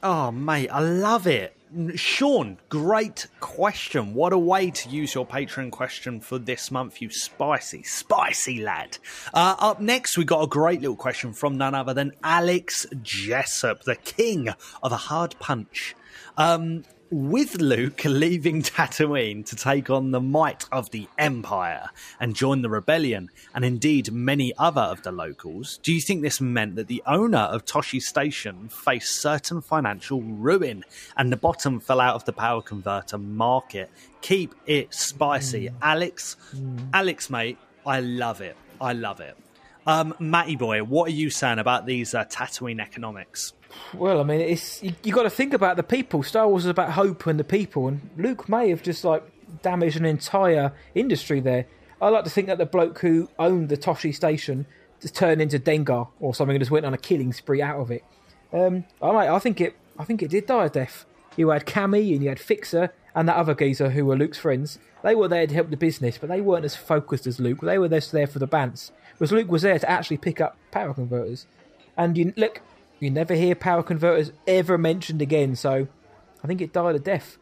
Oh, 0.01 0.31
mate, 0.31 0.69
I 0.69 0.79
love 0.79 1.27
it. 1.27 1.55
Sean, 1.95 2.57
great 2.69 3.27
question. 3.39 4.13
What 4.13 4.33
a 4.33 4.37
way 4.37 4.71
to 4.71 4.89
use 4.89 5.13
your 5.13 5.25
Patreon 5.25 5.71
question 5.71 6.19
for 6.19 6.39
this 6.39 6.71
month, 6.71 7.01
you 7.01 7.09
spicy, 7.09 7.83
spicy 7.83 8.61
lad. 8.61 8.97
Uh, 9.33 9.55
up 9.59 9.79
next, 9.79 10.17
we 10.17 10.25
got 10.25 10.41
a 10.41 10.47
great 10.47 10.81
little 10.81 10.95
question 10.95 11.31
from 11.33 11.57
none 11.57 11.75
other 11.75 11.93
than 11.93 12.13
Alex 12.23 12.87
Jessup, 13.03 13.83
the 13.83 13.95
king 13.95 14.49
of 14.81 14.91
a 14.91 14.97
hard 14.97 15.35
punch. 15.39 15.95
Um, 16.37 16.85
with 17.11 17.59
Luke 17.59 18.03
leaving 18.05 18.61
Tatooine 18.61 19.45
to 19.45 19.55
take 19.55 19.89
on 19.89 20.11
the 20.11 20.21
might 20.21 20.65
of 20.71 20.91
the 20.91 21.07
Empire 21.17 21.89
and 22.19 22.35
join 22.35 22.61
the 22.61 22.69
rebellion, 22.69 23.29
and 23.53 23.65
indeed 23.65 24.11
many 24.11 24.53
other 24.57 24.81
of 24.81 25.01
the 25.03 25.11
locals, 25.11 25.79
do 25.81 25.93
you 25.93 26.01
think 26.01 26.21
this 26.21 26.39
meant 26.39 26.75
that 26.75 26.87
the 26.87 27.01
owner 27.07 27.37
of 27.39 27.65
Toshi 27.65 28.01
Station 28.01 28.69
faced 28.69 29.21
certain 29.21 29.61
financial 29.61 30.21
ruin 30.21 30.83
and 31.17 31.31
the 31.31 31.37
bottom 31.37 31.79
fell 31.79 31.99
out 31.99 32.15
of 32.15 32.25
the 32.25 32.33
power 32.33 32.61
converter 32.61 33.17
market? 33.17 33.89
Keep 34.21 34.53
it 34.65 34.93
spicy. 34.93 35.69
Alex, 35.81 36.35
Alex, 36.93 37.29
mate, 37.29 37.57
I 37.85 38.01
love 38.01 38.41
it. 38.41 38.55
I 38.79 38.93
love 38.93 39.19
it. 39.19 39.35
Um, 39.87 40.13
Matty 40.19 40.55
boy, 40.55 40.83
what 40.83 41.07
are 41.07 41.13
you 41.13 41.29
saying 41.29 41.59
about 41.59 41.85
these 41.85 42.13
uh, 42.13 42.25
Tatooine 42.25 42.81
economics? 42.81 43.53
Well, 43.93 44.19
I 44.19 44.23
mean, 44.23 44.41
it's 44.41 44.81
you, 44.83 44.93
you 45.03 45.13
got 45.13 45.23
to 45.23 45.29
think 45.29 45.53
about 45.53 45.77
the 45.77 45.83
people. 45.83 46.23
Star 46.23 46.47
Wars 46.47 46.65
is 46.65 46.69
about 46.69 46.91
hope 46.91 47.27
and 47.27 47.39
the 47.39 47.43
people, 47.43 47.87
and 47.87 48.09
Luke 48.17 48.49
may 48.49 48.69
have 48.69 48.83
just 48.83 49.03
like 49.03 49.23
damaged 49.61 49.97
an 49.97 50.05
entire 50.05 50.73
industry 50.95 51.39
there. 51.39 51.65
I 52.01 52.09
like 52.09 52.23
to 52.23 52.29
think 52.29 52.47
that 52.47 52.57
the 52.57 52.65
bloke 52.65 52.99
who 52.99 53.29
owned 53.37 53.69
the 53.69 53.77
Toshi 53.77 54.13
station 54.15 54.65
just 55.01 55.15
turned 55.15 55.41
into 55.41 55.59
Dengar 55.59 56.07
or 56.19 56.33
something 56.33 56.55
and 56.55 56.61
just 56.61 56.71
went 56.71 56.85
on 56.85 56.93
a 56.93 56.97
killing 56.97 57.33
spree 57.33 57.61
out 57.61 57.79
of 57.79 57.91
it. 57.91 58.03
Um, 58.53 58.85
I, 59.01 59.27
I 59.27 59.39
think 59.39 59.61
it. 59.61 59.75
I 59.97 60.05
think 60.05 60.23
it 60.23 60.29
did 60.29 60.45
die 60.45 60.65
a 60.65 60.69
death. 60.69 61.05
You 61.35 61.49
had 61.49 61.65
Camie 61.65 62.13
and 62.13 62.23
you 62.23 62.29
had 62.29 62.39
Fixer 62.39 62.93
and 63.13 63.27
that 63.27 63.35
other 63.35 63.53
geezer 63.53 63.89
who 63.89 64.05
were 64.05 64.15
Luke's 64.15 64.37
friends. 64.37 64.79
They 65.03 65.15
were 65.15 65.27
there 65.27 65.47
to 65.47 65.53
help 65.53 65.69
the 65.69 65.77
business, 65.77 66.17
but 66.17 66.29
they 66.29 66.41
weren't 66.41 66.65
as 66.65 66.75
focused 66.75 67.27
as 67.27 67.39
Luke. 67.39 67.61
They 67.61 67.77
were 67.77 67.89
just 67.89 68.11
there 68.11 68.27
for 68.27 68.39
the 68.39 68.47
bants. 68.47 68.91
Whereas 69.17 69.31
Luke 69.31 69.49
was 69.49 69.61
there 69.61 69.79
to 69.79 69.89
actually 69.89 70.17
pick 70.17 70.41
up 70.41 70.57
power 70.71 70.93
converters. 70.93 71.45
And 71.97 72.17
you 72.17 72.33
look, 72.37 72.61
you 72.99 73.09
never 73.09 73.33
hear 73.33 73.55
power 73.55 73.83
converters 73.83 74.31
ever 74.47 74.77
mentioned 74.77 75.21
again. 75.21 75.55
So 75.55 75.87
I 76.43 76.47
think 76.47 76.61
it 76.61 76.73
died 76.73 76.95
a 76.95 76.99
death. 76.99 77.37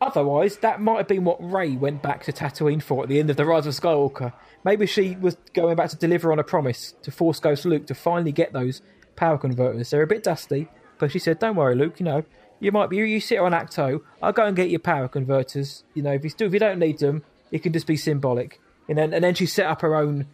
Otherwise, 0.00 0.56
that 0.58 0.80
might 0.80 0.98
have 0.98 1.08
been 1.08 1.24
what 1.24 1.38
Rey 1.40 1.76
went 1.76 2.02
back 2.02 2.24
to 2.24 2.32
Tatooine 2.32 2.82
for 2.82 3.04
at 3.04 3.08
the 3.08 3.20
end 3.20 3.30
of 3.30 3.36
the 3.36 3.44
Rise 3.44 3.68
of 3.68 3.74
Skywalker. 3.74 4.32
Maybe 4.64 4.84
she 4.84 5.16
was 5.20 5.36
going 5.54 5.76
back 5.76 5.90
to 5.90 5.96
deliver 5.96 6.32
on 6.32 6.40
a 6.40 6.44
promise 6.44 6.94
to 7.02 7.12
Force 7.12 7.38
Ghost 7.38 7.64
Luke 7.64 7.86
to 7.86 7.94
finally 7.94 8.32
get 8.32 8.52
those 8.52 8.82
power 9.14 9.38
converters. 9.38 9.90
They're 9.90 10.02
a 10.02 10.06
bit 10.06 10.24
dusty, 10.24 10.68
but 10.98 11.12
she 11.12 11.20
said, 11.20 11.38
"Don't 11.38 11.54
worry, 11.54 11.76
Luke. 11.76 12.00
You 12.00 12.04
know, 12.04 12.24
you 12.58 12.72
might 12.72 12.90
be 12.90 12.96
you 12.96 13.20
sit 13.20 13.38
on 13.38 13.52
Acto. 13.52 14.00
I'll 14.20 14.32
go 14.32 14.44
and 14.44 14.56
get 14.56 14.70
your 14.70 14.80
power 14.80 15.06
converters. 15.06 15.84
You 15.94 16.02
know, 16.02 16.12
if 16.12 16.24
you 16.24 16.30
still 16.30 16.48
if 16.48 16.52
you 16.52 16.58
don't 16.58 16.80
need 16.80 16.98
them, 16.98 17.22
it 17.52 17.62
can 17.62 17.72
just 17.72 17.86
be 17.86 17.96
symbolic." 17.96 18.60
And 18.88 18.98
then 18.98 19.14
and 19.14 19.22
then 19.22 19.34
she 19.34 19.46
set 19.46 19.66
up 19.66 19.82
her 19.82 19.94
own 19.94 20.26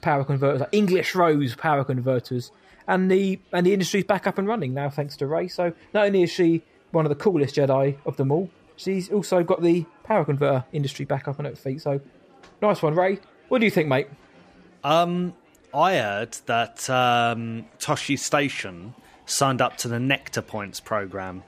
power 0.00 0.24
converters, 0.24 0.60
like 0.60 0.70
English 0.72 1.14
Rose 1.14 1.54
power 1.54 1.84
converters, 1.84 2.50
and 2.90 3.10
the 3.10 3.38
and 3.52 3.64
the 3.64 3.72
industry's 3.72 4.04
back 4.04 4.26
up 4.26 4.36
and 4.36 4.46
running 4.46 4.74
now 4.74 4.90
thanks 4.90 5.16
to 5.18 5.26
Rey. 5.26 5.48
So 5.48 5.72
not 5.94 6.06
only 6.06 6.24
is 6.24 6.30
she 6.30 6.62
one 6.90 7.06
of 7.06 7.08
the 7.08 7.14
coolest 7.14 7.54
Jedi 7.54 7.96
of 8.04 8.16
them 8.16 8.32
all, 8.32 8.50
she's 8.76 9.10
also 9.10 9.42
got 9.44 9.62
the 9.62 9.86
power 10.02 10.24
converter 10.24 10.64
industry 10.72 11.04
back 11.04 11.28
up 11.28 11.38
on 11.38 11.44
her 11.44 11.54
feet. 11.54 11.80
So 11.80 12.00
nice 12.60 12.82
one, 12.82 12.94
Rey. 12.94 13.20
What 13.48 13.60
do 13.60 13.64
you 13.64 13.70
think, 13.70 13.88
mate? 13.88 14.08
Um, 14.82 15.34
I 15.72 15.96
heard 15.96 16.32
that 16.46 16.90
um, 16.90 17.66
Toshi 17.78 18.18
Station 18.18 18.94
signed 19.24 19.62
up 19.62 19.76
to 19.78 19.88
the 19.88 20.00
Nectar 20.00 20.42
Points 20.42 20.80
program, 20.80 21.44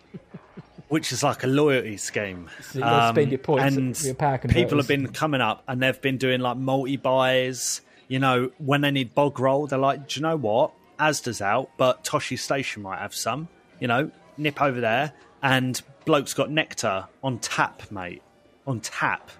which 0.88 1.12
is 1.12 1.22
like 1.22 1.44
a 1.44 1.48
loyalty 1.48 1.98
scheme. 1.98 2.48
So 2.70 2.78
you 2.78 2.84
gotta 2.84 3.14
spend 3.14 3.30
your 3.30 3.38
points 3.38 3.76
and 3.76 4.04
your 4.04 4.14
power 4.14 4.38
people 4.38 4.78
have 4.78 4.88
been 4.88 5.08
coming 5.08 5.42
up 5.42 5.64
and 5.68 5.82
they've 5.82 6.00
been 6.00 6.16
doing 6.16 6.40
like 6.40 6.56
multi 6.56 6.96
buys. 6.96 7.82
You 8.08 8.18
know, 8.18 8.50
when 8.58 8.82
they 8.82 8.90
need 8.90 9.14
bog 9.14 9.40
roll, 9.40 9.66
they're 9.66 9.78
like, 9.78 10.08
do 10.08 10.20
you 10.20 10.22
know 10.22 10.36
what? 10.36 10.72
Asda's 10.98 11.42
out, 11.42 11.70
but 11.76 12.04
Toshi 12.04 12.38
Station 12.38 12.82
might 12.82 12.98
have 12.98 13.14
some. 13.14 13.48
You 13.80 13.88
know, 13.88 14.10
nip 14.38 14.60
over 14.62 14.80
there, 14.80 15.12
and 15.42 15.80
bloke's 16.04 16.32
got 16.34 16.50
nectar 16.50 17.06
on 17.22 17.38
tap, 17.40 17.90
mate, 17.90 18.22
on 18.66 18.80
tap. 18.80 19.30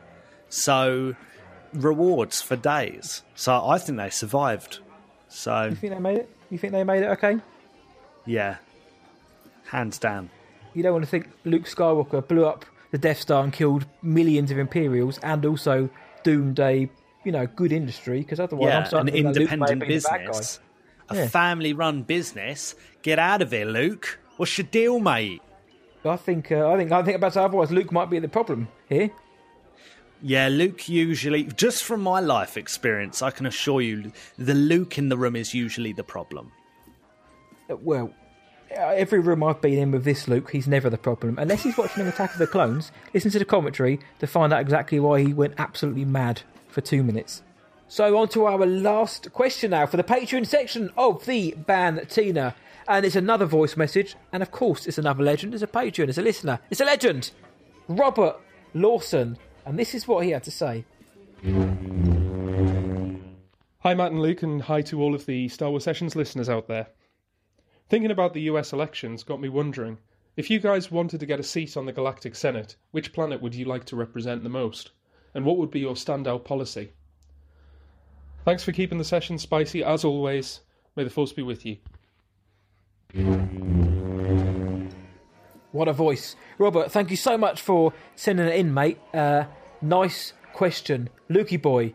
So 0.49 1.15
rewards 1.73 2.43
for 2.43 2.57
days. 2.57 3.23
So 3.35 3.65
I 3.67 3.79
think 3.79 3.99
they 3.99 4.11
survived. 4.11 4.81
So 5.29 5.67
You 5.67 5.77
think 5.77 5.93
they 5.95 6.01
made 6.01 6.19
it? 6.19 6.31
You 6.51 6.59
think 6.59 6.73
they 6.73 6.85
made 6.85 7.03
it 7.03 7.11
okay? 7.11 7.39
yeah, 8.25 8.57
hands 9.67 9.99
down. 9.99 10.31
You 10.75 10.83
don't 10.83 10.93
want 10.93 11.05
to 11.05 11.11
think 11.11 11.29
Luke 11.45 11.65
Skywalker 11.65 12.27
blew 12.27 12.45
up 12.45 12.65
the 12.91 12.99
Death 12.99 13.21
Star 13.21 13.43
and 13.43 13.53
killed 13.53 13.87
millions 14.03 14.51
of 14.51 14.59
Imperials 14.59 15.19
and 15.19 15.45
also 15.45 15.89
doomed 16.23 16.61
a 16.61 16.89
you 17.27 17.33
know 17.33 17.47
good 17.47 17.73
industry 17.73 18.21
because 18.21 18.41
otherwise 18.41 18.73
I'm 18.73 18.83
yeah, 18.83 18.85
starting 18.85 19.09
an 19.09 19.15
to 19.15 19.23
think 19.23 19.35
that 19.35 19.41
Luke 19.41 19.51
may 19.51 19.67
have 19.67 19.71
independent 19.71 19.81
been 19.81 19.89
the 19.99 20.09
bad 20.09 20.19
guy. 20.21 20.27
business, 20.27 20.61
a 21.11 21.15
Yeah. 21.17 21.29
family-run 21.29 22.03
business. 22.05 22.75
Get 23.03 23.19
out 23.19 23.43
of 23.43 23.51
here, 23.51 23.67
Luke. 23.67 24.19
What's 24.37 24.57
your 24.57 24.67
deal, 24.67 24.99
mate? 25.01 25.43
I 26.05 26.17
think 26.17 26.53
uh, 26.53 26.71
I 26.71 26.77
think 26.77 26.93
I 26.93 27.03
think 27.03 27.17
about 27.17 27.35
that. 27.35 27.45
Otherwise, 27.45 27.73
Luke 27.73 27.91
might 27.93 28.09
be 28.11 28.19
the 28.21 28.29
problem 28.29 28.69
here. 28.89 29.11
Yeah, 30.23 30.49
Luke 30.49 30.89
usually, 30.89 31.43
just 31.45 31.85
from 31.85 32.01
my 32.01 32.21
life 32.21 32.57
experience, 32.57 33.21
I 33.23 33.31
can 33.31 33.45
assure 33.45 33.83
you, 33.83 34.13
the 34.39 34.55
Luke 34.55 34.97
in 34.97 35.11
the 35.11 35.17
room 35.19 35.37
is 35.37 35.53
usually 35.53 35.93
the 35.93 36.05
problem. 36.05 36.53
Well, 37.69 38.13
every 38.71 39.19
room 39.21 39.43
I've 39.45 39.61
been 39.61 39.79
in 39.79 39.91
with 39.91 40.05
this 40.05 40.27
Luke, 40.27 40.51
he's 40.51 40.67
never 40.69 40.89
the 40.89 40.97
problem. 40.97 41.39
Unless 41.39 41.65
he's 41.65 41.77
watching 41.77 42.03
an 42.03 42.09
Attack 42.09 42.33
of 42.33 42.39
the 42.39 42.47
Clones, 42.47 42.93
listen 43.13 43.31
to 43.33 43.39
the 43.39 43.45
commentary 43.45 44.01
to 44.21 44.27
find 44.27 44.53
out 44.53 44.61
exactly 44.61 44.99
why 45.01 45.21
he 45.23 45.35
went 45.35 45.55
absolutely 45.59 46.05
mad 46.07 46.43
for 46.77 46.83
two 46.83 47.03
minutes. 47.03 47.43
So 47.89 48.19
on 48.19 48.29
to 48.29 48.45
our 48.45 48.67
last 48.67 49.33
question 49.33 49.71
now 49.71 49.87
for 49.87 49.97
the 49.97 50.05
Patreon 50.05 50.47
section 50.47 50.91
of 50.95 51.25
the 51.25 51.55
Bantina. 51.57 52.55
And 52.87 53.07
it's 53.07 53.17
another 53.17 53.47
voice 53.47 53.79
message, 53.79 54.15
and 54.31 54.43
of 54.43 54.51
course 54.51 54.87
it's 54.87 54.99
another 54.99 55.25
legend. 55.25 55.55
It's 55.55 55.63
a 55.63 55.67
Patreon, 55.67 56.11
it's 56.11 56.19
a 56.19 56.23
listener, 56.23 56.61
it's 56.69 56.83
a 56.83 56.85
legend. 56.85 57.31
Robert 57.89 58.37
Lawson. 58.75 59.39
And 59.65 59.79
this 59.79 59.95
is 59.95 60.07
what 60.07 60.27
he 60.27 60.33
had 60.33 60.45
to 60.45 60.51
say. 60.51 60.85
Hi, 63.79 63.95
Matt 63.95 64.13
and 64.13 64.21
Luke, 64.21 64.43
and 64.43 64.61
hi 64.61 64.83
to 64.83 65.01
all 65.01 65.15
of 65.15 65.25
the 65.25 65.49
Star 65.49 65.71
Wars 65.71 65.85
Sessions 65.85 66.15
listeners 66.15 66.51
out 66.51 66.69
there. 66.69 66.89
Thinking 67.89 68.11
about 68.11 68.35
the 68.35 68.43
US 68.43 68.75
elections 68.75 69.25
got 69.25 69.41
me 69.41 69.49
wondering 69.49 69.97
if 70.37 70.51
you 70.51 70.61
guys 70.61 70.91
wanted 70.91 71.21
to 71.21 71.27
get 71.27 71.41
a 71.41 71.43
seat 71.43 71.75
on 71.79 71.87
the 71.87 71.93
Galactic 71.93 72.35
Senate, 72.35 72.77
which 72.91 73.15
planet 73.15 73.41
would 73.41 73.55
you 73.55 73.65
like 73.65 73.87
to 73.87 73.97
represent 73.97 74.43
the 74.43 74.51
most? 74.51 74.91
And 75.37 75.45
what 75.45 75.59
would 75.59 75.71
be 75.71 75.81
your 75.81 75.93
standout 75.93 76.47
policy? 76.47 76.93
Thanks 78.47 78.65
for 78.65 78.73
keeping 78.73 78.97
the 78.97 79.05
session 79.05 79.37
spicy 79.37 79.85
as 79.85 80.03
always. 80.03 80.61
May 80.97 81.05
the 81.05 81.11
Force 81.11 81.35
be 81.35 81.43
with 81.43 81.67
you. 81.67 81.77
What 85.73 85.89
a 85.89 85.93
voice. 85.93 86.37
Robert, 86.57 86.91
thank 86.91 87.11
you 87.11 87.19
so 87.19 87.37
much 87.37 87.61
for 87.61 87.93
sending 88.15 88.47
it 88.47 88.55
in, 88.55 88.73
mate. 88.73 88.99
Uh, 89.13 89.45
nice 89.83 90.33
question. 90.55 91.11
Lukey 91.29 91.61
boy, 91.61 91.93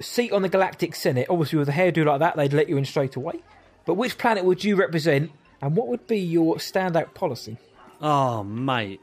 seat 0.00 0.32
on 0.32 0.40
the 0.40 0.48
Galactic 0.48 0.94
Senate. 0.94 1.26
Obviously, 1.28 1.58
with 1.58 1.68
a 1.68 1.72
hairdo 1.72 2.06
like 2.06 2.20
that, 2.20 2.34
they'd 2.34 2.54
let 2.54 2.70
you 2.70 2.78
in 2.78 2.86
straight 2.86 3.14
away. 3.14 3.42
But 3.84 3.94
which 3.94 4.16
planet 4.16 4.42
would 4.46 4.64
you 4.64 4.76
represent, 4.76 5.32
and 5.60 5.76
what 5.76 5.88
would 5.88 6.06
be 6.06 6.18
your 6.18 6.56
standout 6.56 7.12
policy? 7.12 7.58
Oh, 8.00 8.42
mate. 8.42 9.02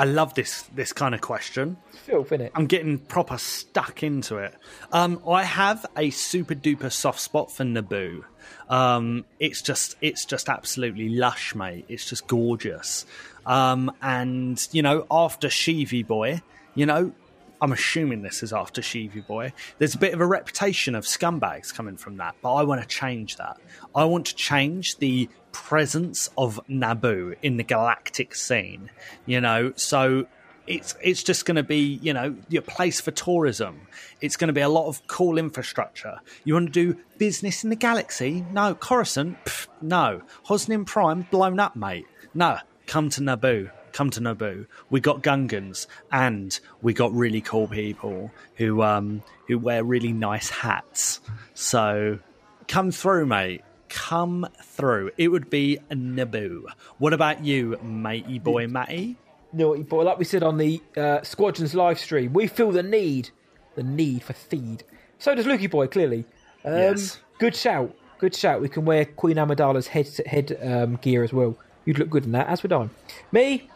I 0.00 0.04
love 0.04 0.32
this 0.32 0.62
this 0.74 0.94
kind 0.94 1.14
of 1.14 1.20
question. 1.20 1.76
Filth, 1.92 2.30
innit? 2.30 2.52
I'm 2.54 2.64
getting 2.64 2.96
proper 2.96 3.36
stuck 3.36 4.02
into 4.02 4.38
it. 4.38 4.54
Um, 4.92 5.20
I 5.28 5.42
have 5.42 5.84
a 5.94 6.08
super 6.08 6.54
duper 6.54 6.90
soft 6.90 7.20
spot 7.20 7.52
for 7.52 7.64
Naboo. 7.64 8.24
Um, 8.70 9.26
it's 9.38 9.60
just 9.60 9.96
it's 10.00 10.24
just 10.24 10.48
absolutely 10.48 11.10
lush, 11.10 11.54
mate. 11.54 11.84
It's 11.90 12.08
just 12.08 12.26
gorgeous. 12.26 13.04
Um, 13.44 13.92
and 14.00 14.66
you 14.72 14.80
know, 14.80 15.06
after 15.10 15.48
Sheevy 15.48 16.06
Boy, 16.06 16.40
you 16.74 16.86
know, 16.86 17.12
I'm 17.60 17.72
assuming 17.72 18.22
this 18.22 18.42
is 18.42 18.54
after 18.54 18.80
Sheevy 18.80 19.26
Boy. 19.26 19.52
There's 19.76 19.94
a 19.94 19.98
bit 19.98 20.14
of 20.14 20.22
a 20.22 20.26
reputation 20.26 20.94
of 20.94 21.04
scumbags 21.04 21.74
coming 21.74 21.98
from 21.98 22.16
that, 22.16 22.36
but 22.40 22.54
I 22.54 22.62
want 22.62 22.80
to 22.80 22.88
change 22.88 23.36
that. 23.36 23.58
I 23.94 24.04
want 24.04 24.24
to 24.28 24.34
change 24.34 24.96
the 24.96 25.28
presence 25.52 26.30
of 26.36 26.60
Naboo 26.68 27.36
in 27.42 27.56
the 27.56 27.64
galactic 27.64 28.34
scene. 28.34 28.90
You 29.26 29.40
know, 29.40 29.72
so 29.76 30.26
it's 30.66 30.94
it's 31.02 31.22
just 31.22 31.46
going 31.46 31.56
to 31.56 31.62
be 31.62 31.98
you 32.00 32.12
know 32.12 32.36
your 32.48 32.62
place 32.62 33.00
for 33.00 33.10
tourism. 33.10 33.88
It's 34.20 34.36
going 34.36 34.48
to 34.48 34.54
be 34.54 34.60
a 34.60 34.68
lot 34.68 34.86
of 34.86 35.06
cool 35.06 35.38
infrastructure. 35.38 36.20
You 36.44 36.54
want 36.54 36.72
to 36.72 36.94
do 36.94 37.00
business 37.18 37.64
in 37.64 37.70
the 37.70 37.76
galaxy? 37.76 38.44
No, 38.52 38.74
Coruscant? 38.74 39.44
Pff, 39.44 39.66
no. 39.82 40.22
Hosnian 40.46 40.86
Prime 40.86 41.26
blown 41.30 41.58
up, 41.58 41.74
mate. 41.76 42.06
No, 42.34 42.58
come 42.86 43.10
to 43.10 43.20
Naboo. 43.20 43.70
Come 43.92 44.10
to 44.10 44.20
Naboo. 44.20 44.66
We 44.88 45.00
got 45.00 45.22
Gungans 45.22 45.88
and 46.12 46.58
we 46.80 46.94
got 46.94 47.12
really 47.12 47.40
cool 47.40 47.66
people 47.66 48.30
who 48.54 48.82
um 48.82 49.22
who 49.48 49.58
wear 49.58 49.82
really 49.82 50.12
nice 50.12 50.50
hats. 50.50 51.20
So 51.54 52.20
come 52.68 52.92
through, 52.92 53.26
mate. 53.26 53.62
Come 53.90 54.46
through. 54.62 55.10
It 55.18 55.28
would 55.28 55.50
be 55.50 55.78
Naboo. 55.90 56.62
What 56.98 57.12
about 57.12 57.44
you, 57.44 57.78
matey 57.82 58.38
boy 58.38 58.66
Matty? 58.68 59.16
Naughty 59.52 59.82
boy. 59.82 60.04
Like 60.04 60.16
we 60.18 60.24
said 60.24 60.42
on 60.42 60.56
the 60.58 60.80
uh, 60.96 61.22
Squadrons 61.22 61.74
live 61.74 61.98
stream, 61.98 62.32
we 62.32 62.46
feel 62.46 62.70
the 62.70 62.82
need, 62.84 63.30
the 63.74 63.82
need 63.82 64.22
for 64.22 64.32
feed. 64.32 64.84
So 65.18 65.34
does 65.34 65.44
Lukey 65.44 65.68
boy, 65.70 65.88
clearly. 65.88 66.24
Um, 66.64 66.74
Yes. 66.76 67.18
Good 67.38 67.56
shout. 67.56 67.94
Good 68.18 68.34
shout. 68.34 68.60
We 68.60 68.68
can 68.68 68.84
wear 68.84 69.04
Queen 69.04 69.36
Amidala's 69.36 69.88
head 69.88 70.08
head 70.26 70.56
um, 70.62 70.96
gear 70.96 71.24
as 71.24 71.32
well. 71.32 71.58
You'd 71.84 71.98
look 71.98 72.10
good 72.10 72.24
in 72.26 72.32
that, 72.32 72.46
as 72.48 72.62
would 72.62 72.72
I. 72.72 72.88
Me, 73.32 73.68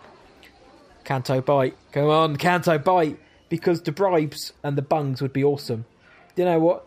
Canto 1.05 1.41
Bight. 1.41 1.77
Come 1.93 2.09
on, 2.09 2.37
Canto 2.37 2.79
Bight. 2.79 3.19
Because 3.49 3.83
the 3.83 3.93
bribes 3.93 4.53
and 4.63 4.77
the 4.77 4.83
bungs 4.83 5.21
would 5.23 5.33
be 5.33 5.45
awesome. 5.45 5.85
You 6.37 6.45
know 6.45 6.59
what? 6.59 6.87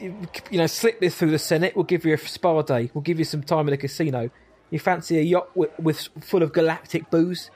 You 0.00 0.58
know, 0.58 0.66
slip 0.66 1.00
this 1.00 1.14
through 1.14 1.30
the 1.30 1.38
Senate. 1.38 1.74
We'll 1.74 1.84
give 1.84 2.04
you 2.04 2.14
a 2.14 2.18
spa 2.18 2.62
day. 2.62 2.90
We'll 2.94 3.02
give 3.02 3.18
you 3.18 3.24
some 3.24 3.42
time 3.42 3.68
in 3.68 3.74
a 3.74 3.76
casino. 3.76 4.30
You 4.70 4.78
fancy 4.78 5.18
a 5.18 5.22
yacht 5.22 5.56
with, 5.56 5.70
with 5.78 6.08
full 6.20 6.42
of 6.42 6.52
galactic 6.52 7.10
booze? 7.10 7.50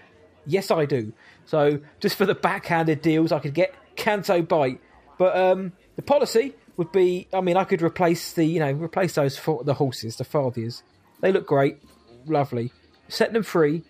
Yes, 0.47 0.71
I 0.71 0.87
do. 0.87 1.13
So 1.45 1.81
just 2.01 2.17
for 2.17 2.27
the 2.27 2.35
backhanded 2.35 3.03
deals, 3.03 3.33
I 3.33 3.39
could 3.39 3.55
get 3.55 3.75
Canto 3.97 4.43
Bight. 4.43 4.81
But 5.19 5.37
um, 5.37 5.73
the 5.97 6.03
policy 6.03 6.55
would 6.77 6.91
be, 6.91 7.29
I 7.33 7.41
mean, 7.41 7.57
I 7.57 7.65
could 7.65 7.83
replace 7.83 8.33
the, 8.33 8.45
you 8.45 8.61
know, 8.61 8.73
replace 8.73 9.15
those 9.15 9.37
for 9.37 9.63
the 9.63 9.75
horses, 9.75 10.17
the 10.17 10.25
Fathiers. 10.25 10.83
They 11.21 11.33
look 11.33 11.47
great, 11.47 11.79
lovely. 12.27 12.73
Set 13.09 13.33
them 13.33 13.43
free, 13.43 13.85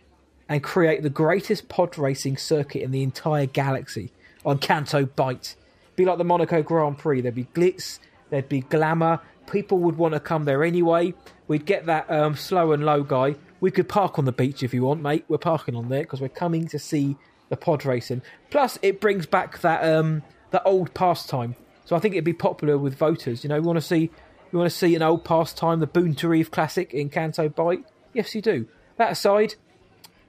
and 0.48 0.62
create 0.62 1.02
the 1.02 1.10
greatest 1.10 1.68
pod 1.68 1.96
racing 1.96 2.36
circuit 2.36 2.82
in 2.82 2.90
the 2.90 3.02
entire 3.02 3.46
galaxy 3.46 4.12
on 4.44 4.58
Canto 4.58 5.06
Bight. 5.06 5.56
Be 5.96 6.04
like 6.04 6.18
the 6.18 6.24
Monaco 6.24 6.62
Grand 6.62 6.98
Prix. 6.98 7.22
There'd 7.22 7.34
be 7.34 7.44
glitz, 7.44 7.98
there'd 8.32 8.48
be 8.48 8.62
glamour. 8.62 9.20
People 9.46 9.78
would 9.80 9.98
want 9.98 10.14
to 10.14 10.20
come 10.20 10.46
there 10.46 10.64
anyway. 10.64 11.12
We'd 11.46 11.66
get 11.66 11.86
that 11.86 12.10
um, 12.10 12.34
slow 12.34 12.72
and 12.72 12.84
low 12.84 13.02
guy. 13.02 13.36
We 13.60 13.70
could 13.70 13.88
park 13.88 14.18
on 14.18 14.24
the 14.24 14.32
beach 14.32 14.62
if 14.62 14.72
you 14.72 14.82
want, 14.84 15.02
mate. 15.02 15.24
We're 15.28 15.38
parking 15.38 15.76
on 15.76 15.90
there 15.90 16.02
because 16.02 16.20
we're 16.20 16.28
coming 16.28 16.66
to 16.68 16.78
see 16.78 17.16
the 17.50 17.56
pod 17.58 17.84
racing. 17.84 18.22
Plus, 18.50 18.78
it 18.80 19.00
brings 19.00 19.26
back 19.26 19.60
that 19.60 19.84
um, 19.84 20.22
that 20.50 20.62
old 20.64 20.94
pastime. 20.94 21.54
So 21.84 21.94
I 21.94 21.98
think 21.98 22.14
it'd 22.14 22.24
be 22.24 22.32
popular 22.32 22.78
with 22.78 22.96
voters. 22.96 23.44
You 23.44 23.48
know, 23.48 23.60
we 23.60 23.66
want 23.66 23.76
to 23.76 23.86
see 23.86 24.10
you 24.50 24.58
want 24.58 24.70
to 24.70 24.76
see 24.76 24.96
an 24.96 25.02
old 25.02 25.24
pastime, 25.24 25.80
the 25.80 25.86
Boonta 25.86 26.36
Eve 26.36 26.50
Classic 26.50 26.92
in 26.94 27.10
Canto 27.10 27.50
Bight. 27.50 27.84
Yes, 28.14 28.34
you 28.34 28.40
do. 28.40 28.66
That 28.96 29.12
aside, 29.12 29.56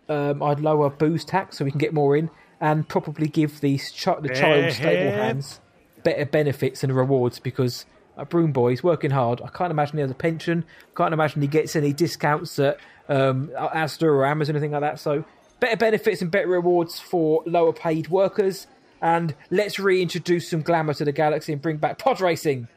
um, 0.09 0.43
I'd 0.43 0.59
lower 0.59 0.89
booze 0.89 1.23
tax 1.23 1.57
so 1.57 1.65
we 1.65 1.71
can 1.71 1.79
get 1.79 1.93
more 1.93 2.17
in, 2.17 2.29
and 2.59 2.87
probably 2.87 3.27
give 3.27 3.61
the 3.61 3.77
ch- 3.77 4.05
the 4.21 4.33
child 4.33 4.73
stable 4.73 5.11
hands 5.11 5.61
better 6.03 6.25
benefits 6.25 6.83
and 6.83 6.93
rewards 6.95 7.39
because 7.39 7.85
uh, 8.17 8.25
Broom 8.25 8.51
Boy's 8.51 8.83
working 8.83 9.11
hard. 9.11 9.41
I 9.41 9.47
can't 9.47 9.71
imagine 9.71 9.97
he 9.97 10.01
has 10.01 10.11
a 10.11 10.15
pension. 10.15 10.65
Can't 10.95 11.13
imagine 11.13 11.41
he 11.41 11.47
gets 11.47 11.75
any 11.75 11.93
discounts 11.93 12.59
at 12.59 12.77
um, 13.09 13.49
Asda 13.57 14.03
or 14.03 14.25
Amazon 14.25 14.55
or 14.55 14.57
anything 14.57 14.71
like 14.71 14.81
that. 14.81 14.99
So 14.99 15.25
better 15.59 15.77
benefits 15.77 16.21
and 16.21 16.29
better 16.29 16.47
rewards 16.47 16.99
for 16.99 17.43
lower 17.45 17.73
paid 17.73 18.09
workers. 18.09 18.67
And 19.01 19.35
let's 19.51 19.79
reintroduce 19.79 20.49
some 20.49 20.61
glamour 20.61 20.93
to 20.93 21.05
the 21.05 21.11
galaxy 21.11 21.53
and 21.53 21.61
bring 21.61 21.77
back 21.77 21.97
pod 21.97 22.21
racing. 22.21 22.67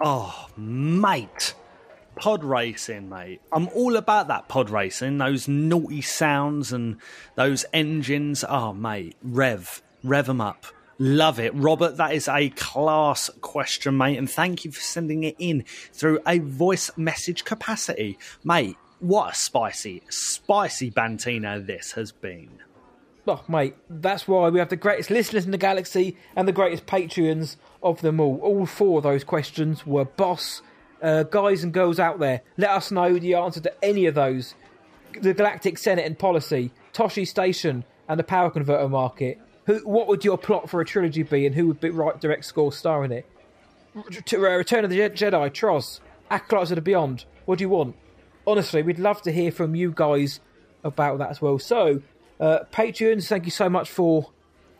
Oh, 0.00 0.48
mate. 0.56 1.54
Pod 2.16 2.44
racing, 2.44 3.08
mate. 3.08 3.40
I'm 3.52 3.68
all 3.68 3.96
about 3.96 4.28
that 4.28 4.48
pod 4.48 4.70
racing, 4.70 5.18
those 5.18 5.48
naughty 5.48 6.02
sounds 6.02 6.72
and 6.72 6.96
those 7.36 7.64
engines. 7.72 8.44
Oh, 8.46 8.72
mate. 8.72 9.16
Rev. 9.22 9.82
Rev 10.02 10.26
them 10.26 10.40
up. 10.40 10.66
Love 10.98 11.38
it. 11.38 11.54
Robert, 11.54 11.96
that 11.96 12.12
is 12.12 12.26
a 12.26 12.50
class 12.50 13.30
question, 13.40 13.96
mate. 13.96 14.18
And 14.18 14.28
thank 14.28 14.64
you 14.64 14.72
for 14.72 14.80
sending 14.80 15.22
it 15.22 15.36
in 15.38 15.64
through 15.92 16.18
a 16.26 16.40
voice 16.40 16.90
message 16.96 17.44
capacity. 17.44 18.18
Mate, 18.42 18.76
what 18.98 19.32
a 19.32 19.34
spicy, 19.36 20.02
spicy 20.08 20.90
Bantina 20.90 21.60
this 21.60 21.92
has 21.92 22.10
been. 22.10 22.50
Oh, 23.28 23.44
mate, 23.46 23.74
that's 23.88 24.26
why 24.26 24.48
we 24.48 24.58
have 24.58 24.70
the 24.70 24.76
greatest 24.76 25.10
listeners 25.10 25.44
in 25.44 25.52
the 25.52 25.58
galaxy 25.58 26.16
and 26.34 26.48
the 26.48 26.52
greatest 26.52 26.86
Patreons 26.86 27.56
of 27.82 28.00
them 28.00 28.18
all. 28.18 28.38
All 28.42 28.66
four 28.66 28.98
of 28.98 29.04
those 29.04 29.22
questions 29.22 29.86
were 29.86 30.04
boss. 30.04 30.62
Uh, 31.00 31.22
guys 31.22 31.62
and 31.62 31.72
girls 31.72 32.00
out 32.00 32.18
there, 32.18 32.40
let 32.56 32.70
us 32.70 32.90
know 32.90 33.18
the 33.18 33.34
answer 33.34 33.60
to 33.60 33.84
any 33.84 34.06
of 34.06 34.16
those. 34.16 34.54
The 35.20 35.32
Galactic 35.32 35.78
Senate 35.78 36.06
and 36.06 36.18
policy, 36.18 36.72
Toshi 36.92 37.24
Station, 37.24 37.84
and 38.08 38.18
the 38.18 38.24
power 38.24 38.50
converter 38.50 38.88
market. 38.88 39.38
Who, 39.68 39.80
what 39.80 40.08
would 40.08 40.24
your 40.24 40.38
plot 40.38 40.70
for 40.70 40.80
a 40.80 40.84
trilogy 40.86 41.22
be, 41.22 41.44
and 41.44 41.54
who 41.54 41.66
would 41.66 41.78
be 41.78 41.90
right 41.90 42.18
direct 42.18 42.46
score 42.46 42.72
star 42.72 43.04
in 43.04 43.12
it? 43.12 43.26
Uh, 43.94 44.38
Return 44.38 44.82
of 44.82 44.90
the 44.90 44.98
Jedi, 45.00 45.52
TROS, 45.52 46.00
Acolytes 46.30 46.70
of 46.70 46.76
the 46.76 46.80
Beyond. 46.80 47.26
What 47.44 47.58
do 47.58 47.64
you 47.64 47.68
want? 47.68 47.94
Honestly, 48.46 48.80
we'd 48.80 48.98
love 48.98 49.20
to 49.22 49.30
hear 49.30 49.52
from 49.52 49.74
you 49.74 49.92
guys 49.94 50.40
about 50.84 51.18
that 51.18 51.28
as 51.28 51.42
well. 51.42 51.58
So, 51.58 52.00
uh, 52.40 52.60
thank 52.72 52.98
you 52.98 53.20
so 53.20 53.68
much 53.68 53.90
for 53.90 54.30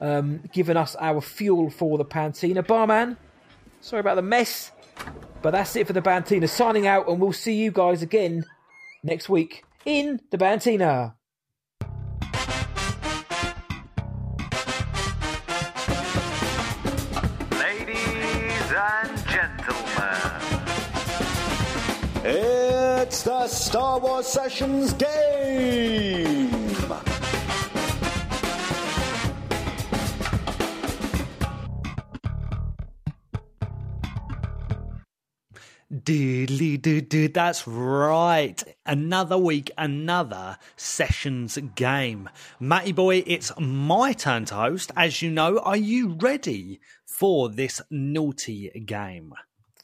um, 0.01 0.41
giving 0.55 0.79
us 0.79 0.97
our 0.99 1.21
fuel 1.21 1.69
for 1.69 1.99
the 1.99 2.05
Bantina. 2.05 2.63
Barman, 2.63 3.19
sorry 3.83 4.01
about 4.01 4.15
the 4.15 4.23
mess, 4.23 4.73
but 5.43 5.51
that's 5.51 5.77
it 5.77 5.87
for 5.87 5.93
the 5.93 6.01
Bantina. 6.01 6.49
Signing 6.49 6.87
out, 6.87 7.09
and 7.09 7.21
we'll 7.21 7.35
see 7.35 7.57
you 7.57 7.71
guys 7.71 8.01
again 8.01 8.43
next 9.03 9.29
week 9.29 9.65
in 9.85 10.23
the 10.31 10.39
Bantina. 10.39 11.15
It's 23.19 23.25
the 23.25 23.49
Star 23.49 23.99
Wars 23.99 24.29
Sessions 24.29 24.93
game! 24.93 26.51
Diddly 35.93 36.81
doo 36.81 37.01
doo. 37.01 37.27
That's 37.27 37.67
right. 37.67 38.63
Another 38.87 39.37
week, 39.37 39.73
another 39.77 40.57
sessions 40.77 41.59
game. 41.75 42.31
Matty 42.61 42.93
boy, 42.93 43.25
it's 43.27 43.51
my 43.59 44.13
turn 44.13 44.45
to 44.45 44.55
host. 44.55 44.93
As 44.97 45.23
you 45.23 45.33
know, 45.33 45.59
are 45.59 45.77
you 45.77 46.17
ready 46.21 46.79
for 47.05 47.49
this 47.49 47.81
naughty 47.91 48.71
game? 48.87 49.35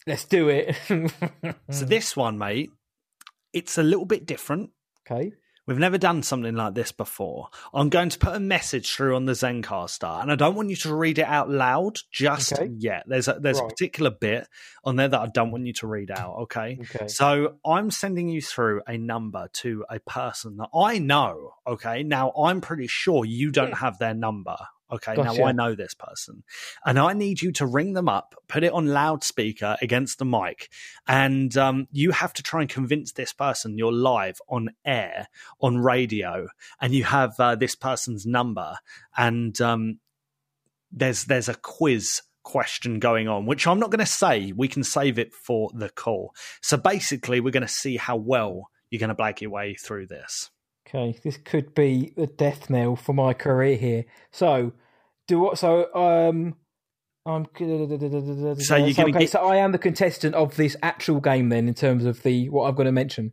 Let's 0.07 0.25
do 0.25 0.49
it. 0.51 0.77
So 1.71 1.85
this 1.85 2.17
one, 2.17 2.39
mate, 2.39 2.71
it's 3.55 3.79
a 3.79 3.83
little 3.83 4.05
bit 4.07 4.27
different. 4.27 4.71
Okay. 5.11 5.33
We've 5.67 5.79
never 5.79 5.97
done 5.97 6.23
something 6.23 6.55
like 6.55 6.75
this 6.75 6.93
before. 6.93 7.49
I'm 7.73 7.89
going 7.89 8.11
to 8.11 8.19
put 8.19 8.37
a 8.37 8.41
message 8.41 8.95
through 8.95 9.17
on 9.17 9.25
the 9.25 9.33
Zencastr, 9.33 10.21
and 10.21 10.31
I 10.31 10.35
don't 10.35 10.55
want 10.57 10.69
you 10.69 10.77
to 10.77 10.95
read 10.95 11.19
it 11.19 11.25
out 11.25 11.49
loud 11.49 12.01
just 12.13 12.53
Okay. 12.53 12.71
yet. 12.77 13.05
There's 13.07 13.29
a, 13.29 13.39
there's 13.41 13.61
a 13.61 13.65
particular 13.67 14.11
bit 14.11 14.47
on 14.85 14.97
there 14.97 15.09
that 15.09 15.19
I 15.19 15.27
don't 15.29 15.53
want 15.53 15.65
you 15.67 15.73
to 15.73 15.87
read 15.87 16.11
out. 16.11 16.41
Okay. 16.43 16.79
Okay. 16.83 17.09
So 17.09 17.55
I'm 17.65 17.91
sending 17.91 18.29
you 18.29 18.43
through 18.43 18.83
a 18.87 18.99
number 18.99 19.49
to 19.55 19.87
a 19.89 20.01
person 20.01 20.59
that 20.59 20.69
I 20.75 20.99
know. 20.99 21.53
Okay. 21.67 22.03
Now 22.03 22.33
I'm 22.33 22.61
pretty 22.61 22.87
sure 22.87 23.25
you 23.25 23.51
don't 23.51 23.73
have 23.79 23.99
their 23.99 24.13
number. 24.15 24.57
Okay. 24.95 25.15
Now 25.15 25.45
I 25.45 25.53
know 25.53 25.75
this 25.75 25.95
person, 25.95 26.45
and 26.85 26.99
I 26.99 27.13
need 27.13 27.43
you 27.43 27.53
to 27.53 27.67
ring 27.67 27.95
them 27.95 28.09
up, 28.09 28.35
put 28.49 28.63
it 28.63 28.73
on 28.73 28.87
loudspeaker 28.87 29.77
against 29.83 30.19
the 30.19 30.25
mic, 30.25 30.71
and 31.09 31.57
um, 31.57 31.89
you 31.91 32.13
have 32.13 32.33
to 32.35 32.43
try 32.43 32.61
and 32.61 32.71
convince 32.71 33.13
this 33.13 33.33
person 33.33 33.77
you're 33.77 33.93
live 33.93 34.39
on 34.49 34.71
air 34.85 35.29
on 35.61 35.79
radio, 35.79 36.49
and 36.81 36.95
you 36.95 37.05
have 37.05 37.39
uh, 37.41 37.57
this 37.57 37.75
person's 37.75 38.25
number, 38.25 38.77
and 39.17 39.61
um, 39.61 39.99
there's 40.93 41.25
there's 41.25 41.49
a 41.49 41.55
quiz 41.55 42.23
question 42.45 43.01
going 43.01 43.27
on, 43.27 43.47
which 43.47 43.67
I'm 43.67 43.81
not 43.81 43.91
going 43.91 44.05
to 44.05 44.07
say. 44.07 44.53
We 44.53 44.69
can 44.69 44.85
save 44.85 45.19
it 45.19 45.33
for 45.35 45.71
the 45.75 45.89
call. 45.89 46.35
So 46.63 46.77
basically, 46.77 47.41
we're 47.41 47.51
going 47.51 47.67
to 47.67 47.69
see 47.69 47.97
how 47.97 48.17
well 48.17 48.71
you're 48.91 49.01
going 49.01 49.09
to 49.09 49.15
blag 49.15 49.41
your 49.41 49.51
way 49.51 49.75
through 49.75 50.07
this. 50.07 50.51
Okay, 50.87 51.19
this 51.25 51.39
could 51.39 51.75
be 51.75 52.13
the 52.17 52.27
death 52.27 52.69
knell 52.71 52.95
for 52.95 53.15
my 53.15 53.33
career 53.33 53.77
here. 53.77 54.05
So, 54.31 54.73
do 55.29 55.39
what? 55.41 55.59
So, 55.59 55.93
um, 55.95 56.57
I'm. 57.27 57.47
So 57.57 57.65
you're 57.65 58.91
okay, 58.91 59.11
get- 59.13 59.31
so 59.31 59.41
I 59.41 59.57
am 59.57 59.73
the 59.73 59.79
contestant 59.79 60.35
of 60.35 60.57
this 60.57 60.77
actual 60.83 61.21
game 61.21 61.49
then, 61.49 61.69
in 61.69 61.75
terms 61.75 62.05
of 62.05 62.23
the 62.23 62.49
what 62.51 62.69
I'm 62.69 62.75
going 62.75 62.87
to 62.87 62.93
mention. 62.93 63.33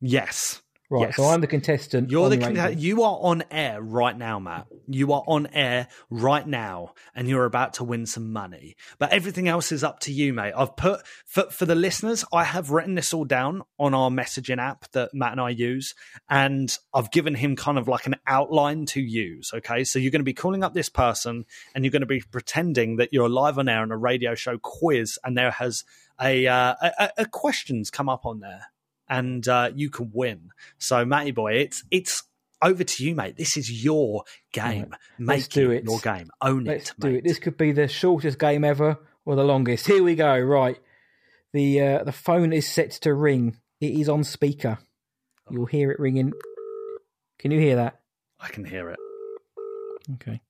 Yes. 0.00 0.62
Right. 0.94 1.08
Yes. 1.08 1.16
So 1.16 1.24
I'm 1.24 1.40
the 1.40 1.48
contestant. 1.48 2.08
You're 2.10 2.28
the 2.28 2.38
radio. 2.38 2.68
you 2.68 3.02
are 3.02 3.18
on 3.20 3.42
air 3.50 3.82
right 3.82 4.16
now, 4.16 4.38
Matt. 4.38 4.68
You 4.86 5.12
are 5.12 5.24
on 5.26 5.48
air 5.48 5.88
right 6.08 6.46
now, 6.46 6.92
and 7.16 7.28
you're 7.28 7.46
about 7.46 7.74
to 7.74 7.84
win 7.84 8.06
some 8.06 8.32
money. 8.32 8.76
But 9.00 9.12
everything 9.12 9.48
else 9.48 9.72
is 9.72 9.82
up 9.82 9.98
to 10.00 10.12
you, 10.12 10.32
mate. 10.32 10.52
I've 10.56 10.76
put 10.76 11.00
for 11.26 11.50
for 11.50 11.66
the 11.66 11.74
listeners. 11.74 12.24
I 12.32 12.44
have 12.44 12.70
written 12.70 12.94
this 12.94 13.12
all 13.12 13.24
down 13.24 13.62
on 13.76 13.92
our 13.92 14.08
messaging 14.08 14.58
app 14.58 14.88
that 14.92 15.12
Matt 15.12 15.32
and 15.32 15.40
I 15.40 15.50
use, 15.50 15.96
and 16.30 16.76
I've 16.94 17.10
given 17.10 17.34
him 17.34 17.56
kind 17.56 17.76
of 17.76 17.88
like 17.88 18.06
an 18.06 18.14
outline 18.26 18.86
to 18.86 19.00
use. 19.00 19.50
Okay, 19.52 19.82
so 19.82 19.98
you're 19.98 20.12
going 20.12 20.20
to 20.20 20.24
be 20.24 20.32
calling 20.32 20.62
up 20.62 20.74
this 20.74 20.88
person, 20.88 21.44
and 21.74 21.84
you're 21.84 21.90
going 21.92 22.02
to 22.02 22.06
be 22.06 22.20
pretending 22.20 22.98
that 22.98 23.08
you're 23.12 23.28
live 23.28 23.58
on 23.58 23.68
air 23.68 23.80
on 23.82 23.90
a 23.90 23.96
radio 23.96 24.36
show 24.36 24.58
quiz, 24.58 25.18
and 25.24 25.36
there 25.36 25.50
has 25.50 25.82
a 26.20 26.46
uh, 26.46 26.74
a- 26.80 27.10
a 27.18 27.26
questions 27.26 27.90
come 27.90 28.08
up 28.08 28.24
on 28.24 28.38
there 28.38 28.66
and 29.08 29.46
uh, 29.48 29.70
you 29.74 29.90
can 29.90 30.10
win. 30.12 30.50
So, 30.78 31.04
Matty 31.04 31.30
boy, 31.30 31.54
it's 31.54 31.84
it's 31.90 32.22
over 32.62 32.84
to 32.84 33.04
you, 33.04 33.14
mate. 33.14 33.36
This 33.36 33.56
is 33.56 33.84
your 33.84 34.24
game. 34.52 34.94
Make 35.18 35.28
Let's 35.28 35.48
do 35.48 35.70
it, 35.70 35.78
it. 35.78 35.84
your 35.84 36.00
game. 36.00 36.30
Own 36.40 36.64
Let's 36.64 36.90
it, 36.90 37.00
do 37.00 37.08
mate. 37.08 37.16
it. 37.18 37.24
This 37.24 37.38
could 37.38 37.56
be 37.56 37.72
the 37.72 37.88
shortest 37.88 38.38
game 38.38 38.64
ever 38.64 38.98
or 39.24 39.36
the 39.36 39.44
longest. 39.44 39.86
Here 39.86 40.02
we 40.02 40.14
go. 40.14 40.38
Right. 40.38 40.78
The 41.52 41.80
uh, 41.80 42.04
the 42.04 42.12
phone 42.12 42.52
is 42.52 42.66
set 42.66 42.90
to 43.02 43.14
ring. 43.14 43.58
It 43.80 43.98
is 43.98 44.08
on 44.08 44.24
speaker. 44.24 44.78
You'll 45.50 45.66
hear 45.66 45.90
it 45.90 46.00
ringing. 46.00 46.32
Can 47.38 47.50
you 47.50 47.60
hear 47.60 47.76
that? 47.76 48.00
I 48.40 48.48
can 48.48 48.64
hear 48.64 48.90
it. 48.90 48.98
Okay. 50.14 50.40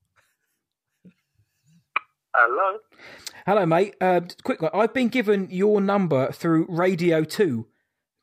Hello. 2.34 2.78
Hello, 3.46 3.66
mate. 3.66 3.94
Uh, 4.00 4.20
quick 4.42 4.62
one. 4.62 4.70
I've 4.74 4.94
been 4.94 5.08
given 5.08 5.48
your 5.50 5.80
number 5.80 6.32
through 6.32 6.66
Radio 6.68 7.22
2 7.22 7.66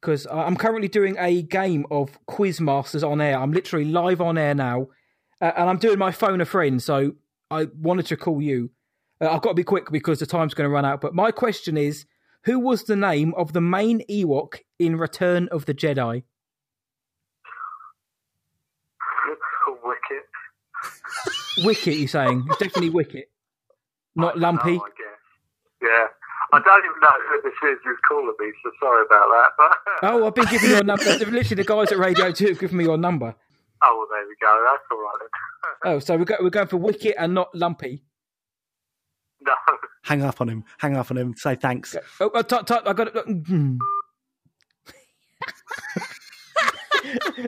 because 0.01 0.25
I'm 0.31 0.55
currently 0.55 0.87
doing 0.87 1.15
a 1.19 1.43
game 1.43 1.85
of 1.91 2.17
Quizmasters 2.27 3.07
on 3.07 3.21
air. 3.21 3.37
I'm 3.37 3.51
literally 3.51 3.85
live 3.85 4.19
on 4.19 4.37
air 4.37 4.55
now, 4.55 4.87
uh, 5.39 5.51
and 5.55 5.69
I'm 5.69 5.77
doing 5.77 5.99
my 5.99 6.11
phone 6.11 6.41
a 6.41 6.45
friend, 6.45 6.81
so 6.81 7.13
I 7.51 7.67
wanted 7.79 8.07
to 8.07 8.17
call 8.17 8.41
you. 8.41 8.71
Uh, 9.21 9.29
I've 9.29 9.41
got 9.41 9.49
to 9.49 9.55
be 9.55 9.63
quick 9.63 9.91
because 9.91 10.19
the 10.19 10.25
time's 10.25 10.53
going 10.53 10.69
to 10.69 10.73
run 10.73 10.85
out. 10.85 11.01
But 11.01 11.13
my 11.13 11.31
question 11.31 11.77
is 11.77 12.05
who 12.45 12.59
was 12.59 12.85
the 12.85 12.95
name 12.95 13.33
of 13.35 13.53
the 13.53 13.61
main 13.61 14.01
Ewok 14.09 14.59
in 14.79 14.95
Return 14.95 15.47
of 15.51 15.65
the 15.65 15.73
Jedi? 15.75 16.23
Wicket. 19.83 21.65
Wicket, 21.65 21.97
you're 21.97 22.07
saying? 22.07 22.45
It's 22.49 22.57
definitely 22.57 22.89
Wicket. 22.89 23.29
Not 24.15 24.39
Lumpy. 24.39 24.77
Guess. 24.77 24.81
Yeah. 25.83 26.07
I 26.53 26.59
don't 26.59 26.83
even 26.85 26.99
know 27.01 27.17
who 27.29 27.41
this 27.43 27.53
is 27.71 27.79
who's 27.83 27.97
calling 28.07 28.33
me, 28.39 28.51
so 28.63 28.71
sorry 28.81 29.05
about 29.05 29.27
that. 29.29 29.49
But 29.57 29.71
Oh, 30.11 30.27
I've 30.27 30.35
been 30.35 30.45
giving 30.45 30.69
you 30.71 30.77
a 30.79 30.83
number. 30.83 31.03
Literally, 31.05 31.43
the 31.43 31.63
guys 31.63 31.91
at 31.91 31.97
Radio 31.97 32.31
2 32.31 32.47
have 32.47 32.59
given 32.59 32.77
me 32.77 32.83
your 32.83 32.97
number. 32.97 33.33
oh, 33.83 33.95
well, 33.97 34.07
there 34.11 34.27
we 34.27 34.35
go. 34.41 34.65
That's 34.69 34.83
all 34.91 34.97
right 35.01 35.17
then. 35.19 35.29
Oh, 35.83 35.99
so 35.99 36.15
we're, 36.17 36.25
go- 36.25 36.37
we're 36.41 36.49
going 36.49 36.67
for 36.67 36.77
Wicket 36.77 37.15
and 37.17 37.33
not 37.33 37.53
Lumpy. 37.55 38.03
no. 39.41 39.53
Hang 40.03 40.23
up 40.23 40.41
on 40.41 40.49
him. 40.49 40.63
Hang 40.79 40.97
up 40.97 41.09
on 41.11 41.17
him. 41.17 41.33
Say 41.37 41.55
thanks. 41.55 41.95
Oh, 42.19 42.29
uh, 42.29 42.43
t- 42.43 42.57
t- 42.65 42.75
I 42.85 42.93
got 42.93 43.15
it. 43.15 43.15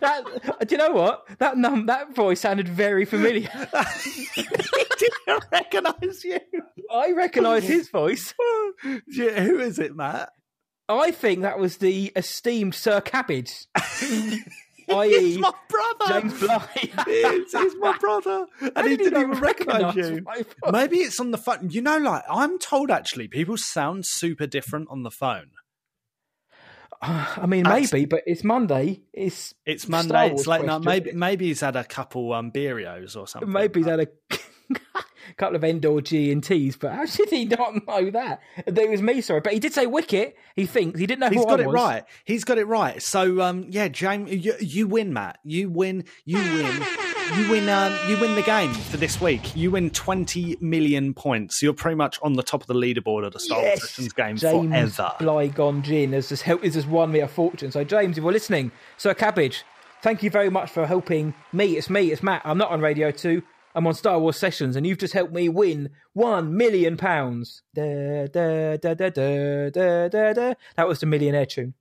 That, 0.01 0.23
uh, 0.59 0.65
do 0.65 0.75
you 0.75 0.77
know 0.77 0.91
what? 0.91 1.25
That 1.39 1.57
num 1.57 1.85
that 1.87 2.15
voice 2.15 2.41
sounded 2.41 2.67
very 2.67 3.05
familiar. 3.05 3.49
Didn't 4.35 5.45
recognise 5.51 6.23
you. 6.23 6.39
I 6.91 7.11
recognise 7.11 7.63
his 7.63 7.89
voice. 7.89 8.33
Yeah, 9.07 9.41
Who 9.41 9.59
is 9.59 9.79
it, 9.79 9.95
Matt? 9.95 10.29
I 10.89 11.11
think 11.11 11.41
that 11.43 11.57
was 11.57 11.77
the 11.77 12.11
esteemed 12.15 12.75
Sir 12.75 12.99
Cabbage, 12.99 13.65
i.e., 13.75 14.41
It's 14.89 15.37
my 15.37 15.53
brother. 15.69 16.21
James 16.21 16.39
Bly. 16.39 16.67
it's, 17.07 17.53
it's 17.53 17.75
my 17.79 17.97
brother, 17.97 18.45
and 18.75 18.87
he 18.89 18.97
did 18.97 19.05
didn't 19.05 19.21
even 19.29 19.39
recognise 19.39 19.95
recognise 19.95 20.09
you. 20.09 20.21
my 20.23 20.35
voice? 20.35 20.71
Maybe 20.71 20.97
it's 20.97 21.19
on 21.21 21.31
the 21.31 21.37
phone. 21.37 21.69
You 21.69 21.81
know, 21.81 21.97
like 21.97 22.23
I'm 22.29 22.59
told, 22.59 22.91
actually, 22.91 23.29
people 23.29 23.55
sound 23.57 24.05
super 24.05 24.45
different 24.47 24.89
on 24.89 25.03
the 25.03 25.11
phone. 25.11 25.51
I 27.37 27.45
mean, 27.47 27.63
maybe, 27.63 28.05
but 28.05 28.23
it's 28.25 28.45
Monday. 28.45 29.01
It's 29.11 29.53
It's 29.65 29.89
Monday. 29.89 30.31
It's 30.31 30.47
late 30.47 30.63
night. 30.63 30.81
Maybe 30.83 31.11
maybe 31.11 31.47
he's 31.47 31.59
had 31.59 31.75
a 31.75 31.83
couple 31.83 32.31
um, 32.31 32.49
Beerios 32.51 33.17
or 33.17 33.27
something. 33.27 33.51
Maybe 33.51 33.81
he's 33.81 33.87
had 33.87 33.99
a 33.99 34.07
couple 35.37 35.57
of 35.57 35.65
Endor 35.65 35.99
G 35.99 36.31
and 36.31 36.41
T's, 36.41 36.77
but 36.77 36.93
how 36.93 37.05
should 37.05 37.29
he 37.29 37.43
not 37.43 37.85
know 37.85 38.09
that? 38.11 38.39
That 38.65 38.77
it 38.77 38.89
was 38.89 39.01
me, 39.01 39.19
sorry. 39.19 39.41
But 39.41 39.51
he 39.51 39.59
did 39.59 39.73
say 39.73 39.85
Wicket. 39.85 40.37
He 40.55 40.65
thinks 40.65 40.97
he 40.97 41.05
didn't 41.05 41.19
know 41.19 41.29
He's 41.29 41.43
got 41.43 41.59
I 41.59 41.63
it 41.63 41.67
was. 41.67 41.75
right. 41.75 42.03
He's 42.23 42.45
got 42.45 42.57
it 42.57 42.67
right. 42.67 43.01
So 43.01 43.41
um, 43.41 43.65
yeah, 43.69 43.89
James, 43.89 44.31
you, 44.31 44.53
you 44.61 44.87
win, 44.87 45.11
Matt. 45.11 45.39
You 45.43 45.69
win. 45.69 46.05
You 46.23 46.37
win. 46.37 46.83
You 47.37 47.49
win. 47.49 47.67
Um, 47.69 47.97
you 48.07 48.19
win 48.19 48.35
the 48.35 48.41
game 48.43 48.73
for 48.73 48.97
this 48.97 49.19
week. 49.19 49.55
You 49.55 49.71
win 49.71 49.89
twenty 49.89 50.55
million 50.61 51.13
points. 51.13 51.61
You're 51.61 51.73
pretty 51.73 51.95
much 51.95 52.19
on 52.21 52.33
the 52.33 52.43
top 52.43 52.61
of 52.61 52.67
the 52.67 52.73
leaderboard 52.75 53.25
of 53.25 53.33
the 53.33 53.39
Star 53.39 53.59
Wars 53.59 53.71
Yes, 53.71 53.81
Sessions 53.89 54.13
game 54.13 54.37
James 54.37 54.95
forever. 54.95 55.15
Blygon 55.19 55.81
Gin 55.81 56.13
has 56.13 56.29
just 56.29 56.43
helped. 56.43 56.63
Has 56.63 56.75
just 56.75 56.87
won 56.87 57.11
me 57.11 57.21
a 57.21 57.27
fortune. 57.27 57.71
So 57.71 57.83
James, 57.83 58.17
if 58.17 58.23
you're 58.23 58.31
listening, 58.31 58.71
Sir 58.97 59.13
Cabbage, 59.13 59.63
thank 60.03 60.21
you 60.21 60.29
very 60.29 60.49
much 60.49 60.69
for 60.69 60.85
helping 60.85 61.33
me. 61.51 61.77
It's 61.77 61.89
me. 61.89 62.11
It's 62.11 62.21
Matt. 62.21 62.43
I'm 62.45 62.57
not 62.57 62.69
on 62.71 62.81
Radio 62.81 63.09
Two. 63.09 63.41
I'm 63.75 63.87
on 63.87 63.95
Star 63.95 64.19
Wars 64.19 64.37
Sessions, 64.37 64.75
and 64.75 64.85
you've 64.85 64.99
just 64.99 65.13
helped 65.13 65.33
me 65.33 65.49
win 65.49 65.89
one 66.13 66.55
million 66.55 66.97
pounds. 66.97 67.63
Da, 67.73 68.27
da, 68.27 68.77
da, 68.77 68.93
da, 68.93 69.09
da, 69.09 69.69
da, 69.71 70.07
da, 70.09 70.33
da. 70.33 70.53
That 70.75 70.87
was 70.87 70.99
the 70.99 71.07
millionaire 71.07 71.47
tune. 71.47 71.73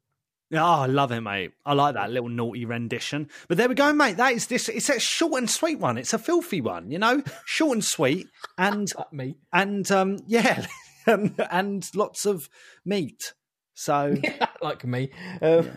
Oh, 0.54 0.58
I 0.82 0.86
love 0.86 1.12
it, 1.12 1.20
mate. 1.22 1.52
I 1.64 1.72
like 1.72 1.94
that 1.94 2.10
little 2.10 2.28
naughty 2.28 2.64
rendition. 2.66 3.28
But 3.48 3.56
there 3.56 3.68
we 3.68 3.74
go, 3.74 3.92
mate. 3.92 4.18
That 4.18 4.34
is 4.34 4.46
this. 4.48 4.68
It's 4.68 4.90
a 4.90 5.00
short 5.00 5.34
and 5.40 5.48
sweet 5.48 5.78
one. 5.78 5.96
It's 5.96 6.12
a 6.12 6.18
filthy 6.18 6.60
one, 6.60 6.90
you 6.90 6.98
know, 6.98 7.22
short 7.46 7.72
and 7.76 7.84
sweet, 7.84 8.26
and 8.58 8.92
me. 9.12 9.36
and 9.52 9.90
um, 9.90 10.18
yeah, 10.26 10.66
and, 11.06 11.34
and 11.50 11.88
lots 11.94 12.26
of 12.26 12.48
meat. 12.84 13.32
So 13.74 14.14
like 14.62 14.84
me. 14.84 15.10
Um, 15.40 15.70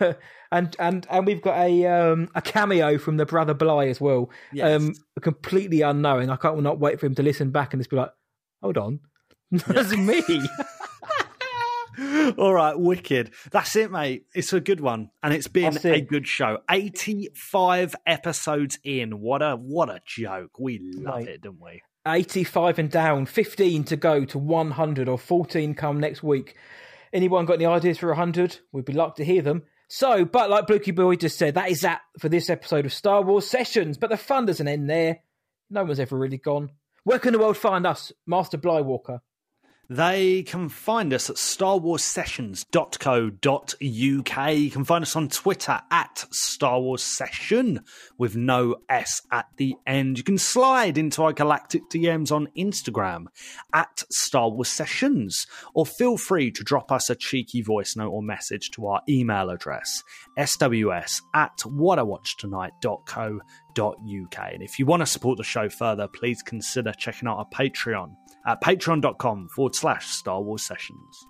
And 0.52 0.76
and 0.78 1.04
and 1.10 1.26
we've 1.26 1.42
got 1.42 1.58
a 1.58 1.86
um, 1.86 2.28
a 2.36 2.40
cameo 2.40 2.98
from 2.98 3.16
the 3.16 3.26
brother 3.26 3.52
Bly 3.52 3.88
as 3.88 4.00
well. 4.00 4.30
Yes. 4.52 4.80
Um, 4.80 4.92
completely 5.20 5.80
unknowing. 5.80 6.30
I 6.30 6.36
can't 6.36 6.62
not 6.62 6.78
wait 6.78 7.00
for 7.00 7.06
him 7.06 7.16
to 7.16 7.22
listen 7.22 7.50
back 7.50 7.72
and 7.72 7.80
just 7.80 7.90
be 7.90 7.96
like, 7.96 8.12
"Hold 8.62 8.78
on, 8.78 9.00
that's 9.50 9.96
me." 9.96 10.22
All 12.38 12.52
right, 12.52 12.78
wicked. 12.78 13.32
That's 13.50 13.76
it, 13.76 13.90
mate. 13.90 14.26
It's 14.34 14.52
a 14.52 14.60
good 14.60 14.80
one, 14.80 15.10
and 15.22 15.32
it's 15.32 15.48
been 15.48 15.76
a 15.84 16.00
good 16.00 16.26
show. 16.26 16.58
Eighty-five 16.70 17.94
episodes 18.06 18.78
in. 18.84 19.20
What 19.20 19.42
a 19.42 19.56
what 19.56 19.88
a 19.88 20.00
joke. 20.04 20.58
We 20.58 20.80
love 20.82 21.20
Mate. 21.20 21.28
it, 21.28 21.40
don't 21.42 21.60
we? 21.60 21.82
85 22.06 22.78
and 22.78 22.90
down, 22.90 23.26
15 23.26 23.82
to 23.84 23.96
go 23.96 24.24
to 24.26 24.38
100 24.38 25.08
or 25.08 25.18
14 25.18 25.74
come 25.74 25.98
next 25.98 26.22
week. 26.22 26.54
Anyone 27.12 27.46
got 27.46 27.54
any 27.54 27.66
ideas 27.66 27.98
for 27.98 28.08
100? 28.08 28.60
We'd 28.70 28.84
be 28.84 28.92
luck 28.92 29.16
to 29.16 29.24
hear 29.24 29.42
them. 29.42 29.64
So, 29.88 30.24
but 30.24 30.48
like 30.50 30.66
Blukey 30.66 30.94
Boy 30.94 31.16
just 31.16 31.38
said, 31.38 31.54
that 31.54 31.70
is 31.70 31.80
that 31.80 32.02
for 32.20 32.28
this 32.28 32.48
episode 32.48 32.86
of 32.86 32.92
Star 32.92 33.22
Wars 33.22 33.46
Sessions. 33.48 33.98
But 33.98 34.10
the 34.10 34.16
fun 34.16 34.46
doesn't 34.46 34.68
end 34.68 34.88
there. 34.88 35.20
No 35.70 35.84
one's 35.84 35.98
ever 36.00 36.16
really 36.16 36.38
gone. 36.38 36.70
Where 37.04 37.18
can 37.18 37.32
the 37.32 37.38
world 37.38 37.56
find 37.56 37.86
us, 37.86 38.12
Master 38.26 38.58
Blywalker? 38.58 39.20
They 39.88 40.42
can 40.42 40.68
find 40.68 41.14
us 41.14 41.30
at 41.30 41.36
starwarsessions.co.uk. 41.36 43.80
You 43.80 44.70
can 44.70 44.84
find 44.84 45.02
us 45.02 45.14
on 45.14 45.28
Twitter 45.28 45.80
at 45.90 46.24
Star 46.32 46.80
Wars 46.80 47.04
Session 47.04 47.84
with 48.18 48.34
no 48.34 48.78
S 48.88 49.22
at 49.30 49.46
the 49.58 49.76
end. 49.86 50.18
You 50.18 50.24
can 50.24 50.38
slide 50.38 50.98
into 50.98 51.22
our 51.22 51.32
galactic 51.32 51.82
DMs 51.88 52.32
on 52.32 52.48
Instagram 52.58 53.26
at 53.72 54.02
Star 54.10 54.50
Wars 54.50 54.68
Sessions, 54.68 55.46
or 55.72 55.86
feel 55.86 56.16
free 56.16 56.50
to 56.50 56.64
drop 56.64 56.90
us 56.90 57.08
a 57.08 57.14
cheeky 57.14 57.62
voice 57.62 57.94
note 57.94 58.10
or 58.10 58.22
message 58.22 58.72
to 58.72 58.86
our 58.86 59.02
email 59.08 59.50
address, 59.50 60.02
sws 60.36 61.22
at 61.32 61.58
whatawatchtonight.co.uk. 61.58 63.40
And 63.78 64.62
if 64.62 64.78
you 64.78 64.86
want 64.86 65.00
to 65.02 65.06
support 65.06 65.38
the 65.38 65.44
show 65.44 65.68
further, 65.68 66.08
please 66.08 66.42
consider 66.42 66.92
checking 66.92 67.28
out 67.28 67.38
our 67.38 67.46
Patreon 67.46 68.16
at 68.46 68.62
patreon.com 68.62 69.48
forward 69.48 69.74
slash 69.74 70.08
Star 70.08 70.40
Wars 70.40 70.62
Sessions. 70.62 71.26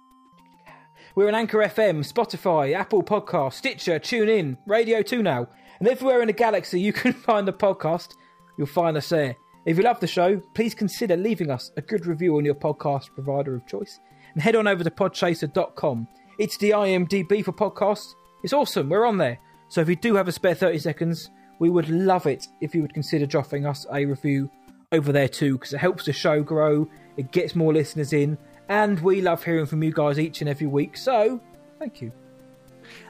We're 1.15 1.29
on 1.29 1.35
Anchor 1.35 1.59
FM, 1.59 2.11
Spotify, 2.11 2.75
Apple 2.75 3.03
Podcast, 3.03 3.55
Stitcher, 3.55 3.99
TuneIn, 3.99 4.59
Radio 4.67 5.03
2 5.03 5.23
now. 5.23 5.49
And 5.79 5.89
everywhere 5.89 6.21
in 6.21 6.27
the 6.27 6.33
galaxy 6.33 6.81
you 6.81 6.93
can 6.93 7.13
find 7.13 7.49
the 7.49 7.53
podcast, 7.53 8.15
you'll 8.59 8.67
find 8.67 8.97
us 8.97 9.09
there. 9.09 9.37
If 9.65 9.77
you 9.77 9.83
love 9.83 9.99
the 10.01 10.07
show, 10.07 10.41
please 10.55 10.75
consider 10.75 11.17
leaving 11.17 11.51
us 11.51 11.73
a 11.77 11.83
good 11.83 12.07
review 12.07 12.37
on 12.37 12.45
your 12.45 12.55
podcast 12.55 13.15
provider 13.15 13.55
of 13.55 13.67
choice. 13.67 13.99
And 14.35 14.43
head 14.43 14.55
on 14.57 14.69
over 14.69 14.85
to 14.85 14.91
podchaser.com. 14.91 16.07
It's 16.39 16.59
the 16.59 16.71
IMDb 16.71 17.45
for 17.45 17.53
podcasts. 17.53 18.15
It's 18.43 18.53
awesome, 18.53 18.91
we're 18.91 19.07
on 19.07 19.17
there. 19.17 19.39
So 19.69 19.81
if 19.81 19.89
you 19.89 19.97
do 19.97 20.15
have 20.15 20.29
a 20.29 20.33
spare 20.33 20.55
30 20.55 20.79
seconds, 20.79 21.31
we 21.59 21.71
would 21.71 21.89
love 21.89 22.27
it 22.27 22.49
if 22.61 22.75
you 22.75 22.83
would 22.83 22.95
consider 22.95 23.27
dropping 23.27 23.67
us 23.67 23.87
a 23.93 24.05
review 24.05 24.51
over 24.93 25.13
there 25.13 25.29
too, 25.29 25.55
because 25.55 25.73
it 25.73 25.79
helps 25.79 26.05
the 26.05 26.13
show 26.13 26.43
grow, 26.43 26.89
it 27.17 27.33
gets 27.33 27.55
more 27.55 27.73
listeners 27.73 28.13
in, 28.13 28.39
and 28.69 29.01
we 29.01 29.21
love 29.21 29.45
hearing 29.45 29.67
from 29.67 29.83
you 29.83 29.93
guys 29.93 30.19
each 30.19 30.41
and 30.41 30.51
every 30.51 30.67
week. 30.67 30.97
So, 30.97 31.41
thank 31.79 32.01
you. 32.01 32.13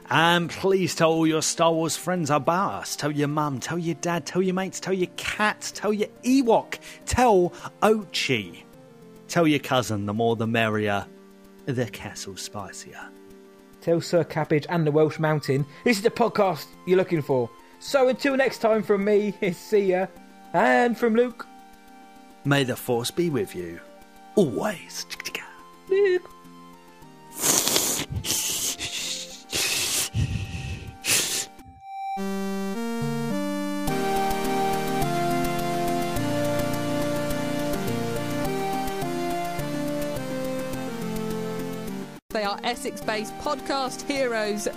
And 0.09 0.49
please 0.49 0.95
tell 0.95 1.11
all 1.11 1.27
your 1.27 1.41
Star 1.41 1.71
Wars 1.71 1.97
friends 1.97 2.29
about 2.29 2.81
us. 2.81 2.95
Tell 2.95 3.11
your 3.11 3.27
mum, 3.27 3.59
tell 3.59 3.77
your 3.77 3.95
dad, 3.95 4.25
tell 4.25 4.41
your 4.41 4.55
mates, 4.55 4.79
tell 4.79 4.93
your 4.93 5.09
cat, 5.17 5.71
tell 5.75 5.93
your 5.93 6.07
Ewok, 6.23 6.79
tell 7.05 7.49
Ochi. 7.81 8.63
Tell 9.27 9.45
your 9.45 9.59
cousin, 9.59 10.05
the 10.05 10.13
more 10.13 10.37
the 10.37 10.47
merrier, 10.47 11.05
the 11.65 11.85
castle 11.85 12.37
spicier. 12.37 13.09
Tell 13.81 13.99
Sir 13.99 14.23
Cabbage 14.23 14.65
and 14.69 14.87
the 14.87 14.91
Welsh 14.91 15.19
Mountain 15.19 15.65
this 15.83 15.97
is 15.97 16.03
the 16.03 16.09
podcast 16.09 16.65
you're 16.85 16.97
looking 16.97 17.21
for. 17.21 17.49
So 17.79 18.07
until 18.09 18.35
next 18.35 18.59
time, 18.59 18.83
from 18.83 19.05
me, 19.05 19.33
it's 19.41 19.57
see 19.57 19.91
ya, 19.91 20.07
and 20.53 20.97
from 20.97 21.15
Luke. 21.15 21.47
May 22.45 22.63
the 22.63 22.75
force 22.75 23.11
be 23.11 23.29
with 23.29 23.55
you. 23.55 23.79
Always. 24.35 25.05
Luke. 25.89 26.29
They 42.29 42.43
are 42.43 42.59
Essex 42.63 43.01
based 43.01 43.33
podcast 43.39 44.03
heroes 44.03 44.67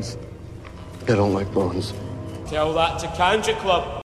I 0.00 1.14
don't 1.14 1.34
like 1.34 1.52
bones. 1.52 1.92
Tell 2.46 2.72
that 2.74 2.98
to 3.00 3.06
Kanjiklub. 3.08 3.98